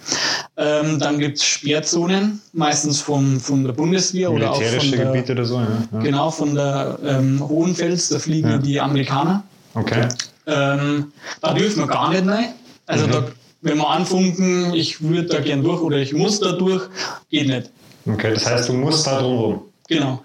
Ähm, 0.56 0.98
dann 0.98 1.20
gibt's 1.20 1.44
Sperrzonen, 1.44 2.40
meistens 2.52 3.00
vom, 3.00 3.38
von 3.38 3.62
der 3.64 3.72
Bundeswehr 3.72 4.30
oder 4.32 4.50
auch 4.50 4.60
von 4.60 4.90
der, 4.90 5.06
Gebiete 5.06 5.32
oder 5.32 5.44
so, 5.44 5.60
ja. 5.60 5.68
ja. 5.92 5.98
genau 6.00 6.30
von 6.32 6.54
der 6.56 6.98
ähm, 7.04 7.40
Hohenfels, 7.48 8.08
da 8.08 8.18
fliegen 8.18 8.50
Ja. 8.50 8.58
die 8.58 8.80
Amerikaner. 8.80 9.44
Okay. 9.74 10.08
Ähm, 10.48 11.12
da 11.40 11.54
dürfen 11.54 11.78
wir 11.82 11.86
gar 11.86 12.10
nicht 12.10 12.26
rein. 12.26 12.54
Also 12.86 13.06
Mhm. 13.06 13.12
da, 13.12 13.24
wenn 13.62 13.78
wir 13.78 13.88
anfunken, 13.88 14.74
ich 14.74 15.00
würde 15.00 15.28
da 15.28 15.38
gern 15.40 15.62
durch 15.62 15.80
oder 15.80 15.98
ich 15.98 16.12
muss 16.12 16.40
da 16.40 16.52
durch, 16.52 16.82
geht 17.30 17.46
nicht. 17.46 17.70
Okay, 18.06 18.34
das 18.34 18.46
heißt, 18.46 18.68
du 18.68 18.72
musst 18.72 19.06
da 19.06 19.20
drumherum. 19.20 19.60
Genau. 19.86 20.20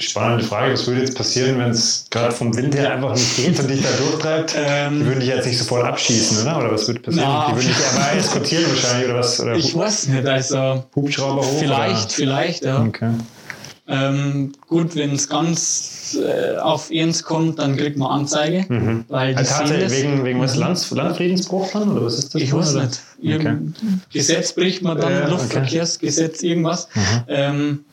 Spannende 0.00 0.44
Frage, 0.44 0.72
was 0.72 0.86
würde 0.86 1.00
jetzt 1.02 1.14
passieren, 1.16 1.58
wenn 1.58 1.70
es 1.70 2.06
gerade 2.10 2.32
vom 2.32 2.56
Wind 2.56 2.74
her 2.74 2.92
einfach 2.94 3.12
nicht 3.12 3.36
geht 3.36 3.58
und 3.60 3.68
dich 3.68 3.82
da 3.82 3.88
durchtreibt? 4.02 4.56
Ähm, 4.56 5.00
die 5.00 5.06
würden 5.06 5.20
dich 5.20 5.28
jetzt 5.28 5.46
nicht 5.46 5.58
sofort 5.58 5.84
abschießen, 5.84 6.42
oder? 6.42 6.58
Oder 6.58 6.72
was 6.72 6.86
würde 6.88 7.00
passieren? 7.00 7.28
Na. 7.28 7.48
die 7.50 7.56
würden 7.56 7.68
dich 7.68 7.76
aber 7.94 8.18
eskortieren 8.18 8.68
wahrscheinlich, 8.70 9.08
oder 9.08 9.18
was? 9.18 9.40
Oder 9.40 9.56
Ich 9.56 9.76
weiß 9.76 10.08
nicht, 10.08 10.26
also 10.26 10.84
Hubschrauber 10.96 11.42
hoch? 11.42 11.58
vielleicht, 11.58 12.12
vielleicht, 12.12 12.64
ja. 12.64 12.78
Oder? 12.80 12.88
Okay. 12.88 13.10
Ähm, 13.92 14.52
gut, 14.68 14.94
wenn 14.94 15.16
es 15.16 15.28
ganz 15.28 16.16
äh, 16.16 16.56
auf 16.58 16.92
ernst 16.92 17.24
kommt, 17.24 17.58
dann 17.58 17.76
kriegt 17.76 17.96
man 17.96 18.08
Anzeige, 18.20 18.64
weil 19.08 19.34
die 19.34 19.38
Also 19.38 19.64
das. 19.64 19.90
wegen, 19.92 20.24
wegen 20.24 20.40
was? 20.40 20.54
Land, 20.54 20.88
Landfriedensbruch 20.92 21.72
dann? 21.72 21.90
Oder 21.90 22.06
was 22.06 22.14
ist 22.18 22.32
das? 22.34 22.40
Ich 22.40 22.50
dann, 22.50 22.60
weiß 22.60 22.74
oder? 22.76 22.84
nicht. 22.86 23.00
Irgend 23.20 23.76
Gesetz 24.12 24.52
bricht 24.52 24.82
man 24.82 24.96
dann, 24.98 25.22
okay. 25.22 25.30
Luftverkehrsgesetz, 25.30 26.42
irgendwas. 26.42 26.88
Ähm, 27.26 27.84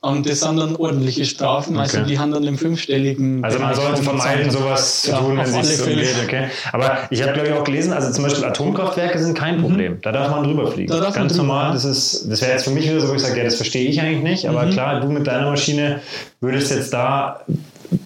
und 0.00 0.28
das 0.28 0.40
sind 0.40 0.56
dann 0.56 0.76
ordentliche 0.76 1.24
Strafen, 1.24 1.76
also 1.76 1.98
Okay. 1.98 2.06
die 2.08 2.18
haben 2.20 2.30
dann 2.30 2.44
im 2.44 2.56
fünfstelligen. 2.56 3.42
Also 3.42 3.58
man 3.58 3.74
sollte 3.74 4.02
man 4.02 4.18
vermeiden, 4.18 4.48
sowas 4.50 5.02
zu 5.02 5.10
Ja, 5.10 5.18
tun, 5.18 5.36
wenn 5.36 5.44
es 5.60 5.66
sich 5.68 5.76
so 5.76 5.84
umgeht. 5.84 6.14
Okay? 6.24 6.46
Aber 6.72 6.98
ich 7.10 7.20
habe, 7.22 7.32
glaube 7.32 7.48
ich, 7.48 7.54
auch 7.54 7.64
gelesen, 7.64 7.92
also 7.92 8.12
zum 8.12 8.22
Beispiel 8.24 8.44
Atomkraftwerke 8.44 9.18
sind 9.18 9.36
kein 9.36 9.60
Problem. 9.60 9.98
Da 10.02 10.12
darf 10.12 10.30
man 10.30 10.44
drüber 10.44 10.70
fliegen. 10.70 10.88
Da 10.88 11.00
darf 11.00 11.14
man 11.16 11.24
Ganz 11.24 11.32
drüber, 11.32 11.46
normal. 11.48 11.66
ja. 11.68 11.72
Das, 11.74 11.84
ist, 11.84 12.26
das 12.30 12.40
wäre 12.42 12.52
jetzt 12.52 12.64
für 12.64 12.70
mich 12.70 12.84
wieder 12.88 13.00
so, 13.00 13.08
wo 13.08 13.14
ich 13.14 13.22
sage, 13.22 13.38
ja, 13.38 13.44
das 13.44 13.56
verstehe 13.56 13.88
ich 13.88 14.00
eigentlich 14.00 14.22
nicht. 14.22 14.44
Mhm. 14.44 14.50
Aber 14.56 14.70
klar, 14.70 15.00
du 15.00 15.08
mit 15.08 15.26
deiner 15.26 15.50
Maschine 15.50 16.00
würdest 16.40 16.70
jetzt 16.70 16.92
da 16.92 17.40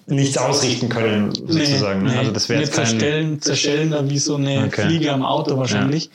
nichts 0.07 0.37
ausrichten 0.37 0.89
können, 0.89 1.33
sozusagen. 1.35 2.03
ne? 2.03 2.17
Also 2.17 2.31
das 2.31 2.47
wäre 2.49 2.61
jetzt 2.61 2.73
kein... 2.73 2.85
zerstellen, 2.85 3.41
zerstellen 3.41 3.91
da 3.91 4.09
wie 4.09 4.17
so 4.17 4.35
eine 4.37 4.65
Okay. 4.67 4.83
Fliege 4.87 5.11
am 5.11 5.23
Auto 5.23 5.57
wahrscheinlich, 5.57 6.09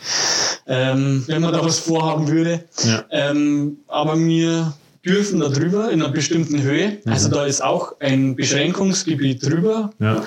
ähm, 0.67 1.23
wenn 1.27 1.43
man 1.43 1.53
da 1.53 1.65
was 1.65 1.79
vorhaben 1.79 2.29
würde. 2.29 2.65
Ja. 2.85 3.05
Ähm, 3.11 3.77
aber 3.87 4.19
wir 4.19 4.73
dürfen 5.05 5.41
da 5.41 5.49
drüber 5.49 5.91
in 5.91 6.03
einer 6.03 6.11
bestimmten 6.13 6.63
Höhe. 6.63 6.99
Mhm. 7.05 7.13
Also 7.13 7.29
da 7.29 7.45
ist 7.47 7.63
auch 7.63 7.95
ein 8.01 8.37
Beschränkungsgebiet 8.37 9.45
drüber. 9.45 9.91
Ja. 10.01 10.23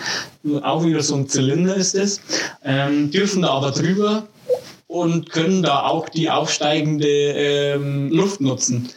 Auch 0.64 0.84
wieder 0.86 1.02
so 1.02 1.16
ein 1.16 1.28
Zylinder 1.28 1.76
ist 1.76 1.96
es. 1.96 2.20
Ähm, 2.64 3.12
dürfen 3.12 3.42
da 3.44 3.50
aber 3.50 3.72
drüber 3.72 4.28
und 4.88 5.30
können 5.32 5.64
da 5.64 5.84
auch 5.84 6.10
die 6.10 6.30
aufsteigende 6.30 7.08
ähm, 7.08 8.10
Luft 8.12 8.42
nutzen. 8.42 8.90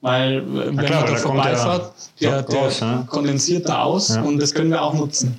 Weil 0.00 0.38
äh, 0.38 0.42
wenn 0.44 0.74
Mhm. 0.74 0.78
klar, 0.78 0.90
man 0.90 1.00
da 1.00 1.06
der 1.06 1.16
vorbeifährt, 1.18 1.92
der, 2.20 2.42
Druck 2.42 2.50
der 2.50 2.60
raus, 2.60 2.80
ja. 2.80 3.04
kondensiert 3.08 3.68
da 3.68 3.82
aus 3.82 4.08
Ja. 4.08 4.22
und 4.22 4.40
das 4.40 4.52
können 4.54 4.70
wir 4.70 4.82
auch 4.82 4.94
nutzen. 4.94 5.38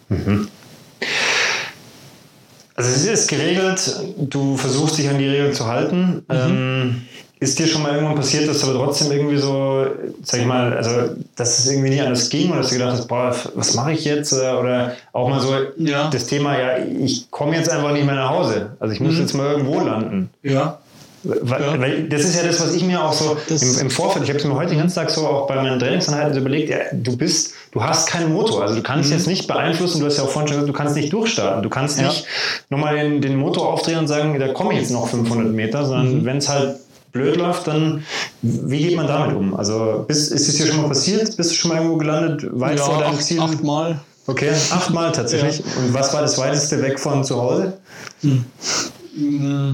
Also 2.76 2.90
es 2.90 3.06
ist 3.06 3.28
geregelt, 3.30 3.96
du 4.18 4.56
versuchst 4.58 4.98
dich 4.98 5.10
an 5.10 5.18
die 5.18 5.28
Regeln 5.28 5.54
zu 5.54 5.66
halten. 5.68 6.24
Ähm, 6.30 7.02
ist 7.42 7.58
dir 7.58 7.66
schon 7.68 7.82
mal 7.82 7.94
irgendwann 7.96 8.16
passiert, 8.16 8.48
dass 8.48 8.62
du 8.62 8.68
aber 8.70 8.86
trotzdem 8.86 9.12
irgendwie 9.12 9.38
so, 9.38 9.86
sag 10.24 10.40
ich 10.42 10.46
mal, 10.46 10.74
also 10.78 10.92
dass 11.36 11.58
es 11.60 11.70
irgendwie 11.72 11.90
nicht 11.90 12.02
anders 12.02 12.30
ging 12.30 12.50
oder 12.52 12.60
dass 12.60 12.70
du 12.70 12.76
gedacht 12.76 12.92
hast, 12.94 13.08
boah, 13.08 13.36
was 13.56 13.74
mache 13.74 13.94
ich 13.94 14.06
jetzt? 14.06 14.32
Oder 14.32 14.94
auch 15.12 15.28
mal 15.28 15.40
so 15.42 15.50
Ja. 15.78 16.10
das 16.12 16.28
Thema, 16.28 16.58
ja, 16.60 16.78
ich 17.00 17.32
komme 17.32 17.56
jetzt 17.56 17.70
einfach 17.70 17.94
nicht 17.94 18.06
mehr 18.06 18.14
nach 18.16 18.30
Hause. 18.30 18.74
Also 18.80 18.94
ich 18.94 19.00
muss 19.02 19.18
jetzt 19.18 19.34
mal 19.34 19.52
irgendwo 19.54 19.80
landen. 19.80 20.30
Ja. 20.44 20.78
Weil, 21.24 21.62
Ja. 21.62 21.80
weil 21.80 22.04
das 22.10 22.22
ist 22.22 22.36
ja 22.36 22.44
das, 22.48 22.62
was 22.62 22.74
ich 22.76 22.84
mir 22.84 23.04
auch 23.04 23.14
so 23.14 23.36
im, 23.50 23.80
im 23.80 23.90
Vorfeld, 23.92 24.24
ich 24.24 24.30
habe 24.30 24.40
es 24.40 24.46
mir 24.46 24.56
heute 24.56 24.70
den 24.72 24.80
ganzen 24.80 24.96
Tag 24.96 25.10
so 25.10 25.26
auch 25.28 25.48
bei 25.48 25.56
meinen 25.56 25.80
Trainingseinheiten 25.80 26.34
so 26.34 26.40
überlegt, 26.40 26.70
ja, 26.70 26.78
du 26.94 27.16
bist, 27.18 27.54
du 27.72 27.84
hast 27.84 28.08
keinen 28.08 28.34
Motor, 28.34 28.62
also 28.64 28.76
du 28.76 28.82
kannst 28.84 29.12
jetzt 29.12 29.26
nicht 29.28 29.48
beeinflussen, 29.48 30.00
du 30.00 30.06
hast 30.08 30.18
ja 30.18 30.24
auch 30.24 30.30
vorhin 30.30 30.48
schon 30.48 30.58
gesagt, 30.58 30.70
du 30.70 30.78
kannst 30.78 30.96
nicht 30.96 31.12
durchstarten, 31.14 31.62
du 31.64 31.70
kannst 31.70 32.00
Ja. 32.00 32.08
nicht 32.08 32.26
nochmal 32.70 32.96
den, 32.98 33.22
den 33.22 33.36
Motor 33.38 33.72
aufdrehen 33.74 33.98
und 34.00 34.08
sagen, 34.08 34.40
da 34.40 34.48
komme 34.50 34.74
ich 34.74 34.80
jetzt 34.80 34.92
noch 34.92 35.08
500 35.10 35.52
Meter, 35.52 35.86
sondern 35.86 36.24
wenn 36.26 36.38
es 36.38 36.50
halt 36.50 36.76
blöd 37.12 37.36
läuft, 37.38 37.68
dann 37.68 38.04
wie 38.42 38.80
geht 38.80 38.96
man 38.96 39.08
damit 39.08 39.36
um? 39.36 39.56
Also 39.56 40.06
bist, 40.08 40.32
ist 40.32 40.48
es 40.48 40.56
dir 40.58 40.68
schon 40.68 40.82
mal 40.82 40.88
passiert? 40.90 41.36
Bist 41.38 41.52
du 41.52 41.56
schon 41.56 41.70
mal 41.70 41.78
irgendwo 41.78 41.98
gelandet? 41.98 42.48
Weißt 42.52 42.88
du 42.88 42.92
ja, 42.92 43.00
dein 43.00 43.14
acht, 43.16 43.24
Ziel? 43.24 43.40
achtmal. 43.40 44.00
Okay, 44.28 44.52
achtmal 44.72 45.12
tatsächlich. 45.12 45.64
Und 45.78 45.94
was 45.94 46.14
war 46.14 46.22
das 46.22 46.38
weiteste 46.38 46.82
weg 46.82 47.00
von 47.00 47.24
zu 47.24 47.42
Hause? 47.42 47.78
Mm, 48.22 49.74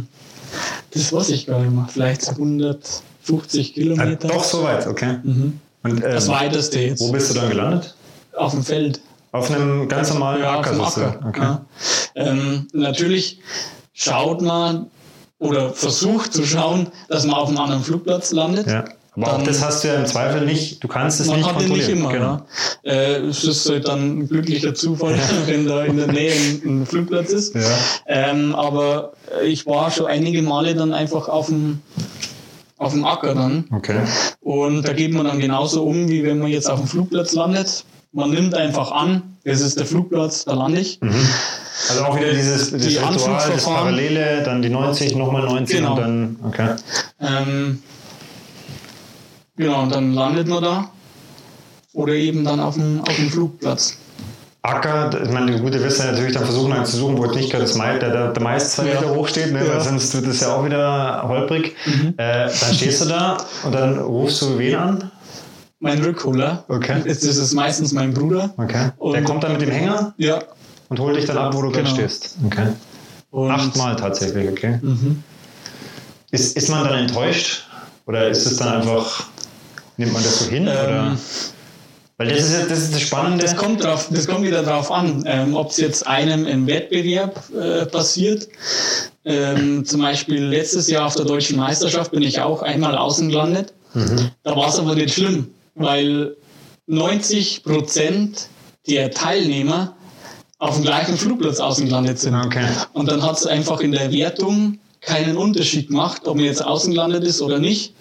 Das 0.94 1.12
weiß 1.14 1.30
ich 1.30 1.46
gar 1.48 1.60
nicht 1.62 1.74
mehr. 1.74 1.88
Vielleicht 1.92 2.22
so 2.24 2.32
150 2.32 3.02
Ah, 3.70 3.74
Kilometer. 3.74 4.28
doch, 4.30 4.44
so 4.44 4.64
weit, 4.64 4.88
okay. 4.88 5.18
Mhm. 5.24 5.60
Und, 5.84 6.04
ähm, 6.04 6.12
Das 6.12 6.28
weiteste 6.28 6.80
jetzt. 6.80 7.02
wo 7.02 7.12
bist 7.12 7.30
du 7.30 7.34
dann 7.36 7.50
gelandet? 7.50 7.96
Auf 8.36 8.52
dem 8.54 8.64
Feld. 8.64 9.02
Auf 9.32 9.52
einem 9.52 9.88
ganz 9.90 10.10
normalen 10.10 10.42
Ja, 10.42 10.60
Acker. 10.60 10.80
Acker. 10.88 11.20
Okay. 11.28 11.42
Ja. 11.42 11.66
Ähm, 12.16 12.68
natürlich 12.74 13.40
schaut 13.94 14.42
man 14.42 14.88
oder 15.40 15.72
versucht 15.74 16.34
zu 16.34 16.46
schauen, 16.46 16.88
dass 17.10 17.26
man 17.26 17.36
auf 17.36 17.50
einem 17.50 17.60
anderen 17.60 17.84
Flugplatz 17.84 18.32
landet. 18.32 18.68
Ja. 18.68 18.86
Aber 19.16 19.38
auch 19.38 19.42
das 19.42 19.64
hast 19.64 19.84
du 19.84 19.88
ja 19.88 19.96
im 19.96 20.06
Zweifel 20.06 20.46
nicht, 20.46 20.84
du 20.84 20.88
kannst 20.88 21.20
es 21.20 21.26
Man 21.26 21.38
nicht 21.38 21.48
hat 21.48 21.60
den 21.60 21.70
kontrollieren. 21.70 21.92
nicht 21.92 22.00
immer. 22.00 22.14
Genau. 22.14 22.42
Ja. 22.84 22.92
Äh, 22.92 23.18
es 23.22 23.44
ist 23.44 23.68
halt 23.68 23.88
dann 23.88 24.20
ein 24.20 24.28
glücklicher 24.28 24.76
Zufall, 24.76 25.18
wenn 25.48 25.66
da 25.68 25.86
in 25.86 25.98
der 25.98 26.08
Nähe 26.08 26.32
ein, 26.34 26.82
ein 26.82 26.86
Flugplatz 26.86 27.32
ist. 27.32 27.56
Ja. 27.56 27.62
Ähm, 28.06 28.54
aber 28.54 29.14
ich 29.44 29.66
war 29.66 29.90
schon 29.90 30.06
einige 30.06 30.44
Male 30.44 30.76
dann 30.76 30.94
einfach 30.94 31.30
auf 31.30 31.48
dem, 31.48 31.82
auf 32.78 32.94
dem 32.94 33.06
Acker 33.06 33.34
dann. 33.34 33.66
Okay. 33.72 34.02
Und 34.42 34.88
da 34.88 34.94
geht 34.94 35.14
man 35.14 35.26
dann 35.26 35.40
genauso 35.40 35.84
um, 35.84 36.10
wie 36.10 36.24
wenn 36.24 36.38
man 36.38 36.52
jetzt 36.52 36.70
auf 36.70 36.80
dem 36.80 36.88
Flugplatz 36.88 37.34
landet. 37.34 37.86
Man 38.12 38.30
nimmt 38.30 38.54
einfach 38.54 38.92
an, 38.92 39.38
das 39.44 39.62
ist 39.62 39.80
der 39.80 39.88
Flugplatz, 39.88 40.46
da 40.46 40.54
lande 40.54 40.80
ich. 40.80 41.00
Also 41.90 42.04
auch 42.06 42.18
wieder 42.18 42.32
dieses 42.32 42.72
das 42.72 42.82
Die 42.82 42.98
Ritual, 42.98 43.52
das. 43.52 43.64
Parallele, 43.66 44.44
dann 44.44 44.62
die 44.62 44.70
90, 44.70 45.16
nochmal 45.16 45.44
90 45.44 45.78
Genau. 45.78 45.92
und 45.94 46.00
dann, 46.00 46.36
okay. 46.44 46.70
Ähm, 47.22 47.82
genau, 49.56 49.84
und 49.84 49.94
dann 49.94 50.14
landet 50.14 50.48
man 50.48 50.64
da. 50.64 50.90
Oder 51.94 52.14
eben 52.14 52.44
dann 52.44 52.60
auf 52.60 52.76
dem, 52.76 53.02
auf 53.02 53.16
dem 53.16 53.30
Flugplatz. 53.30 53.98
Acker, 54.62 55.10
ich 55.24 55.30
meine, 55.32 55.52
die 55.56 55.62
gute 55.62 55.82
wirst 55.82 56.00
du 56.00 56.04
natürlich 56.04 56.34
dann 56.34 56.44
versuchen, 56.44 56.74
einen 56.74 56.86
zu 56.86 56.98
suchen, 56.98 57.18
wo 57.18 57.26
jetzt 57.26 57.36
nicht 57.36 57.52
gerade 57.52 57.66
der, 57.66 58.10
der, 58.12 58.34
der 58.34 58.44
Mais 58.44 58.72
zwei 58.72 58.88
Ja. 58.88 58.96
Meter 59.00 59.16
hoch 59.16 59.28
steht, 59.28 59.54
ne? 59.54 59.60
Ja. 59.60 59.66
Mhm. 59.66 59.70
weil 59.70 59.82
sonst 59.82 60.14
wird 60.14 60.28
es 60.28 60.42
ja 60.42 60.54
auch 60.56 60.66
wieder 60.66 61.24
holprig. 61.28 61.76
Äh, 62.18 62.50
dann 62.60 62.74
stehst 62.74 63.02
du 63.02 63.06
da 63.06 63.38
und 63.64 63.74
dann 63.74 63.98
rufst 64.00 64.42
du 64.42 64.58
wen 64.58 64.76
an? 64.76 65.12
Mein 65.80 66.04
Rückholer. 66.04 66.66
Okay. 66.68 67.02
Das 67.06 67.20
das 67.20 67.38
ist 67.38 67.54
meistens 67.54 67.94
mein 67.94 68.14
Bruder. 68.14 68.54
Okay. 68.58 68.90
Und- 68.98 69.14
der 69.14 69.24
kommt 69.24 69.44
dann 69.44 69.54
mit 69.54 69.62
dem 69.62 69.70
Hänger 69.72 70.14
Ja. 70.18 70.40
Und 70.90 71.00
holt 71.00 71.18
dich 71.18 71.26
dann 71.26 71.38
ab, 71.38 71.54
wo 71.54 71.62
du 71.62 71.70
gerade 71.70 71.84
Genau. 71.84 71.96
stehst. 71.96 72.38
Okay. 72.46 72.68
Und 73.32 73.52
Achtmal 73.52 73.96
tatsächlich, 73.96 74.50
okay. 74.50 74.80
Mhm. 74.82 75.24
Ist, 76.32 76.58
ist 76.58 76.70
man 76.70 76.84
dann 76.84 77.00
enttäuscht? 77.00 77.66
Oder 78.06 78.30
ist 78.30 78.46
es 78.46 78.58
dann 78.58 78.70
einfach, 78.82 79.26
nimmt 79.98 80.14
man 80.14 80.24
das 80.24 80.40
so 80.40 80.46
hin? 80.50 80.64
oder? 80.64 81.08
Ähm, 81.12 81.18
Weil 82.18 82.30
das 82.30 82.40
ist, 82.40 82.54
ja- 82.54 82.66
das 82.66 82.80
ist 82.80 82.94
das 82.96 83.02
Spannende. 83.02 83.44
Das 83.44 83.56
kommt, 83.56 83.84
drauf, 83.84 84.08
das 84.10 84.28
kommt 84.28 84.44
wieder 84.44 84.64
darauf 84.64 84.92
an, 84.92 85.24
ähm, 85.28 85.56
ob 85.56 85.70
es 85.72 85.78
jetzt 85.78 86.08
einem 86.08 86.48
im 86.48 86.66
Wettbewerb 86.68 87.44
äh, 87.54 87.86
passiert. 87.86 88.48
Ähm, 89.26 89.84
zum 89.86 90.02
Beispiel 90.02 90.42
letztes 90.44 90.90
Jahr 90.90 91.06
auf 91.06 91.16
der 91.16 91.26
deutschen 91.26 91.58
Meisterschaft 91.58 92.12
bin 92.12 92.24
ich 92.24 92.40
auch 92.40 92.62
einmal 92.62 92.98
außen 92.98 93.30
gelandet. 93.30 93.74
Da 94.44 94.56
war 94.56 94.70
es 94.70 94.80
aber 94.80 94.96
nicht 94.96 95.14
schlimm, 95.16 95.48
weil 95.76 96.36
90 96.88 97.64
Prozent 97.64 98.48
der 98.88 99.12
Teilnehmer 99.12 99.97
auf 100.60 100.76
dem 100.76 100.84
gleichen 100.84 101.18
Flugplatz 101.18 101.60
außen 101.60 101.86
gelandet 101.86 102.20
sind. 102.20 102.36
Okay. 102.36 102.66
Und 102.94 103.10
dann 103.10 103.22
hat 103.22 103.38
es 103.38 103.46
einfach 103.46 103.80
in 103.80 103.92
der 103.92 104.12
Wertung 104.12 104.80
keinen 105.02 105.38
Unterschied 105.38 105.90
gemacht, 105.90 106.28
ob 106.28 106.36
man 106.36 106.46
jetzt 106.46 106.66
außen 106.66 106.92
gelandet 106.94 107.24
ist 107.24 107.42
oder 107.42 107.60
nicht, 107.60 107.94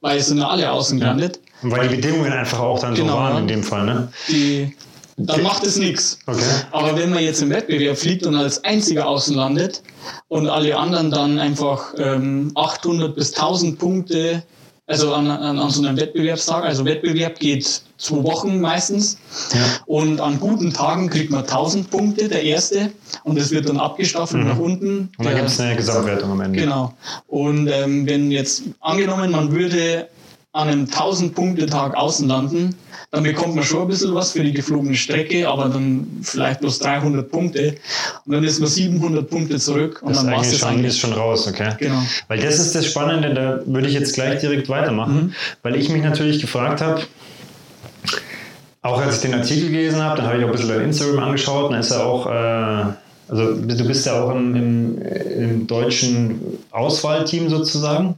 weil 0.00 0.18
es 0.18 0.26
sind 0.26 0.42
alle 0.42 0.70
außen 0.70 0.98
gelandet. 0.98 1.40
Und 1.62 1.70
weil 1.70 1.88
die 1.88 1.96
Bedingungen 1.96 2.32
einfach 2.32 2.60
auch 2.60 2.78
dann 2.78 2.94
so 2.94 3.02
Genau, 3.02 3.16
waren 3.16 3.32
ja. 3.34 3.38
in 3.40 3.48
dem 3.48 3.62
Fall, 3.62 3.84
ne? 3.86 4.12
Die, 4.28 4.76
dann 5.16 5.42
macht 5.42 5.64
es 5.64 5.78
nichts. 5.78 6.18
Okay. 6.26 6.42
Aber 6.72 6.98
wenn 6.98 7.10
man 7.10 7.22
jetzt 7.22 7.40
im 7.40 7.48
Wettbewerb 7.48 7.96
fliegt 7.96 8.26
und 8.26 8.34
als 8.34 8.62
einziger 8.64 9.08
außen 9.08 9.34
landet 9.34 9.82
und 10.28 10.48
alle 10.48 10.76
anderen 10.76 11.10
dann 11.10 11.38
einfach 11.38 11.94
ähm, 11.96 12.52
800 12.54 13.14
bis 13.14 13.32
1000 13.32 13.78
Punkte, 13.78 14.42
also 14.86 15.14
an, 15.14 15.28
an, 15.30 15.58
an 15.58 15.70
so 15.70 15.84
einem 15.84 15.96
Wettbewerbstag, 15.96 16.64
also 16.64 16.84
Wettbewerb 16.84 17.38
geht 17.38 17.82
zwei 17.98 18.22
Wochen 18.22 18.60
meistens 18.60 19.18
Ja. 19.52 19.58
und 19.86 20.20
an 20.20 20.38
guten 20.38 20.72
Tagen 20.72 21.10
kriegt 21.10 21.30
man 21.30 21.40
1000 21.40 21.90
Punkte, 21.90 22.28
der 22.28 22.42
erste, 22.42 22.92
und 23.24 23.38
es 23.38 23.50
wird 23.50 23.68
dann 23.68 23.78
abgestaffelt 23.78 24.44
nach 24.44 24.58
unten. 24.58 24.94
Mhm. 24.94 25.08
Und 25.18 25.24
dann 25.24 25.34
gibt 25.36 25.48
es 25.48 25.60
eine 25.60 25.76
Gesamtwertung 25.76 26.30
am 26.30 26.40
Ende. 26.40 26.60
Genau. 26.60 26.94
Und 27.26 27.68
ähm, 27.68 28.06
wenn 28.06 28.30
jetzt 28.30 28.62
angenommen, 28.80 29.32
man 29.32 29.50
würde 29.52 30.08
an 30.56 30.68
einem 30.68 30.84
1000-Punkte-Tag 30.86 31.94
außen 31.96 32.26
landen, 32.26 32.74
dann 33.10 33.22
bekommt 33.22 33.54
man 33.54 33.64
schon 33.64 33.82
ein 33.82 33.88
bisschen 33.88 34.14
was 34.14 34.32
für 34.32 34.42
die 34.42 34.52
geflogene 34.52 34.94
Strecke, 34.94 35.48
aber 35.48 35.68
dann 35.68 36.06
vielleicht 36.22 36.60
bloß 36.60 36.78
300 36.80 37.30
Punkte. 37.30 37.76
Und 38.24 38.32
dann 38.32 38.42
ist 38.42 38.58
man 38.58 38.68
700 38.68 39.28
Punkte 39.28 39.58
zurück 39.58 40.00
und 40.02 40.10
Das 40.10 40.18
ist 40.18 40.24
dann 40.24 40.34
war 40.34 40.40
es 40.40 40.46
schon, 40.48 40.54
ist 40.56 40.64
eigentlich. 40.64 40.98
schon 40.98 41.12
raus, 41.12 41.46
okay? 41.46 41.74
Genau. 41.78 42.02
Weil 42.28 42.40
das 42.40 42.58
ist 42.58 42.74
das 42.74 42.86
Spannende, 42.86 43.32
da 43.34 43.60
würde 43.66 43.88
ich 43.88 43.94
jetzt 43.94 44.14
gleich 44.14 44.40
direkt 44.40 44.68
weitermachen, 44.68 45.34
weil 45.62 45.76
ich 45.76 45.88
mich 45.88 46.02
natürlich 46.02 46.40
gefragt 46.40 46.80
habe, 46.80 47.02
auch 48.82 49.00
als 49.00 49.16
ich 49.16 49.22
den 49.22 49.34
Artikel 49.34 49.70
gelesen 49.70 50.02
habe, 50.02 50.16
dann 50.16 50.26
habe 50.26 50.38
ich 50.38 50.44
auch 50.44 50.48
ein 50.48 50.52
bisschen 50.52 50.68
dein 50.68 50.82
Instagram 50.82 51.22
angeschaut, 51.22 51.72
dann 51.72 51.80
ist 51.80 51.90
er 51.90 52.06
auch, 52.06 52.26
äh, 52.26 52.92
also 53.28 53.54
du 53.54 53.84
bist 53.86 54.06
ja 54.06 54.22
auch 54.22 54.30
im, 54.30 54.54
im, 54.54 55.02
im 55.02 55.66
deutschen 55.66 56.40
Auswahlteam 56.70 57.48
sozusagen 57.48 58.14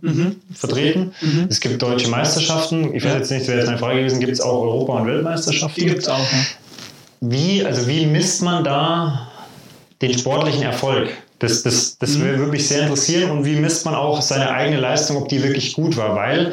vertreten. 0.55 1.13
Es 1.49 1.61
gibt 1.61 1.81
deutsche 1.81 2.09
Meisterschaften, 2.09 2.95
ich 2.95 3.05
weiß 3.05 3.15
jetzt 3.15 3.31
nicht, 3.31 3.49
wäre 3.49 3.59
jetzt 3.59 3.69
eine 3.69 3.79
Frage 3.79 4.01
gewesen, 4.01 4.21
gibt 4.21 4.33
es 4.33 4.41
auch 4.41 4.63
Europa- 4.63 4.99
und 5.01 5.07
Weltmeisterschaften? 5.07 5.81
Die 5.81 5.87
gibt 5.87 6.03
es 6.03 6.09
auch. 6.09 6.19
Ne? 6.19 6.47
Wie, 7.21 7.65
also 7.65 7.89
wie 7.89 8.07
misst 8.07 8.43
man 8.43 8.63
da 8.65 9.29
den 10.03 10.17
sportlichen 10.17 10.63
Erfolg? 10.63 11.11
Das, 11.41 11.63
das, 11.63 11.99
das 11.99 12.17
Mhm. 12.17 12.23
würde 12.25 12.47
mich 12.53 12.67
sehr 12.69 12.83
interessieren. 12.83 13.31
Und 13.31 13.45
wie 13.45 13.57
misst 13.57 13.85
man 13.85 13.95
auch 13.95 14.21
seine 14.23 14.51
eigene 14.51 14.81
Leistung, 14.81 15.17
ob 15.17 15.29
die 15.29 15.43
wirklich 15.43 15.73
gut 15.75 15.97
war? 15.97 16.15
Weil, 16.17 16.53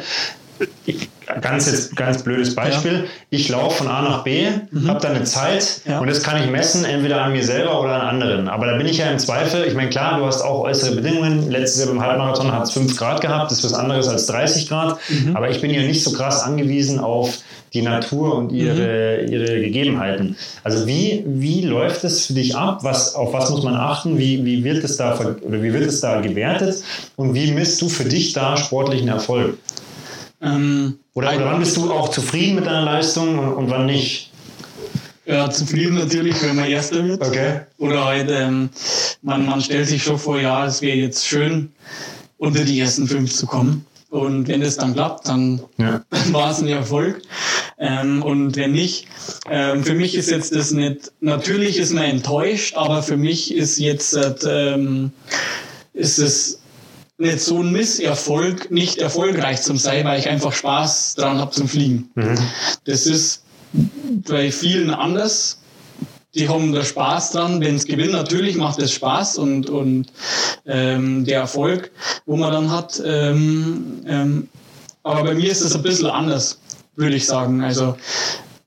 ich, 0.86 1.08
ganz 1.40 1.66
jetzt 1.70 1.96
ganz 1.96 2.22
blödes 2.22 2.54
Beispiel, 2.54 3.06
ich 3.30 3.48
laufe 3.48 3.78
von 3.78 3.88
A 3.88 4.02
nach 4.02 4.24
B, 4.24 4.46
habe 4.86 5.00
da 5.00 5.08
eine 5.08 5.24
Zeit 5.24 5.80
Mhm. 5.84 5.90
Ja. 5.90 5.98
und 6.00 6.08
das 6.08 6.22
kann 6.22 6.42
ich 6.42 6.50
messen, 6.50 6.84
entweder 6.84 7.22
an 7.22 7.32
mir 7.32 7.44
selber 7.44 7.80
oder 7.80 8.00
an 8.00 8.08
anderen. 8.08 8.48
Aber 8.48 8.66
da 8.66 8.76
bin 8.76 8.86
ich 8.86 8.98
ja 8.98 9.10
im 9.10 9.18
Zweifel, 9.18 9.64
ich 9.64 9.74
meine, 9.74 9.90
klar, 9.90 10.18
du 10.18 10.26
hast 10.26 10.42
auch 10.42 10.64
äußere 10.64 10.94
Bedingungen. 10.96 11.50
Letztes 11.50 11.80
Jahr 11.84 11.88
beim 11.94 12.02
Halbmarathon 12.02 12.52
hat 12.52 12.64
es 12.64 12.70
5 12.72 12.96
Grad 12.96 13.20
gehabt, 13.20 13.50
das 13.50 13.58
ist 13.58 13.64
was 13.64 13.74
anderes 13.74 14.08
als 14.08 14.26
30 14.26 14.68
Grad. 14.68 14.98
Mhm. 15.08 15.36
Aber 15.36 15.50
ich 15.50 15.60
bin 15.60 15.70
ja 15.70 15.82
nicht 15.82 16.02
so 16.04 16.12
krass 16.12 16.42
angewiesen 16.42 16.98
auf 17.00 17.38
die 17.72 17.82
Natur 17.82 18.36
und 18.36 18.52
ihre, 18.52 19.22
ihre 19.22 19.60
Gegebenheiten. 19.60 20.36
Also 20.62 20.86
wie, 20.86 21.24
wie 21.26 21.62
läuft 21.62 22.04
es 22.04 22.26
für 22.26 22.32
dich 22.32 22.56
ab? 22.56 22.78
Was, 22.82 23.14
auf 23.14 23.32
was 23.32 23.50
muss 23.50 23.62
man 23.64 23.74
achten? 23.74 24.18
Wie, 24.18 24.44
wie, 24.44 24.64
wird 24.64 24.82
es 24.84 24.96
da, 24.96 25.18
oder 25.18 25.62
wie 25.62 25.72
wird 25.72 25.84
es 25.86 26.00
da 26.00 26.20
gewertet? 26.20 26.82
Und 27.16 27.34
wie 27.34 27.50
misst 27.52 27.82
du 27.82 27.88
für 27.88 28.04
dich 28.04 28.32
da 28.32 28.56
sportlichen 28.56 29.08
Erfolg? 29.08 29.58
Ähm, 30.40 30.98
Oder, 31.16 31.34
oder 31.34 31.46
wann 31.46 31.60
bist 31.60 31.76
du 31.76 31.90
auch 31.90 32.10
zufrieden 32.10 32.56
mit 32.56 32.66
deiner 32.66 32.82
Leistung 32.82 33.38
und, 33.38 33.54
und 33.54 33.70
wann 33.70 33.86
nicht? 33.86 34.30
ja, 35.26 35.50
zufrieden 35.50 35.96
natürlich, 35.96 36.40
wenn 36.42 36.56
man 36.56 36.66
Erster 36.66 37.04
wird. 37.04 37.20
Okay. 37.20 37.60
Oder 37.78 38.04
halt, 38.04 38.30
ähm, 38.30 38.70
man, 39.22 39.44
man 39.44 39.60
stellt 39.60 39.88
sich 39.88 40.02
schon 40.02 40.18
vor, 40.18 40.38
ja, 40.38 40.66
es 40.66 40.82
wäre 40.82 40.96
jetzt 40.96 41.26
schön, 41.26 41.72
unter 42.38 42.64
die 42.64 42.78
ersten 42.78 43.08
fünf 43.08 43.34
zu 43.34 43.46
kommen. 43.46 43.84
Und 44.10 44.46
wenn 44.46 44.62
es 44.62 44.76
dann 44.76 44.94
klappt, 44.94 45.28
dann 45.28 45.60
Ja. 45.78 46.02
war 46.32 46.52
es 46.52 46.60
ein 46.60 46.68
Erfolg. 46.68 47.22
Ähm, 47.78 48.22
und 48.22 48.56
wenn 48.56 48.72
nicht, 48.72 49.08
ähm, 49.50 49.84
für 49.84 49.94
mich 49.94 50.14
ist 50.14 50.30
jetzt 50.30 50.54
das 50.54 50.70
nicht, 50.70 51.12
natürlich 51.20 51.78
ist 51.78 51.92
man 51.92 52.04
enttäuscht, 52.04 52.76
aber 52.76 53.02
für 53.02 53.16
mich 53.16 53.54
ist 53.54 53.78
jetzt, 53.78 54.16
ähm, 54.48 55.10
ist 55.92 56.18
es 56.18 56.60
nicht 57.18 57.40
so 57.40 57.62
ein 57.62 57.72
Misserfolg, 57.72 58.70
nicht 58.70 58.98
erfolgreich 58.98 59.62
zu 59.62 59.76
sein, 59.76 60.04
weil 60.04 60.18
ich 60.18 60.28
einfach 60.28 60.52
Spaß 60.52 61.14
dran 61.14 61.38
habe 61.38 61.50
zum 61.50 61.68
Fliegen. 61.68 62.10
Das 62.84 63.06
ist 63.06 63.42
bei 64.28 64.50
vielen 64.50 64.90
anders. 64.90 65.58
die 66.34 66.48
haben 66.48 66.72
da 66.72 66.84
Spaß 66.84 67.30
dran, 67.30 67.60
wenn 67.62 67.76
es 67.76 67.86
gewinnt. 67.86 68.12
Natürlich 68.12 68.56
macht 68.56 68.78
es 68.78 68.92
Spaß 68.92 69.38
und, 69.38 69.70
und 69.70 70.12
ähm, 70.66 71.24
der 71.24 71.40
Erfolg, 71.40 71.90
wo 72.26 72.36
man 72.36 72.52
dann 72.52 72.70
hat. 72.70 73.00
Ähm, 73.04 74.02
ähm, 74.06 74.48
aber 75.02 75.24
bei 75.24 75.34
mir 75.34 75.50
ist 75.50 75.62
es 75.62 75.74
ein 75.74 75.82
bisschen 75.82 76.08
anders, 76.08 76.58
würde 76.96 77.16
ich 77.16 77.24
sagen. 77.24 77.62
Also 77.62 77.96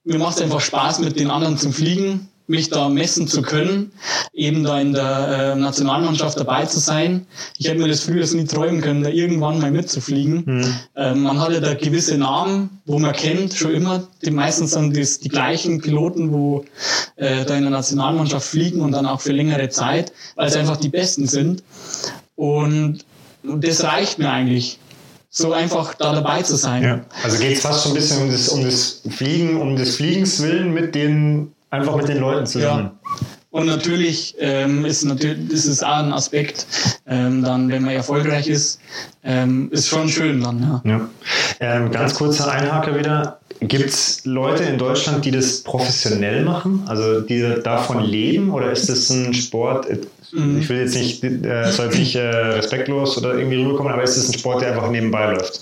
mir 0.03 0.17
macht 0.17 0.37
es 0.37 0.41
einfach 0.41 0.61
Spaß, 0.61 0.99
mit 0.99 1.19
den 1.19 1.29
anderen 1.29 1.57
zu 1.57 1.71
fliegen 1.71 2.28
mich 2.49 2.69
da 2.69 2.89
messen 2.89 3.27
zu 3.27 3.41
können, 3.41 3.91
eben 4.33 4.63
da 4.63 4.79
in 4.81 4.93
der 4.93 5.53
äh, 5.53 5.55
Nationalmannschaft 5.55 6.39
dabei 6.39 6.65
zu 6.65 6.79
sein. 6.79 7.27
Ich 7.57 7.67
hätte 7.67 7.79
mir 7.79 7.87
das 7.87 8.01
früher 8.01 8.25
nie 8.33 8.45
träumen 8.45 8.81
können, 8.81 9.03
da 9.03 9.09
irgendwann 9.09 9.59
mal 9.59 9.71
mitzufliegen. 9.71 10.43
Mhm. 10.45 10.73
Ähm, 10.95 11.21
man 11.21 11.39
hatte 11.39 11.61
da 11.61 11.75
gewisse 11.75 12.17
Namen, 12.17 12.81
wo 12.85 12.97
man 12.97 13.13
kennt, 13.13 13.53
schon 13.53 13.73
immer. 13.73 14.07
Die 14.23 14.31
meistens 14.31 14.71
sind 14.71 14.97
das 14.97 15.19
die 15.19 15.29
gleichen 15.29 15.79
Piloten, 15.79 16.31
wo 16.31 16.65
äh, 17.15 17.45
da 17.45 17.55
in 17.55 17.61
der 17.61 17.71
Nationalmannschaft 17.71 18.47
fliegen 18.47 18.81
und 18.81 18.93
dann 18.93 19.05
auch 19.05 19.21
für 19.21 19.31
längere 19.31 19.69
Zeit, 19.69 20.11
weil 20.35 20.47
es 20.47 20.55
einfach 20.55 20.77
die 20.77 20.89
Besten 20.89 21.27
sind. 21.27 21.63
Und 22.35 23.05
das 23.43 23.83
reicht 23.83 24.17
mir 24.17 24.31
eigentlich 24.31 24.79
so 25.29 25.53
einfach 25.53 25.93
da 25.93 26.13
dabei 26.13 26.41
zu 26.41 26.55
sein. 26.55 26.83
Ja. 26.83 27.05
Also 27.23 27.37
geht 27.37 27.57
es 27.57 27.61
fast 27.61 27.83
schon 27.83 27.91
ein 27.91 27.95
bisschen 27.95 28.23
um 28.23 28.31
das, 28.31 28.49
um 28.49 28.63
das 28.63 29.01
Fliegen, 29.09 29.61
um 29.61 29.75
des 29.75 29.95
Fliegens 29.95 30.41
willen 30.41 30.73
mit 30.73 30.95
den 30.95 31.53
Einfach 31.71 31.95
mit 31.95 32.07
den 32.07 32.19
Leuten 32.19 32.45
zusammen. 32.45 32.91
Ja. 33.03 33.27
Und 33.51 33.65
natürlich 33.65 34.35
ähm, 34.39 34.85
ist 34.85 35.03
natürlich 35.03 35.51
ist 35.51 35.65
es 35.65 35.81
auch 35.81 35.97
ein 35.97 36.13
Aspekt, 36.13 36.67
ähm, 37.07 37.43
dann, 37.43 37.69
wenn 37.69 37.83
man 37.83 37.95
erfolgreich 37.95 38.47
ist, 38.47 38.79
ähm, 39.23 39.69
ist 39.71 39.87
schon 39.87 40.07
schön 40.07 40.41
dann. 40.41 40.61
Ja. 40.61 40.91
ja. 40.91 41.09
Ähm, 41.59 41.91
ganz 41.91 42.13
kurzer 42.13 42.51
Einhaker 42.51 42.97
wieder. 42.97 43.39
Gibt 43.61 43.89
es 43.89 44.23
Leute 44.23 44.63
in 44.63 44.77
Deutschland, 44.77 45.25
die 45.25 45.31
das 45.31 45.63
professionell 45.63 46.45
machen, 46.45 46.83
also 46.87 47.21
die 47.21 47.55
davon 47.61 48.03
leben, 48.03 48.51
oder 48.51 48.71
ist 48.71 48.87
das 48.87 49.09
ein 49.09 49.33
Sport? 49.33 49.87
Mhm. 50.31 50.59
Ich 50.59 50.69
will 50.69 50.79
jetzt 50.79 50.95
nicht, 50.95 51.23
äh, 51.23 51.71
soll 51.71 51.89
nicht 51.89 52.15
äh, 52.15 52.27
respektlos 52.29 53.17
oder 53.17 53.35
irgendwie 53.35 53.57
rüberkommen, 53.57 53.91
aber 53.91 54.03
ist 54.03 54.15
das 54.15 54.29
ein 54.29 54.37
Sport, 54.37 54.61
der 54.61 54.69
einfach 54.69 54.89
nebenbei 54.89 55.33
läuft? 55.33 55.61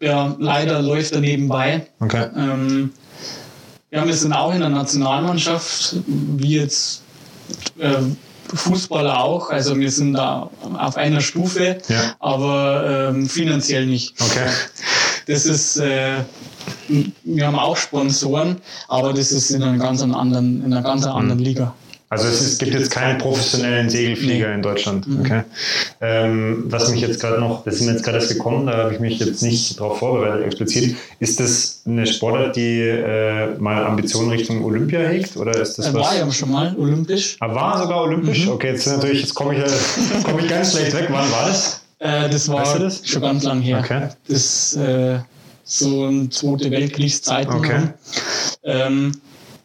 Ja, 0.00 0.34
leider 0.38 0.80
läuft 0.80 1.12
er 1.12 1.20
nebenbei. 1.20 1.86
Okay. 2.00 2.26
Ähm, 2.36 2.92
ja, 3.90 4.06
wir 4.06 4.14
sind 4.14 4.32
auch 4.32 4.52
in 4.52 4.60
der 4.60 4.68
Nationalmannschaft, 4.68 5.96
wie 6.06 6.56
jetzt 6.56 7.02
äh, 7.78 7.94
Fußballer 8.54 9.22
auch. 9.22 9.50
Also 9.50 9.78
wir 9.78 9.90
sind 9.90 10.14
da 10.14 10.50
auf 10.78 10.96
einer 10.96 11.20
Stufe, 11.20 11.78
ja. 11.88 12.14
aber 12.18 13.10
ähm, 13.10 13.28
finanziell 13.28 13.86
nicht. 13.86 14.14
Okay. 14.20 14.48
Das 15.26 15.46
ist, 15.46 15.76
äh, 15.78 16.22
wir 17.24 17.46
haben 17.46 17.58
auch 17.58 17.76
Sponsoren, 17.76 18.60
aber 18.88 19.12
das 19.12 19.32
ist 19.32 19.50
in 19.50 19.62
einer 19.62 19.78
ganz 19.78 20.02
anderen, 20.02 20.64
in 20.64 20.72
einer 20.72 20.82
ganz 20.82 21.04
anderen 21.04 21.40
Liga. 21.40 21.74
Also 22.08 22.28
es, 22.28 22.40
ist, 22.40 22.58
gibt 22.60 22.72
jetzt 22.72 22.90
keine 22.92 23.18
professionellen 23.18 23.90
Segelflieger 23.90 24.54
in 24.54 24.62
Deutschland. 24.62 25.08
Mhm. 25.08 25.20
Okay. 25.20 25.42
Ähm, 26.00 26.64
was 26.66 26.88
mich 26.90 27.00
jetzt 27.00 27.20
gerade 27.20 27.40
noch, 27.40 27.64
das 27.64 27.78
sind 27.78 27.88
jetzt 27.88 28.04
gerade 28.04 28.18
erst 28.18 28.28
gekommen, 28.28 28.66
da 28.66 28.76
habe 28.76 28.94
ich 28.94 29.00
mich 29.00 29.18
jetzt 29.18 29.42
nicht 29.42 29.80
darauf 29.80 29.98
vorbereitet 29.98 30.46
explizit. 30.46 30.96
Ist 31.18 31.40
das 31.40 31.82
eine 31.84 32.06
Sportart, 32.06 32.54
die 32.54 32.80
äh, 32.80 33.58
mal 33.58 33.84
Ambitionen 33.84 34.30
Richtung 34.30 34.64
Olympia 34.64 35.00
hegt? 35.00 35.36
Oder 35.36 35.60
ist 35.60 35.78
das 35.78 35.86
er 35.86 35.94
was? 35.94 36.06
War 36.06 36.16
ja 36.16 36.30
schon 36.30 36.52
mal 36.52 36.76
olympisch. 36.78 37.36
Ah, 37.40 37.52
war 37.52 37.82
sogar 37.82 38.02
olympisch? 38.02 38.46
Mhm. 38.46 38.52
Okay, 38.52 38.68
jetzt 38.68 38.86
natürlich, 38.86 39.22
jetzt 39.22 39.34
komme 39.34 39.56
ich, 39.56 39.64
komm 40.22 40.38
ich 40.38 40.48
ganz 40.48 40.72
schlecht 40.72 40.94
weg. 40.94 41.08
Wann 41.10 41.30
war 41.32 41.48
das? 41.48 41.80
Äh, 41.98 42.28
das 42.30 42.48
war 42.48 42.60
weißt 42.60 42.74
du 42.76 42.78
das? 42.80 43.00
schon 43.04 43.22
ganz 43.22 43.42
lang 43.42 43.60
her. 43.62 43.80
Okay. 43.80 44.08
Das 44.28 44.76
äh, 44.76 45.18
so 45.64 46.06
ein 46.06 46.30
Zweite 46.30 46.70
Weltkriegszeiten. 46.70 47.52
Okay. 47.52 47.80
Ähm, 48.62 49.12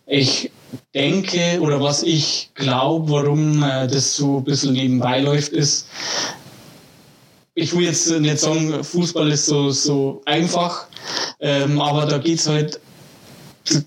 ich 0.08 0.52
denke 0.94 1.60
oder 1.62 1.82
was 1.82 2.04
ich 2.04 2.50
glaube, 2.56 3.12
warum 3.12 3.64
äh, 3.64 3.88
das 3.88 4.16
so 4.16 4.38
ein 4.38 4.44
bisschen 4.44 4.74
nebenbei 4.74 5.20
läuft, 5.20 5.52
ist, 5.52 5.88
ich 7.54 7.76
will 7.76 7.86
jetzt 7.86 8.10
nicht 8.10 8.40
sagen, 8.40 8.84
Fußball 8.84 9.32
ist 9.32 9.46
so, 9.46 9.72
so 9.72 10.22
einfach, 10.26 10.88
ähm, 11.40 11.82
aber 11.82 12.06
da 12.06 12.18
geht 12.18 12.40
es 12.40 12.48
halt, 12.48 12.80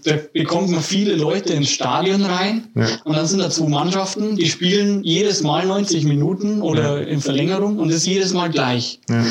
da 0.04 0.18
bekommt 0.32 0.70
man 0.70 0.82
viele 0.82 1.14
Leute 1.14 1.54
ins 1.54 1.70
Stadion 1.70 2.22
rein 2.22 2.68
ja. 2.76 2.86
und 3.04 3.16
dann 3.16 3.26
sind 3.26 3.40
da 3.40 3.50
zwei 3.50 3.68
Mannschaften, 3.68 4.36
die 4.36 4.48
spielen 4.48 5.02
jedes 5.02 5.42
Mal 5.42 5.66
90 5.66 6.04
Minuten 6.04 6.62
oder 6.62 7.00
ja. 7.00 7.06
in 7.06 7.20
Verlängerung 7.20 7.78
und 7.78 7.88
das 7.88 7.98
ist 7.98 8.06
jedes 8.06 8.32
Mal 8.32 8.50
gleich. 8.50 9.00
Ja. 9.08 9.24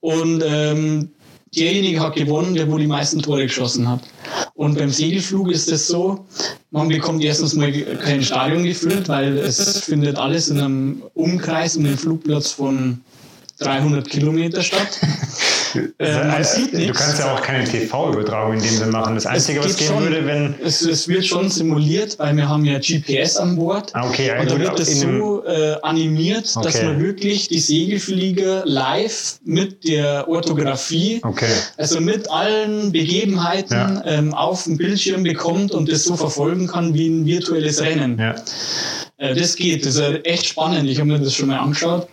Und 0.00 0.42
ähm, 0.46 1.10
derjenige 1.56 2.00
hat 2.00 2.14
gewonnen, 2.14 2.54
der 2.54 2.70
wo 2.70 2.78
die 2.78 2.86
meisten 2.86 3.20
Tore 3.22 3.42
geschossen 3.42 3.88
hat. 3.88 4.00
Und 4.60 4.76
beim 4.76 4.90
Segelflug 4.90 5.50
ist 5.52 5.72
es 5.72 5.86
so, 5.86 6.26
man 6.70 6.88
bekommt 6.88 7.24
erstens 7.24 7.54
mal 7.54 7.72
kein 7.72 8.22
Stadion 8.22 8.62
gefüllt, 8.62 9.08
weil 9.08 9.38
es 9.38 9.78
findet 9.78 10.18
alles 10.18 10.48
in 10.48 10.60
einem 10.60 11.02
Umkreis 11.14 11.78
um 11.78 11.84
den 11.84 11.96
Flugplatz 11.96 12.50
von 12.50 13.00
300 13.60 14.06
Kilometer 14.06 14.62
statt. 14.62 15.00
Äh, 15.98 16.24
man 16.24 16.44
sieht 16.44 16.72
du 16.72 16.92
kannst 16.92 17.18
ja 17.18 17.34
auch 17.34 17.42
keine 17.42 17.64
TV-Übertragung 17.64 18.54
in 18.54 18.60
dem 18.60 18.70
Sinne 18.70 18.90
machen. 18.90 19.14
Das 19.14 19.26
Einzige, 19.26 19.62
was 19.62 19.76
gehen 19.76 19.88
schon, 19.88 20.02
würde, 20.02 20.26
wenn. 20.26 20.54
Es, 20.62 20.82
es, 20.82 21.08
wird 21.08 21.26
schon 21.26 21.50
simuliert, 21.50 22.18
weil 22.18 22.36
wir 22.36 22.48
haben 22.48 22.64
ja 22.64 22.78
GPS 22.78 23.36
an 23.36 23.56
Bord. 23.56 23.90
Ah, 23.94 24.08
okay, 24.08 24.32
und 24.38 24.50
da 24.50 24.58
wird 24.58 24.78
es 24.80 25.00
so 25.00 25.44
äh, 25.44 25.76
animiert, 25.82 26.52
okay. 26.54 26.64
dass 26.64 26.82
man 26.82 27.00
wirklich 27.00 27.48
die 27.48 27.58
Segelflieger 27.58 28.62
live 28.64 29.38
mit 29.44 29.84
der 29.86 30.28
Orthographie, 30.28 31.20
okay. 31.22 31.46
also 31.76 32.00
mit 32.00 32.30
allen 32.30 32.92
Begebenheiten 32.92 33.74
ja. 33.74 34.02
ähm, 34.04 34.34
auf 34.34 34.64
dem 34.64 34.76
Bildschirm 34.76 35.22
bekommt 35.22 35.72
und 35.72 35.90
das 35.90 36.04
so 36.04 36.16
verfolgen 36.16 36.66
kann 36.66 36.94
wie 36.94 37.08
ein 37.08 37.26
virtuelles 37.26 37.80
Rennen. 37.80 38.18
Ja. 38.18 38.34
Äh, 39.18 39.34
das 39.34 39.56
geht, 39.56 39.86
das 39.86 39.96
ist 39.96 40.24
echt 40.24 40.46
spannend. 40.46 40.88
Ich 40.88 40.98
habe 40.98 41.08
mir 41.08 41.18
das 41.18 41.34
schon 41.34 41.48
mal 41.48 41.58
angeschaut. 41.58 42.08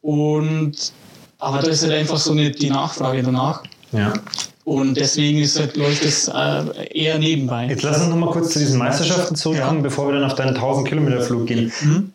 Und 0.00 0.92
aber 1.40 1.58
da 1.58 1.68
ist 1.68 1.82
halt 1.82 1.92
einfach 1.92 2.18
so 2.18 2.32
eine, 2.32 2.50
die 2.50 2.70
Nachfrage 2.70 3.22
danach. 3.22 3.62
Ja. 3.92 4.12
Und 4.64 4.94
deswegen 4.94 5.38
ist 5.38 5.58
halt, 5.58 5.76
läuft 5.76 6.04
es 6.04 6.28
äh, 6.28 6.62
eher 6.92 7.18
nebenbei. 7.18 7.66
Jetzt 7.66 7.82
lass 7.82 8.00
uns 8.00 8.08
noch 8.08 8.16
mal 8.16 8.30
kurz 8.30 8.52
zu 8.52 8.58
diesen 8.58 8.78
Meisterschaften 8.78 9.34
zurückkommen, 9.34 9.78
ja. 9.78 9.82
bevor 9.82 10.06
wir 10.08 10.14
dann 10.14 10.24
auf 10.24 10.34
deinen 10.34 10.54
1000 10.54 10.86
Kilometer 10.86 11.22
Flug 11.22 11.46
gehen. 11.46 11.72
Mhm. 11.80 12.12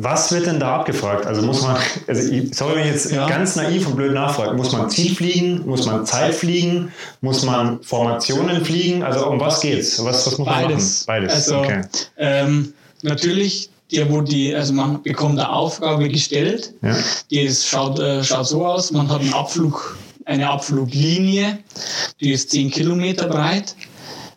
Was 0.00 0.30
wird 0.30 0.46
denn 0.46 0.60
da 0.60 0.76
abgefragt? 0.76 1.26
Also 1.26 1.42
muss 1.42 1.62
man, 1.62 1.76
also 2.06 2.32
sorry, 2.52 2.76
wenn 2.76 2.86
ich 2.86 2.92
jetzt 2.92 3.10
ja. 3.10 3.26
ganz 3.26 3.56
naiv 3.56 3.88
und 3.88 3.96
blöd 3.96 4.12
nachfrage, 4.12 4.54
muss 4.54 4.70
man 4.70 4.88
Ziel 4.90 5.12
fliegen, 5.12 5.66
muss 5.66 5.86
man 5.86 6.06
Zeit 6.06 6.36
fliegen, 6.36 6.92
muss 7.20 7.42
man 7.42 7.82
Formationen 7.82 8.64
fliegen? 8.64 9.02
Also 9.02 9.26
um 9.26 9.40
was 9.40 9.60
geht's? 9.60 9.98
Was, 10.04 10.24
was 10.24 10.38
muss 10.38 10.46
man 10.46 10.68
Beides. 10.68 11.06
machen? 11.06 11.20
Beides. 11.22 11.34
Also, 11.34 11.58
okay. 11.58 11.80
ähm, 12.16 12.74
natürlich 13.02 13.70
der 13.92 14.10
wo 14.10 14.20
die, 14.20 14.54
also 14.54 14.72
man 14.72 15.02
bekommt 15.02 15.38
eine 15.38 15.50
Aufgabe 15.50 16.08
gestellt, 16.08 16.74
ja. 16.82 16.96
die 17.30 17.40
ist, 17.40 17.66
schaut, 17.66 17.98
äh, 17.98 18.22
schaut 18.22 18.46
so 18.46 18.66
aus, 18.66 18.90
man 18.90 19.08
hat 19.08 19.20
einen 19.20 19.32
Abflug, 19.32 19.96
eine 20.24 20.50
Abfluglinie, 20.50 21.58
die 22.20 22.32
ist 22.32 22.50
10 22.50 22.70
Kilometer 22.70 23.28
breit 23.28 23.74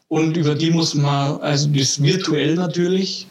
und 0.07 0.37
über 0.37 0.55
die 0.55 0.71
muss 0.71 0.93
man, 0.93 1.41
also 1.41 1.67
das 1.69 1.81
ist 1.81 2.03
virtuell 2.03 2.55
natürlich, 2.55 3.27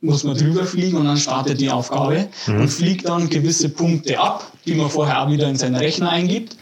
muss 0.00 0.24
man 0.24 0.36
drüber 0.36 0.64
fliegen 0.64 0.96
und 0.96 1.06
dann 1.06 1.16
startet 1.16 1.60
die 1.60 1.70
Aufgabe 1.70 2.28
mhm. 2.46 2.62
und 2.62 2.68
fliegt 2.68 3.08
dann 3.08 3.28
gewisse 3.30 3.68
Punkte 3.68 4.18
ab, 4.18 4.52
die 4.66 4.74
man 4.74 4.90
vorher 4.90 5.22
auch 5.22 5.30
wieder 5.30 5.48
in 5.48 5.56
seinen 5.56 5.76
Rechner 5.76 6.10
eingibt. 6.10 6.56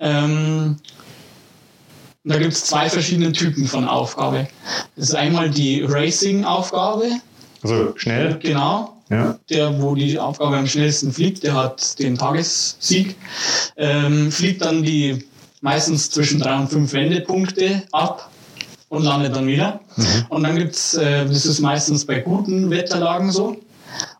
Ähm, 0.00 0.76
da 2.24 2.38
gibt 2.38 2.54
es 2.54 2.64
zwei 2.64 2.88
verschiedene 2.88 3.32
Typen 3.32 3.66
von 3.66 3.86
Aufgabe. 3.86 4.48
Das 4.96 5.10
ist 5.10 5.14
einmal 5.14 5.50
die 5.50 5.82
Racing-Aufgabe. 5.82 7.04
Also 7.64 7.94
schnell? 7.96 8.38
Genau. 8.40 8.96
Ja. 9.10 9.38
Der, 9.50 9.82
wo 9.82 9.94
die 9.94 10.18
Aufgabe 10.18 10.56
am 10.56 10.66
schnellsten 10.66 11.12
fliegt, 11.12 11.42
der 11.42 11.54
hat 11.54 11.98
den 11.98 12.16
Tagessieg. 12.16 13.16
Ähm, 13.76 14.30
fliegt 14.30 14.64
dann 14.64 14.82
die 14.82 15.24
meistens 15.60 16.10
zwischen 16.10 16.40
drei 16.40 16.56
und 16.56 16.68
fünf 16.68 16.92
Wendepunkte 16.92 17.82
ab 17.92 18.30
und 18.88 19.02
landet 19.02 19.34
dann 19.34 19.46
wieder. 19.46 19.80
Mhm. 19.96 20.04
Und 20.28 20.42
dann 20.44 20.56
gibt's, 20.56 20.94
äh, 20.94 21.26
das 21.26 21.46
ist 21.46 21.60
meistens 21.60 22.04
bei 22.04 22.20
guten 22.20 22.70
Wetterlagen 22.70 23.30
so. 23.30 23.56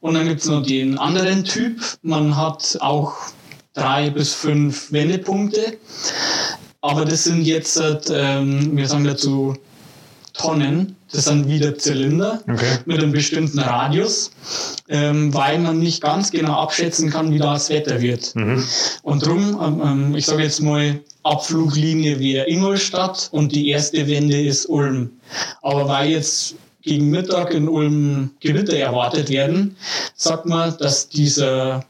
Und 0.00 0.14
dann 0.14 0.28
gibt's 0.28 0.46
noch 0.46 0.62
den 0.62 0.98
anderen 0.98 1.44
Typ. 1.44 1.80
Man 2.02 2.36
hat 2.36 2.78
auch 2.80 3.14
drei 3.74 4.10
bis 4.10 4.34
fünf 4.34 4.92
Wendepunkte. 4.92 5.78
Aber 6.80 7.04
das 7.04 7.24
sind 7.24 7.42
jetzt, 7.42 7.80
ähm, 8.10 8.76
wir 8.76 8.86
sagen 8.86 9.04
dazu 9.04 9.56
Tonnen. 10.34 10.96
Das 11.14 11.26
sind 11.26 11.48
wieder 11.48 11.78
Zylinder 11.78 12.42
okay. 12.50 12.78
mit 12.86 12.98
einem 12.98 13.12
bestimmten 13.12 13.60
Radius, 13.60 14.32
ähm, 14.88 15.32
weil 15.32 15.60
man 15.60 15.78
nicht 15.78 16.02
ganz 16.02 16.32
genau 16.32 16.54
abschätzen 16.54 17.08
kann, 17.08 17.32
wie 17.32 17.38
das 17.38 17.70
Wetter 17.70 18.00
wird. 18.00 18.34
Mhm. 18.34 18.64
Und 19.02 19.24
drum, 19.24 19.60
ähm, 19.62 19.82
ähm 19.84 20.14
ich 20.16 20.26
sage 20.26 20.42
jetzt 20.42 20.60
mal, 20.60 20.98
Abfluglinie 21.22 22.18
wäre 22.18 22.48
Ingolstadt 22.48 23.28
und 23.30 23.52
die 23.52 23.68
erste 23.68 24.08
Wende 24.08 24.42
ist 24.42 24.66
Ulm. 24.66 25.10
Aber 25.62 25.88
weil 25.88 26.10
jetzt 26.10 26.56
gegen 26.82 27.10
Mittag 27.10 27.54
in 27.54 27.68
Ulm 27.68 28.30
Gewitter 28.40 28.76
erwartet 28.76 29.30
werden, 29.30 29.76
sagt 30.16 30.46
man, 30.46 30.76
dass 30.78 31.08
dieser 31.08 31.84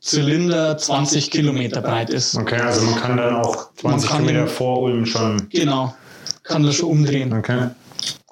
Zylinder 0.00 0.76
20 0.76 1.30
Kilometer 1.30 1.80
breit 1.80 2.10
ist. 2.10 2.36
Okay, 2.36 2.60
also 2.60 2.82
man 2.82 2.96
kann 2.96 3.16
dann 3.16 3.36
auch 3.36 3.68
20 3.76 4.10
Kilometer 4.10 4.48
vor 4.48 4.82
Ulm 4.82 5.06
schon. 5.06 5.48
Genau, 5.50 5.94
kann 6.42 6.64
das 6.64 6.74
schon 6.74 6.90
umdrehen. 6.90 7.32
Okay. 7.32 7.68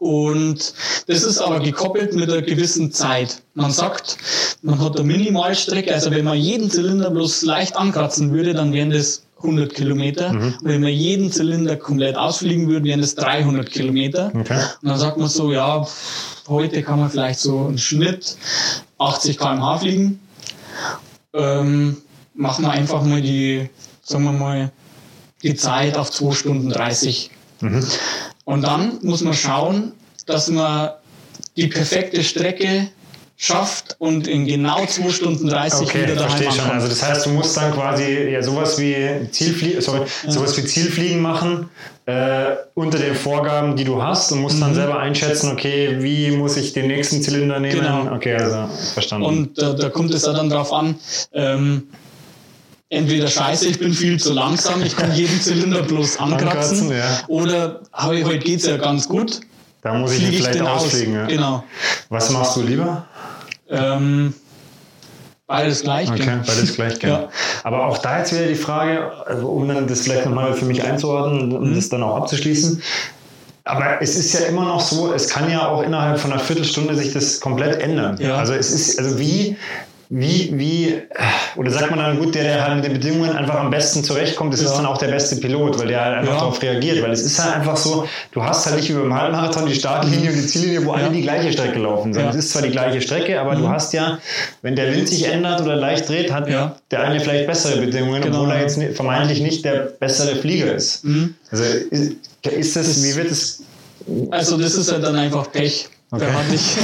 Und 0.03 0.75
das 1.07 1.23
ist 1.23 1.39
aber 1.39 1.61
gekoppelt 1.61 2.17
mit 2.17 2.29
einer 2.29 2.43
gewissen 2.43 2.91
Zeit. 2.91 3.41
Man 3.55 3.71
sagt, 3.71 4.19
man 4.63 4.81
hat 4.81 4.97
eine 4.97 5.07
Minimalstrecke, 5.07 5.95
also 5.95 6.11
wenn 6.11 6.25
man 6.25 6.37
jeden 6.37 6.73
Zylinder 6.73 7.09
bloß 7.09 7.43
leicht 7.43 7.77
ankratzen 7.77 8.33
würde, 8.33 8.53
dann 8.53 8.73
wären 8.73 8.91
das 8.91 9.23
100 9.37 9.73
Kilometer. 9.73 10.33
Mhm. 10.33 10.55
Wenn 10.63 10.81
man 10.81 10.91
jeden 10.91 11.31
Zylinder 11.31 11.77
komplett 11.77 12.17
ausfliegen 12.17 12.69
würde, 12.69 12.87
wären 12.87 13.01
das 13.01 13.15
300 13.15 13.71
Kilometer. 13.71 14.33
Okay. 14.35 14.59
Und 14.83 14.89
dann 14.89 14.99
sagt 14.99 15.19
man 15.19 15.29
so, 15.29 15.53
ja, 15.53 15.87
heute 16.49 16.83
kann 16.83 16.99
man 16.99 17.09
vielleicht 17.09 17.39
so 17.39 17.67
einen 17.67 17.79
Schnitt 17.79 18.37
80 18.99 19.39
km/h 19.39 19.79
fliegen. 19.79 20.19
Ähm, 21.33 21.99
machen 22.35 22.65
wir 22.65 22.73
einfach 22.73 23.05
mal 23.05 23.23
die, 23.23 23.71
sagen 24.03 24.25
wir 24.25 24.33
mal, 24.33 24.73
die 25.45 25.55
Zeit 25.55 25.97
auf 25.97 26.11
2 26.11 26.35
Stunden 26.35 26.71
30. 26.71 27.31
Mhm. 27.61 27.87
Und 28.45 28.63
dann 28.63 28.99
muss 29.03 29.23
man 29.23 29.35
schauen, 29.35 29.93
dass 30.27 30.49
man 30.49 30.91
die 31.57 31.69
perfekte 31.69 32.23
Strecke 32.25 32.89
schafft 33.37 33.97
und 33.99 34.29
in 34.29 34.47
genau 34.47 34.87
2 34.87 35.11
Stunden 35.11 35.49
30 35.49 35.89
okay, 35.89 36.03
wieder 36.03 36.15
daheim 36.15 36.31
verstehe 36.31 36.53
schon. 36.53 36.71
Also 36.71 36.87
das 36.87 37.03
heißt, 37.03 37.27
du 37.27 37.31
musst 37.31 37.57
dann 37.57 37.73
quasi 37.73 38.31
ja, 38.31 38.41
sowas 38.41 38.79
wie 38.79 38.97
Zielfliegen, 39.33 39.81
sorry, 39.81 40.03
ja. 40.25 40.31
sowas 40.31 40.57
wie 40.57 40.65
Zielfliegen 40.65 41.21
machen 41.21 41.69
äh, 42.07 42.55
unter 42.75 42.99
den 42.99 43.17
Vorgaben, 43.17 43.75
die 43.75 43.83
du 43.85 44.01
hast 44.01 44.31
und 44.31 44.43
musst 44.43 44.57
mhm. 44.57 44.61
dann 44.61 44.75
selber 44.75 44.99
einschätzen, 45.01 45.51
okay, 45.51 45.97
wie 46.01 46.31
muss 46.31 46.57
ich 46.57 46.73
den 46.73 46.87
nächsten 46.87 47.21
Zylinder 47.21 47.59
nehmen? 47.59 47.81
Genau. 47.81 48.15
Okay, 48.15 48.35
also 48.35 48.69
verstanden. 48.95 49.27
Und 49.27 49.59
äh, 49.59 49.75
da 49.75 49.89
kommt 49.89 50.15
es 50.15 50.23
dann 50.23 50.49
drauf 50.49 50.73
an, 50.73 50.95
ähm, 51.33 51.89
entweder 52.93 53.27
scheiße, 53.27 53.69
ich 53.69 53.79
bin 53.79 53.93
viel 53.95 54.21
zu 54.21 54.33
langsam, 54.33 54.83
ich 54.83 54.97
kann 54.97 55.13
jeden 55.15 55.41
Zylinder 55.41 55.83
bloß 55.83 56.19
ankratzen, 56.19 56.91
ankratzen 56.91 56.91
ja. 56.91 57.25
oder 57.29 57.81
heute 57.95 58.39
geht 58.39 58.61
es 58.61 58.67
ja 58.67 58.77
ganz 58.77 59.09
gut. 59.09 59.41
Da 59.81 59.95
muss 59.95 60.13
ich 60.13 60.23
ihn 60.23 60.33
vielleicht 60.33 60.55
ich 60.57 60.63
ausfliegen. 60.63 61.17
Aus. 61.17 61.31
Ja. 61.31 61.37
Genau. 61.37 61.65
Was 62.09 62.31
machst 62.31 62.55
du 62.57 62.63
lieber? 62.63 63.05
Ähm, 63.69 64.33
beides 65.47 65.83
gleich. 65.83 66.09
Okay, 66.09 66.39
beides 66.47 66.75
gleich. 66.75 66.93
Ja. 67.03 67.31
Aber 67.65 67.87
auch 67.87 67.99
da 67.99 68.19
jetzt 68.19 68.33
wieder 68.33 68.47
die 68.47 68.55
Frage, 68.55 69.11
also 69.27 69.49
um 69.49 69.67
dann 69.67 69.89
das 69.89 70.03
vielleicht 70.03 70.27
nochmal 70.27 70.53
für 70.53 70.67
mich 70.67 70.85
einzuordnen, 70.85 71.51
um 71.57 71.71
mhm. 71.71 71.75
das 71.75 71.89
dann 71.89 72.03
auch 72.03 72.17
abzuschließen. 72.17 72.81
Aber 73.65 74.03
es 74.03 74.17
ist 74.17 74.35
ja 74.35 74.41
immer 74.47 74.65
noch 74.65 74.81
so, 74.81 75.13
es 75.13 75.29
kann 75.29 75.51
ja 75.51 75.67
auch 75.69 75.83
innerhalb 75.83 76.19
von 76.19 76.33
einer 76.33 76.41
Viertelstunde 76.41 76.95
sich 76.95 77.13
das 77.13 77.41
komplett 77.41 77.81
ändern. 77.81 78.19
Ja. 78.21 78.37
Also 78.37 78.53
es 78.55 78.71
ist, 78.71 78.99
also 78.99 79.19
wie, 79.19 79.57
wie, 80.15 80.51
wie, 80.59 81.03
oder 81.57 81.71
sagt 81.71 81.89
man 81.89 81.99
dann, 81.99 82.19
gut, 82.19 82.35
der, 82.35 82.43
der 82.43 82.63
halt 82.63 82.75
mit 82.75 82.85
den 82.85 82.93
Bedingungen 82.93 83.31
einfach 83.35 83.55
am 83.55 83.71
besten 83.71 84.05
zurechtkommt, 84.05 84.53
das 84.53 84.61
ja. 84.61 84.67
ist 84.67 84.77
dann 84.77 84.85
auch 84.85 84.99
der 84.99 85.07
beste 85.09 85.37
Pilot, 85.37 85.79
weil 85.79 85.87
der 85.87 86.05
halt 86.05 86.19
einfach 86.19 86.35
ja. 86.35 86.41
darauf 86.41 86.61
reagiert. 86.61 87.03
Weil 87.03 87.13
es 87.13 87.23
ist 87.23 87.43
halt 87.43 87.57
einfach 87.57 87.79
so, 87.79 88.07
du 88.33 88.43
hast 88.43 88.67
halt 88.67 88.77
nicht 88.77 88.91
über 88.91 89.05
den 89.05 89.15
Halbmarathon 89.15 89.65
die 89.65 89.75
Startlinie 89.75 90.29
und 90.29 90.37
die 90.37 90.47
Ziellinie, 90.47 90.85
wo 90.85 90.91
ja. 90.91 90.99
alle 90.99 91.15
die 91.15 91.23
gleiche 91.23 91.51
Strecke 91.51 91.79
laufen. 91.79 92.13
Ja. 92.13 92.29
Es 92.29 92.37
ist 92.37 92.51
zwar 92.51 92.61
die 92.61 92.69
gleiche 92.69 93.01
Strecke, 93.01 93.41
aber 93.41 93.55
mhm. 93.55 93.63
du 93.63 93.69
hast 93.71 93.95
ja, 93.95 94.19
wenn 94.61 94.77
der 94.77 94.95
Wind 94.95 95.09
sich 95.09 95.27
ändert 95.27 95.63
oder 95.63 95.77
leicht 95.77 96.07
dreht, 96.11 96.31
hat 96.31 96.47
der 96.47 97.01
eine 97.01 97.19
vielleicht 97.19 97.47
bessere 97.47 97.81
Bedingungen, 97.81 98.21
genau. 98.21 98.41
obwohl 98.41 98.53
er 98.53 98.61
jetzt 98.61 98.79
vermeintlich 98.95 99.41
nicht 99.41 99.65
der 99.65 99.95
bessere 99.99 100.37
Flieger 100.37 100.75
ist. 100.75 101.07
Mhm. 101.07 101.37
Also 101.51 101.65
ist, 101.65 102.17
ist 102.45 102.77
das, 102.77 103.03
wie 103.03 103.17
wird 103.17 103.31
es 103.31 103.63
also 104.31 104.59
das 104.59 104.75
ist 104.75 104.93
halt 104.93 105.05
dann 105.05 105.17
einfach 105.17 105.51
Pech. 105.51 105.89
Okay. 106.13 106.27
Da 106.27 106.33
hatte 106.35 106.55
ich 106.55 106.77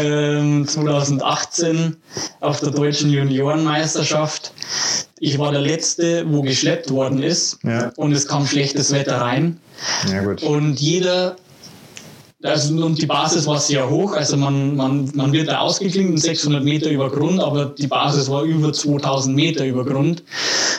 ähm, 0.00 0.66
2018 0.66 1.96
auf 2.40 2.60
der 2.60 2.70
deutschen 2.70 3.10
Juniorenmeisterschaft. 3.10 4.52
Ich 5.18 5.38
war 5.38 5.50
der 5.50 5.60
Letzte, 5.60 6.24
wo 6.28 6.42
geschleppt 6.42 6.90
worden 6.90 7.22
ist. 7.22 7.58
Ja. 7.64 7.92
Und 7.96 8.12
es 8.12 8.26
kam 8.28 8.46
schlechtes 8.46 8.92
Wetter 8.92 9.20
rein. 9.20 9.58
Ja, 10.08 10.22
gut. 10.22 10.44
Und 10.44 10.80
jeder, 10.80 11.34
also 12.44 12.72
und 12.84 13.02
die 13.02 13.06
Basis 13.06 13.48
war 13.48 13.58
sehr 13.58 13.90
hoch, 13.90 14.14
also 14.14 14.36
man, 14.36 14.76
man, 14.76 15.10
man 15.12 15.32
wird 15.32 15.48
da 15.48 15.58
ausgeklingt, 15.58 16.20
600 16.20 16.62
Meter 16.62 16.88
über 16.88 17.10
Grund, 17.10 17.40
aber 17.40 17.66
die 17.66 17.88
Basis 17.88 18.30
war 18.30 18.44
über 18.44 18.72
2000 18.72 19.34
Meter 19.34 19.66
über 19.66 19.84
Grund. 19.84 20.22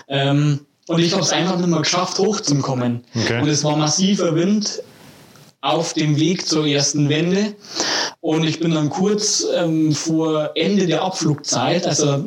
Ähm, 0.08 0.62
und 0.88 1.00
ich 1.00 1.12
habe 1.12 1.22
es 1.22 1.32
einfach 1.32 1.58
nicht 1.58 1.68
mehr 1.68 1.80
geschafft, 1.80 2.18
hochzukommen. 2.18 3.04
Okay. 3.14 3.42
Und 3.42 3.50
es 3.50 3.64
war 3.66 3.76
massiver 3.76 4.36
Wind 4.36 4.82
auf 5.64 5.94
dem 5.94 6.20
Weg 6.20 6.46
zur 6.46 6.68
ersten 6.68 7.08
Wende. 7.08 7.56
Und 8.20 8.44
ich 8.44 8.60
bin 8.60 8.74
dann 8.74 8.90
kurz 8.90 9.46
ähm, 9.56 9.94
vor 9.94 10.52
Ende 10.56 10.88
der 10.88 11.04
Abflugzeit, 11.04 11.88
also 11.88 12.24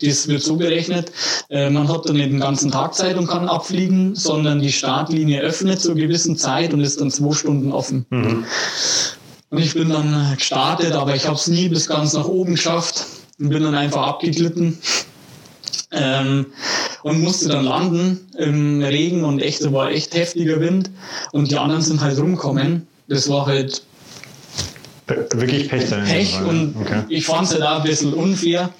das 0.00 0.26
wird 0.26 0.42
so 0.42 0.56
gerechnet, 0.56 1.12
äh, 1.50 1.68
man 1.68 1.88
hat 1.88 2.08
dann 2.08 2.16
nicht 2.16 2.30
den 2.30 2.40
ganzen 2.40 2.70
Tag 2.70 2.94
Zeit 2.94 3.18
und 3.18 3.26
kann 3.26 3.46
abfliegen, 3.46 4.14
sondern 4.14 4.62
die 4.62 4.72
Startlinie 4.72 5.42
öffnet 5.42 5.82
zur 5.82 5.94
gewissen 5.94 6.38
Zeit 6.38 6.72
und 6.72 6.80
ist 6.80 6.98
dann 6.98 7.10
zwei 7.10 7.34
Stunden 7.34 7.72
offen. 7.72 8.06
Mhm. 8.08 8.44
Und 9.50 9.58
ich 9.58 9.74
bin 9.74 9.90
dann 9.90 10.34
gestartet, 10.38 10.92
aber 10.92 11.14
ich 11.14 11.26
habe 11.26 11.36
es 11.36 11.48
nie 11.48 11.68
bis 11.68 11.88
ganz 11.88 12.14
nach 12.14 12.26
oben 12.26 12.54
geschafft 12.54 13.04
und 13.38 13.50
bin 13.50 13.62
dann 13.62 13.74
einfach 13.74 14.06
abgeglitten. 14.06 14.78
Ähm, 15.90 16.46
und 17.02 17.20
musste 17.20 17.48
dann 17.48 17.64
landen 17.64 18.20
im 18.38 18.82
Regen 18.82 19.24
und 19.24 19.40
echt, 19.40 19.70
war 19.72 19.90
echt 19.90 20.14
heftiger 20.14 20.60
Wind 20.60 20.90
und 21.32 21.50
die 21.50 21.56
anderen 21.56 21.82
sind 21.82 22.00
halt 22.00 22.18
rumkommen. 22.18 22.86
Das 23.08 23.28
war 23.28 23.46
halt 23.46 23.82
wirklich 25.06 25.68
Pech. 25.68 25.90
Pech 25.90 26.40
und 26.40 26.76
okay. 26.80 27.02
ich 27.08 27.26
fand 27.26 27.46
es 27.46 27.52
halt 27.52 27.62
auch 27.62 27.78
ein 27.78 27.82
bisschen 27.82 28.14
unfair, 28.14 28.70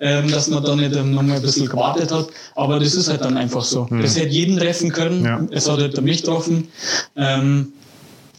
ähm, 0.00 0.30
dass 0.30 0.48
man 0.48 0.62
da 0.62 0.74
nicht 0.76 0.94
ähm, 0.94 1.14
nochmal 1.14 1.36
ein 1.36 1.42
bisschen 1.42 1.66
gewartet 1.66 2.12
hat. 2.12 2.28
Aber 2.54 2.78
das 2.78 2.94
ist 2.94 3.08
halt 3.08 3.24
dann 3.24 3.36
einfach 3.36 3.64
so. 3.64 3.86
Mhm. 3.88 4.02
Das 4.02 4.16
hätte 4.16 4.28
jeden 4.28 4.58
treffen 4.58 4.92
können. 4.92 5.24
Ja. 5.24 5.40
Es 5.50 5.68
hat 5.68 5.78
halt 5.78 6.00
mich 6.02 6.22
getroffen. 6.22 6.68
Ähm, 7.16 7.72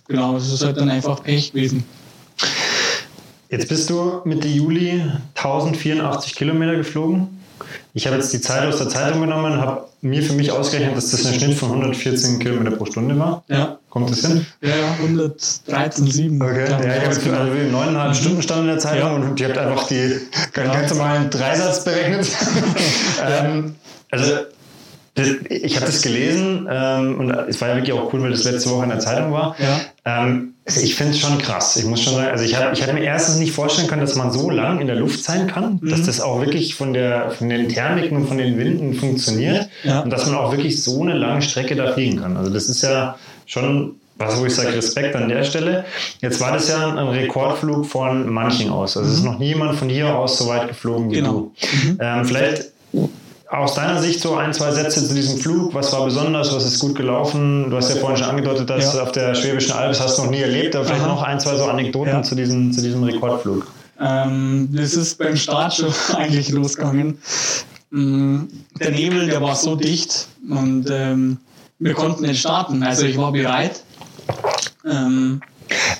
genau, 0.08 0.36
es 0.38 0.52
ist 0.52 0.64
halt 0.64 0.78
dann 0.78 0.90
einfach 0.90 1.24
Pech 1.24 1.54
gewesen. 1.54 1.84
Jetzt 3.50 3.68
bist 3.68 3.90
du 3.90 4.22
Mitte 4.24 4.48
Juli 4.48 5.04
1084 5.36 6.36
Kilometer 6.36 6.76
geflogen. 6.76 7.41
Ich 7.94 8.08
habe 8.08 8.18
jetzt 8.18 8.34
die 8.34 8.42
Zeit 8.42 8.66
aus 8.66 8.78
der 8.78 8.90
Zeitung 8.90 9.22
genommen, 9.22 9.60
habe 9.60 9.86
mir 10.02 10.24
für 10.24 10.34
mich 10.34 10.52
ausgerechnet, 10.52 10.98
dass 10.98 11.12
das 11.12 11.26
ein 11.26 11.34
Schnitt 11.34 11.58
von 11.58 11.70
114 11.70 12.40
Kilometer 12.40 12.76
pro 12.76 12.86
Stunde 12.86 13.18
war. 13.18 13.44
Ja. 13.48 13.78
Kommt 13.90 14.10
das 14.10 14.26
hin? 14.26 14.46
Ja, 14.62 14.74
113,7. 15.06 16.44
Okay, 16.44 16.70
ja, 16.70 16.80
ich 16.80 17.04
habe 17.04 17.14
jetzt 17.14 17.28
also 17.28 17.54
neuneinhalb 17.72 18.16
Stunden 18.16 18.42
stand 18.42 18.62
in 18.62 18.68
der 18.68 18.80
Zeitung 18.80 19.22
ja. 19.22 19.30
und 19.30 19.40
ihr 19.40 19.50
habt 19.50 19.58
einfach 19.58 19.88
die 19.88 20.20
ganz 20.54 20.92
normalen 20.92 21.30
Dreisatz 21.30 21.84
berechnet. 21.84 22.28
ähm, 23.28 23.76
also 24.10 24.32
ich 25.50 25.76
habe 25.76 25.86
das 25.88 26.02
gelesen 26.02 26.68
ähm, 26.72 27.20
und 27.20 27.32
es 27.32 27.60
war 27.60 27.70
ja 27.70 27.76
wirklich 27.76 27.94
auch 27.94 28.14
cool, 28.14 28.24
weil 28.24 28.32
das 28.32 28.46
letzte 28.46 28.70
Woche 28.70 28.84
in 28.84 28.90
der 28.90 29.00
Zeitung 29.00 29.34
war. 29.34 29.56
Ja. 29.60 29.82
Ähm, 30.04 30.56
also 30.66 30.82
ich 30.82 30.96
finde 30.96 31.14
es 31.14 31.20
schon 31.20 31.38
krass. 31.38 31.76
Ich 31.76 31.86
muss 31.86 32.02
schon 32.02 32.14
sagen, 32.14 32.30
also 32.30 32.44
ich 32.44 32.56
habe 32.56 32.74
ich 32.74 32.82
hab 32.82 32.94
mir 32.94 33.04
erstens 33.04 33.38
nicht 33.38 33.52
vorstellen 33.52 33.88
können, 33.88 34.02
dass 34.02 34.16
man 34.16 34.32
so 34.32 34.50
lang 34.50 34.80
in 34.80 34.88
der 34.88 34.96
Luft 34.96 35.24
sein 35.24 35.48
kann, 35.48 35.80
mhm. 35.82 35.90
dass 35.90 36.04
das 36.04 36.22
auch 36.22 36.40
wirklich 36.40 36.76
von, 36.76 36.94
der, 36.94 37.32
von 37.32 37.50
den 37.50 37.70
Thermiken 37.70 38.18
und 38.18 38.28
von 38.28 38.38
den 38.38 38.58
Winden 38.58 38.94
funktioniert 38.94 39.70
ja. 39.84 40.02
und 40.02 40.10
dass 40.12 40.26
man 40.26 40.36
auch 40.36 40.52
wirklich 40.52 40.82
so 40.84 41.02
eine 41.02 41.14
lange 41.14 41.42
Strecke 41.42 41.76
da 41.76 41.94
fliegen 41.94 42.22
kann. 42.22 42.38
Also 42.38 42.52
das 42.52 42.70
ist 42.70 42.82
ja 42.84 43.18
schon 43.46 43.96
was, 44.18 44.40
wo 44.40 44.46
ich 44.46 44.54
sage, 44.54 44.74
Respekt 44.76 45.16
an 45.16 45.30
der 45.30 45.44
Stelle. 45.44 45.86
Jetzt 46.20 46.40
war 46.40 46.52
das 46.52 46.70
ja 46.70 46.90
ein 46.90 47.08
Rekordflug 47.08 47.86
von 47.88 48.32
manchen 48.32 48.70
aus. 48.70 48.96
Also 48.96 49.10
es 49.10 49.16
ist 49.16 49.24
mhm. 49.24 49.32
noch 49.32 49.40
niemand 49.40 49.78
von 49.78 49.90
hier 49.90 50.16
aus 50.16 50.38
so 50.38 50.48
weit 50.48 50.68
geflogen 50.68 51.12
wie 51.12 51.16
genau. 51.16 51.32
du. 51.32 51.54
Mhm. 51.88 51.98
Ähm, 52.00 52.26
vielleicht 52.26 52.72
aus 53.52 53.74
deiner 53.74 54.02
Sicht 54.02 54.22
so 54.22 54.36
ein, 54.36 54.54
zwei 54.54 54.72
Sätze 54.72 55.06
zu 55.06 55.14
diesem 55.14 55.38
Flug. 55.38 55.74
Was 55.74 55.92
war 55.92 56.06
besonders? 56.06 56.56
Was 56.56 56.66
ist 56.66 56.80
gut 56.80 56.96
gelaufen? 56.96 57.70
Du 57.70 57.76
hast 57.76 57.90
ja 57.90 57.98
vorhin 57.98 58.18
schon 58.18 58.30
angedeutet, 58.30 58.70
dass 58.70 58.94
ja. 58.96 59.04
auf 59.04 59.12
der 59.12 59.36
Schwäbischen 59.36 59.74
Alb 59.74 60.00
hast 60.00 60.18
du 60.18 60.24
noch 60.24 60.32
nie 60.32 60.40
erlebt, 60.40 60.76
aber 60.76 60.86
vielleicht 60.86 61.04
Aha. 61.04 61.14
noch 61.14 61.22
ein, 61.22 61.40
zwei 61.40 61.56
so 61.56 61.66
Anekdoten 61.66 62.14
ja. 62.14 62.24
zu, 62.24 62.36
diesem, 62.36 62.72
zu 62.72 62.82
diesem 62.82 63.04
Rekordflug. 63.04 63.68
Ähm, 64.00 64.70
das 64.72 64.94
ist 64.94 65.18
beim 65.18 65.36
Start 65.36 65.76
schon 65.76 65.94
eigentlich 66.16 66.50
losgegangen. 66.50 67.18
Mm, 67.90 68.44
der 68.80 68.92
Nebel, 68.92 69.28
der 69.28 69.42
war 69.42 69.56
so 69.56 69.76
dicht 69.76 70.28
und 70.50 70.90
ähm, 70.90 71.38
wir 71.78 71.94
konnten 71.94 72.24
nicht 72.24 72.40
starten. 72.40 72.84
Also 72.84 73.06
ich 73.06 73.18
war 73.18 73.34
bereit. 73.34 73.84
Ähm, 74.90 75.42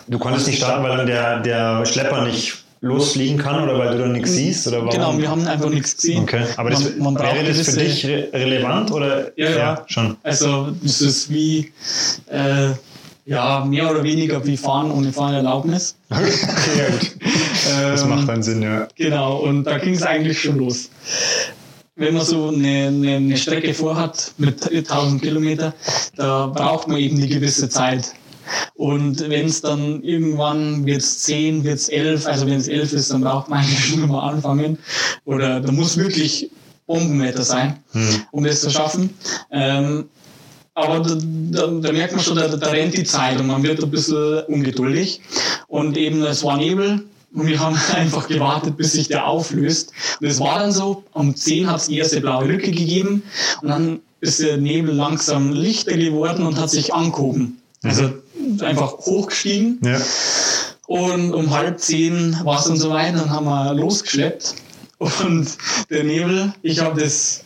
du 0.08 0.18
konntest 0.20 0.48
nicht 0.48 0.58
starten, 0.58 0.84
weil 0.84 0.96
dann 0.96 1.08
der, 1.08 1.42
der 1.42 1.86
Schlepper 1.86 2.24
nicht 2.24 2.64
losfliegen 2.82 3.38
kann 3.38 3.64
oder 3.64 3.78
weil 3.78 3.96
du 3.96 4.04
da 4.04 4.08
nichts 4.08 4.34
siehst? 4.34 4.68
Oder 4.68 4.78
warum? 4.78 4.90
Genau, 4.90 5.18
wir 5.18 5.30
haben 5.30 5.48
einfach 5.48 5.70
nichts 5.70 5.96
gesehen. 5.96 6.24
Okay. 6.24 6.46
Aber 6.58 6.72
das, 6.72 6.84
man, 6.98 7.14
man 7.14 7.24
wäre 7.24 7.44
das 7.44 7.70
für 7.70 7.80
dich 7.80 8.06
re 8.06 8.30
relevant 8.34 8.92
oder? 8.92 9.38
Ja, 9.38 9.50
ja, 9.50 9.58
ja, 9.58 9.84
schon. 9.88 10.18
Also 10.24 10.74
das 10.82 11.02
ist 11.02 11.30
wie 11.30 11.72
äh, 12.28 12.72
ja, 13.26 13.64
mehr 13.64 13.90
oder 13.90 14.04
weniger 14.04 14.46
wie 14.46 14.58
Fahren 14.58 14.92
ohne 14.92 15.14
Fahrenerlaubnis. 15.14 15.96
Okay, 16.10 16.78
ja 16.78 16.90
gut. 16.90 17.92
das 17.94 18.06
macht 18.06 18.28
dann 18.28 18.44
Sinn, 18.44 18.62
ja. 18.62 18.88
Genau, 18.96 19.38
und 19.38 19.64
da 19.64 19.78
ging 19.78 19.94
es 19.94 20.04
eigentlich 20.04 20.42
schon 20.42 20.58
los. 20.58 20.90
Wenn 21.96 22.16
man 22.16 22.26
so 22.26 22.50
eine, 22.50 22.88
eine, 22.88 23.16
eine 23.18 23.38
Strecke 23.38 23.74
vorhat 23.74 24.34
mit 24.38 24.70
1000 24.74 25.22
Kilometer, 25.22 25.74
da 26.16 26.48
braucht 26.48 26.88
man 26.88 26.98
eben 26.98 27.18
eine 27.18 27.28
gewisse 27.28 27.70
Zeit. 27.70 28.14
Und 28.76 29.30
wenn 29.30 29.46
es 29.48 29.62
dann 29.62 30.04
irgendwann 30.04 30.86
wird 30.86 31.02
es 31.02 31.20
10, 31.20 31.64
wird 31.64 31.80
es 31.80 31.90
11, 31.90 32.26
also 32.26 32.48
wenn 32.48 32.60
es 32.60 32.68
11 32.68 32.94
ist, 32.94 33.12
dann 33.12 33.22
braucht 33.22 33.50
man 33.50 33.60
eigentlich 33.64 33.86
schon 33.86 34.08
mal 34.08 34.30
anfangen. 34.30 34.78
Oder 35.26 35.60
da 35.60 35.72
muss 35.72 35.98
wirklich 35.98 36.50
Bombenwetter 36.88 37.44
sein, 37.44 37.78
hm. 37.92 38.24
um 38.32 38.44
das 38.44 38.62
zu 38.62 38.70
schaffen. 38.70 39.12
Ähm, 39.52 40.06
aber 40.74 41.00
da, 41.00 41.16
da, 41.16 41.68
da, 41.68 41.92
merkt 41.92 42.16
man 42.16 42.24
schon, 42.24 42.38
da, 42.38 42.48
da 42.48 42.70
rennt 42.70 42.98
die 42.98 43.04
Zeit 43.04 43.40
und 43.40 43.48
man 43.48 43.64
wird 43.64 43.84
ein 43.84 43.92
bisschen 43.92 44.44
ungeduldig. 44.46 45.22
Und 45.68 45.98
eben, 45.98 46.24
es 46.24 46.44
war 46.44 46.58
Nebel 46.58 47.04
und 47.34 47.48
wir 47.48 47.60
haben 47.60 47.78
einfach 47.96 48.28
gewartet, 48.28 48.78
bis 48.78 48.94
sich 48.94 49.08
der 49.08 49.28
auflöst. 49.28 49.92
Und 50.20 50.28
es 50.28 50.40
war 50.40 50.60
dann 50.60 50.72
so, 50.72 51.04
um 51.14 51.36
10 51.36 51.70
hat 51.70 51.82
es 51.82 51.88
die 51.88 51.98
erste 51.98 52.22
blaue 52.22 52.46
Lücke 52.46 52.72
gegeben 52.72 53.24
und 53.62 53.70
dann 53.70 54.00
ist 54.22 54.40
der 54.40 54.58
Nebel 54.58 54.94
langsam 54.94 55.52
lichter 55.52 55.98
geworden 55.98 56.46
und 56.46 56.60
hat 56.60 56.70
sich 56.70 56.94
angehoben. 56.94 57.62
Also 57.84 58.14
einfach 58.62 58.94
hochgestiegen. 59.00 59.80
Ja. 59.84 60.00
Und 60.88 61.34
um 61.34 61.52
halb 61.52 61.80
zehn 61.80 62.38
war 62.44 62.60
es 62.60 62.66
dann 62.66 62.78
soweit, 62.78 63.16
dann 63.16 63.30
haben 63.30 63.46
wir 63.46 63.74
losgeschleppt. 63.74 64.56
Und 64.98 65.48
der 65.90 66.04
Nebel, 66.04 66.54
ich 66.62 66.80
habe 66.80 67.00
das 67.00 67.44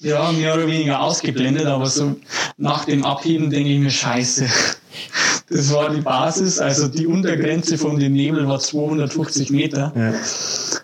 ja, 0.00 0.30
mehr 0.32 0.54
oder 0.54 0.66
weniger 0.66 1.00
ausgeblendet, 1.00 1.66
aber 1.66 1.86
so 1.86 2.16
nach 2.56 2.84
dem 2.84 3.04
Abheben 3.04 3.50
denke 3.50 3.70
ich 3.70 3.80
mir, 3.80 3.90
scheiße. 3.90 4.46
Das 5.50 5.72
war 5.72 5.90
die 5.90 6.00
Basis, 6.02 6.58
also 6.58 6.88
die 6.88 7.06
Untergrenze 7.06 7.78
von 7.78 7.98
dem 7.98 8.12
Nebel 8.12 8.46
war 8.46 8.60
250 8.60 9.50
Meter. 9.50 9.92
Ja. 9.96 10.12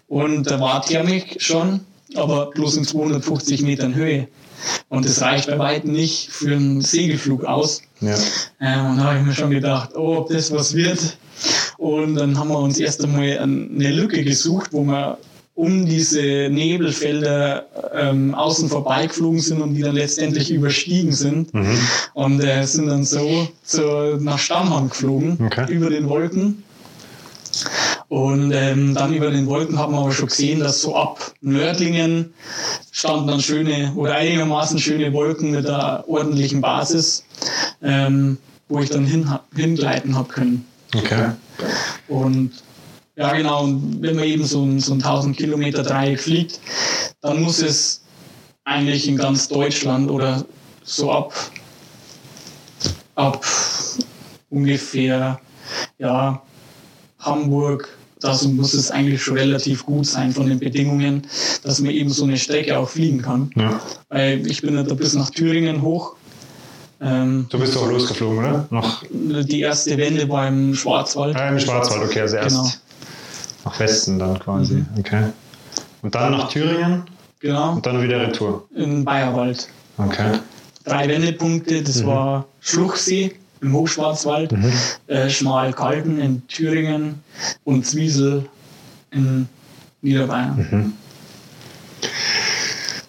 Und 0.08 0.50
da 0.50 0.58
war 0.58 0.82
Thermik 0.82 1.36
schon, 1.38 1.80
aber 2.16 2.50
bloß 2.50 2.78
in 2.78 2.84
250 2.84 3.62
Metern 3.62 3.94
Höhe. 3.94 4.26
Und 4.88 5.04
das 5.04 5.20
reicht 5.20 5.48
bei 5.48 5.58
weitem 5.58 5.92
nicht 5.92 6.30
für 6.30 6.54
einen 6.54 6.80
Segelflug 6.80 7.44
aus. 7.44 7.82
Ja. 8.00 8.16
Ähm, 8.60 8.86
und 8.86 8.96
da 8.98 9.04
habe 9.04 9.18
ich 9.18 9.24
mir 9.24 9.34
schon 9.34 9.50
gedacht, 9.50 9.90
oh, 9.94 10.18
ob 10.18 10.28
das 10.28 10.52
was 10.52 10.74
wird. 10.74 11.16
Und 11.78 12.14
dann 12.16 12.38
haben 12.38 12.48
wir 12.48 12.58
uns 12.58 12.78
erst 12.78 13.02
einmal 13.02 13.38
eine 13.38 13.90
Lücke 13.90 14.22
gesucht, 14.24 14.72
wo 14.72 14.84
wir 14.84 15.18
um 15.54 15.86
diese 15.86 16.48
Nebelfelder 16.50 17.66
ähm, 17.94 18.34
außen 18.34 18.68
vorbeigeflogen 18.68 19.40
sind 19.40 19.62
und 19.62 19.74
die 19.74 19.82
dann 19.82 19.94
letztendlich 19.94 20.50
überstiegen 20.50 21.12
sind. 21.12 21.54
Mhm. 21.54 21.78
Und 22.14 22.40
äh, 22.42 22.64
sind 22.66 22.88
dann 22.88 23.04
so, 23.04 23.48
so 23.62 24.16
nach 24.18 24.38
Stammhang 24.38 24.88
geflogen, 24.88 25.38
okay. 25.46 25.72
über 25.72 25.90
den 25.90 26.08
Wolken. 26.08 26.63
Und 28.08 28.52
ähm, 28.52 28.94
dann 28.94 29.14
über 29.14 29.30
den 29.30 29.46
Wolken 29.46 29.78
haben 29.78 29.92
wir 29.92 30.00
aber 30.00 30.12
schon 30.12 30.28
gesehen, 30.28 30.60
dass 30.60 30.82
so 30.82 30.94
ab 30.96 31.32
Nördlingen 31.40 32.32
standen 32.92 33.26
dann 33.26 33.40
schöne 33.40 33.92
oder 33.96 34.14
einigermaßen 34.14 34.78
schöne 34.78 35.12
Wolken 35.12 35.50
mit 35.50 35.66
einer 35.66 36.04
ordentlichen 36.06 36.60
Basis, 36.60 37.24
ähm, 37.82 38.38
wo 38.68 38.80
ich 38.80 38.90
dann 38.90 39.04
hin, 39.06 39.28
hingleiten 39.54 40.16
habe 40.16 40.28
können. 40.28 40.66
Okay. 40.94 41.30
Und 42.08 42.52
ja, 43.16 43.32
genau. 43.34 43.64
Und 43.64 44.02
wenn 44.02 44.16
man 44.16 44.24
eben 44.24 44.44
so 44.44 44.62
ein, 44.62 44.80
so 44.80 44.92
ein 44.92 45.02
1000 45.02 45.36
Kilometer 45.36 45.82
Dreieck 45.82 46.20
fliegt, 46.20 46.60
dann 47.20 47.42
muss 47.42 47.62
es 47.62 48.02
eigentlich 48.64 49.08
in 49.08 49.16
ganz 49.16 49.48
Deutschland 49.48 50.10
oder 50.10 50.44
so 50.82 51.12
ab, 51.12 51.32
ab 53.14 53.44
ungefähr 54.50 55.40
ja, 55.98 56.42
Hamburg, 57.24 57.88
da 58.20 58.34
muss 58.44 58.72
es 58.72 58.90
eigentlich 58.90 59.22
schon 59.22 59.36
relativ 59.36 59.84
gut 59.84 60.06
sein 60.06 60.32
von 60.32 60.46
den 60.46 60.58
Bedingungen, 60.58 61.26
dass 61.62 61.80
man 61.80 61.90
eben 61.90 62.10
so 62.10 62.24
eine 62.24 62.38
Strecke 62.38 62.78
auch 62.78 62.88
fliegen 62.88 63.20
kann. 63.22 63.50
Ja. 63.54 63.80
Weil 64.08 64.46
ich 64.46 64.62
bin 64.62 64.76
da 64.76 64.94
bis 64.94 65.14
nach 65.14 65.30
Thüringen 65.30 65.82
hoch. 65.82 66.14
Ähm, 67.00 67.46
du 67.50 67.58
bist 67.58 67.76
doch 67.76 67.86
losgeflogen, 67.86 68.38
oder? 68.38 68.66
Noch? 68.70 69.02
Die 69.10 69.60
erste 69.60 69.96
Wende 69.98 70.28
war 70.28 70.48
im 70.48 70.74
Schwarzwald. 70.74 71.36
Ah, 71.36 71.50
im 71.50 71.58
Schwarzwald, 71.58 72.04
okay, 72.04 72.20
also 72.20 72.36
erst. 72.36 72.56
Genau. 72.56 72.70
Nach 73.64 73.80
Westen 73.80 74.18
dann 74.18 74.38
quasi. 74.38 74.74
Mhm. 74.74 74.86
Okay. 74.98 75.24
Und 76.02 76.14
dann 76.14 76.32
nach 76.32 76.48
Thüringen? 76.48 77.02
Genau. 77.40 77.72
Und 77.74 77.84
dann 77.84 78.02
wieder 78.02 78.20
Retour? 78.20 78.66
In 78.74 79.04
Bayerwald. 79.04 79.68
Okay. 79.98 80.38
Drei 80.84 81.08
Wendepunkte, 81.08 81.82
das 81.82 82.02
mhm. 82.02 82.06
war 82.06 82.46
Schluchsee 82.60 83.34
im 83.64 83.72
Hochschwarzwald, 83.72 84.52
mhm. 84.52 84.72
äh, 85.06 85.28
Schmalkalden 85.30 86.20
in 86.20 86.46
Thüringen 86.46 87.22
und 87.64 87.86
Zwiesel 87.86 88.46
in 89.10 89.48
Niederbayern. 90.02 90.56
Mhm. 90.70 90.92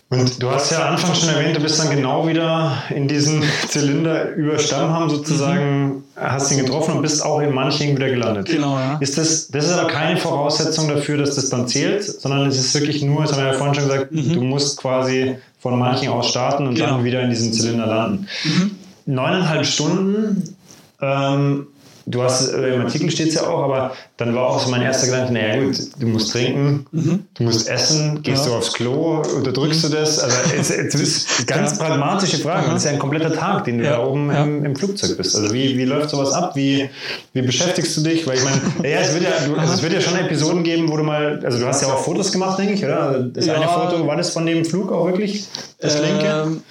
Und 0.07 0.41
du 0.41 0.51
hast 0.51 0.71
ja 0.71 0.87
anfangs 0.87 1.19
schon 1.19 1.29
erwähnt, 1.29 1.57
du 1.57 1.61
bist 1.61 1.79
dann 1.79 1.89
genau 1.89 2.27
wieder 2.27 2.83
in 2.89 3.07
diesen 3.07 3.43
Zylinder 3.67 4.33
über 4.35 4.59
Stammham 4.59 5.09
sozusagen, 5.09 5.85
mhm. 5.85 6.03
hast 6.15 6.51
ihn 6.51 6.59
getroffen 6.59 6.95
und 6.95 7.01
bist 7.01 7.25
auch 7.25 7.39
in 7.41 7.53
Manching 7.53 7.97
wieder 7.97 8.09
gelandet. 8.09 8.47
Genau, 8.47 8.77
ja. 8.77 8.97
Ist 8.99 9.17
das, 9.17 9.47
das 9.47 9.65
ist 9.65 9.73
aber 9.73 9.89
keine 9.89 10.17
Voraussetzung 10.17 10.87
dafür, 10.87 11.17
dass 11.17 11.35
das 11.35 11.49
dann 11.49 11.67
zählt, 11.67 12.03
sondern 12.03 12.47
es 12.47 12.57
ist 12.57 12.73
wirklich 12.75 13.01
nur, 13.01 13.23
das 13.23 13.33
haben 13.33 13.39
wir 13.39 13.47
ja 13.47 13.53
vorhin 13.53 13.75
schon 13.75 13.83
gesagt, 13.85 14.11
mhm. 14.11 14.33
du 14.33 14.41
musst 14.41 14.77
quasi 14.77 15.37
von 15.59 15.77
Manching 15.77 16.09
aus 16.09 16.29
starten 16.29 16.67
und 16.67 16.75
genau. 16.75 16.91
dann 16.91 17.03
wieder 17.03 17.21
in 17.21 17.31
diesen 17.31 17.51
Zylinder 17.51 17.87
landen. 17.87 18.27
Mhm. 18.43 18.71
Neuneinhalb 19.05 19.65
Stunden 19.65 20.55
ähm, 21.01 21.67
Du 22.07 22.21
hast, 22.21 22.53
äh, 22.53 22.75
im 22.75 22.81
Artikel 22.81 23.09
steht 23.09 23.29
es 23.29 23.33
ja 23.33 23.47
auch, 23.47 23.63
aber 23.63 23.93
dann 24.17 24.35
war 24.35 24.45
auch 24.45 24.59
so 24.59 24.69
mein 24.69 24.83
erster 24.83 25.07
Gedanke, 25.07 25.33
naja 25.33 25.63
gut, 25.63 25.75
du 25.99 26.05
musst 26.05 26.31
trinken, 26.31 26.85
mhm. 26.91 27.23
du 27.33 27.43
musst 27.43 27.67
essen, 27.67 28.21
gehst 28.21 28.45
ja. 28.45 28.51
du 28.51 28.57
aufs 28.57 28.73
Klo, 28.73 29.23
unterdrückst 29.35 29.85
mhm. 29.85 29.89
du 29.89 29.97
das? 29.97 30.19
Also 30.19 30.37
es, 30.55 30.69
es 30.69 30.93
ist 31.01 31.47
ganz 31.47 31.71
ja. 31.71 31.77
pragmatische 31.83 32.37
Frage. 32.37 32.67
Das 32.67 32.77
ist 32.77 32.85
ja 32.85 32.91
ein 32.91 32.99
kompletter 32.99 33.33
Tag, 33.33 33.63
den 33.63 33.79
du 33.79 33.85
ja. 33.85 33.93
da 33.93 34.05
oben 34.05 34.29
im, 34.29 34.65
im, 34.65 34.75
Flugzeug 34.75 35.17
bist. 35.17 35.35
Also 35.35 35.51
wie, 35.51 35.79
wie 35.79 35.85
läuft 35.85 36.11
sowas 36.11 36.31
ab? 36.31 36.55
Wie, 36.55 36.87
wie 37.33 37.41
beschäftigst 37.41 37.97
du 37.97 38.01
dich? 38.01 38.27
Weil 38.27 38.37
ich 38.37 38.43
meine, 38.43 38.61
ja, 38.87 38.99
es 38.99 39.11
wird 39.15 39.23
ja, 39.23 39.31
du, 39.47 39.55
also 39.55 39.73
es 39.73 39.81
wird 39.81 39.93
ja 39.93 40.01
schon 40.01 40.15
Episoden 40.15 40.63
geben, 40.63 40.87
wo 40.91 40.97
du 40.97 41.03
mal, 41.03 41.41
also 41.43 41.57
du 41.57 41.65
hast 41.65 41.81
ja 41.81 41.87
auch 41.87 42.03
Fotos 42.03 42.31
gemacht, 42.31 42.59
denke 42.59 42.73
ich, 42.73 42.85
oder? 42.85 42.99
Also 42.99 43.29
das 43.29 43.49
eine 43.49 43.67
Foto, 43.67 44.05
war 44.05 44.15
das 44.15 44.29
von 44.29 44.45
dem 44.45 44.63
Flug 44.63 44.91
auch 44.91 45.07
wirklich? 45.07 45.47
Das 45.79 45.99
linke? 45.99 46.43
Ähm, 46.45 46.61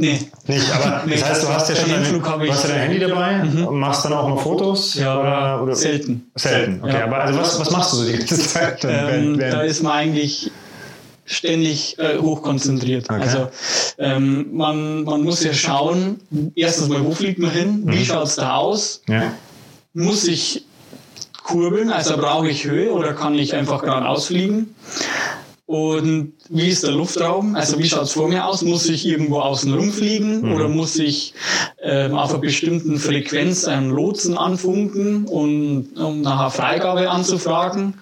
Nee. 0.00 0.20
Nicht, 0.46 0.72
aber 0.72 1.02
nee, 1.06 1.16
das 1.16 1.28
heißt, 1.28 1.42
du 1.42 1.48
hast 1.48 1.68
ja 1.70 1.74
schon 1.74 1.90
dein, 1.90 2.04
du 2.04 2.52
hast 2.52 2.62
ja 2.62 2.70
dein 2.70 2.82
Handy 2.82 3.00
dabei 3.00 3.42
mhm. 3.42 3.66
und 3.66 3.80
machst 3.80 4.04
dann 4.04 4.12
auch 4.12 4.28
mal 4.28 4.38
Fotos? 4.38 4.94
Ja, 4.94 5.18
oder, 5.18 5.62
oder 5.64 5.74
selten. 5.74 6.30
Selten, 6.36 6.80
okay. 6.84 6.98
Ja. 6.98 7.04
Aber 7.06 7.18
also 7.18 7.40
was, 7.40 7.58
was 7.58 7.70
machst 7.72 7.92
du 7.92 7.96
so 7.96 8.04
die 8.04 8.16
ganze 8.16 8.38
Zeit? 8.48 8.84
Ähm, 8.84 9.40
wenn, 9.40 9.50
da 9.50 9.62
ist 9.62 9.82
man 9.82 9.90
eigentlich 9.90 10.52
ständig 11.24 11.98
äh, 11.98 12.16
hochkonzentriert. 12.16 13.10
Okay. 13.10 13.20
Also 13.20 13.48
ähm, 13.98 14.46
man, 14.52 15.02
man 15.02 15.22
muss 15.24 15.42
ja 15.42 15.52
schauen, 15.52 16.20
erstens 16.54 16.88
mal, 16.88 17.04
wo 17.04 17.10
fliegt 17.10 17.40
man 17.40 17.50
hin, 17.50 17.82
wie 17.86 17.98
mhm. 17.98 18.04
schaut 18.04 18.28
es 18.28 18.36
da 18.36 18.54
aus, 18.54 19.02
ja. 19.08 19.32
muss 19.94 20.28
ich 20.28 20.64
kurbeln, 21.42 21.90
also 21.90 22.16
brauche 22.16 22.48
ich 22.48 22.64
Höhe 22.64 22.92
oder 22.92 23.14
kann 23.14 23.34
ich 23.34 23.56
einfach 23.56 23.82
geradeaus 23.82 24.26
fliegen. 24.26 24.76
Und 25.68 26.32
wie 26.48 26.68
ist 26.68 26.82
der 26.82 26.92
Luftraum? 26.92 27.54
Also 27.54 27.78
wie 27.78 27.86
schaut 27.86 28.04
es 28.04 28.12
vor 28.12 28.26
mir 28.26 28.46
aus? 28.46 28.62
Muss 28.62 28.88
ich 28.88 29.04
irgendwo 29.04 29.40
außen 29.40 29.70
rumfliegen 29.74 30.40
mhm. 30.40 30.54
oder 30.54 30.66
muss 30.66 30.96
ich 30.96 31.34
ähm, 31.82 32.14
auf 32.14 32.30
einer 32.30 32.38
bestimmten 32.38 32.98
Frequenz 32.98 33.66
einen 33.66 33.90
Lotsen 33.90 34.38
anfunken, 34.38 35.26
und, 35.26 35.88
um 35.98 36.22
nachher 36.22 36.50
Freigabe 36.50 37.10
anzufragen? 37.10 37.92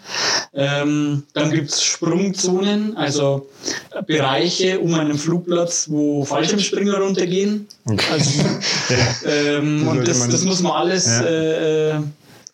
Ähm, 0.55 1.25
dann 1.33 1.51
gibt's 1.51 1.83
Sprungzonen, 1.83 2.97
also 2.97 3.49
Bereiche 4.07 4.79
um 4.79 4.95
einen 4.95 5.19
Flugplatz, 5.19 5.89
wo 5.91 6.25
Fallschirmspringer 6.25 6.99
runtergehen. 7.01 7.67
Okay. 7.85 7.99
Also, 8.13 8.31
ähm, 9.27 9.89
und 9.89 10.07
das, 10.07 10.29
das, 10.29 10.45
muss 10.45 10.63
man 10.63 10.71
alles 10.71 11.07
ja. 11.07 11.23
äh, 11.23 11.91
äh 11.91 12.01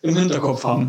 im 0.01 0.17
Hinterkopf 0.17 0.63
haben. 0.63 0.85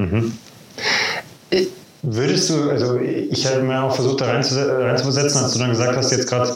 Mhm. 1.50 1.68
Würdest 2.06 2.50
du, 2.50 2.70
also 2.70 2.98
ich 2.98 3.46
habe 3.46 3.62
mir 3.62 3.82
auch 3.82 3.94
versucht, 3.94 4.20
da 4.20 4.26
reinzuversetzen, 4.26 5.42
als 5.42 5.54
du 5.54 5.58
dann 5.58 5.70
gesagt 5.70 5.96
hast, 5.96 6.12
jetzt 6.12 6.28
gerade, 6.28 6.54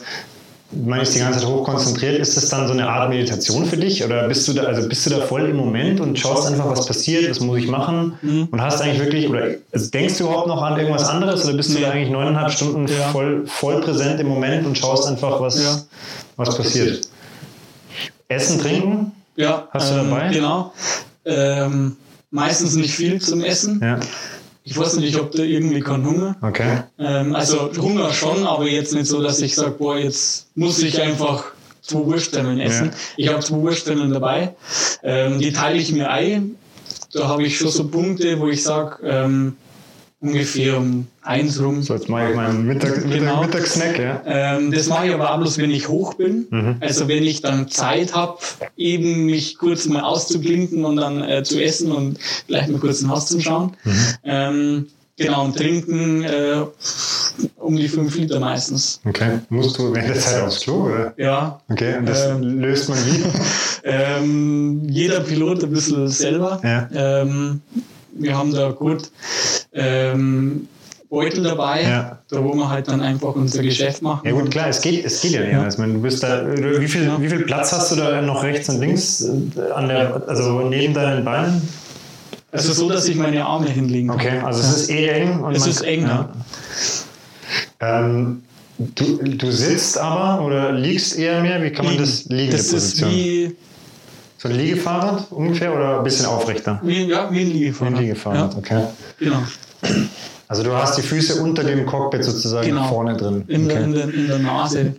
man 0.73 1.01
ist 1.01 1.15
die 1.15 1.21
ganze 1.21 1.39
Zeit 1.41 1.49
hochkonzentriert, 1.49 2.19
ist 2.19 2.37
das 2.37 2.51
dann 2.51 2.67
so 2.67 2.75
eine 2.75 2.87
Art 2.87 3.09
Meditation 3.09 3.65
für 3.65 3.79
dich? 3.79 4.05
Oder 4.05 4.29
bist 4.29 4.47
du 4.47 4.53
da, 4.53 4.65
also 4.65 4.87
bist 4.87 5.07
du 5.07 5.11
da 5.11 5.21
voll 5.21 5.49
im 5.49 5.57
Moment 5.57 6.01
und 6.01 6.19
schaust 6.19 6.47
einfach, 6.47 6.69
was 6.69 6.85
passiert, 6.85 7.31
was 7.31 7.41
muss 7.41 7.61
ich 7.61 7.67
machen? 7.67 8.19
Mhm. 8.21 8.49
Und 8.51 8.61
hast 8.61 8.83
eigentlich 8.83 9.01
wirklich, 9.01 9.29
oder 9.31 9.55
also 9.73 9.91
denkst 9.91 10.19
du 10.19 10.25
überhaupt 10.25 10.49
noch 10.49 10.61
an 10.61 10.79
irgendwas 10.79 11.09
anderes 11.09 11.47
oder 11.47 11.57
bist 11.57 11.75
du 11.75 11.81
da 11.81 11.91
eigentlich 11.91 12.11
neuneinhalb 12.11 12.53
Stunden 12.53 12.87
ja. 12.87 13.09
voll, 13.09 13.47
voll 13.47 13.81
präsent 13.81 14.21
im 14.21 14.29
Moment 14.29 14.67
und 14.67 14.77
schaust 14.77 15.09
einfach, 15.09 15.41
was, 15.41 15.63
ja. 15.63 15.81
was 16.37 16.55
passiert? 16.55 17.09
Essen, 18.29 18.61
trinken? 18.61 19.13
Ja. 19.37 19.67
Hast 19.71 19.91
du 19.91 19.95
dabei? 19.95 20.27
Ähm, 20.27 20.33
genau. 20.33 20.73
Ähm, 21.25 21.97
meistens 22.31 22.75
nicht 22.75 22.95
viel 22.95 23.19
zum 23.23 23.43
Essen. 23.43 23.81
Ja. 23.83 23.99
Ich 24.71 24.77
weiß 24.77 24.97
nicht, 24.97 25.19
ob 25.19 25.33
da 25.33 25.43
irgendwie 25.43 25.81
kein 25.81 26.05
Hunger. 26.05 26.37
Okay. 26.43 26.83
Ähm, 26.99 27.35
also 27.35 27.71
Hunger 27.81 28.13
schon, 28.13 28.47
aber 28.47 28.67
jetzt 28.67 28.93
nicht 28.93 29.07
so, 29.07 29.23
dass 29.23 29.41
ich 29.41 29.55
sage, 29.55 29.71
boah, 29.71 29.97
jetzt 29.97 30.49
muss 30.55 30.83
ich 30.83 31.01
einfach 31.01 31.53
zwei 31.81 32.05
Wurststemmeln 32.05 32.61
essen. 32.61 32.91
Ja. 32.91 32.95
Ich 33.17 33.29
habe 33.29 33.41
zwei 33.41 33.57
Wurststemmeln 33.57 34.13
dabei. 34.13 34.55
Ähm, 35.03 35.39
die 35.39 35.53
teile 35.53 35.79
ich 35.79 35.91
mir 35.91 36.11
ein. 36.11 36.57
Da 37.15 37.29
habe 37.29 37.45
ich 37.45 37.57
schon 37.57 37.71
so 37.71 37.89
Punkte, 37.89 38.39
wo 38.41 38.49
ich 38.49 38.63
sage, 38.63 38.99
ähm, 39.05 39.57
ungefähr 40.21 40.79
um 40.79 41.07
eins 41.23 41.61
rum. 41.63 41.83
So, 41.83 41.95
jetzt 41.95 42.09
mache 42.09 42.31
ich 42.31 42.37
meinen 42.37 42.67
Mittag, 42.67 43.09
genau. 43.09 43.43
Mittagssnack, 43.43 43.99
ja. 43.99 44.23
Ähm, 44.27 44.73
das 44.73 44.89
mache 44.89 45.07
ich 45.07 45.15
aber 45.15 45.33
auch 45.33 45.39
bloß, 45.39 45.59
wenn 45.59 45.71
ich 45.71 45.89
hoch 45.89 46.15
bin. 46.15 46.47
Mhm. 46.51 46.77
Also 46.81 47.07
wenn 47.09 47.23
ich 47.23 47.41
dann 47.41 47.69
Zeit 47.69 48.15
habe, 48.15 48.39
eben 48.77 49.27
mich 49.27 49.59
kurz 49.59 49.87
mal 49.87 50.03
auszuklinken 50.03 50.85
und 50.85 50.97
dann 50.97 51.23
äh, 51.23 51.43
zu 51.45 51.63
essen 51.63 51.93
und 51.93 52.19
vielleicht 52.47 52.69
mal 52.71 52.81
kurz 52.81 53.03
ein 53.03 53.11
Haus 53.11 53.27
zu 53.27 53.41
schauen. 53.41 53.73
Mhm. 53.85 54.15
Ähm, 54.25 54.87
Genau, 55.19 55.45
und 55.47 55.57
trinken 55.57 56.23
äh, 56.23 56.63
um 57.57 57.77
die 57.77 57.89
fünf 57.89 58.17
Liter 58.17 58.39
meistens. 58.39 59.01
Okay. 59.05 59.41
Musst 59.49 59.77
du 59.77 59.93
während 59.93 60.11
der 60.11 60.21
Zeit 60.21 60.41
aufs 60.43 60.61
Klo, 60.61 60.85
oder? 60.85 61.13
Ja. 61.17 61.61
Okay, 61.69 61.99
und 61.99 62.07
das 62.07 62.25
Ähm, 62.27 62.61
löst 62.61 62.89
man 62.89 62.99
wie? 62.99 63.25
Ähm, 63.85 64.83
jeder 64.89 65.21
Pilot 65.21 65.65
ein 65.65 65.71
bisschen 65.71 66.09
selber. 66.09 66.61
Ja. 66.63 67.23
Wir 68.19 68.37
haben 68.37 68.53
da 68.53 68.71
gut 68.71 69.11
ähm, 69.73 70.69
Beutel 71.11 71.43
dabei, 71.45 71.83
Ja. 71.83 72.19
da 72.31 72.45
wo 72.45 72.53
wir 72.55 72.69
halt 72.69 72.89
dann 72.89 73.01
einfach 73.01 73.35
unser 73.35 73.63
Geschäft 73.63 74.03
machen. 74.03 74.27
Ja 74.27 74.33
gut, 74.33 74.51
klar, 74.51 74.69
es 74.69 74.81
geht, 74.83 75.05
es 75.05 75.21
geht 75.23 75.33
ja 75.33 75.41
nicht. 75.41 75.55
anders. 75.55 75.79
Meine, 75.79 75.95
du 75.95 76.01
bist 76.03 76.23
da, 76.23 76.45
wie 76.47 76.87
viel, 76.89 77.11
wie 77.19 77.29
viel 77.29 77.45
Platz 77.45 77.73
hast 77.73 77.93
du 77.93 77.97
da 77.97 78.21
noch 78.21 78.43
rechts 78.43 78.69
und 78.69 78.81
links 78.81 79.23
äh, 79.25 79.71
an 79.73 79.89
der, 79.89 80.23
also 80.29 80.61
neben 80.69 80.93
deinen 80.95 81.25
Beinen? 81.25 81.63
Also 82.53 82.73
so, 82.73 82.89
dass 82.91 83.07
ich 83.09 83.17
meine 83.17 83.45
Arme 83.45 83.69
hinlegen 83.71 84.09
kann. 84.09 84.17
Okay, 84.19 84.39
also 84.45 84.61
es 84.61 84.77
ist 84.83 84.91
eh 84.91 85.07
eng. 85.09 85.41
Und 85.41 85.55
Es 85.55 85.61
man- 85.61 85.71
ist 85.71 85.81
eng, 85.83 86.03
ja. 86.03 86.29
Ähm, 87.81 88.43
du, 88.79 89.17
du 89.23 89.51
sitzt 89.53 89.99
aber 89.99 90.45
oder 90.45 90.73
liegst 90.73 91.19
eher 91.19 91.41
mehr? 91.43 91.63
Wie 91.63 91.71
kann 91.71 91.85
man 91.87 91.99
das 91.99 92.25
liegende 92.27 92.57
Das 92.57 92.67
ist 92.67 92.73
Position? 92.73 93.11
wie, 93.11 93.57
so 94.39 94.49
ein 94.49 94.55
Liegefahrrad 94.55 95.27
ungefähr 95.31 95.75
oder 95.75 95.99
ein 95.99 96.05
bisschen 96.05 96.27
aufrechter? 96.27 96.81
wie, 96.83 97.05
ja, 97.05 97.31
wie 97.31 97.41
ein 97.43 97.49
Wie 97.49 97.53
Liegefahrrad. 97.53 97.95
ein 97.95 98.01
Liegefahrrad, 98.01 98.53
Ja, 98.53 98.59
okay. 98.59 98.83
genau. 99.19 99.43
Also 100.51 100.63
du 100.63 100.73
hast 100.73 100.97
die 100.97 101.03
Füße 101.03 101.43
unter 101.43 101.63
dem 101.63 101.85
Cockpit 101.85 102.25
sozusagen 102.25 102.69
Genau. 102.69 102.85
vorne 102.89 103.15
drin. 103.19 103.45
In, 103.49 103.69
der, 103.69 103.81
in, 103.85 103.91
Okay. 103.93 104.01
der, 104.07 104.15
in 104.15 104.27
der 104.29 104.39
Nase 104.39 104.95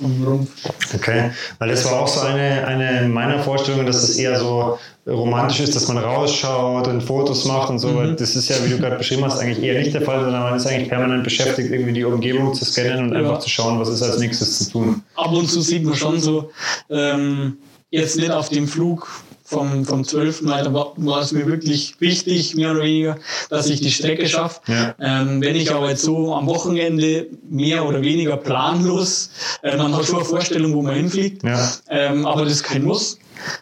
vom 0.00 0.24
Rumpf. 0.24 0.50
okay. 0.94 1.30
Weil 1.58 1.68
das 1.70 1.84
war 1.84 2.00
auch 2.00 2.06
so 2.06 2.20
eine, 2.20 2.64
eine 2.64 3.08
meiner 3.08 3.40
Vorstellungen, 3.40 3.86
dass 3.86 4.04
es 4.04 4.16
eher 4.18 4.38
so 4.38 4.78
romantisch 5.06 5.60
ist, 5.60 5.74
dass 5.74 5.88
man 5.88 5.98
rausschaut 5.98 6.86
und 6.86 7.02
Fotos 7.02 7.44
macht 7.44 7.70
und 7.70 7.80
so. 7.80 7.88
Mhm. 7.88 8.16
Das 8.16 8.36
ist 8.36 8.48
ja, 8.48 8.54
wie 8.64 8.70
du 8.70 8.78
gerade 8.78 8.96
beschrieben 8.96 9.24
hast, 9.24 9.40
eigentlich 9.40 9.62
eher 9.64 9.80
nicht 9.80 9.92
der 9.94 10.02
Fall, 10.02 10.22
sondern 10.22 10.42
man 10.44 10.56
ist 10.56 10.66
eigentlich 10.66 10.88
permanent 10.88 11.24
beschäftigt, 11.24 11.72
irgendwie 11.72 11.92
die 11.92 12.04
Umgebung 12.04 12.54
zu 12.54 12.64
scannen 12.64 13.06
und 13.06 13.12
Ja. 13.14 13.18
einfach 13.18 13.40
zu 13.40 13.50
schauen, 13.50 13.80
was 13.80 13.88
ist 13.88 14.00
als 14.02 14.18
nächstes 14.20 14.60
zu 14.66 14.70
tun. 14.70 15.02
Ab 15.16 15.32
und 15.32 15.50
zu 15.50 15.60
sieht 15.60 15.82
man 15.84 15.94
schon 15.96 16.20
so, 16.20 16.50
ähm, 16.88 17.56
jetzt 17.94 18.16
nicht 18.16 18.30
auf 18.30 18.48
dem 18.48 18.66
Flug 18.68 19.08
vom, 19.44 19.84
vom 19.84 20.04
12. 20.04 20.44
Weil 20.46 20.64
da 20.64 20.72
war, 20.74 20.92
war 20.96 21.20
es 21.20 21.32
mir 21.32 21.46
wirklich 21.46 22.00
wichtig, 22.00 22.54
mehr 22.56 22.72
oder 22.72 22.82
weniger, 22.82 23.16
dass 23.50 23.68
ich 23.68 23.80
die 23.80 23.90
Strecke 23.90 24.28
schaffe. 24.28 24.60
Ja. 24.66 24.94
Ähm, 25.00 25.40
wenn 25.40 25.54
ich 25.54 25.72
aber 25.72 25.90
jetzt 25.90 26.02
so 26.02 26.34
am 26.34 26.46
Wochenende 26.46 27.26
mehr 27.48 27.86
oder 27.86 28.02
weniger 28.02 28.36
planlos, 28.36 29.30
äh, 29.62 29.76
man 29.76 29.94
hat 29.96 30.06
schon 30.06 30.16
eine 30.16 30.24
Vorstellung, 30.24 30.74
wo 30.74 30.82
man 30.82 30.94
hinfliegt, 30.94 31.42
Ja. 31.44 31.72
ähm, 31.88 32.26
aber 32.26 32.44
das 32.44 32.54
ist 32.54 32.62
kein 32.64 32.82
Muss. 32.84 33.18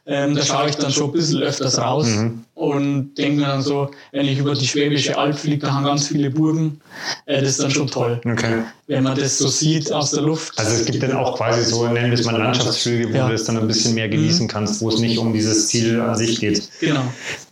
Ähm, 0.07 0.35
da 0.35 0.43
schaue 0.43 0.69
ich 0.69 0.77
dann 0.77 0.93
schon 0.93 1.11
ein 1.11 1.13
bisschen 1.13 1.43
öfters 1.43 1.79
raus 1.79 2.07
Mhm. 2.09 2.45
und 2.55 3.15
denke 3.15 3.41
mir 3.41 3.47
dann 3.47 3.63
so, 3.63 3.91
wenn 4.13 4.27
ich 4.27 4.39
über 4.39 4.55
die 4.55 4.67
Schwäbische 4.67 5.17
Alb 5.17 5.39
fliege, 5.39 5.67
da 5.67 5.73
haben 5.73 5.85
ganz 5.85 6.09
viele 6.09 6.31
Burgen, 6.31 6.81
äh, 7.27 7.41
das 7.41 7.51
ist 7.51 7.63
dann 7.63 7.71
schon 7.71 7.87
toll, 7.89 8.21
Okay. 8.25 8.63
wenn 8.87 9.05
man 9.05 9.17
das 9.19 9.39
so 9.39 9.49
sieht 9.49 9.93
aus 9.93 10.11
der 10.13 10.23
Luft. 10.23 10.59
Also 10.59 10.73
es 10.73 10.85
gibt 10.87 11.03
dann 11.03 11.13
auch 11.15 11.37
quasi 11.37 11.65
so, 11.65 11.87
nennen 11.89 12.11
wir 12.11 12.19
es 12.19 12.25
mal 12.25 12.37
Landschaftsflüge, 12.37 13.13
wo 13.13 13.17
Ja. 13.17 13.27
du 13.27 13.33
das 13.33 13.45
dann 13.45 13.59
ein 13.59 13.67
bisschen 13.67 13.95
mehr 13.95 14.09
genießen 14.09 14.49
kannst, 14.49 14.81
wo 14.81 14.89
es 14.89 14.99
nicht 14.99 15.19
um 15.19 15.33
dieses 15.33 15.69
Ziel 15.69 16.01
an 16.01 16.17
sich 16.17 16.41
geht. 16.41 16.69
Genau. 16.81 17.05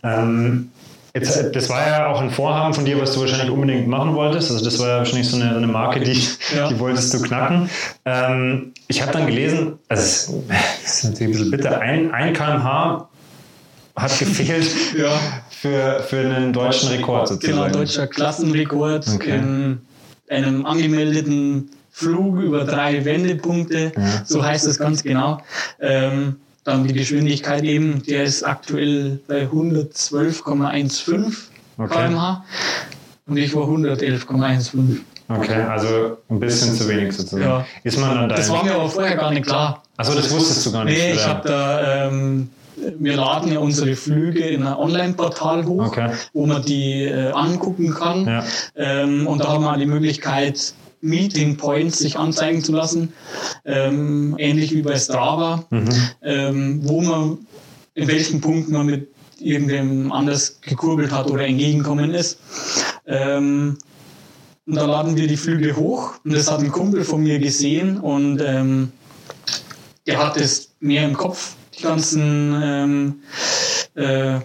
Ähm, 0.03 0.69
jetzt, 1.13 1.55
das 1.55 1.69
war 1.69 1.85
ja 1.87 2.07
auch 2.07 2.21
ein 2.21 2.29
Vorhaben 2.31 2.73
von 2.73 2.85
dir, 2.85 2.99
was 3.01 3.13
du 3.13 3.21
wahrscheinlich 3.21 3.49
unbedingt 3.49 3.87
machen 3.87 4.13
wolltest. 4.15 4.51
Also 4.51 4.63
das 4.63 4.79
war 4.79 4.87
ja 4.87 4.97
wahrscheinlich 4.99 5.29
so 5.29 5.37
eine, 5.37 5.51
so 5.51 5.57
eine 5.57 5.67
Marke, 5.67 5.99
die, 5.99 6.21
Ja. 6.55 6.67
die 6.69 6.79
wolltest 6.79 7.13
du 7.13 7.21
knacken. 7.21 7.69
Ähm, 8.05 8.73
ich 8.87 9.01
habe 9.01 9.11
dann 9.11 9.25
gelesen, 9.27 9.79
also 9.89 10.43
das 10.47 10.83
ist 10.95 11.03
natürlich 11.03 11.21
ein 11.21 11.31
bisschen 11.31 11.51
bitter, 11.51 11.79
ein, 11.79 12.11
ein 12.11 12.33
kmh 12.33 13.07
hat 13.95 14.17
gefehlt 14.19 14.67
Ja. 14.97 15.19
für, 15.49 15.99
für 16.07 16.19
einen 16.19 16.53
deutschen 16.53 16.89
Rekord 16.89 17.27
Genau, 17.27 17.39
sozusagen. 17.41 17.73
deutscher 17.73 18.07
Klassenrekord 18.07 19.05
Okay. 19.15 19.35
in 19.35 19.81
einem 20.29 20.65
angemeldeten 20.65 21.69
Flug 21.91 22.39
über 22.39 22.63
drei 22.63 23.03
Wendepunkte, 23.03 23.91
Ja. 23.95 24.03
so 24.25 24.43
heißt 24.45 24.65
es 24.65 24.79
ganz 24.79 25.03
genau. 25.03 25.41
Ähm, 25.81 26.37
dann 26.63 26.87
die 26.87 26.93
Geschwindigkeit 26.93 27.63
eben, 27.63 28.03
der 28.03 28.23
ist 28.23 28.43
aktuell 28.43 29.19
bei 29.27 29.43
112,15 29.45 31.33
Okay. 31.77 31.93
km/h 31.95 32.43
und 33.27 33.37
ich 33.37 33.55
war 33.55 33.63
111,15. 33.67 34.97
Okay, 35.29 35.61
also 35.63 36.17
ein 36.29 36.39
bisschen 36.39 36.75
zu 36.75 36.87
wenig 36.89 37.13
sozusagen. 37.15 37.41
Ja. 37.43 37.65
Ist 37.83 37.97
man 37.97 38.15
dann 38.15 38.29
Das 38.29 38.49
war 38.49 38.63
mir 38.63 38.75
aber 38.75 38.89
vorher 38.89 39.15
gar 39.15 39.31
nicht 39.31 39.45
klar. 39.47 39.81
Achso, 39.97 40.13
das 40.13 40.29
wusstest 40.29 40.65
du 40.65 40.71
gar 40.73 40.83
nicht. 40.83 40.97
Nee, 40.97 41.13
ich 41.13 41.25
habe 41.25 41.47
da, 41.47 42.07
ähm, 42.07 42.49
wir 42.99 43.15
laden 43.15 43.51
ja 43.51 43.59
unsere 43.59 43.95
Flüge 43.95 44.41
in 44.45 44.63
ein 44.63 44.73
Online-Portal 44.73 45.65
hoch, 45.65 45.87
Okay. 45.87 46.09
wo 46.33 46.45
man 46.45 46.61
die 46.63 47.03
äh, 47.05 47.31
angucken 47.31 47.93
kann. 47.93 48.25
Ja. 48.27 48.43
Ähm, 48.75 49.25
und 49.25 49.39
da 49.39 49.47
haben 49.47 49.63
wir 49.63 49.77
die 49.77 49.85
Möglichkeit, 49.85 50.73
Meeting 51.01 51.57
Points 51.57 51.99
sich 51.99 52.17
anzeigen 52.17 52.63
zu 52.63 52.71
lassen, 52.71 53.13
ähm, 53.65 54.35
ähnlich 54.37 54.71
wie 54.73 54.81
bei 54.81 54.97
Strava, 54.97 55.65
Mhm. 55.69 55.89
ähm, 56.21 56.79
wo 56.83 57.01
man 57.01 57.37
in 57.95 58.07
welchen 58.07 58.39
Punkten 58.41 58.73
man 58.73 58.85
mit 58.85 59.09
irgendwem 59.39 60.11
anders 60.11 60.61
gekurbelt 60.61 61.11
hat 61.11 61.29
oder 61.29 61.45
entgegenkommen 61.45 62.13
ist. 62.13 62.39
Ähm, 63.07 63.77
und 64.67 64.75
da 64.75 64.85
laden 64.85 65.17
wir 65.17 65.27
die 65.27 65.37
Flüge 65.37 65.75
hoch 65.75 66.13
und 66.23 66.33
das 66.33 66.49
hat 66.49 66.59
ein 66.59 66.71
Kumpel 66.71 67.03
von 67.03 67.21
mir 67.23 67.39
gesehen 67.39 67.99
und 67.99 68.39
ähm, 68.41 68.91
der 70.07 70.19
hat 70.23 70.37
es 70.37 70.69
mehr 70.79 71.03
im 71.05 71.17
Kopf, 71.17 71.55
die 71.77 71.83
ganzen 71.83 72.55
ähm, 72.61 73.15
äh, 73.95 74.39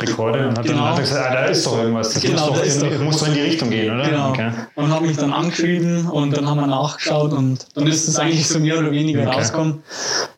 Rekorde 0.00 0.48
und 0.48 0.58
hat 0.58 0.64
Genau. 0.66 0.86
dann 0.86 0.96
gesagt, 0.98 1.26
ah, 1.30 1.34
da 1.34 1.44
ist 1.44 1.64
doch 1.66 1.76
irgendwas. 1.78 2.14
Das 2.14 2.22
Genau, 2.22 2.48
muss, 2.50 2.58
doch 2.58 2.64
in, 2.64 2.80
doch- 2.90 3.00
muss 3.04 3.18
doch 3.20 3.28
in 3.28 3.34
die 3.34 3.40
Richtung 3.40 3.70
gehen, 3.70 3.94
oder? 3.94 4.08
Genau. 4.08 4.30
Okay. 4.30 4.50
Und 4.74 4.90
habe 4.90 5.06
mich 5.06 5.16
dann 5.16 5.32
angeschrieben 5.32 6.08
und 6.08 6.36
dann 6.36 6.48
haben 6.48 6.58
wir 6.60 6.66
nachgeschaut 6.66 7.32
und 7.32 7.66
dann 7.74 7.86
ist 7.86 8.08
es 8.08 8.18
eigentlich 8.18 8.48
so 8.48 8.58
mehr 8.58 8.78
oder 8.78 8.90
weniger 8.90 9.20
Okay. 9.22 9.30
rausgekommen. 9.36 9.82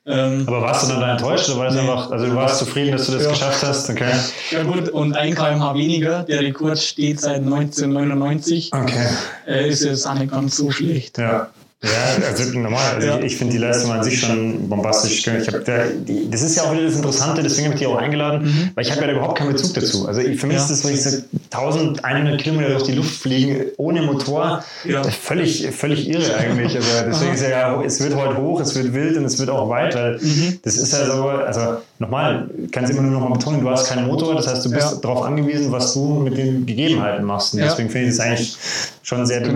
Ähm, 0.06 0.44
Aber 0.47 0.60
warst 0.60 0.85
du 0.85 0.89
dann 0.89 1.01
da 1.01 1.12
enttäuscht 1.12 1.48
oder 1.48 1.59
war 1.59 1.64
das 1.66 1.74
Nee. 1.74 1.81
einfach, 1.81 2.10
also 2.10 2.26
du 2.26 2.35
warst 2.35 2.59
zufrieden, 2.59 2.93
dass 2.93 3.06
du 3.06 3.12
das 3.12 3.22
Ja. 3.22 3.31
geschafft 3.31 3.62
hast? 3.62 3.89
Okay. 3.89 4.12
ja 4.51 4.62
gut, 4.64 4.89
und 4.90 5.16
ein 5.16 5.35
kmh 5.35 5.74
weniger, 5.74 6.24
der 6.24 6.40
Rekord 6.40 6.78
steht 6.78 7.20
seit 7.20 7.36
1999, 7.43 8.70
Okay. 8.74 9.06
äh, 9.47 9.68
ist 9.68 9.82
jetzt 9.85 10.06
auch 10.06 10.14
nicht 10.14 10.31
ganz 10.32 10.56
so 10.56 10.70
schlecht. 10.70 11.16
Ja. 11.18 11.48
Ja, 11.85 12.27
also 12.27 12.59
normal. 12.59 12.94
Also 12.94 13.06
Ja. 13.06 13.19
ich, 13.19 13.24
ich 13.27 13.36
finde 13.36 13.52
die 13.52 13.59
Leistung 13.59 13.93
an 13.93 14.02
sich 14.02 14.19
schon 14.20 14.69
bombastisch. 14.69 15.27
Ich 15.27 15.48
hab 15.48 15.65
da, 15.65 15.85
das 16.31 16.43
ist 16.43 16.56
ja 16.56 16.62
auch 16.65 16.73
wieder 16.73 16.85
das 16.85 16.97
Interessante, 16.97 17.43
deswegen 17.43 17.66
habe 17.66 17.74
ich 17.74 17.81
die 17.81 17.86
auch 17.86 17.97
eingeladen, 17.97 18.70
weil 18.74 18.85
ich 18.85 18.90
habe 18.90 19.02
ja 19.02 19.06
da 19.09 19.12
überhaupt 19.15 19.39
keinen 19.39 19.52
Bezug 19.52 19.74
dazu. 19.74 20.06
Also 20.09 20.20
für 20.20 20.28
mich 20.28 20.43
Mhm. 20.44 20.51
Ja. 20.52 20.56
ist 20.62 20.70
das, 20.70 20.85
wenn 20.85 20.94
ich 20.94 21.02
so 21.02 21.11
1100 21.51 22.40
Kilometer 22.40 22.70
durch 22.70 22.85
die 22.85 22.93
Luft 22.93 23.15
fliegen, 23.20 23.65
ohne 23.77 24.02
Motor, 24.02 24.65
Ja. 24.85 25.02
völlig, 25.05 25.66
völlig 25.73 26.09
irre 26.09 26.36
eigentlich. 26.36 26.74
Also 26.77 26.89
deswegen 27.06 27.35
ist 27.35 27.43
ja, 27.43 27.82
es 27.82 28.01
wird 28.02 28.15
heute 28.16 28.36
hoch, 28.39 28.61
es 28.61 28.74
wird 28.74 28.93
wild 28.94 29.16
und 29.16 29.24
es 29.24 29.39
wird 29.39 29.51
auch 29.51 29.69
weit, 29.69 29.94
weil 29.94 30.19
Mhm. 30.20 30.59
das 30.62 30.77
ist 30.77 30.93
ja 30.93 31.05
so, 31.06 31.28
also 31.28 31.77
nochmal, 31.98 32.48
kann 32.73 32.85
es 32.85 32.90
immer 32.90 33.02
nur 33.02 33.12
noch 33.20 33.28
mal 33.28 33.36
betonen, 33.36 33.61
du 33.61 33.70
hast 33.70 33.89
keinen 33.89 34.06
Motor, 34.06 34.35
das 34.35 34.47
heißt, 34.47 34.65
du 34.65 34.70
bist 34.70 34.93
Ja. 34.93 34.98
darauf 35.01 35.23
angewiesen, 35.23 35.70
was 35.73 35.94
du 35.94 36.15
mit 36.15 36.36
den 36.36 36.66
Gegebenheiten 36.66 37.24
machst. 37.24 37.55
Und 37.55 37.61
deswegen 37.61 37.90
finde 37.90 38.09
ich 38.09 38.16
das 38.16 38.20
eigentlich 38.27 38.56
schon 39.02 39.27
sehr 39.27 39.40
Genau. 39.40 39.52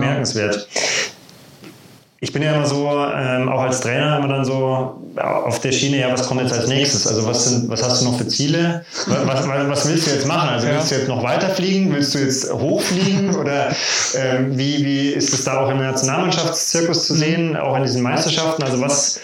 Ich 2.21 2.33
bin 2.33 2.41
ja 2.41 2.53
immer 2.55 2.65
so, 2.65 2.89
ähm, 3.15 3.49
auch 3.49 3.61
als 3.61 3.79
Trainer 3.81 4.17
immer 4.17 4.27
dann 4.27 4.45
so 4.45 4.95
auf 5.19 5.59
der 5.59 5.71
Schiene, 5.71 5.99
ja, 5.99 6.11
was 6.11 6.27
kommt 6.27 6.41
jetzt 6.41 6.53
als 6.53 6.67
nächstes? 6.67 7.07
Also 7.07 7.25
was, 7.25 7.45
sind, 7.45 7.69
was 7.69 7.83
hast 7.83 8.01
du 8.01 8.05
noch 8.05 8.17
für 8.17 8.27
Ziele? 8.27 8.85
Was, 9.07 9.47
was, 9.47 9.47
was 9.47 9.87
willst 9.87 10.07
du 10.07 10.11
jetzt 10.11 10.27
machen? 10.27 10.49
Also 10.49 10.67
willst 10.67 10.91
du 10.91 10.95
jetzt 10.95 11.07
noch 11.07 11.23
weiterfliegen? 11.23 11.93
Willst 11.93 12.13
du 12.15 12.19
jetzt 12.19 12.51
hochfliegen? 12.51 13.35
Oder 13.39 13.69
ähm, 14.15 14.57
wie, 14.57 14.85
wie 14.85 15.09
ist 15.09 15.33
es 15.33 15.43
da 15.43 15.59
auch 15.61 15.69
im 15.69 15.79
Nationalmannschaftszirkus 15.79 17.07
zu 17.07 17.15
sehen, 17.15 17.55
auch 17.55 17.73
an 17.73 17.83
diesen 17.83 18.01
Meisterschaften? 18.01 18.63
Also 18.63 18.81
was, 18.81 19.19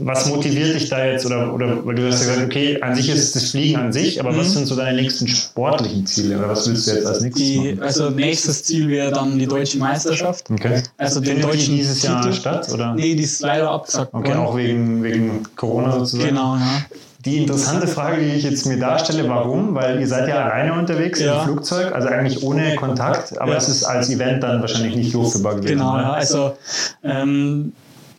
was 0.00 0.26
motiviert 0.26 0.74
dich 0.74 0.88
da 0.88 1.04
jetzt? 1.04 1.26
Oder, 1.26 1.52
oder 1.52 1.84
weil 1.86 1.94
du 1.94 2.06
hast 2.06 2.24
ja 2.24 2.32
gesagt, 2.32 2.46
okay, 2.46 2.80
an 2.82 2.94
sich 2.94 3.08
ist 3.08 3.34
das 3.34 3.50
Fliegen 3.50 3.76
an 3.76 3.92
sich, 3.92 4.20
aber 4.20 4.36
was 4.36 4.52
sind 4.52 4.66
so 4.66 4.76
deine 4.76 5.00
nächsten 5.00 5.28
sportlichen 5.28 6.06
Ziele? 6.06 6.38
Oder 6.38 6.48
was 6.48 6.68
willst 6.68 6.86
du 6.86 6.92
jetzt 6.92 7.06
als 7.06 7.20
nächstes 7.20 7.46
Die, 7.46 7.58
machen? 7.58 7.82
also 7.82 8.10
nächstes 8.10 8.64
Ziel 8.64 8.88
wäre 8.88 9.12
dann 9.12 9.38
die 9.38 9.46
deutsche 9.46 9.78
Meisterschaft. 9.78 10.50
Okay. 10.50 10.82
Also 10.98 11.20
den 11.20 11.36
die 11.36 11.42
deutschen 11.42 11.76
dieses 11.76 12.02
Jahr 12.02 12.15
Titel. 12.22 12.34
statt? 12.34 12.68
Oder? 12.72 12.94
Nee, 12.94 13.14
die 13.14 13.22
ist 13.22 13.40
leider 13.40 13.70
abgesagt 13.70 14.12
Okay, 14.14 14.28
worden. 14.28 14.38
auch 14.40 14.56
wegen, 14.56 15.02
wegen 15.02 15.42
Corona 15.56 15.92
sozusagen. 15.92 16.28
Genau, 16.30 16.56
ja. 16.56 16.62
Die 17.24 17.38
interessante 17.38 17.88
Frage, 17.88 18.20
die 18.22 18.28
ich 18.34 18.44
jetzt 18.44 18.66
mir 18.66 18.78
darstelle, 18.78 19.28
warum? 19.28 19.74
Weil 19.74 19.98
ihr 20.00 20.06
seid 20.06 20.28
ja 20.28 20.44
alleine 20.44 20.74
unterwegs 20.74 21.18
Ja. 21.20 21.40
im 21.40 21.48
Flugzeug, 21.48 21.92
also 21.92 22.06
eigentlich 22.08 22.42
ohne 22.44 22.76
Kontakt, 22.76 23.36
aber 23.40 23.50
Ja. 23.52 23.58
es 23.58 23.68
ist 23.68 23.82
als 23.82 24.08
Event 24.10 24.44
dann 24.44 24.60
wahrscheinlich 24.60 24.94
nicht 24.94 25.12
durchführbar 25.12 25.56
gewesen. 25.56 25.72
Genau, 25.78 25.96
ja. 25.96 26.12
Also 26.12 26.56
ähm, 27.02 27.72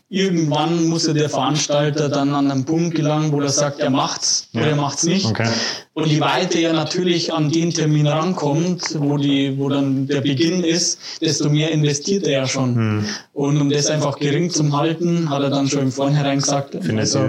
irgendwann 0.09 0.85
muss 0.87 1.05
ja 1.05 1.13
der 1.13 1.29
Veranstalter 1.29 2.07
dann 2.07 2.33
an 2.33 2.49
einen 2.49 2.63
Punkt 2.63 2.95
gelangen, 2.95 3.31
wo 3.33 3.41
er 3.41 3.49
sagt, 3.49 3.79
er 3.79 3.89
macht's 3.89 4.47
oder 4.53 4.63
Ja. 4.63 4.69
er 4.69 4.75
macht's 4.77 5.03
nicht. 5.03 5.25
Okay. 5.25 5.49
Und 5.93 6.07
je 6.07 6.21
weiter 6.21 6.59
er 6.59 6.71
natürlich 6.73 7.33
an 7.33 7.51
den 7.51 7.71
Termin 7.73 8.07
rankommt, 8.07 8.83
wo, 8.99 9.17
die, 9.17 9.57
wo 9.57 9.67
dann 9.67 10.07
der 10.07 10.21
Beginn 10.21 10.63
ist, 10.63 10.99
desto 11.19 11.49
mehr 11.49 11.71
investiert 11.71 12.25
er 12.25 12.31
ja 12.41 12.47
schon. 12.47 12.75
Hm. 12.75 13.05
Und 13.33 13.59
um 13.59 13.69
das 13.69 13.87
einfach 13.87 14.17
gering 14.17 14.49
zu 14.49 14.71
halten, 14.77 15.29
hat 15.29 15.41
er 15.41 15.49
dann 15.49 15.67
schon 15.67 15.81
im 15.81 15.91
Vornherein 15.91 16.39
gesagt, 16.39 16.75
also 16.75 17.19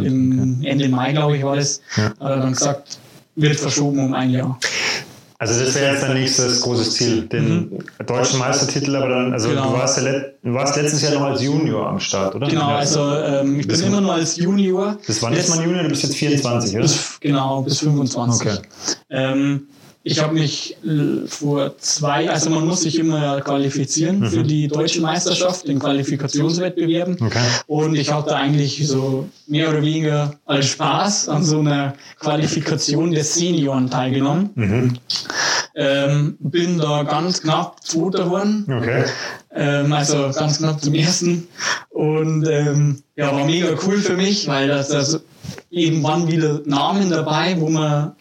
im 0.00 0.62
Ende 0.64 0.88
Mai, 0.88 1.12
glaube 1.12 1.36
ich, 1.36 1.42
war 1.42 1.56
das, 1.56 1.80
Ja. 1.96 2.04
hat 2.04 2.16
er 2.20 2.36
dann 2.38 2.52
gesagt, 2.52 2.98
wird 3.36 3.56
verschoben 3.56 3.98
um 3.98 4.14
ein 4.14 4.30
Jahr. 4.30 4.58
Also 5.44 5.62
das 5.62 5.74
wäre 5.74 5.92
jetzt 5.92 6.02
dein 6.02 6.14
nächstes 6.14 6.62
großes 6.62 6.94
Ziel, 6.94 7.26
den 7.26 7.44
mhm. 7.44 7.78
deutschen 8.06 8.38
Meistertitel, 8.38 8.96
aber 8.96 9.10
dann, 9.10 9.34
also 9.34 9.50
genau. 9.50 9.72
du, 9.72 9.78
warst 9.78 10.00
ja 10.00 10.10
du 10.42 10.54
warst 10.54 10.74
letztes 10.76 11.02
Jahr 11.02 11.12
noch 11.12 11.20
als 11.20 11.42
Junior 11.42 11.86
am 11.86 12.00
Start, 12.00 12.34
oder? 12.34 12.48
Genau, 12.48 12.68
also 12.68 13.14
ähm, 13.14 13.60
ich 13.60 13.68
bin 13.68 13.78
immer 13.82 14.00
noch 14.00 14.14
als 14.14 14.38
Junior. 14.38 14.96
Bis 15.06 15.22
wann 15.22 15.34
ist 15.34 15.50
man 15.50 15.62
Junior? 15.62 15.82
Du 15.82 15.90
bist 15.90 16.02
jetzt 16.02 16.16
24, 16.16 16.72
oder? 16.72 16.80
Bis, 16.80 17.20
genau, 17.20 17.60
bis 17.60 17.80
25. 17.80 18.40
Okay. 18.40 18.58
Ähm, 19.10 19.68
ich 20.06 20.22
habe 20.22 20.34
mich 20.34 20.76
äh, 20.84 21.26
vor 21.26 21.78
zwei, 21.78 22.28
also 22.28 22.50
man 22.50 22.66
muss 22.66 22.82
sich 22.82 22.98
immer 22.98 23.40
qualifizieren 23.40 24.20
mhm. 24.20 24.26
für 24.26 24.42
die 24.42 24.68
deutsche 24.68 25.00
Meisterschaft, 25.00 25.66
den 25.66 25.78
Qualifikationswettbewerben. 25.78 27.16
Okay. 27.20 27.42
Und 27.66 27.94
ich 27.96 28.12
habe 28.12 28.28
da 28.28 28.36
eigentlich 28.36 28.86
so 28.86 29.26
mehr 29.46 29.70
oder 29.70 29.80
weniger 29.80 30.34
als 30.44 30.66
Spaß 30.66 31.30
an 31.30 31.42
so 31.42 31.60
einer 31.60 31.94
Qualifikation 32.20 33.12
der 33.12 33.24
Senioren 33.24 33.88
teilgenommen. 33.88 34.50
Mhm. 34.54 34.98
Ähm, 35.74 36.36
bin 36.38 36.76
da 36.76 37.02
ganz 37.04 37.40
knapp 37.40 37.82
Zweiter 37.82 38.24
geworden. 38.24 38.66
Okay. 38.70 39.04
Ähm, 39.54 39.90
also 39.90 40.30
ganz 40.34 40.58
knapp 40.58 40.82
zum 40.82 40.94
ersten. 40.94 41.48
Und 41.88 42.46
ähm, 42.46 43.02
ja, 43.16 43.32
war 43.32 43.46
mega 43.46 43.68
cool 43.86 43.96
für 43.96 44.18
mich, 44.18 44.46
weil 44.48 44.68
das, 44.68 44.88
das 44.88 45.20
eben 45.70 46.02
waren 46.02 46.30
wieder 46.30 46.60
Namen 46.66 47.08
dabei, 47.08 47.58
wo 47.58 47.70
man 47.70 48.12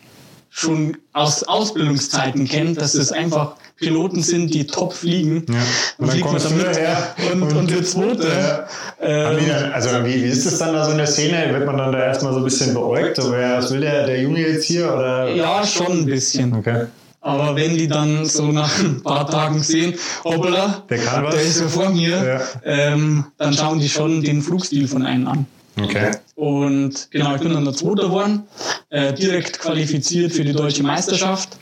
schon 0.56 0.98
aus 1.14 1.44
Ausbildungszeiten 1.44 2.48
kennt, 2.48 2.80
dass 2.80 2.94
es 2.94 3.12
einfach 3.12 3.56
Piloten 3.76 4.22
sind, 4.22 4.54
die 4.54 4.68
top 4.68 4.94
fliegen. 4.94 5.46
Ja. 5.50 5.56
Und, 5.98 6.08
dann 6.08 6.10
fliegt 6.10 6.32
man 6.32 6.44
damit 6.44 6.78
her 6.78 7.16
und, 7.34 7.42
und, 7.42 7.58
und 7.58 7.72
der 7.72 7.84
zweite. 7.84 8.68
Ähm, 9.02 9.40
also 9.74 9.90
wie, 10.06 10.14
wie 10.14 10.28
ist 10.28 10.46
das 10.46 10.60
dann 10.60 10.76
da 10.76 10.86
so 10.86 10.92
in 10.92 10.98
der 10.98 11.08
Szene? 11.08 11.52
Wird 11.52 11.66
man 11.66 11.78
dann 11.78 11.92
da 11.92 12.06
erstmal 12.06 12.34
so 12.34 12.38
ein 12.38 12.44
bisschen 12.44 12.76
beäugt? 12.76 13.16
So, 13.18 13.32
was 13.32 13.74
will 13.74 13.82
der, 13.82 14.06
der 14.06 14.22
Junge 14.22 14.42
jetzt 14.42 14.66
hier? 14.66 14.94
Oder? 14.94 15.34
Ja, 15.34 15.66
schon 15.66 16.02
ein 16.02 16.06
bisschen. 16.06 16.54
Okay. 16.54 16.86
Aber 17.20 17.56
wenn 17.56 17.76
die 17.76 17.88
dann 17.88 18.26
so 18.26 18.52
nach 18.52 18.78
ein 18.80 19.02
paar 19.02 19.28
Tagen 19.28 19.64
sehen, 19.64 19.96
hoppala, 20.24 20.84
der, 20.88 21.00
kann 21.00 21.24
was. 21.24 21.34
der 21.34 21.44
ist 21.44 21.62
ja 21.62 21.68
vor 21.68 21.90
mir, 21.90 22.24
ja. 22.24 22.42
Ähm, 22.64 23.26
dann 23.38 23.54
schauen 23.54 23.80
die 23.80 23.90
schon 23.90 24.22
den 24.22 24.42
Flugstil 24.44 24.88
von 24.88 25.04
einem 25.04 25.28
an. 25.28 25.46
Okay. 25.82 26.12
Und 26.36 27.10
genau, 27.12 27.36
ich 27.36 27.42
bin 27.42 27.54
dann 27.54 27.66
der 27.66 27.74
Zweite 27.74 28.04
geworden, 28.04 28.44
äh, 28.90 29.14
direkt 29.14 29.60
qualifiziert 29.60 30.34
für 30.34 30.44
die 30.44 30.54
deutsche 30.54 30.84
Meisterschaft. 30.84 31.58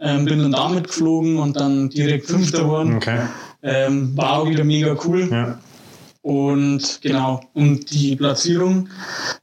Ähm, 0.00 0.24
bin 0.24 0.40
dann 0.40 0.52
damit 0.52 0.88
geflogen 0.88 1.38
und 1.38 1.58
dann 1.58 1.90
direkt 1.90 2.26
Fünfter 2.26 2.62
geworden. 2.62 2.96
Okay. 2.96 3.20
Ähm, 3.62 4.16
war 4.16 4.40
auch 4.40 4.48
wieder 4.48 4.64
mega 4.64 4.96
cool. 5.04 5.28
Ja. 5.30 5.58
Und 6.22 7.00
genau, 7.00 7.40
und 7.54 7.90
die 7.90 8.14
Platzierung 8.14 8.90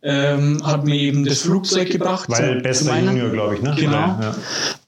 ähm, 0.04 0.62
hat 0.64 0.86
mir 0.86 0.96
eben 0.96 1.26
das 1.26 1.42
Flugzeug 1.42 1.90
gebracht. 1.90 2.30
Weil 2.30 2.62
bester 2.62 3.00
Junior, 3.00 3.30
glaube 3.30 3.56
ich, 3.56 3.62
ne? 3.64 3.76
Genau. 3.76 3.92
Ja. 3.92 4.36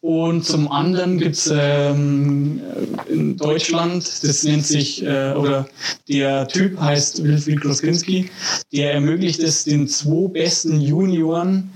Und 0.01 0.45
zum 0.45 0.71
anderen 0.71 1.17
gibt 1.17 1.35
es 1.35 1.51
ähm, 1.51 2.61
in 3.09 3.37
Deutschland, 3.37 4.03
das 4.23 4.43
nennt 4.43 4.67
sich, 4.67 5.03
äh, 5.03 5.33
oder 5.33 5.67
der 6.07 6.47
Typ 6.47 6.79
heißt 6.79 7.23
Wilfried 7.23 7.61
Kloskinski, 7.61 8.29
der 8.71 8.93
ermöglicht 8.93 9.41
es 9.41 9.63
den 9.63 9.87
zwei 9.87 10.27
besten 10.27 10.79
Junioren 10.79 11.71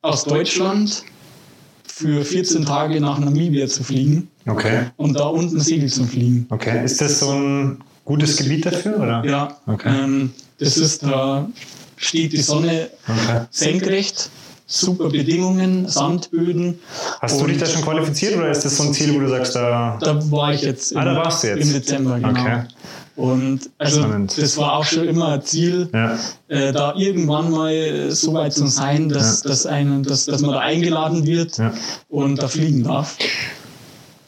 aus 0.00 0.24
Deutschland 0.24 1.04
für 1.84 2.24
14 2.24 2.64
Tage 2.64 2.98
nach 3.00 3.18
Namibia 3.18 3.66
zu 3.66 3.84
fliegen. 3.84 4.28
Okay. 4.46 4.86
Und 4.96 5.18
da 5.18 5.26
unten 5.26 5.60
Segel 5.60 5.90
zu 5.90 6.04
fliegen. 6.04 6.46
Okay. 6.48 6.82
Ist 6.82 7.00
das 7.02 7.20
so 7.20 7.30
ein 7.30 7.78
gutes 8.08 8.38
Gebiet 8.38 8.64
dafür, 8.64 8.96
oder? 8.96 9.22
Ja. 9.24 9.56
Okay. 9.66 9.90
Ähm, 10.02 10.32
das 10.58 10.78
ist, 10.78 11.02
da 11.02 11.46
steht 11.96 12.32
die 12.32 12.40
Sonne 12.40 12.88
okay. 13.06 13.42
senkrecht, 13.50 14.30
super 14.66 15.10
Bedingungen, 15.10 15.86
Sandböden. 15.88 16.80
Hast 17.20 17.38
du 17.38 17.46
dich 17.46 17.58
da 17.58 17.66
schon 17.66 17.82
qualifiziert 17.82 18.36
oder 18.36 18.50
ist 18.50 18.64
das 18.64 18.78
so 18.78 18.84
ein 18.84 18.94
Ziel, 18.94 19.14
wo 19.14 19.20
du 19.20 19.28
sagst, 19.28 19.54
da. 19.54 19.98
Da 20.00 20.30
war 20.30 20.54
ich 20.54 20.62
jetzt, 20.62 20.92
im, 20.92 20.98
ah, 20.98 21.04
da 21.04 21.16
warst 21.16 21.44
du 21.44 21.48
jetzt. 21.48 21.60
im 21.62 21.72
Dezember, 21.74 22.18
genau. 22.18 22.30
Okay. 22.30 22.62
Und 23.14 23.68
also 23.78 24.00
Spannend. 24.00 24.40
das 24.40 24.56
war 24.56 24.74
auch 24.74 24.84
schon 24.84 25.06
immer 25.06 25.32
ein 25.32 25.42
Ziel, 25.42 25.90
ja. 25.92 26.16
äh, 26.46 26.72
da 26.72 26.94
irgendwann 26.94 27.50
mal 27.50 28.10
so 28.10 28.32
weit 28.32 28.54
zu 28.54 28.68
sein, 28.68 29.08
dass, 29.08 29.42
ja. 29.42 29.50
dass, 29.50 29.66
einen, 29.66 30.04
dass, 30.04 30.26
dass 30.26 30.40
man 30.40 30.52
da 30.52 30.60
eingeladen 30.60 31.26
wird 31.26 31.58
ja. 31.58 31.72
und 32.08 32.40
da 32.40 32.48
fliegen 32.48 32.84
darf. 32.84 33.18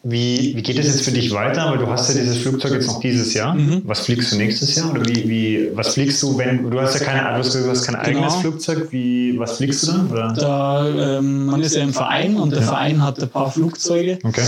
Wie, 0.03 0.57
wie 0.57 0.63
geht 0.63 0.79
es 0.79 0.87
jetzt 0.87 1.03
für 1.03 1.11
dich 1.11 1.31
weiter? 1.33 1.71
Weil 1.71 1.79
du 1.79 1.87
hast 1.87 2.09
ja 2.09 2.19
dieses 2.19 2.39
Flugzeug 2.39 2.73
jetzt 2.73 2.87
noch 2.87 3.01
dieses 3.01 3.35
Jahr. 3.35 3.55
Mhm. 3.55 3.83
Was 3.85 4.01
fliegst 4.01 4.33
du 4.33 4.37
nächstes 4.37 4.75
Jahr? 4.75 4.91
Oder 4.91 5.05
wie, 5.07 5.29
wie, 5.29 5.71
was 5.75 5.95
fliegst 5.95 6.23
du, 6.23 6.39
wenn 6.39 6.71
du 6.71 6.81
hast 6.81 6.99
ja 6.99 7.05
keine, 7.05 7.21
du 7.21 7.71
hast 7.71 7.85
kein 7.85 7.97
eigenes 7.97 8.33
genau. 8.33 8.41
Flugzeug? 8.41 8.89
Wie, 8.93 9.39
was 9.39 9.59
fliegst 9.59 9.83
du 9.83 9.93
dann? 9.93 10.11
Oder? 10.11 10.33
Da, 10.33 11.19
ähm, 11.19 11.47
man 11.47 11.61
ist 11.61 11.77
ja 11.77 11.83
im 11.83 11.93
Verein 11.93 12.37
und 12.37 12.51
der 12.51 12.61
ja. 12.61 12.67
Verein 12.67 13.03
hat 13.03 13.23
ein 13.23 13.29
paar 13.29 13.53
Flugzeuge. 13.53 14.19
Okay. 14.23 14.47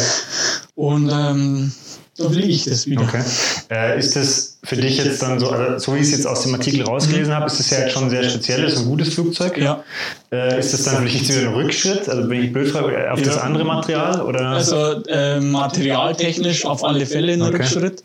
Und 0.75 1.11
ähm, 1.13 1.73
da 2.17 2.31
fliege 2.31 2.49
ich 2.49 2.65
das 2.65 2.87
wieder. 2.87 3.03
Okay. 3.03 3.23
Äh, 3.71 3.99
ist 3.99 4.17
das 4.17 4.52
für 4.65 4.77
dich 4.77 4.97
jetzt 4.97 5.21
dann 5.21 5.41
so, 5.41 5.51
also 5.51 5.79
so 5.79 5.95
wie 5.95 5.99
ich 5.99 6.05
es 6.05 6.13
jetzt 6.13 6.27
aus 6.27 6.45
dem 6.45 6.55
Artikel 6.55 6.85
rausgelesen 6.85 7.35
habe, 7.35 7.47
ist 7.47 7.59
das 7.59 7.71
ja 7.71 7.81
jetzt 7.81 7.93
schon 7.93 8.05
ein 8.05 8.11
sehr 8.11 8.23
spezielles 8.23 8.77
und 8.77 8.85
gutes 8.87 9.13
Flugzeug. 9.13 9.59
Ja. 9.59 9.83
Äh, 10.31 10.61
ist 10.61 10.73
das 10.73 10.85
dann 10.85 10.99
für 10.99 11.05
dich 11.05 11.15
jetzt 11.15 11.37
wieder 11.37 11.49
ein 11.49 11.55
Rückschritt? 11.55 12.09
Also 12.09 12.29
bin 12.29 12.45
ich 12.45 12.53
blöd 12.53 12.69
frage, 12.69 13.11
auf 13.11 13.19
ja. 13.19 13.25
das 13.25 13.39
andere 13.39 13.65
Material? 13.65 14.23
Oder? 14.23 14.51
Also 14.51 15.03
äh, 15.09 15.41
materialtechnisch 15.41 16.65
auf 16.65 16.85
alle 16.85 17.07
Fälle 17.07 17.33
ein 17.33 17.43
okay. 17.43 17.57
Rückschritt. 17.57 18.05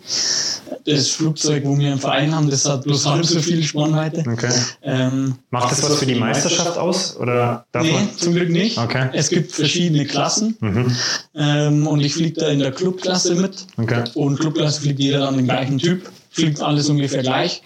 Das 0.86 1.10
Flugzeug, 1.10 1.64
wo 1.64 1.78
wir 1.78 1.94
im 1.94 2.00
Verein 2.00 2.34
haben, 2.36 2.50
das 2.50 2.68
hat 2.68 2.84
bloß 2.86 3.06
halb 3.06 3.26
so 3.26 3.40
viel 3.40 3.62
Spannweite. 3.62 4.24
Okay. 4.28 4.52
Ähm, 4.82 5.36
Macht 5.52 5.72
das 5.72 5.84
was 5.84 6.00
für 6.00 6.08
die 6.08 6.16
Meisterschaft 6.16 6.78
aus? 6.78 7.18
Oder 7.18 7.66
nee, 7.80 7.94
zum 8.18 8.34
Glück 8.34 8.50
nicht. 8.50 8.80
Okay. 8.80 9.10
Es 9.14 9.30
gibt 9.30 9.52
verschiedene 9.52 10.06
Klassen 10.06 10.58
mhm. 10.60 10.96
ähm, 11.36 11.86
und 11.86 12.00
ich 12.00 12.16
fliege 12.16 12.40
da 12.40 12.48
in 12.48 12.60
der 12.60 12.72
Clubklasse 12.72 13.36
mit. 13.36 13.68
Okay. 13.78 14.06
Und 14.16 14.40
Clubklasse 14.40 14.82
fliegt 14.82 15.00
jeder 15.00 15.20
dann 15.20 15.38
den 15.38 15.46
gleichen 15.46 15.78
Typ 15.78 16.10
fliegt 16.38 16.62
alles 16.62 16.88
ungefähr 16.88 17.24
gleich. 17.24 17.64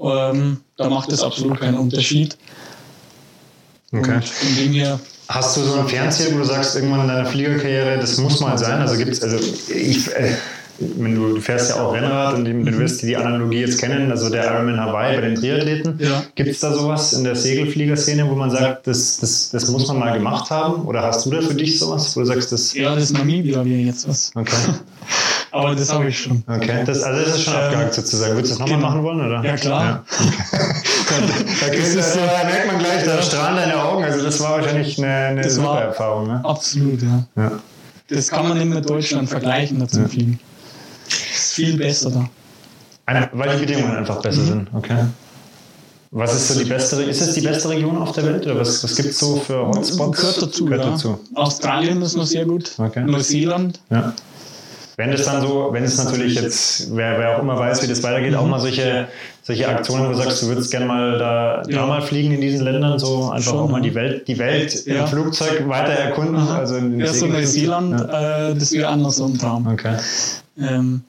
Ähm, 0.00 0.60
da 0.76 0.88
macht 0.88 1.10
es 1.10 1.22
absolut 1.22 1.60
keinen 1.60 1.76
Unterschied. 1.76 2.38
Okay. 3.92 4.20
von 4.20 4.56
dem 4.56 4.72
her 4.72 5.00
Hast 5.28 5.56
du 5.56 5.62
so 5.62 5.80
ein 5.80 5.88
Fernziel, 5.88 6.34
wo 6.34 6.38
du 6.38 6.44
sagst, 6.44 6.76
irgendwann 6.76 7.00
in 7.00 7.08
deiner 7.08 7.26
Fliegerkarriere, 7.26 7.98
das 7.98 8.16
muss 8.18 8.38
mal 8.38 8.56
sein? 8.56 8.80
Also 8.80 8.96
gibt's, 8.96 9.22
also 9.22 9.38
ich, 9.38 10.06
äh, 10.14 10.36
du, 10.78 11.34
du 11.34 11.40
fährst 11.40 11.70
ja 11.70 11.82
auch 11.82 11.94
Rennrad 11.94 12.34
und 12.34 12.44
du 12.44 12.78
wirst 12.78 13.02
die 13.02 13.16
Analogie 13.16 13.60
jetzt 13.60 13.80
kennen, 13.80 14.10
also 14.10 14.28
der 14.28 14.44
Ironman 14.44 14.78
Hawaii 14.78 15.16
bei 15.16 15.22
den 15.22 15.34
Triathleten. 15.34 15.98
Ja. 15.98 16.22
Gibt 16.34 16.50
es 16.50 16.60
da 16.60 16.72
sowas 16.72 17.12
in 17.12 17.24
der 17.24 17.34
Segelfliegerszene, 17.34 18.28
wo 18.28 18.34
man 18.34 18.50
sagt, 18.50 18.86
das, 18.86 19.18
das, 19.18 19.50
das 19.50 19.68
muss 19.68 19.86
man 19.88 19.98
mal 19.98 20.12
gemacht 20.12 20.50
haben? 20.50 20.84
Oder 20.86 21.02
hast 21.02 21.24
du 21.26 21.30
da 21.30 21.40
für 21.40 21.54
dich 21.54 21.78
sowas, 21.78 22.16
wo 22.16 22.20
du 22.20 22.26
sagst, 22.26 22.52
das. 22.52 22.74
Ja, 22.74 22.94
das 22.94 23.04
ist 23.04 23.12
Namibia 23.12 23.64
wäre 23.64 23.80
jetzt 23.80 24.08
was. 24.08 24.32
Okay. 24.34 24.56
Aber 25.52 25.74
das 25.74 25.90
habe 25.90 26.08
ich 26.08 26.18
schon. 26.18 26.42
Okay, 26.46 26.82
das, 26.84 27.02
also 27.02 27.24
das 27.24 27.36
ist 27.36 27.44
schon 27.44 27.54
ähm, 27.54 27.60
abgehakt 27.60 27.94
sozusagen. 27.94 28.34
Würdest 28.34 28.54
du 28.54 28.58
das 28.58 28.68
nochmal 28.68 28.76
genau. 28.78 28.90
machen 28.90 29.02
wollen, 29.04 29.26
oder? 29.26 29.42
Ja, 29.42 29.56
klar. 29.56 29.82
Ja. 29.82 30.04
da, 31.68 32.02
so, 32.02 32.18
da, 32.18 32.44
merkt 32.44 32.66
man 32.66 32.78
gleich, 32.78 33.04
da 33.04 33.22
strahlen 33.22 33.56
deine 33.56 33.82
Augen. 33.82 34.04
Also 34.04 34.22
das 34.22 34.38
war 34.40 34.58
wahrscheinlich 34.58 34.98
eine, 34.98 35.08
eine 35.08 35.50
super 35.50 35.80
Erfahrung. 35.80 36.26
Ne? 36.26 36.40
Absolut, 36.44 37.00
ja. 37.02 37.26
ja. 37.36 37.52
Das 38.08 38.28
kann 38.28 38.48
man 38.48 38.58
nicht 38.58 38.68
mit 38.68 38.88
Deutschland 38.88 39.28
vergleichen, 39.28 39.80
da 39.80 39.88
zum 39.88 40.02
ja. 40.02 40.08
Fliegen. 40.08 40.40
Ist 41.08 41.54
viel 41.54 41.76
besser 41.76 42.10
da. 42.10 42.28
Eine, 43.06 43.28
weil 43.32 43.56
die 43.56 43.66
Bedingungen 43.66 43.96
einfach 43.96 44.20
besser 44.20 44.42
mhm. 44.42 44.46
sind, 44.46 44.68
okay. 44.74 45.04
Was 46.12 46.34
ist 46.34 46.48
so 46.48 46.58
die 46.58 46.68
beste, 46.68 47.02
ist 47.02 47.20
es 47.20 47.34
die 47.34 47.40
beste 47.40 47.68
Region 47.68 47.98
auf 47.98 48.12
der 48.12 48.24
Welt 48.24 48.46
oder 48.46 48.60
was, 48.60 48.82
was 48.82 48.96
gibt 48.96 49.10
es 49.10 49.18
so 49.18 49.36
für 49.36 49.66
Hotspots? 49.66 50.18
Gehört 50.18 50.42
dazu, 50.42 50.64
Gehört 50.64 50.84
ja. 50.84 50.90
dazu. 50.92 51.20
Australien 51.34 52.00
ist 52.00 52.16
noch 52.16 52.26
sehr 52.26 52.44
gut, 52.44 52.72
okay. 52.78 53.04
Neuseeland. 53.04 53.80
Ja. 53.90 54.14
Wenn 54.96 55.12
es 55.12 55.26
dann 55.26 55.42
so, 55.42 55.68
wenn 55.72 55.84
es 55.84 56.02
natürlich 56.02 56.36
jetzt, 56.36 56.96
wer, 56.96 57.18
wer 57.18 57.36
auch 57.36 57.42
immer 57.42 57.58
weiß, 57.58 57.82
wie 57.82 57.86
das 57.86 58.02
weitergeht, 58.02 58.34
auch 58.34 58.46
mal 58.46 58.60
solche, 58.60 59.08
solche 59.42 59.68
Aktionen, 59.68 60.06
wo 60.06 60.12
du 60.12 60.16
sagst, 60.16 60.42
du 60.42 60.46
würdest 60.46 60.70
gerne 60.70 60.86
mal 60.86 61.18
da, 61.18 61.62
ja. 61.68 61.80
da 61.80 61.86
mal 61.86 62.00
fliegen 62.00 62.32
in 62.32 62.40
diesen 62.40 62.64
Ländern, 62.64 62.98
so 62.98 63.30
einfach 63.30 63.50
Schon, 63.50 63.60
auch 63.60 63.68
mal 63.68 63.82
die 63.82 63.94
Welt, 63.94 64.26
die 64.26 64.38
Welt 64.38 64.86
ja. 64.86 65.02
im 65.02 65.06
Flugzeug 65.06 65.68
weiter 65.68 65.92
erkunden. 65.92 66.36
Also 66.36 66.76
in 66.76 66.98
ja, 66.98 67.12
so 67.12 67.26
Neuseeland, 67.26 68.00
ja. 68.00 68.48
äh, 68.48 68.54
das 68.54 68.72
wäre 68.72 68.88
anders 68.88 69.16
so 69.16 69.26
ein 69.26 69.36
Traum. 69.36 69.66
Okay. 69.66 69.96
Ähm, 70.58 71.02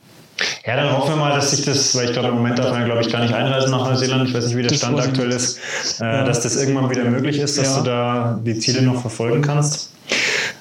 ja, 0.66 0.76
dann 0.76 0.96
hoffen 0.96 1.14
wir 1.14 1.16
mal, 1.16 1.36
dass 1.36 1.52
sich 1.52 1.66
das, 1.66 1.96
weil 1.96 2.06
ich 2.06 2.12
glaube, 2.14 2.28
im 2.28 2.36
Moment 2.36 2.60
darf 2.60 2.72
man, 2.72 2.86
glaube 2.86 3.02
ich, 3.02 3.12
gar 3.12 3.22
nicht 3.22 3.34
einreisen 3.34 3.72
nach 3.72 3.90
Neuseeland. 3.90 4.30
Ich 4.30 4.36
weiß 4.36 4.46
nicht, 4.48 4.58
wie 4.58 4.64
der 4.64 4.76
Stand 4.76 5.00
aktuell 5.00 5.32
ist, 5.32 5.60
äh, 6.00 6.26
dass 6.26 6.42
das 6.42 6.58
irgendwann 6.58 6.90
wieder 6.90 7.06
möglich 7.06 7.40
ist, 7.40 7.58
dass 7.58 7.78
du 7.78 7.84
da 7.84 8.40
die 8.44 8.60
Ziele 8.60 8.82
noch 8.82 9.02
verfolgen 9.02 9.42
kannst. 9.42 9.92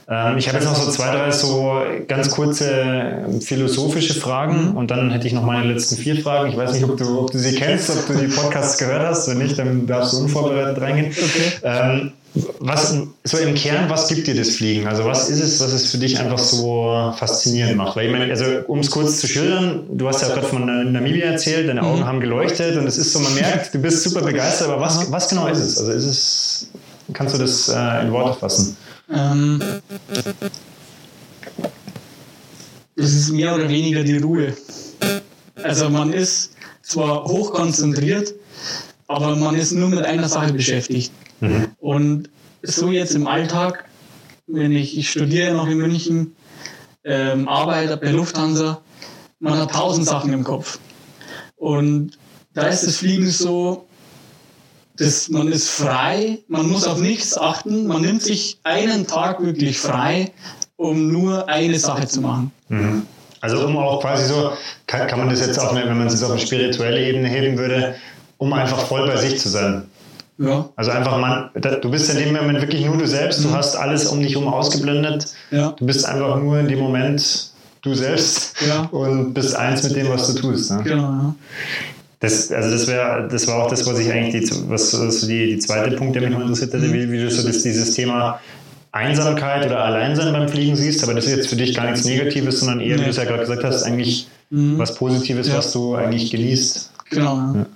Ähm, 0.09 0.39
ich 0.39 0.47
habe 0.47 0.59
jetzt 0.59 0.67
noch 0.67 0.77
so 0.77 0.91
zwei, 0.91 1.11
drei 1.11 1.31
so 1.33 1.83
ganz 2.07 2.31
kurze 2.31 3.27
philosophische 3.41 4.15
Fragen 4.15 4.71
mhm. 4.71 4.77
und 4.77 4.91
dann 4.91 5.11
hätte 5.11 5.27
ich 5.27 5.33
noch 5.33 5.43
meine 5.43 5.73
letzten 5.73 5.97
vier 5.97 6.21
Fragen. 6.21 6.49
Ich 6.49 6.57
weiß 6.57 6.73
nicht, 6.73 6.85
ob 6.85 6.97
du, 6.97 7.21
ob 7.21 7.33
du 7.33 7.39
sie 7.39 7.57
kennst, 7.57 7.91
ob 7.91 8.07
du 8.07 8.15
die 8.15 8.29
Podcasts 8.29 8.79
gehört 8.79 9.03
hast. 9.03 9.29
Wenn 9.29 9.39
nicht, 9.39 9.59
dann 9.59 9.87
darfst 9.87 10.13
du 10.13 10.19
unvorbereitet 10.19 10.81
reingehen. 10.81 11.11
Okay. 11.11 11.53
Ähm, 11.65 12.13
was, 12.61 12.95
so 13.25 13.39
im 13.39 13.55
Kern, 13.55 13.89
was 13.89 14.09
gibt 14.09 14.27
dir 14.27 14.37
das 14.37 14.51
Fliegen? 14.51 14.87
Also 14.87 15.05
was 15.05 15.29
ist 15.31 15.43
es, 15.43 15.61
was 15.61 15.73
es 15.73 15.91
für 15.91 15.99
dich 15.99 16.19
einfach 16.19 16.39
so 16.39 17.13
faszinierend 17.17 17.77
macht? 17.77 17.97
Weil 17.97 18.07
ich 18.07 18.13
meine, 18.13 18.31
also 18.31 18.45
um 18.69 18.81
es 18.81 18.91
kurz 18.91 19.19
zu 19.19 19.27
schildern, 19.27 19.85
du 19.91 20.07
hast 20.07 20.23
ja 20.23 20.29
gerade 20.29 20.47
von 20.47 20.93
Namibia 20.93 21.27
erzählt, 21.27 21.69
deine 21.69 21.83
Augen 21.83 22.01
mhm. 22.01 22.07
haben 22.07 22.21
geleuchtet 22.21 22.77
und 22.77 22.87
es 22.87 22.99
ist 22.99 23.13
so, 23.13 23.21
man 23.21 23.35
merkt, 23.35 23.75
du 23.75 23.79
bist 23.79 24.03
super 24.03 24.21
begeistert, 24.21 24.69
aber 24.69 24.81
was, 24.81 25.11
was 25.11 25.29
genau 25.29 25.47
ist 25.47 25.59
es? 25.59 25.79
Also 25.79 25.93
ist 25.93 26.05
es, 26.05 26.69
kannst 27.13 27.35
du 27.35 27.39
das 27.39 27.69
äh, 27.69 28.03
in 28.03 28.13
Worte 28.13 28.39
fassen? 28.39 28.77
Ähm, 29.11 29.63
das 32.97 33.13
ist 33.13 33.31
mehr 33.31 33.55
oder 33.55 33.69
weniger 33.69 34.03
die 34.03 34.19
Ruhe. 34.19 34.57
Also 35.63 35.91
man 35.91 36.13
ist 36.13 36.53
zwar 36.83 37.25
hochkonzentriert, 37.25 38.35
aber 39.07 39.37
man 39.37 39.57
ist 39.57 39.73
nur 39.73 39.89
mit 39.89 40.05
einer 40.05 40.29
Sache 40.29 40.53
beschäftigt. 40.53 41.13
Mhm. 41.41 41.69
Und 41.79 42.31
so 42.63 42.91
jetzt 42.91 43.15
im 43.15 43.27
Alltag, 43.27 43.85
wenn 44.47 44.73
ich, 44.73 44.97
ich 44.97 45.11
studiere 45.11 45.55
noch 45.55 45.69
in 45.69 45.79
München, 45.79 46.37
ähm, 47.05 47.49
arbeite 47.49 47.97
bei 47.97 48.11
Lufthansa, 48.11 48.83
man 49.39 49.59
hat 49.59 49.73
tausend 49.73 50.07
Sachen 50.07 50.33
im 50.33 50.45
Kopf. 50.45 50.79
Und 51.57 52.19
da 52.55 52.69
ist 52.69 52.87
das 52.87 52.97
Fliegen 52.97 53.31
so, 53.31 53.86
dass 54.99 55.29
man 55.29 55.49
ist 55.49 55.69
frei, 55.69 56.39
man 56.49 56.69
muss 56.69 56.87
auf 56.87 57.01
nichts 57.01 57.37
achten, 57.37 57.87
man 57.87 58.03
nimmt 58.03 58.23
sich 58.23 58.59
einen 58.65 59.07
Tag 59.07 59.43
wirklich 59.43 59.79
frei, 59.79 60.33
um 60.77 61.13
nur 61.13 61.49
eine 61.49 61.79
Sache 61.79 62.07
zu 62.07 62.21
machen. 62.21 62.53
Mhm. 62.69 63.03
Also 63.41 63.65
um 63.65 63.77
auch 63.77 64.01
quasi 64.01 64.27
so, 64.27 64.53
kann, 64.87 65.07
kann 65.07 65.19
man 65.19 65.29
das 65.29 65.47
jetzt 65.47 65.59
auch, 65.59 65.75
wenn 65.75 65.87
man 65.87 66.07
es 66.07 66.15
jetzt 66.15 66.25
auf 66.25 66.33
eine 66.33 66.41
spirituelle 66.41 67.01
Ebene 67.07 67.29
heben 67.29 67.59
würde, 67.59 67.95
um 68.39 68.53
einfach 68.53 68.81
voll 68.87 69.07
bei 69.07 69.17
sich 69.17 69.39
zu 69.39 69.49
sein. 69.49 69.85
Ja. 70.39 70.69
Also 70.77 70.91
einfach, 70.91 71.19
man, 71.19 71.51
du 71.55 71.91
bist 71.91 72.11
in 72.11 72.19
dem 72.19 72.35
Moment 72.35 72.61
wirklich 72.61 72.85
nur 72.85 72.97
du 72.97 73.07
selbst, 73.07 73.43
du 73.43 73.49
mhm. 73.49 73.55
hast 73.55 73.77
alles 73.77 74.07
um 74.07 74.21
dich 74.21 74.35
herum 74.35 74.49
ausgeblendet. 74.49 75.33
Ja. 75.51 75.71
Du 75.79 75.87
bist 75.87 76.05
einfach 76.05 76.37
nur 76.37 76.59
in 76.59 76.69
dem 76.69 76.79
Moment 76.79 77.53
du 77.83 77.95
selbst 77.95 78.55
ja. 78.67 78.83
und 78.91 79.33
bist 79.33 79.55
eins 79.55 79.83
mit 79.85 79.97
dem, 79.97 80.09
was 80.09 80.35
du 80.35 80.41
tust. 80.41 80.73
Ne? 80.73 80.83
Genau, 80.83 81.03
ja. 81.03 81.35
Das, 82.21 82.51
also 82.51 82.71
das, 82.71 82.87
wär, 82.87 83.29
das 83.29 83.47
war 83.47 83.65
auch 83.65 83.69
das, 83.69 83.87
was 83.87 83.99
ich 83.99 84.11
eigentlich, 84.11 84.49
die, 84.49 84.71
was, 84.71 84.99
was 84.99 85.27
die, 85.27 85.47
die 85.49 85.59
zweite 85.59 85.97
Punkt, 85.97 86.15
der 86.15 86.23
mich 86.23 86.31
noch 86.31 86.41
interessiert 86.41 86.73
hätte, 86.73 86.93
wie, 86.93 87.11
wie 87.11 87.19
du 87.21 87.31
so 87.31 87.47
das, 87.47 87.63
dieses 87.63 87.95
Thema 87.95 88.41
Einsamkeit 88.93 89.67
oder 89.67 89.85
Alleinsein 89.85 90.33
beim 90.33 90.49
Fliegen 90.49 90.77
siehst, 90.77 91.03
aber 91.03 91.13
das 91.13 91.27
ist 91.27 91.37
jetzt 91.37 91.49
für 91.49 91.57
dich 91.57 91.75
gar 91.75 91.85
nichts 91.85 92.07
Negatives, 92.07 92.61
sondern 92.61 92.81
eher, 92.81 92.99
wie 92.99 93.05
du 93.05 93.11
es 93.11 93.17
ja 93.19 93.25
gerade 93.25 93.41
gesagt 93.41 93.65
hast, 93.65 93.83
eigentlich 93.83 94.29
mhm. 94.49 94.79
was 94.79 94.95
Positives, 94.95 95.49
ja. 95.49 95.59
was 95.59 95.73
du 95.73 95.95
eigentlich 95.95 96.31
genießt. 96.31 96.91
Genau. 97.11 97.37
Ja. 97.37 97.67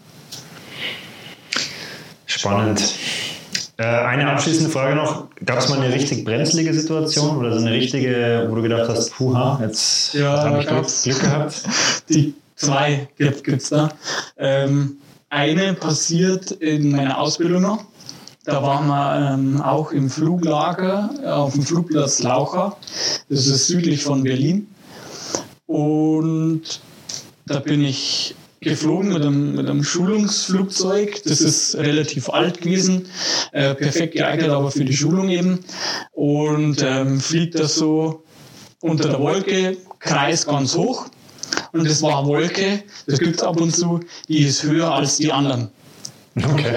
Spannend. 2.24 2.94
Äh, 3.76 3.84
eine 3.84 4.30
abschließende 4.30 4.70
Frage 4.70 4.94
noch. 4.94 5.26
Gab 5.44 5.58
es 5.58 5.68
mal 5.68 5.80
eine 5.80 5.92
richtig 5.94 6.24
brenzlige 6.24 6.72
Situation 6.72 7.36
oder 7.36 7.52
so 7.52 7.64
eine 7.64 7.72
richtige, 7.72 8.46
wo 8.48 8.54
du 8.54 8.62
gedacht 8.62 8.88
hast, 8.88 9.10
puha, 9.10 9.60
jetzt 9.62 10.14
ja, 10.14 10.44
habe 10.44 10.60
ich 10.60 10.66
Glück, 10.66 10.86
Glück 11.02 11.20
gehabt? 11.20 11.62
Die 12.08 12.34
zwei 12.60 13.08
gibt 13.16 13.48
es 13.48 13.70
da. 13.70 13.90
Ähm, 14.36 14.98
eine 15.28 15.74
passiert 15.74 16.50
in 16.50 16.90
meiner 16.90 17.18
Ausbildung 17.18 17.62
noch. 17.62 17.84
Da 18.44 18.62
waren 18.62 18.86
wir 18.88 19.32
ähm, 19.32 19.60
auch 19.60 19.92
im 19.92 20.08
Fluglager 20.08 21.10
auf 21.24 21.52
dem 21.52 21.62
Flugplatz 21.62 22.22
Laucha. 22.22 22.76
Das 23.28 23.46
ist 23.46 23.66
südlich 23.66 24.02
von 24.02 24.22
Berlin. 24.22 24.66
Und 25.66 26.80
da 27.46 27.60
bin 27.60 27.84
ich 27.84 28.34
geflogen 28.60 29.12
mit 29.12 29.22
einem, 29.22 29.54
mit 29.54 29.68
einem 29.68 29.84
Schulungsflugzeug. 29.84 31.22
Das 31.24 31.40
ist 31.40 31.76
relativ 31.76 32.28
alt 32.28 32.60
gewesen, 32.60 33.06
äh, 33.52 33.74
perfekt 33.74 34.14
geeignet 34.14 34.50
aber 34.50 34.70
für 34.70 34.84
die 34.84 34.96
Schulung 34.96 35.28
eben. 35.28 35.60
Und 36.12 36.82
ähm, 36.82 37.20
fliegt 37.20 37.58
das 37.58 37.76
so 37.76 38.24
unter 38.80 39.08
der 39.08 39.20
Wolke, 39.20 39.76
Kreis 39.98 40.46
ganz 40.46 40.74
hoch. 40.74 41.06
Und 41.72 41.86
das 41.86 42.02
war 42.02 42.18
eine 42.18 42.28
Wolke, 42.28 42.82
das 43.06 43.18
gibt 43.18 43.36
es 43.36 43.42
ab 43.42 43.60
und 43.60 43.74
zu, 43.74 44.00
die 44.28 44.44
ist 44.44 44.62
höher 44.62 44.92
als 44.92 45.16
die 45.16 45.32
anderen. 45.32 45.70
Okay. 46.36 46.76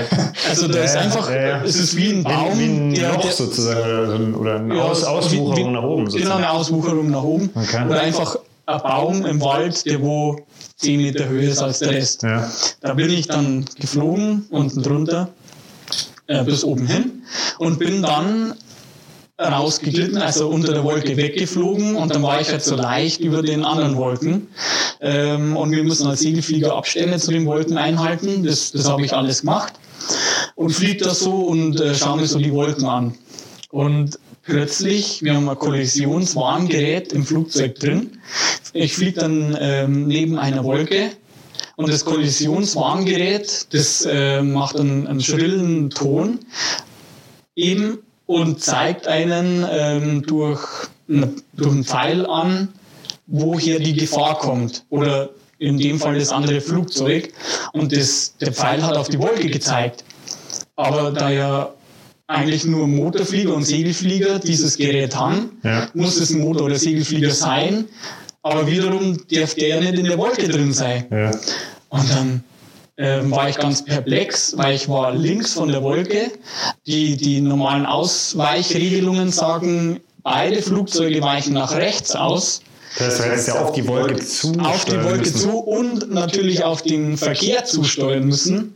Also 0.50 0.68
da 0.68 0.80
ja, 0.80 0.84
ist 0.84 0.96
einfach, 0.96 1.30
ja, 1.30 1.42
ja. 1.42 1.64
es 1.64 1.76
ist 1.76 1.96
wie 1.96 2.10
ein 2.10 2.24
Baum. 2.24 2.58
Wie, 2.58 2.66
ein 2.66 2.94
der, 2.94 3.14
Loch 3.14 3.32
sozusagen 3.32 4.36
oder, 4.36 4.56
eine 4.56 4.82
Aus, 4.82 5.04
Auswucherung 5.04 5.56
wie, 5.56 5.60
wie, 5.62 5.72
nach 5.72 5.84
oben. 5.84 6.06
Sozusagen. 6.06 6.24
Genau, 6.24 6.36
eine 6.38 6.52
Auswucherung 6.52 7.12
nach 7.12 7.24
oben. 7.24 7.50
Okay. 7.54 7.86
Oder 7.88 8.02
einfach 8.02 8.38
ein 8.66 8.82
Baum 8.82 9.26
im 9.26 9.42
Wald, 9.42 9.86
der 9.86 10.02
wo 10.02 10.40
10 10.78 11.02
Meter 11.02 11.28
höher 11.28 11.52
ist 11.52 11.62
als 11.62 11.80
der 11.80 11.92
Rest. 11.92 12.24
Ja. 12.24 12.50
Da 12.82 12.94
bin 12.94 13.10
ich 13.12 13.28
dann 13.28 13.66
geflogen, 13.80 14.46
unten 14.50 14.82
drunter, 14.82 15.30
äh, 16.28 16.44
bis 16.44 16.64
oben 16.64 16.88
hin 16.88 17.24
und 17.60 17.78
bin 17.80 18.02
dann 18.02 18.56
rausgeglitten, 19.40 20.18
also 20.18 20.48
unter 20.48 20.74
der 20.74 20.84
Wolke 20.84 21.18
weggeflogen 21.18 21.96
und 21.96 22.14
dann 22.14 22.22
war 22.22 22.40
ich 22.40 22.50
halt 22.50 22.64
so 22.64 22.76
leicht 22.76 23.20
über 23.20 23.42
den 23.42 23.66
anderen 23.66 23.98
Wolken. 23.98 24.48
Ähm, 25.02 25.58
und 25.58 25.72
wir 25.72 25.84
müssen 25.84 26.08
als 26.08 26.20
Segelflieger 26.20 26.76
Abstände 26.76 27.18
zu 27.18 27.32
den 27.32 27.46
Wolken 27.46 27.78
einhalten. 27.78 28.44
Das, 28.44 28.72
das 28.72 28.88
habe 28.88 29.04
ich 29.04 29.14
alles 29.14 29.42
gemacht. 29.42 29.74
Und 30.56 30.72
fliege 30.72 31.06
da 31.06 31.14
so 31.14 31.32
und 31.32 31.80
äh, 31.82 31.96
schaue 31.96 32.18
mir 32.18 32.28
so 32.28 32.38
die 32.38 32.54
Wolken 32.54 32.86
an. 32.86 33.16
Und 33.72 34.20
plötzlich, 34.44 35.24
wir 35.24 35.34
haben 35.34 35.50
ein 35.50 35.58
Kollisionswarngerät 35.58 37.12
im 37.12 37.26
Flugzeug 37.26 37.76
drin. 37.76 38.20
Ich 38.74 38.94
fliege 38.94 39.20
dann 39.20 39.58
ähm, 39.60 40.08
neben 40.08 40.38
einer 40.38 40.64
Wolke 40.64 41.10
und 41.76 41.90
das 41.90 42.06
Kollisionswarngerät, 42.06 43.74
das 43.74 44.06
äh, 44.06 44.44
macht 44.44 44.80
einen, 44.80 45.08
einen 45.08 45.22
schrillen 45.22 45.90
Ton 45.90 46.40
eben 47.56 48.00
und 48.26 48.62
zeigt 48.62 49.08
einen 49.08 49.66
ähm, 49.70 50.24
durch, 50.26 50.62
durch 51.08 51.72
einen 51.72 51.84
Pfeil 51.84 52.26
an, 52.26 52.70
woher 53.28 53.80
die 53.80 53.94
Gefahr 53.94 54.38
kommt. 54.38 54.86
Oder 54.90 55.30
in 55.60 55.78
dem 55.78 56.00
Fall 56.00 56.20
das 56.20 56.30
andere 56.30 56.62
Flugzeug. 56.62 57.32
Und 57.74 57.96
das, 57.96 58.36
der 58.38 58.52
Pfeil 58.54 58.82
hat 58.84 58.98
auf 58.98 59.10
die 59.10 59.20
Wolke 59.20 59.50
gezeigt. 59.50 60.04
Aber 60.76 61.12
da 61.12 61.30
ja 61.30 61.74
eigentlich 62.28 62.66
nur 62.66 62.88
Motorflieger 62.88 63.54
und 63.54 63.64
Segelflieger 63.64 64.40
dieses 64.40 64.78
Gerät 64.78 65.16
haben, 65.16 65.52
ja. 65.64 65.90
muss 65.94 66.20
es 66.20 66.32
ein 66.32 66.42
Motor- 66.42 66.66
oder 66.66 66.78
Segelflieger 66.78 67.32
sein, 67.32 67.86
aber 68.42 68.66
wiederum 68.68 69.18
darf 69.32 69.56
der 69.56 69.80
nicht 69.82 69.96
in 69.96 70.06
der 70.06 70.18
Wolke 70.18 70.48
drin 70.48 70.74
sein. 70.74 71.06
Ja. 71.12 71.32
Und 71.90 72.10
dann 72.10 72.44
ähm, 72.98 73.32
war 73.32 73.50
ich 73.50 73.58
ganz 73.58 73.84
perplex, 73.84 74.56
weil 74.58 74.76
ich 74.76 74.88
war 74.88 75.14
links 75.14 75.54
von 75.54 75.70
der 75.70 75.82
Wolke. 75.82 76.32
Die, 76.86 77.18
die 77.18 77.42
normalen 77.42 77.86
Ausweichregelungen 77.86 79.32
sagen, 79.32 80.00
beide 80.22 80.62
Flugzeuge 80.62 81.22
weichen 81.22 81.54
nach 81.54 81.76
rechts 81.76 82.16
aus. 82.16 82.62
Das 83.00 83.20
heißt, 83.20 83.48
ja 83.48 83.62
auf 83.62 83.72
die 83.72 83.88
Wolke 83.88 84.24
zu. 84.24 84.54
Auf 84.60 84.86
die 84.86 85.04
Wolke 85.04 85.20
müssen. 85.20 85.36
zu 85.36 85.58
und 85.58 86.12
natürlich 86.12 86.64
auf 86.64 86.84
den 86.84 87.18
Verkehr 87.18 87.66
zusteuern 87.66 88.26
müssen. 88.26 88.76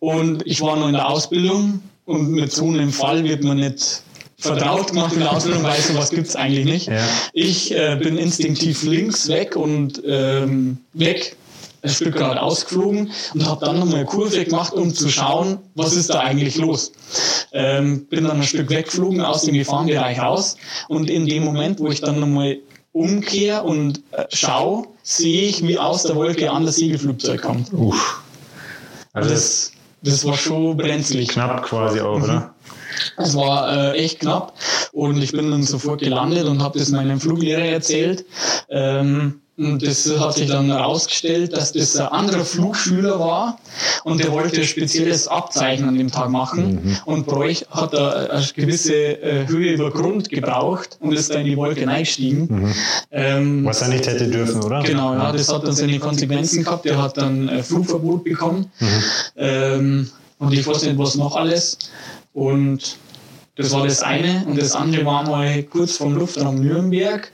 Und 0.00 0.44
ich 0.46 0.60
war 0.60 0.76
noch 0.76 0.88
in 0.88 0.94
der 0.94 1.08
Ausbildung 1.08 1.80
und 2.04 2.30
mit 2.30 2.52
so 2.52 2.66
einem 2.66 2.92
Fall 2.92 3.24
wird 3.24 3.44
man 3.44 3.58
nicht 3.58 4.02
vertraut 4.38 4.88
gemacht 4.88 5.14
in 5.14 5.20
der 5.20 5.32
Ausbildung, 5.32 5.62
weil 5.62 5.80
sowas 5.80 6.10
gibt 6.10 6.28
es 6.28 6.36
eigentlich 6.36 6.64
nicht. 6.64 6.88
Ja. 6.88 7.04
Ich 7.32 7.72
äh, 7.72 7.96
bin 7.96 8.18
instinktiv 8.18 8.82
links 8.82 9.28
weg 9.28 9.56
und 9.56 10.02
ähm, 10.06 10.78
weg 10.92 11.36
ein 11.86 11.94
Stück 11.94 12.14
gerade 12.14 12.40
ausgeflogen 12.42 13.10
und 13.34 13.46
habe 13.46 13.64
dann 13.64 13.78
nochmal 13.78 13.96
eine 13.96 14.04
Kurve 14.06 14.44
gemacht, 14.44 14.72
um 14.72 14.94
zu 14.94 15.08
schauen, 15.08 15.58
was 15.74 15.94
ist 15.94 16.10
da 16.10 16.20
eigentlich 16.20 16.56
los. 16.56 16.92
Ähm, 17.52 18.06
bin 18.06 18.24
dann 18.24 18.38
ein 18.38 18.42
Stück 18.42 18.70
weggeflogen 18.70 19.20
aus 19.20 19.42
dem 19.42 19.54
Gefahrenbereich 19.54 20.20
raus 20.20 20.56
und 20.88 21.10
in 21.10 21.26
dem 21.26 21.44
Moment, 21.44 21.78
wo 21.80 21.88
ich 21.88 22.00
dann 22.00 22.20
nochmal 22.20 22.58
umkehre 22.92 23.62
und 23.62 24.02
äh, 24.12 24.24
schaue, 24.32 24.86
sehe 25.02 25.48
ich, 25.48 25.66
wie 25.66 25.78
aus 25.78 26.04
der 26.04 26.16
Wolke 26.16 26.50
an 26.50 26.64
das 26.64 26.76
Segelflugzeug 26.76 27.42
kommt. 27.42 27.72
Uff. 27.72 28.22
Also 29.12 29.30
das, 29.30 29.72
das 30.02 30.24
war 30.24 30.36
schon 30.36 30.76
brenzlig. 30.76 31.28
Knapp 31.28 31.62
quasi 31.64 32.00
auch, 32.00 32.22
oder? 32.22 32.54
Es 33.18 33.34
war 33.34 33.94
äh, 33.94 33.98
echt 33.98 34.20
knapp 34.20 34.54
und 34.92 35.22
ich 35.22 35.32
bin 35.32 35.50
dann 35.50 35.62
sofort 35.62 36.00
gelandet 36.00 36.46
und 36.46 36.62
habe 36.62 36.78
das 36.78 36.90
meinem 36.90 37.20
Fluglehrer 37.20 37.64
erzählt. 37.64 38.24
Ähm, 38.68 39.42
und 39.58 39.86
das 39.86 40.10
hat 40.18 40.34
sich 40.34 40.48
dann 40.48 40.66
herausgestellt, 40.66 41.56
dass 41.56 41.72
das 41.72 41.96
ein 41.96 42.08
anderer 42.08 42.44
Flugschüler 42.44 43.18
war 43.18 43.58
und 44.04 44.22
der 44.22 44.30
wollte 44.30 44.60
ein 44.60 44.66
spezielles 44.66 45.28
Abzeichen 45.28 45.88
an 45.88 45.96
dem 45.96 46.10
Tag 46.10 46.28
machen 46.28 46.82
mhm. 46.82 46.96
und 47.06 47.26
bräuch, 47.26 47.64
hat 47.70 47.94
da 47.94 48.26
eine 48.26 48.46
gewisse 48.54 48.94
äh, 48.94 49.48
Höhe 49.48 49.72
über 49.72 49.90
Grund 49.90 50.28
gebraucht 50.28 50.98
und 51.00 51.12
ist 51.12 51.30
da 51.30 51.38
in 51.38 51.46
die 51.46 51.56
Wolke 51.56 51.88
eingestiegen. 51.88 52.48
Mhm. 52.50 52.74
Ähm, 53.10 53.64
Was 53.64 53.80
er 53.80 53.88
nicht 53.88 54.06
hätte 54.06 54.28
dürfen, 54.28 54.62
oder? 54.62 54.82
Genau, 54.82 55.14
ja, 55.14 55.32
das 55.32 55.50
hat 55.50 55.66
dann 55.66 55.74
seine 55.74 55.98
Konsequenzen 56.00 56.64
gehabt. 56.64 56.84
Der 56.84 57.00
hat 57.00 57.16
dann 57.16 57.48
äh, 57.48 57.62
Flugverbot 57.62 58.24
bekommen 58.24 58.70
mhm. 58.78 59.02
ähm, 59.36 60.10
und 60.38 60.52
ich 60.52 60.66
weiß 60.66 60.82
nicht, 60.82 60.98
was 60.98 61.14
noch 61.14 61.34
alles. 61.34 61.78
Und 62.34 62.98
das 63.56 63.72
war 63.72 63.84
das 63.84 64.02
eine. 64.02 64.44
Und 64.46 64.60
das 64.60 64.72
andere 64.72 65.04
war 65.04 65.28
mal 65.28 65.62
kurz 65.64 65.96
vom 65.96 66.14
Luftraum 66.14 66.56
Nürnberg. 66.56 67.30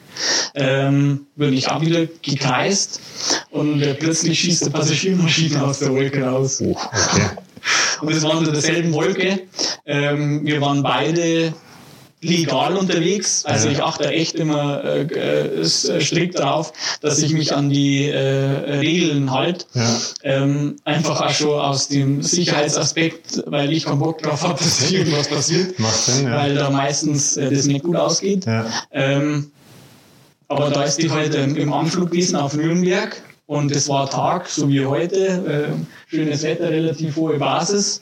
Ähm, 0.54 1.26
bin 1.36 1.52
ich 1.52 1.68
auch 1.70 1.80
wieder 1.80 2.06
gekreist 2.22 3.00
und 3.50 3.82
äh, 3.82 3.94
plötzlich 3.94 4.38
schießt 4.40 4.64
eine 4.64 4.72
Passagiermaschine 4.72 5.62
aus 5.62 5.80
der 5.80 5.90
Wolke 5.90 6.22
raus. 6.22 6.62
Oh, 6.62 6.70
okay. 6.72 7.26
Und 8.00 8.12
es 8.12 8.22
war 8.22 8.36
unter 8.36 8.52
derselben 8.52 8.92
Wolke. 8.92 9.40
Ähm, 9.86 10.44
wir 10.44 10.60
waren 10.60 10.82
beide 10.82 11.54
legal 12.22 12.76
unterwegs. 12.76 13.44
Also 13.44 13.68
ich 13.68 13.82
achte 13.82 14.08
echt 14.08 14.36
immer 14.36 14.82
äh, 14.84 15.02
äh, 15.02 15.64
strikt 15.64 16.38
darauf, 16.38 16.72
dass 17.00 17.18
ich 17.18 17.32
mich 17.32 17.52
an 17.52 17.68
die 17.68 18.08
äh, 18.08 18.78
Regeln 18.78 19.30
halte. 19.32 19.66
Ja. 19.74 19.98
Ähm, 20.22 20.76
einfach 20.84 21.20
auch 21.20 21.30
schon 21.30 21.60
aus 21.60 21.88
dem 21.88 22.22
Sicherheitsaspekt, 22.22 23.42
weil 23.46 23.72
ich 23.72 23.84
keinen 23.84 23.98
Bock 23.98 24.22
drauf 24.22 24.42
habe, 24.42 24.58
dass 24.62 24.90
irgendwas 24.90 25.28
passiert. 25.28 25.78
Macht 25.78 25.96
Sinn, 25.96 26.24
ja. 26.26 26.36
Weil 26.36 26.54
da 26.54 26.70
meistens 26.70 27.36
äh, 27.36 27.50
das 27.50 27.66
nicht 27.66 27.82
gut 27.82 27.96
ausgeht. 27.96 28.46
Ja. 28.46 28.66
Ähm, 28.92 29.50
aber 30.48 30.70
da 30.70 30.84
ist 30.84 30.96
die 31.02 31.10
halt 31.10 31.34
ähm, 31.34 31.56
im 31.56 31.72
Anflug 31.72 32.10
gewesen 32.10 32.36
auf 32.36 32.54
Nürnberg 32.54 33.20
und 33.46 33.72
es 33.72 33.88
war 33.88 34.08
Tag, 34.08 34.48
so 34.48 34.68
wie 34.68 34.84
heute, 34.84 35.16
äh, 35.16 36.14
schönes 36.14 36.42
Wetter, 36.42 36.70
relativ 36.70 37.16
hohe 37.16 37.38
Basis. 37.38 38.00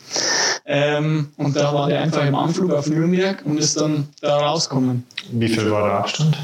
Ähm, 0.66 1.28
und 1.36 1.56
da 1.56 1.74
war 1.74 1.88
der 1.88 2.02
einfach 2.02 2.24
im 2.24 2.34
Anflug 2.34 2.72
auf 2.72 2.86
Nürnberg 2.86 3.42
und 3.44 3.58
ist 3.58 3.80
dann 3.80 4.08
da 4.20 4.36
rausgekommen. 4.38 5.04
Wie 5.32 5.48
viel 5.48 5.70
war 5.70 5.88
der 5.88 5.98
Abstand? 5.98 6.36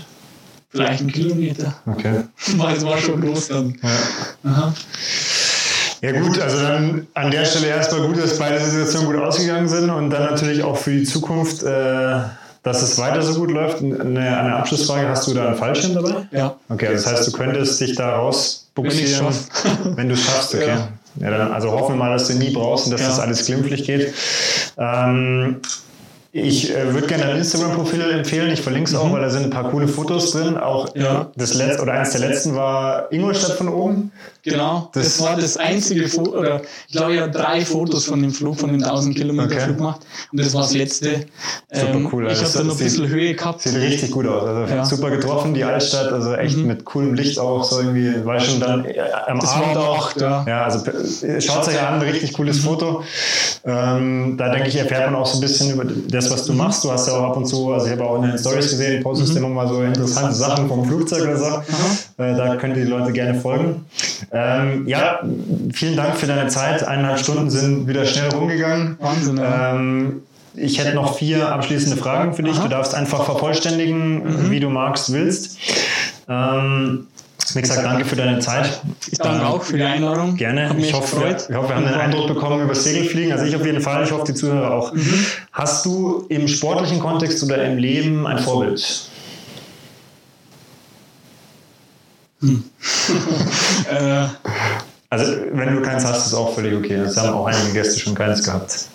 Vielleicht 0.70 1.02
ein 1.02 1.12
Kilometer. 1.12 1.74
Okay. 1.86 2.24
Weil 2.56 2.76
es 2.76 2.84
war 2.84 2.98
schon 2.98 3.20
groß 3.20 3.48
dann. 3.48 3.78
Ja. 3.82 4.50
Aha. 4.50 4.74
Ja 6.02 6.12
gut, 6.20 6.38
also 6.40 6.60
dann 6.60 7.06
an 7.14 7.30
der 7.30 7.44
Stelle 7.44 7.68
erstmal 7.68 8.06
gut, 8.06 8.18
dass 8.18 8.38
beide 8.38 8.60
Situationen 8.60 9.12
gut 9.12 9.22
ausgegangen 9.22 9.68
sind 9.68 9.88
und 9.88 10.10
dann 10.10 10.24
natürlich 10.24 10.62
auch 10.62 10.76
für 10.76 10.90
die 10.90 11.04
Zukunft, 11.04 11.62
äh, 11.62 12.20
dass 12.66 12.82
es 12.82 12.98
weiter 12.98 13.22
so 13.22 13.38
gut 13.40 13.50
läuft. 13.52 13.80
Eine, 13.80 14.38
eine 14.38 14.56
Abschlussfrage, 14.56 15.08
hast 15.08 15.26
du 15.28 15.34
da 15.34 15.46
einen 15.46 15.56
Fallschirm 15.56 15.94
dabei? 15.94 16.26
Ja. 16.32 16.56
Okay, 16.68 16.88
das 16.92 17.06
heißt, 17.06 17.28
du 17.28 17.32
könntest 17.32 17.80
dich 17.80 17.94
da 17.94 18.16
rausbuxieren, 18.16 19.26
wenn 19.96 20.08
du 20.08 20.14
es 20.14 20.22
schaffst, 20.24 20.54
okay. 20.54 20.66
Ja. 20.68 20.88
Ja, 21.18 21.30
dann, 21.30 21.50
also 21.52 21.70
hoffen 21.70 21.94
wir 21.94 22.04
mal, 22.04 22.12
dass 22.12 22.26
du 22.28 22.34
nie 22.34 22.50
brauchst 22.50 22.86
und 22.86 22.92
dass 22.92 23.00
Ja. 23.00 23.08
das 23.08 23.20
alles 23.20 23.46
glimpflich 23.46 23.84
geht. 23.84 24.12
Ähm, 24.76 25.60
ich 26.32 26.74
äh, 26.76 26.92
würde 26.92 27.06
gerne 27.06 27.24
dein 27.24 27.36
Instagram-Profil 27.38 28.02
empfehlen. 28.10 28.50
Ich 28.50 28.60
verlinke 28.60 28.90
es 28.90 28.94
auch, 28.94 29.10
weil 29.10 29.22
da 29.22 29.30
sind 29.30 29.44
ein 29.44 29.50
paar 29.50 29.70
coole 29.70 29.88
Fotos 29.88 30.32
drin. 30.32 30.58
Auch 30.58 30.94
Mhm. 30.94 31.00
Ja. 31.00 31.30
das 31.36 31.54
letzte 31.54 31.80
oder 31.82 31.92
eins 31.94 32.10
der 32.10 32.20
letzten 32.20 32.54
war 32.54 33.10
Ingolstadt 33.10 33.52
von 33.56 33.68
oben. 33.70 34.12
Genau, 34.46 34.90
Das- 34.92 35.16
das, 35.16 35.20
war 35.22 35.36
das 35.36 35.56
einzige 35.56 36.06
Foto, 36.08 36.38
oder 36.38 36.62
ich 36.88 36.92
glaube, 36.92 37.14
ich 37.14 37.20
habe 37.20 37.32
drei 37.32 37.64
Fotos 37.64 38.04
von 38.04 38.22
dem 38.22 38.30
Flug, 38.32 38.58
von 38.60 38.70
dem 38.70 38.82
1000 38.82 39.16
Kilometer 39.16 39.54
Okay. 39.56 39.60
Flug 39.64 39.76
gemacht. 39.78 40.00
Und 40.30 40.40
das 40.40 40.54
war 40.54 40.62
das 40.62 40.72
letzte. 40.72 41.26
Ähm, 41.72 42.08
cool, 42.12 42.24
Ich 42.24 42.30
also 42.38 42.44
habe 42.44 42.52
da 42.58 42.64
noch 42.64 42.74
ein 42.74 42.78
bisschen 42.84 43.04
sieht- 43.06 43.14
Höhe 43.14 43.34
gehabt. 43.34 43.60
Sieht 43.62 43.74
richtig 43.76 44.10
gut 44.12 44.26
aus. 44.26 44.44
Also 44.44 44.72
Ja. 44.74 44.82
Mhm. 44.82 44.86
super 44.86 45.10
getroffen, 45.10 45.52
die 45.54 45.64
Altstadt. 45.64 46.12
Also 46.12 46.34
echt 46.34 46.56
mit 46.58 46.84
coolem 46.84 47.14
Licht 47.14 47.38
auch 47.40 47.64
so 47.64 47.80
irgendwie. 47.80 48.24
War 48.24 48.38
schon 48.40 48.60
dann 48.60 48.84
äh, 48.84 49.00
am 49.26 49.40
Das 49.40 49.50
Abend 49.50 49.76
auch. 49.76 50.06
acht, 50.10 50.20
ja. 50.20 50.44
Ja, 50.46 50.64
also 50.64 50.88
äh, 51.26 51.40
schaut 51.40 51.66
euch 51.66 51.80
an, 51.80 52.00
richtig 52.00 52.32
cooles 52.32 52.58
Mhm. 52.58 52.62
Foto. 52.62 53.02
Ähm, 53.64 54.36
da 54.38 54.50
denke 54.50 54.68
ich, 54.68 54.76
erfährt 54.76 55.06
man 55.10 55.16
auch 55.20 55.26
so 55.26 55.38
ein 55.38 55.40
bisschen 55.40 55.70
über 55.72 55.84
das, 55.84 56.30
was 56.30 56.44
du 56.44 56.52
Mhm. 56.52 56.58
machst. 56.58 56.84
Du 56.84 56.90
hast 56.92 57.08
ja 57.08 57.14
auch 57.14 57.30
ab 57.30 57.36
und 57.36 57.46
zu, 57.46 57.72
also 57.72 57.86
ich 57.86 57.92
habe 57.92 58.04
auch 58.04 58.16
in 58.22 58.28
den 58.30 58.38
Stories 58.38 58.70
gesehen, 58.70 59.02
postest 59.02 59.36
immer 59.36 59.48
mal 59.48 59.66
so 59.66 59.82
interessante 59.82 60.34
Sachen 60.34 60.68
vom 60.68 60.84
Flugzeug 60.84 61.22
oder 61.22 61.36
so. 61.38 61.46
Äh, 62.22 62.36
da 62.36 62.56
könnt 62.56 62.76
ihr 62.76 62.84
die 62.84 62.90
Leute 62.90 63.12
gerne 63.12 63.34
folgen. 63.40 63.84
Ähm, 64.36 64.86
ja, 64.86 65.20
vielen 65.72 65.96
Dank 65.96 66.16
für 66.16 66.26
deine 66.26 66.48
Zeit. 66.48 66.86
Eineinhalb 66.86 67.18
Stunden 67.18 67.48
sind 67.50 67.86
wieder 67.88 68.04
schnell 68.04 68.28
rumgegangen. 68.30 68.96
Wahnsinn. 69.00 69.40
Ähm, 69.42 70.22
ich 70.54 70.78
hätte 70.78 70.94
noch 70.94 71.16
vier 71.18 71.50
abschließende 71.52 71.96
Fragen 71.96 72.34
für 72.34 72.42
dich. 72.42 72.58
Du 72.58 72.68
darfst 72.68 72.94
einfach 72.94 73.24
vervollständigen, 73.24 74.22
Mhm. 74.46 74.50
wie 74.50 74.60
du 74.60 74.68
magst, 74.70 75.12
willst. 75.12 75.58
Ähm, 76.28 77.06
wie 77.54 77.60
gesagt, 77.60 77.84
danke 77.84 78.04
für 78.04 78.16
deine 78.16 78.40
Zeit. 78.40 78.80
Ich 79.10 79.18
danke 79.18 79.40
Ähm, 79.42 79.46
auch 79.46 79.62
für 79.62 79.76
die 79.76 79.84
Einladung. 79.84 80.34
Gerne. 80.36 80.74
Ich 80.78 80.92
hoffe, 80.92 81.20
wir, 81.20 81.36
ich 81.36 81.54
hoffe, 81.54 81.68
wir 81.68 81.76
haben 81.76 81.84
den 81.84 81.94
Eindruck 81.94 82.26
bekommen 82.26 82.62
über 82.62 82.74
Segelfliegen. 82.74 83.32
Also 83.32 83.44
ich 83.44 83.54
auf 83.54 83.64
jeden 83.64 83.80
Fall, 83.80 84.02
ich 84.02 84.10
hoffe, 84.10 84.24
die 84.26 84.34
Zuhörer 84.34 84.72
auch. 84.72 84.92
Mhm. 84.92 85.26
Hast 85.52 85.84
du 85.86 86.24
im 86.28 86.48
sportlichen 86.48 86.98
Kontext 86.98 87.42
oder 87.44 87.62
im 87.64 87.78
Leben 87.78 88.26
ein 88.26 88.38
Vorbild? 88.38 89.08
Äh, 93.90 94.26
Also 95.08 95.32
wenn 95.52 95.76
du 95.76 95.82
keins 95.82 96.04
hast, 96.04 96.26
ist 96.26 96.34
auch 96.34 96.54
völlig 96.54 96.74
okay. 96.74 96.98
Das 96.98 97.16
haben 97.16 97.30
auch 97.34 97.46
einige 97.46 97.72
Gäste 97.72 98.00
schon 98.00 98.14
keins 98.14 98.42
gehabt. 98.42 98.88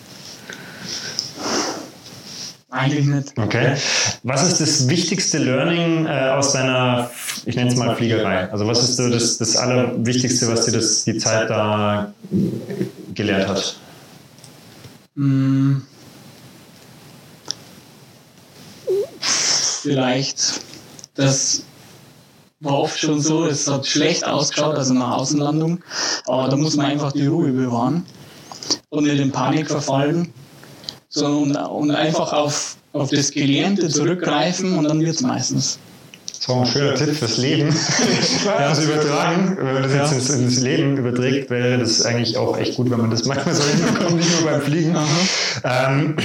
eigentlich 2.72 3.06
nicht. 3.06 3.38
Okay. 3.38 3.76
Was 4.22 4.46
ist 4.46 4.60
das 4.60 4.88
wichtigste 4.88 5.38
Learning 5.38 6.06
äh, 6.06 6.30
aus 6.30 6.52
deiner, 6.52 7.10
ich 7.44 7.54
nenne 7.54 7.70
es 7.70 7.76
mal 7.76 7.94
Fliegerei? 7.94 8.50
Also 8.50 8.66
was 8.66 8.82
ist 8.82 8.96
so 8.96 9.08
das, 9.08 9.38
das 9.38 9.56
Allerwichtigste, 9.56 10.48
was 10.48 10.64
dir 10.64 10.72
das, 10.72 11.04
die 11.04 11.16
Zeit 11.18 11.50
da 11.50 12.12
gelehrt 13.14 13.48
hat? 13.48 13.76
Hm. 15.16 15.82
Vielleicht, 19.82 20.60
das 21.14 21.64
war 22.62 22.78
oft 22.78 22.98
schon 22.98 23.20
so, 23.20 23.44
es 23.44 23.68
hat 23.68 23.86
schlecht 23.86 24.24
ausgeschaut, 24.24 24.76
also 24.76 24.94
nach 24.94 25.16
Außenlandung, 25.16 25.82
aber 26.26 26.48
da 26.48 26.56
muss 26.56 26.76
man 26.76 26.86
einfach 26.86 27.12
die 27.12 27.26
Ruhe 27.26 27.50
bewahren 27.50 28.06
und 28.90 29.04
nicht 29.04 29.18
in 29.18 29.32
Panik 29.32 29.68
verfallen, 29.68 30.32
sondern 31.08 31.66
und, 31.66 31.90
und 31.90 31.90
einfach 31.90 32.32
auf, 32.32 32.76
auf 32.92 33.10
das 33.10 33.32
Gelernte 33.32 33.88
zurückgreifen 33.88 34.78
und 34.78 34.84
dann 34.84 35.00
wird 35.00 35.16
es 35.16 35.22
meistens. 35.22 35.78
Das 36.44 36.48
war 36.48 36.56
ein 36.62 36.66
schöner 36.66 36.94
Tipp 36.96 37.14
fürs 37.14 37.36
Leben. 37.36 37.72
Also 38.58 38.82
übertragen, 38.92 39.56
wenn 39.60 39.74
man 39.74 39.82
das 39.84 39.92
jetzt 39.94 40.12
ins, 40.12 40.30
ins 40.30 40.60
Leben 40.60 40.96
überträgt, 40.96 41.50
wäre 41.50 41.78
das 41.78 42.02
eigentlich 42.04 42.36
auch 42.36 42.58
echt 42.58 42.74
gut, 42.74 42.90
wenn 42.90 43.00
man 43.00 43.12
das 43.12 43.26
manchmal 43.26 43.54
so 43.54 43.62
hinbekommt, 43.62 44.16
nicht 44.16 44.40
nur 44.40 44.50
beim 44.50 44.60
Fliegen. 44.60 44.96
Ähm, 45.62 46.16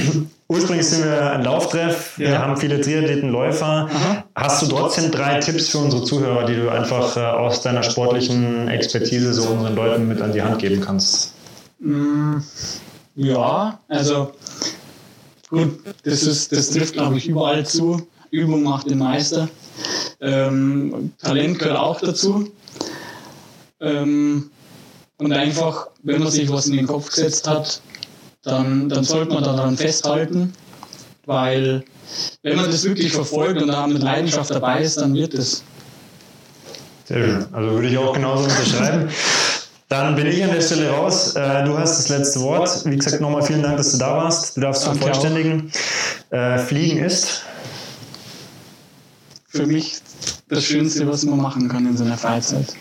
ursprünglich 0.48 0.88
sind 0.88 1.06
wir 1.06 1.34
ein 1.34 1.44
Lauftreff, 1.44 2.18
wir 2.18 2.30
Ja. 2.32 2.40
haben 2.42 2.58
viele 2.58 2.82
Triathleten, 2.82 3.30
Läufer. 3.30 3.90
Hast 4.34 4.64
du 4.64 4.66
trotzdem 4.66 5.12
drei 5.12 5.38
Tipps 5.40 5.70
für 5.70 5.78
unsere 5.78 6.04
Zuhörer, 6.04 6.48
die 6.48 6.56
du 6.56 6.70
einfach 6.70 7.16
äh, 7.16 7.20
aus 7.20 7.62
deiner 7.62 7.84
sportlichen 7.84 8.70
Expertise 8.70 9.34
so 9.36 9.44
unseren 9.50 9.76
Leuten 9.76 10.08
mit 10.08 10.20
an 10.24 10.34
die 10.34 10.42
Hand 10.42 10.58
geben 10.58 10.82
kannst? 10.82 11.34
Mm, 11.80 12.38
Ja, 13.16 13.78
also 13.88 14.32
gut, 15.52 15.80
das, 16.04 16.24
ist, 16.24 16.52
das 16.52 16.72
trifft, 16.72 16.94
glaube 16.94 17.18
ich, 17.18 17.28
überall 17.28 17.64
zu. 17.68 18.02
Übung 18.32 18.64
macht 18.64 18.90
den 18.90 18.98
Meister. 18.98 19.48
Ähm, 20.22 21.14
Talent 21.22 21.60
gehört 21.60 21.78
auch 21.78 22.00
dazu. 22.00 22.52
Ähm, 23.80 24.50
und 25.18 25.34
einfach, 25.34 25.88
wenn 26.04 26.22
man 26.22 26.32
sich 26.32 26.50
was 26.52 26.68
in 26.68 26.78
den 26.78 26.88
Kopf 26.88 27.10
gesetzt 27.10 27.48
hat, 27.48 27.82
dann, 28.44 28.90
dann 28.90 29.04
sollte 29.04 29.34
man 29.34 29.44
daran 29.44 29.78
festhalten, 29.78 30.54
weil 31.26 31.84
wenn 32.44 32.56
man 32.56 32.72
das 32.72 32.84
wirklich 32.84 33.12
verfolgt 33.12 33.62
und 33.62 33.68
da 33.68 33.88
mit 33.88 34.02
Leidenschaft 34.02 34.52
dabei 34.52 34.82
ist, 34.82 34.98
dann 34.98 35.14
wird 35.14 35.34
es. 35.34 35.64
Sehr 37.06 37.18
schön. 37.18 37.46
Also 37.52 37.72
würde 37.72 37.88
ich 37.88 37.98
auch 37.98 38.14
genauso 38.14 38.44
unterschreiben. 38.44 39.10
Dann 39.90 40.16
bin 40.16 40.28
ich 40.28 40.44
an 40.44 40.52
der 40.52 40.62
Stelle 40.62 40.90
raus. 40.90 41.36
Äh, 41.36 41.64
Du 41.64 41.78
hast 41.78 41.98
das 41.98 42.10
letzte 42.10 42.42
Wort. 42.42 42.86
Wie 42.86 42.98
gesagt, 42.98 43.22
nochmal 43.22 43.42
vielen 43.42 43.64
Dank, 43.64 43.78
dass 43.78 43.94
du 43.94 43.98
da 43.98 44.18
warst. 44.18 44.58
Du 44.58 44.62
darfst 44.62 44.86
Danke 44.86 45.00
vervollständigen. 45.00 45.72
Äh, 46.30 46.58
Fliegen 46.58 46.98
ist. 46.98 47.44
Für 49.48 49.66
mich 49.66 50.00
das 50.50 50.66
Schönste, 50.66 51.08
was 51.08 51.24
man 51.24 51.40
machen 51.40 51.70
kann 51.70 51.86
in 51.86 51.96
seiner 51.96 52.18
Freizeit. 52.18 52.76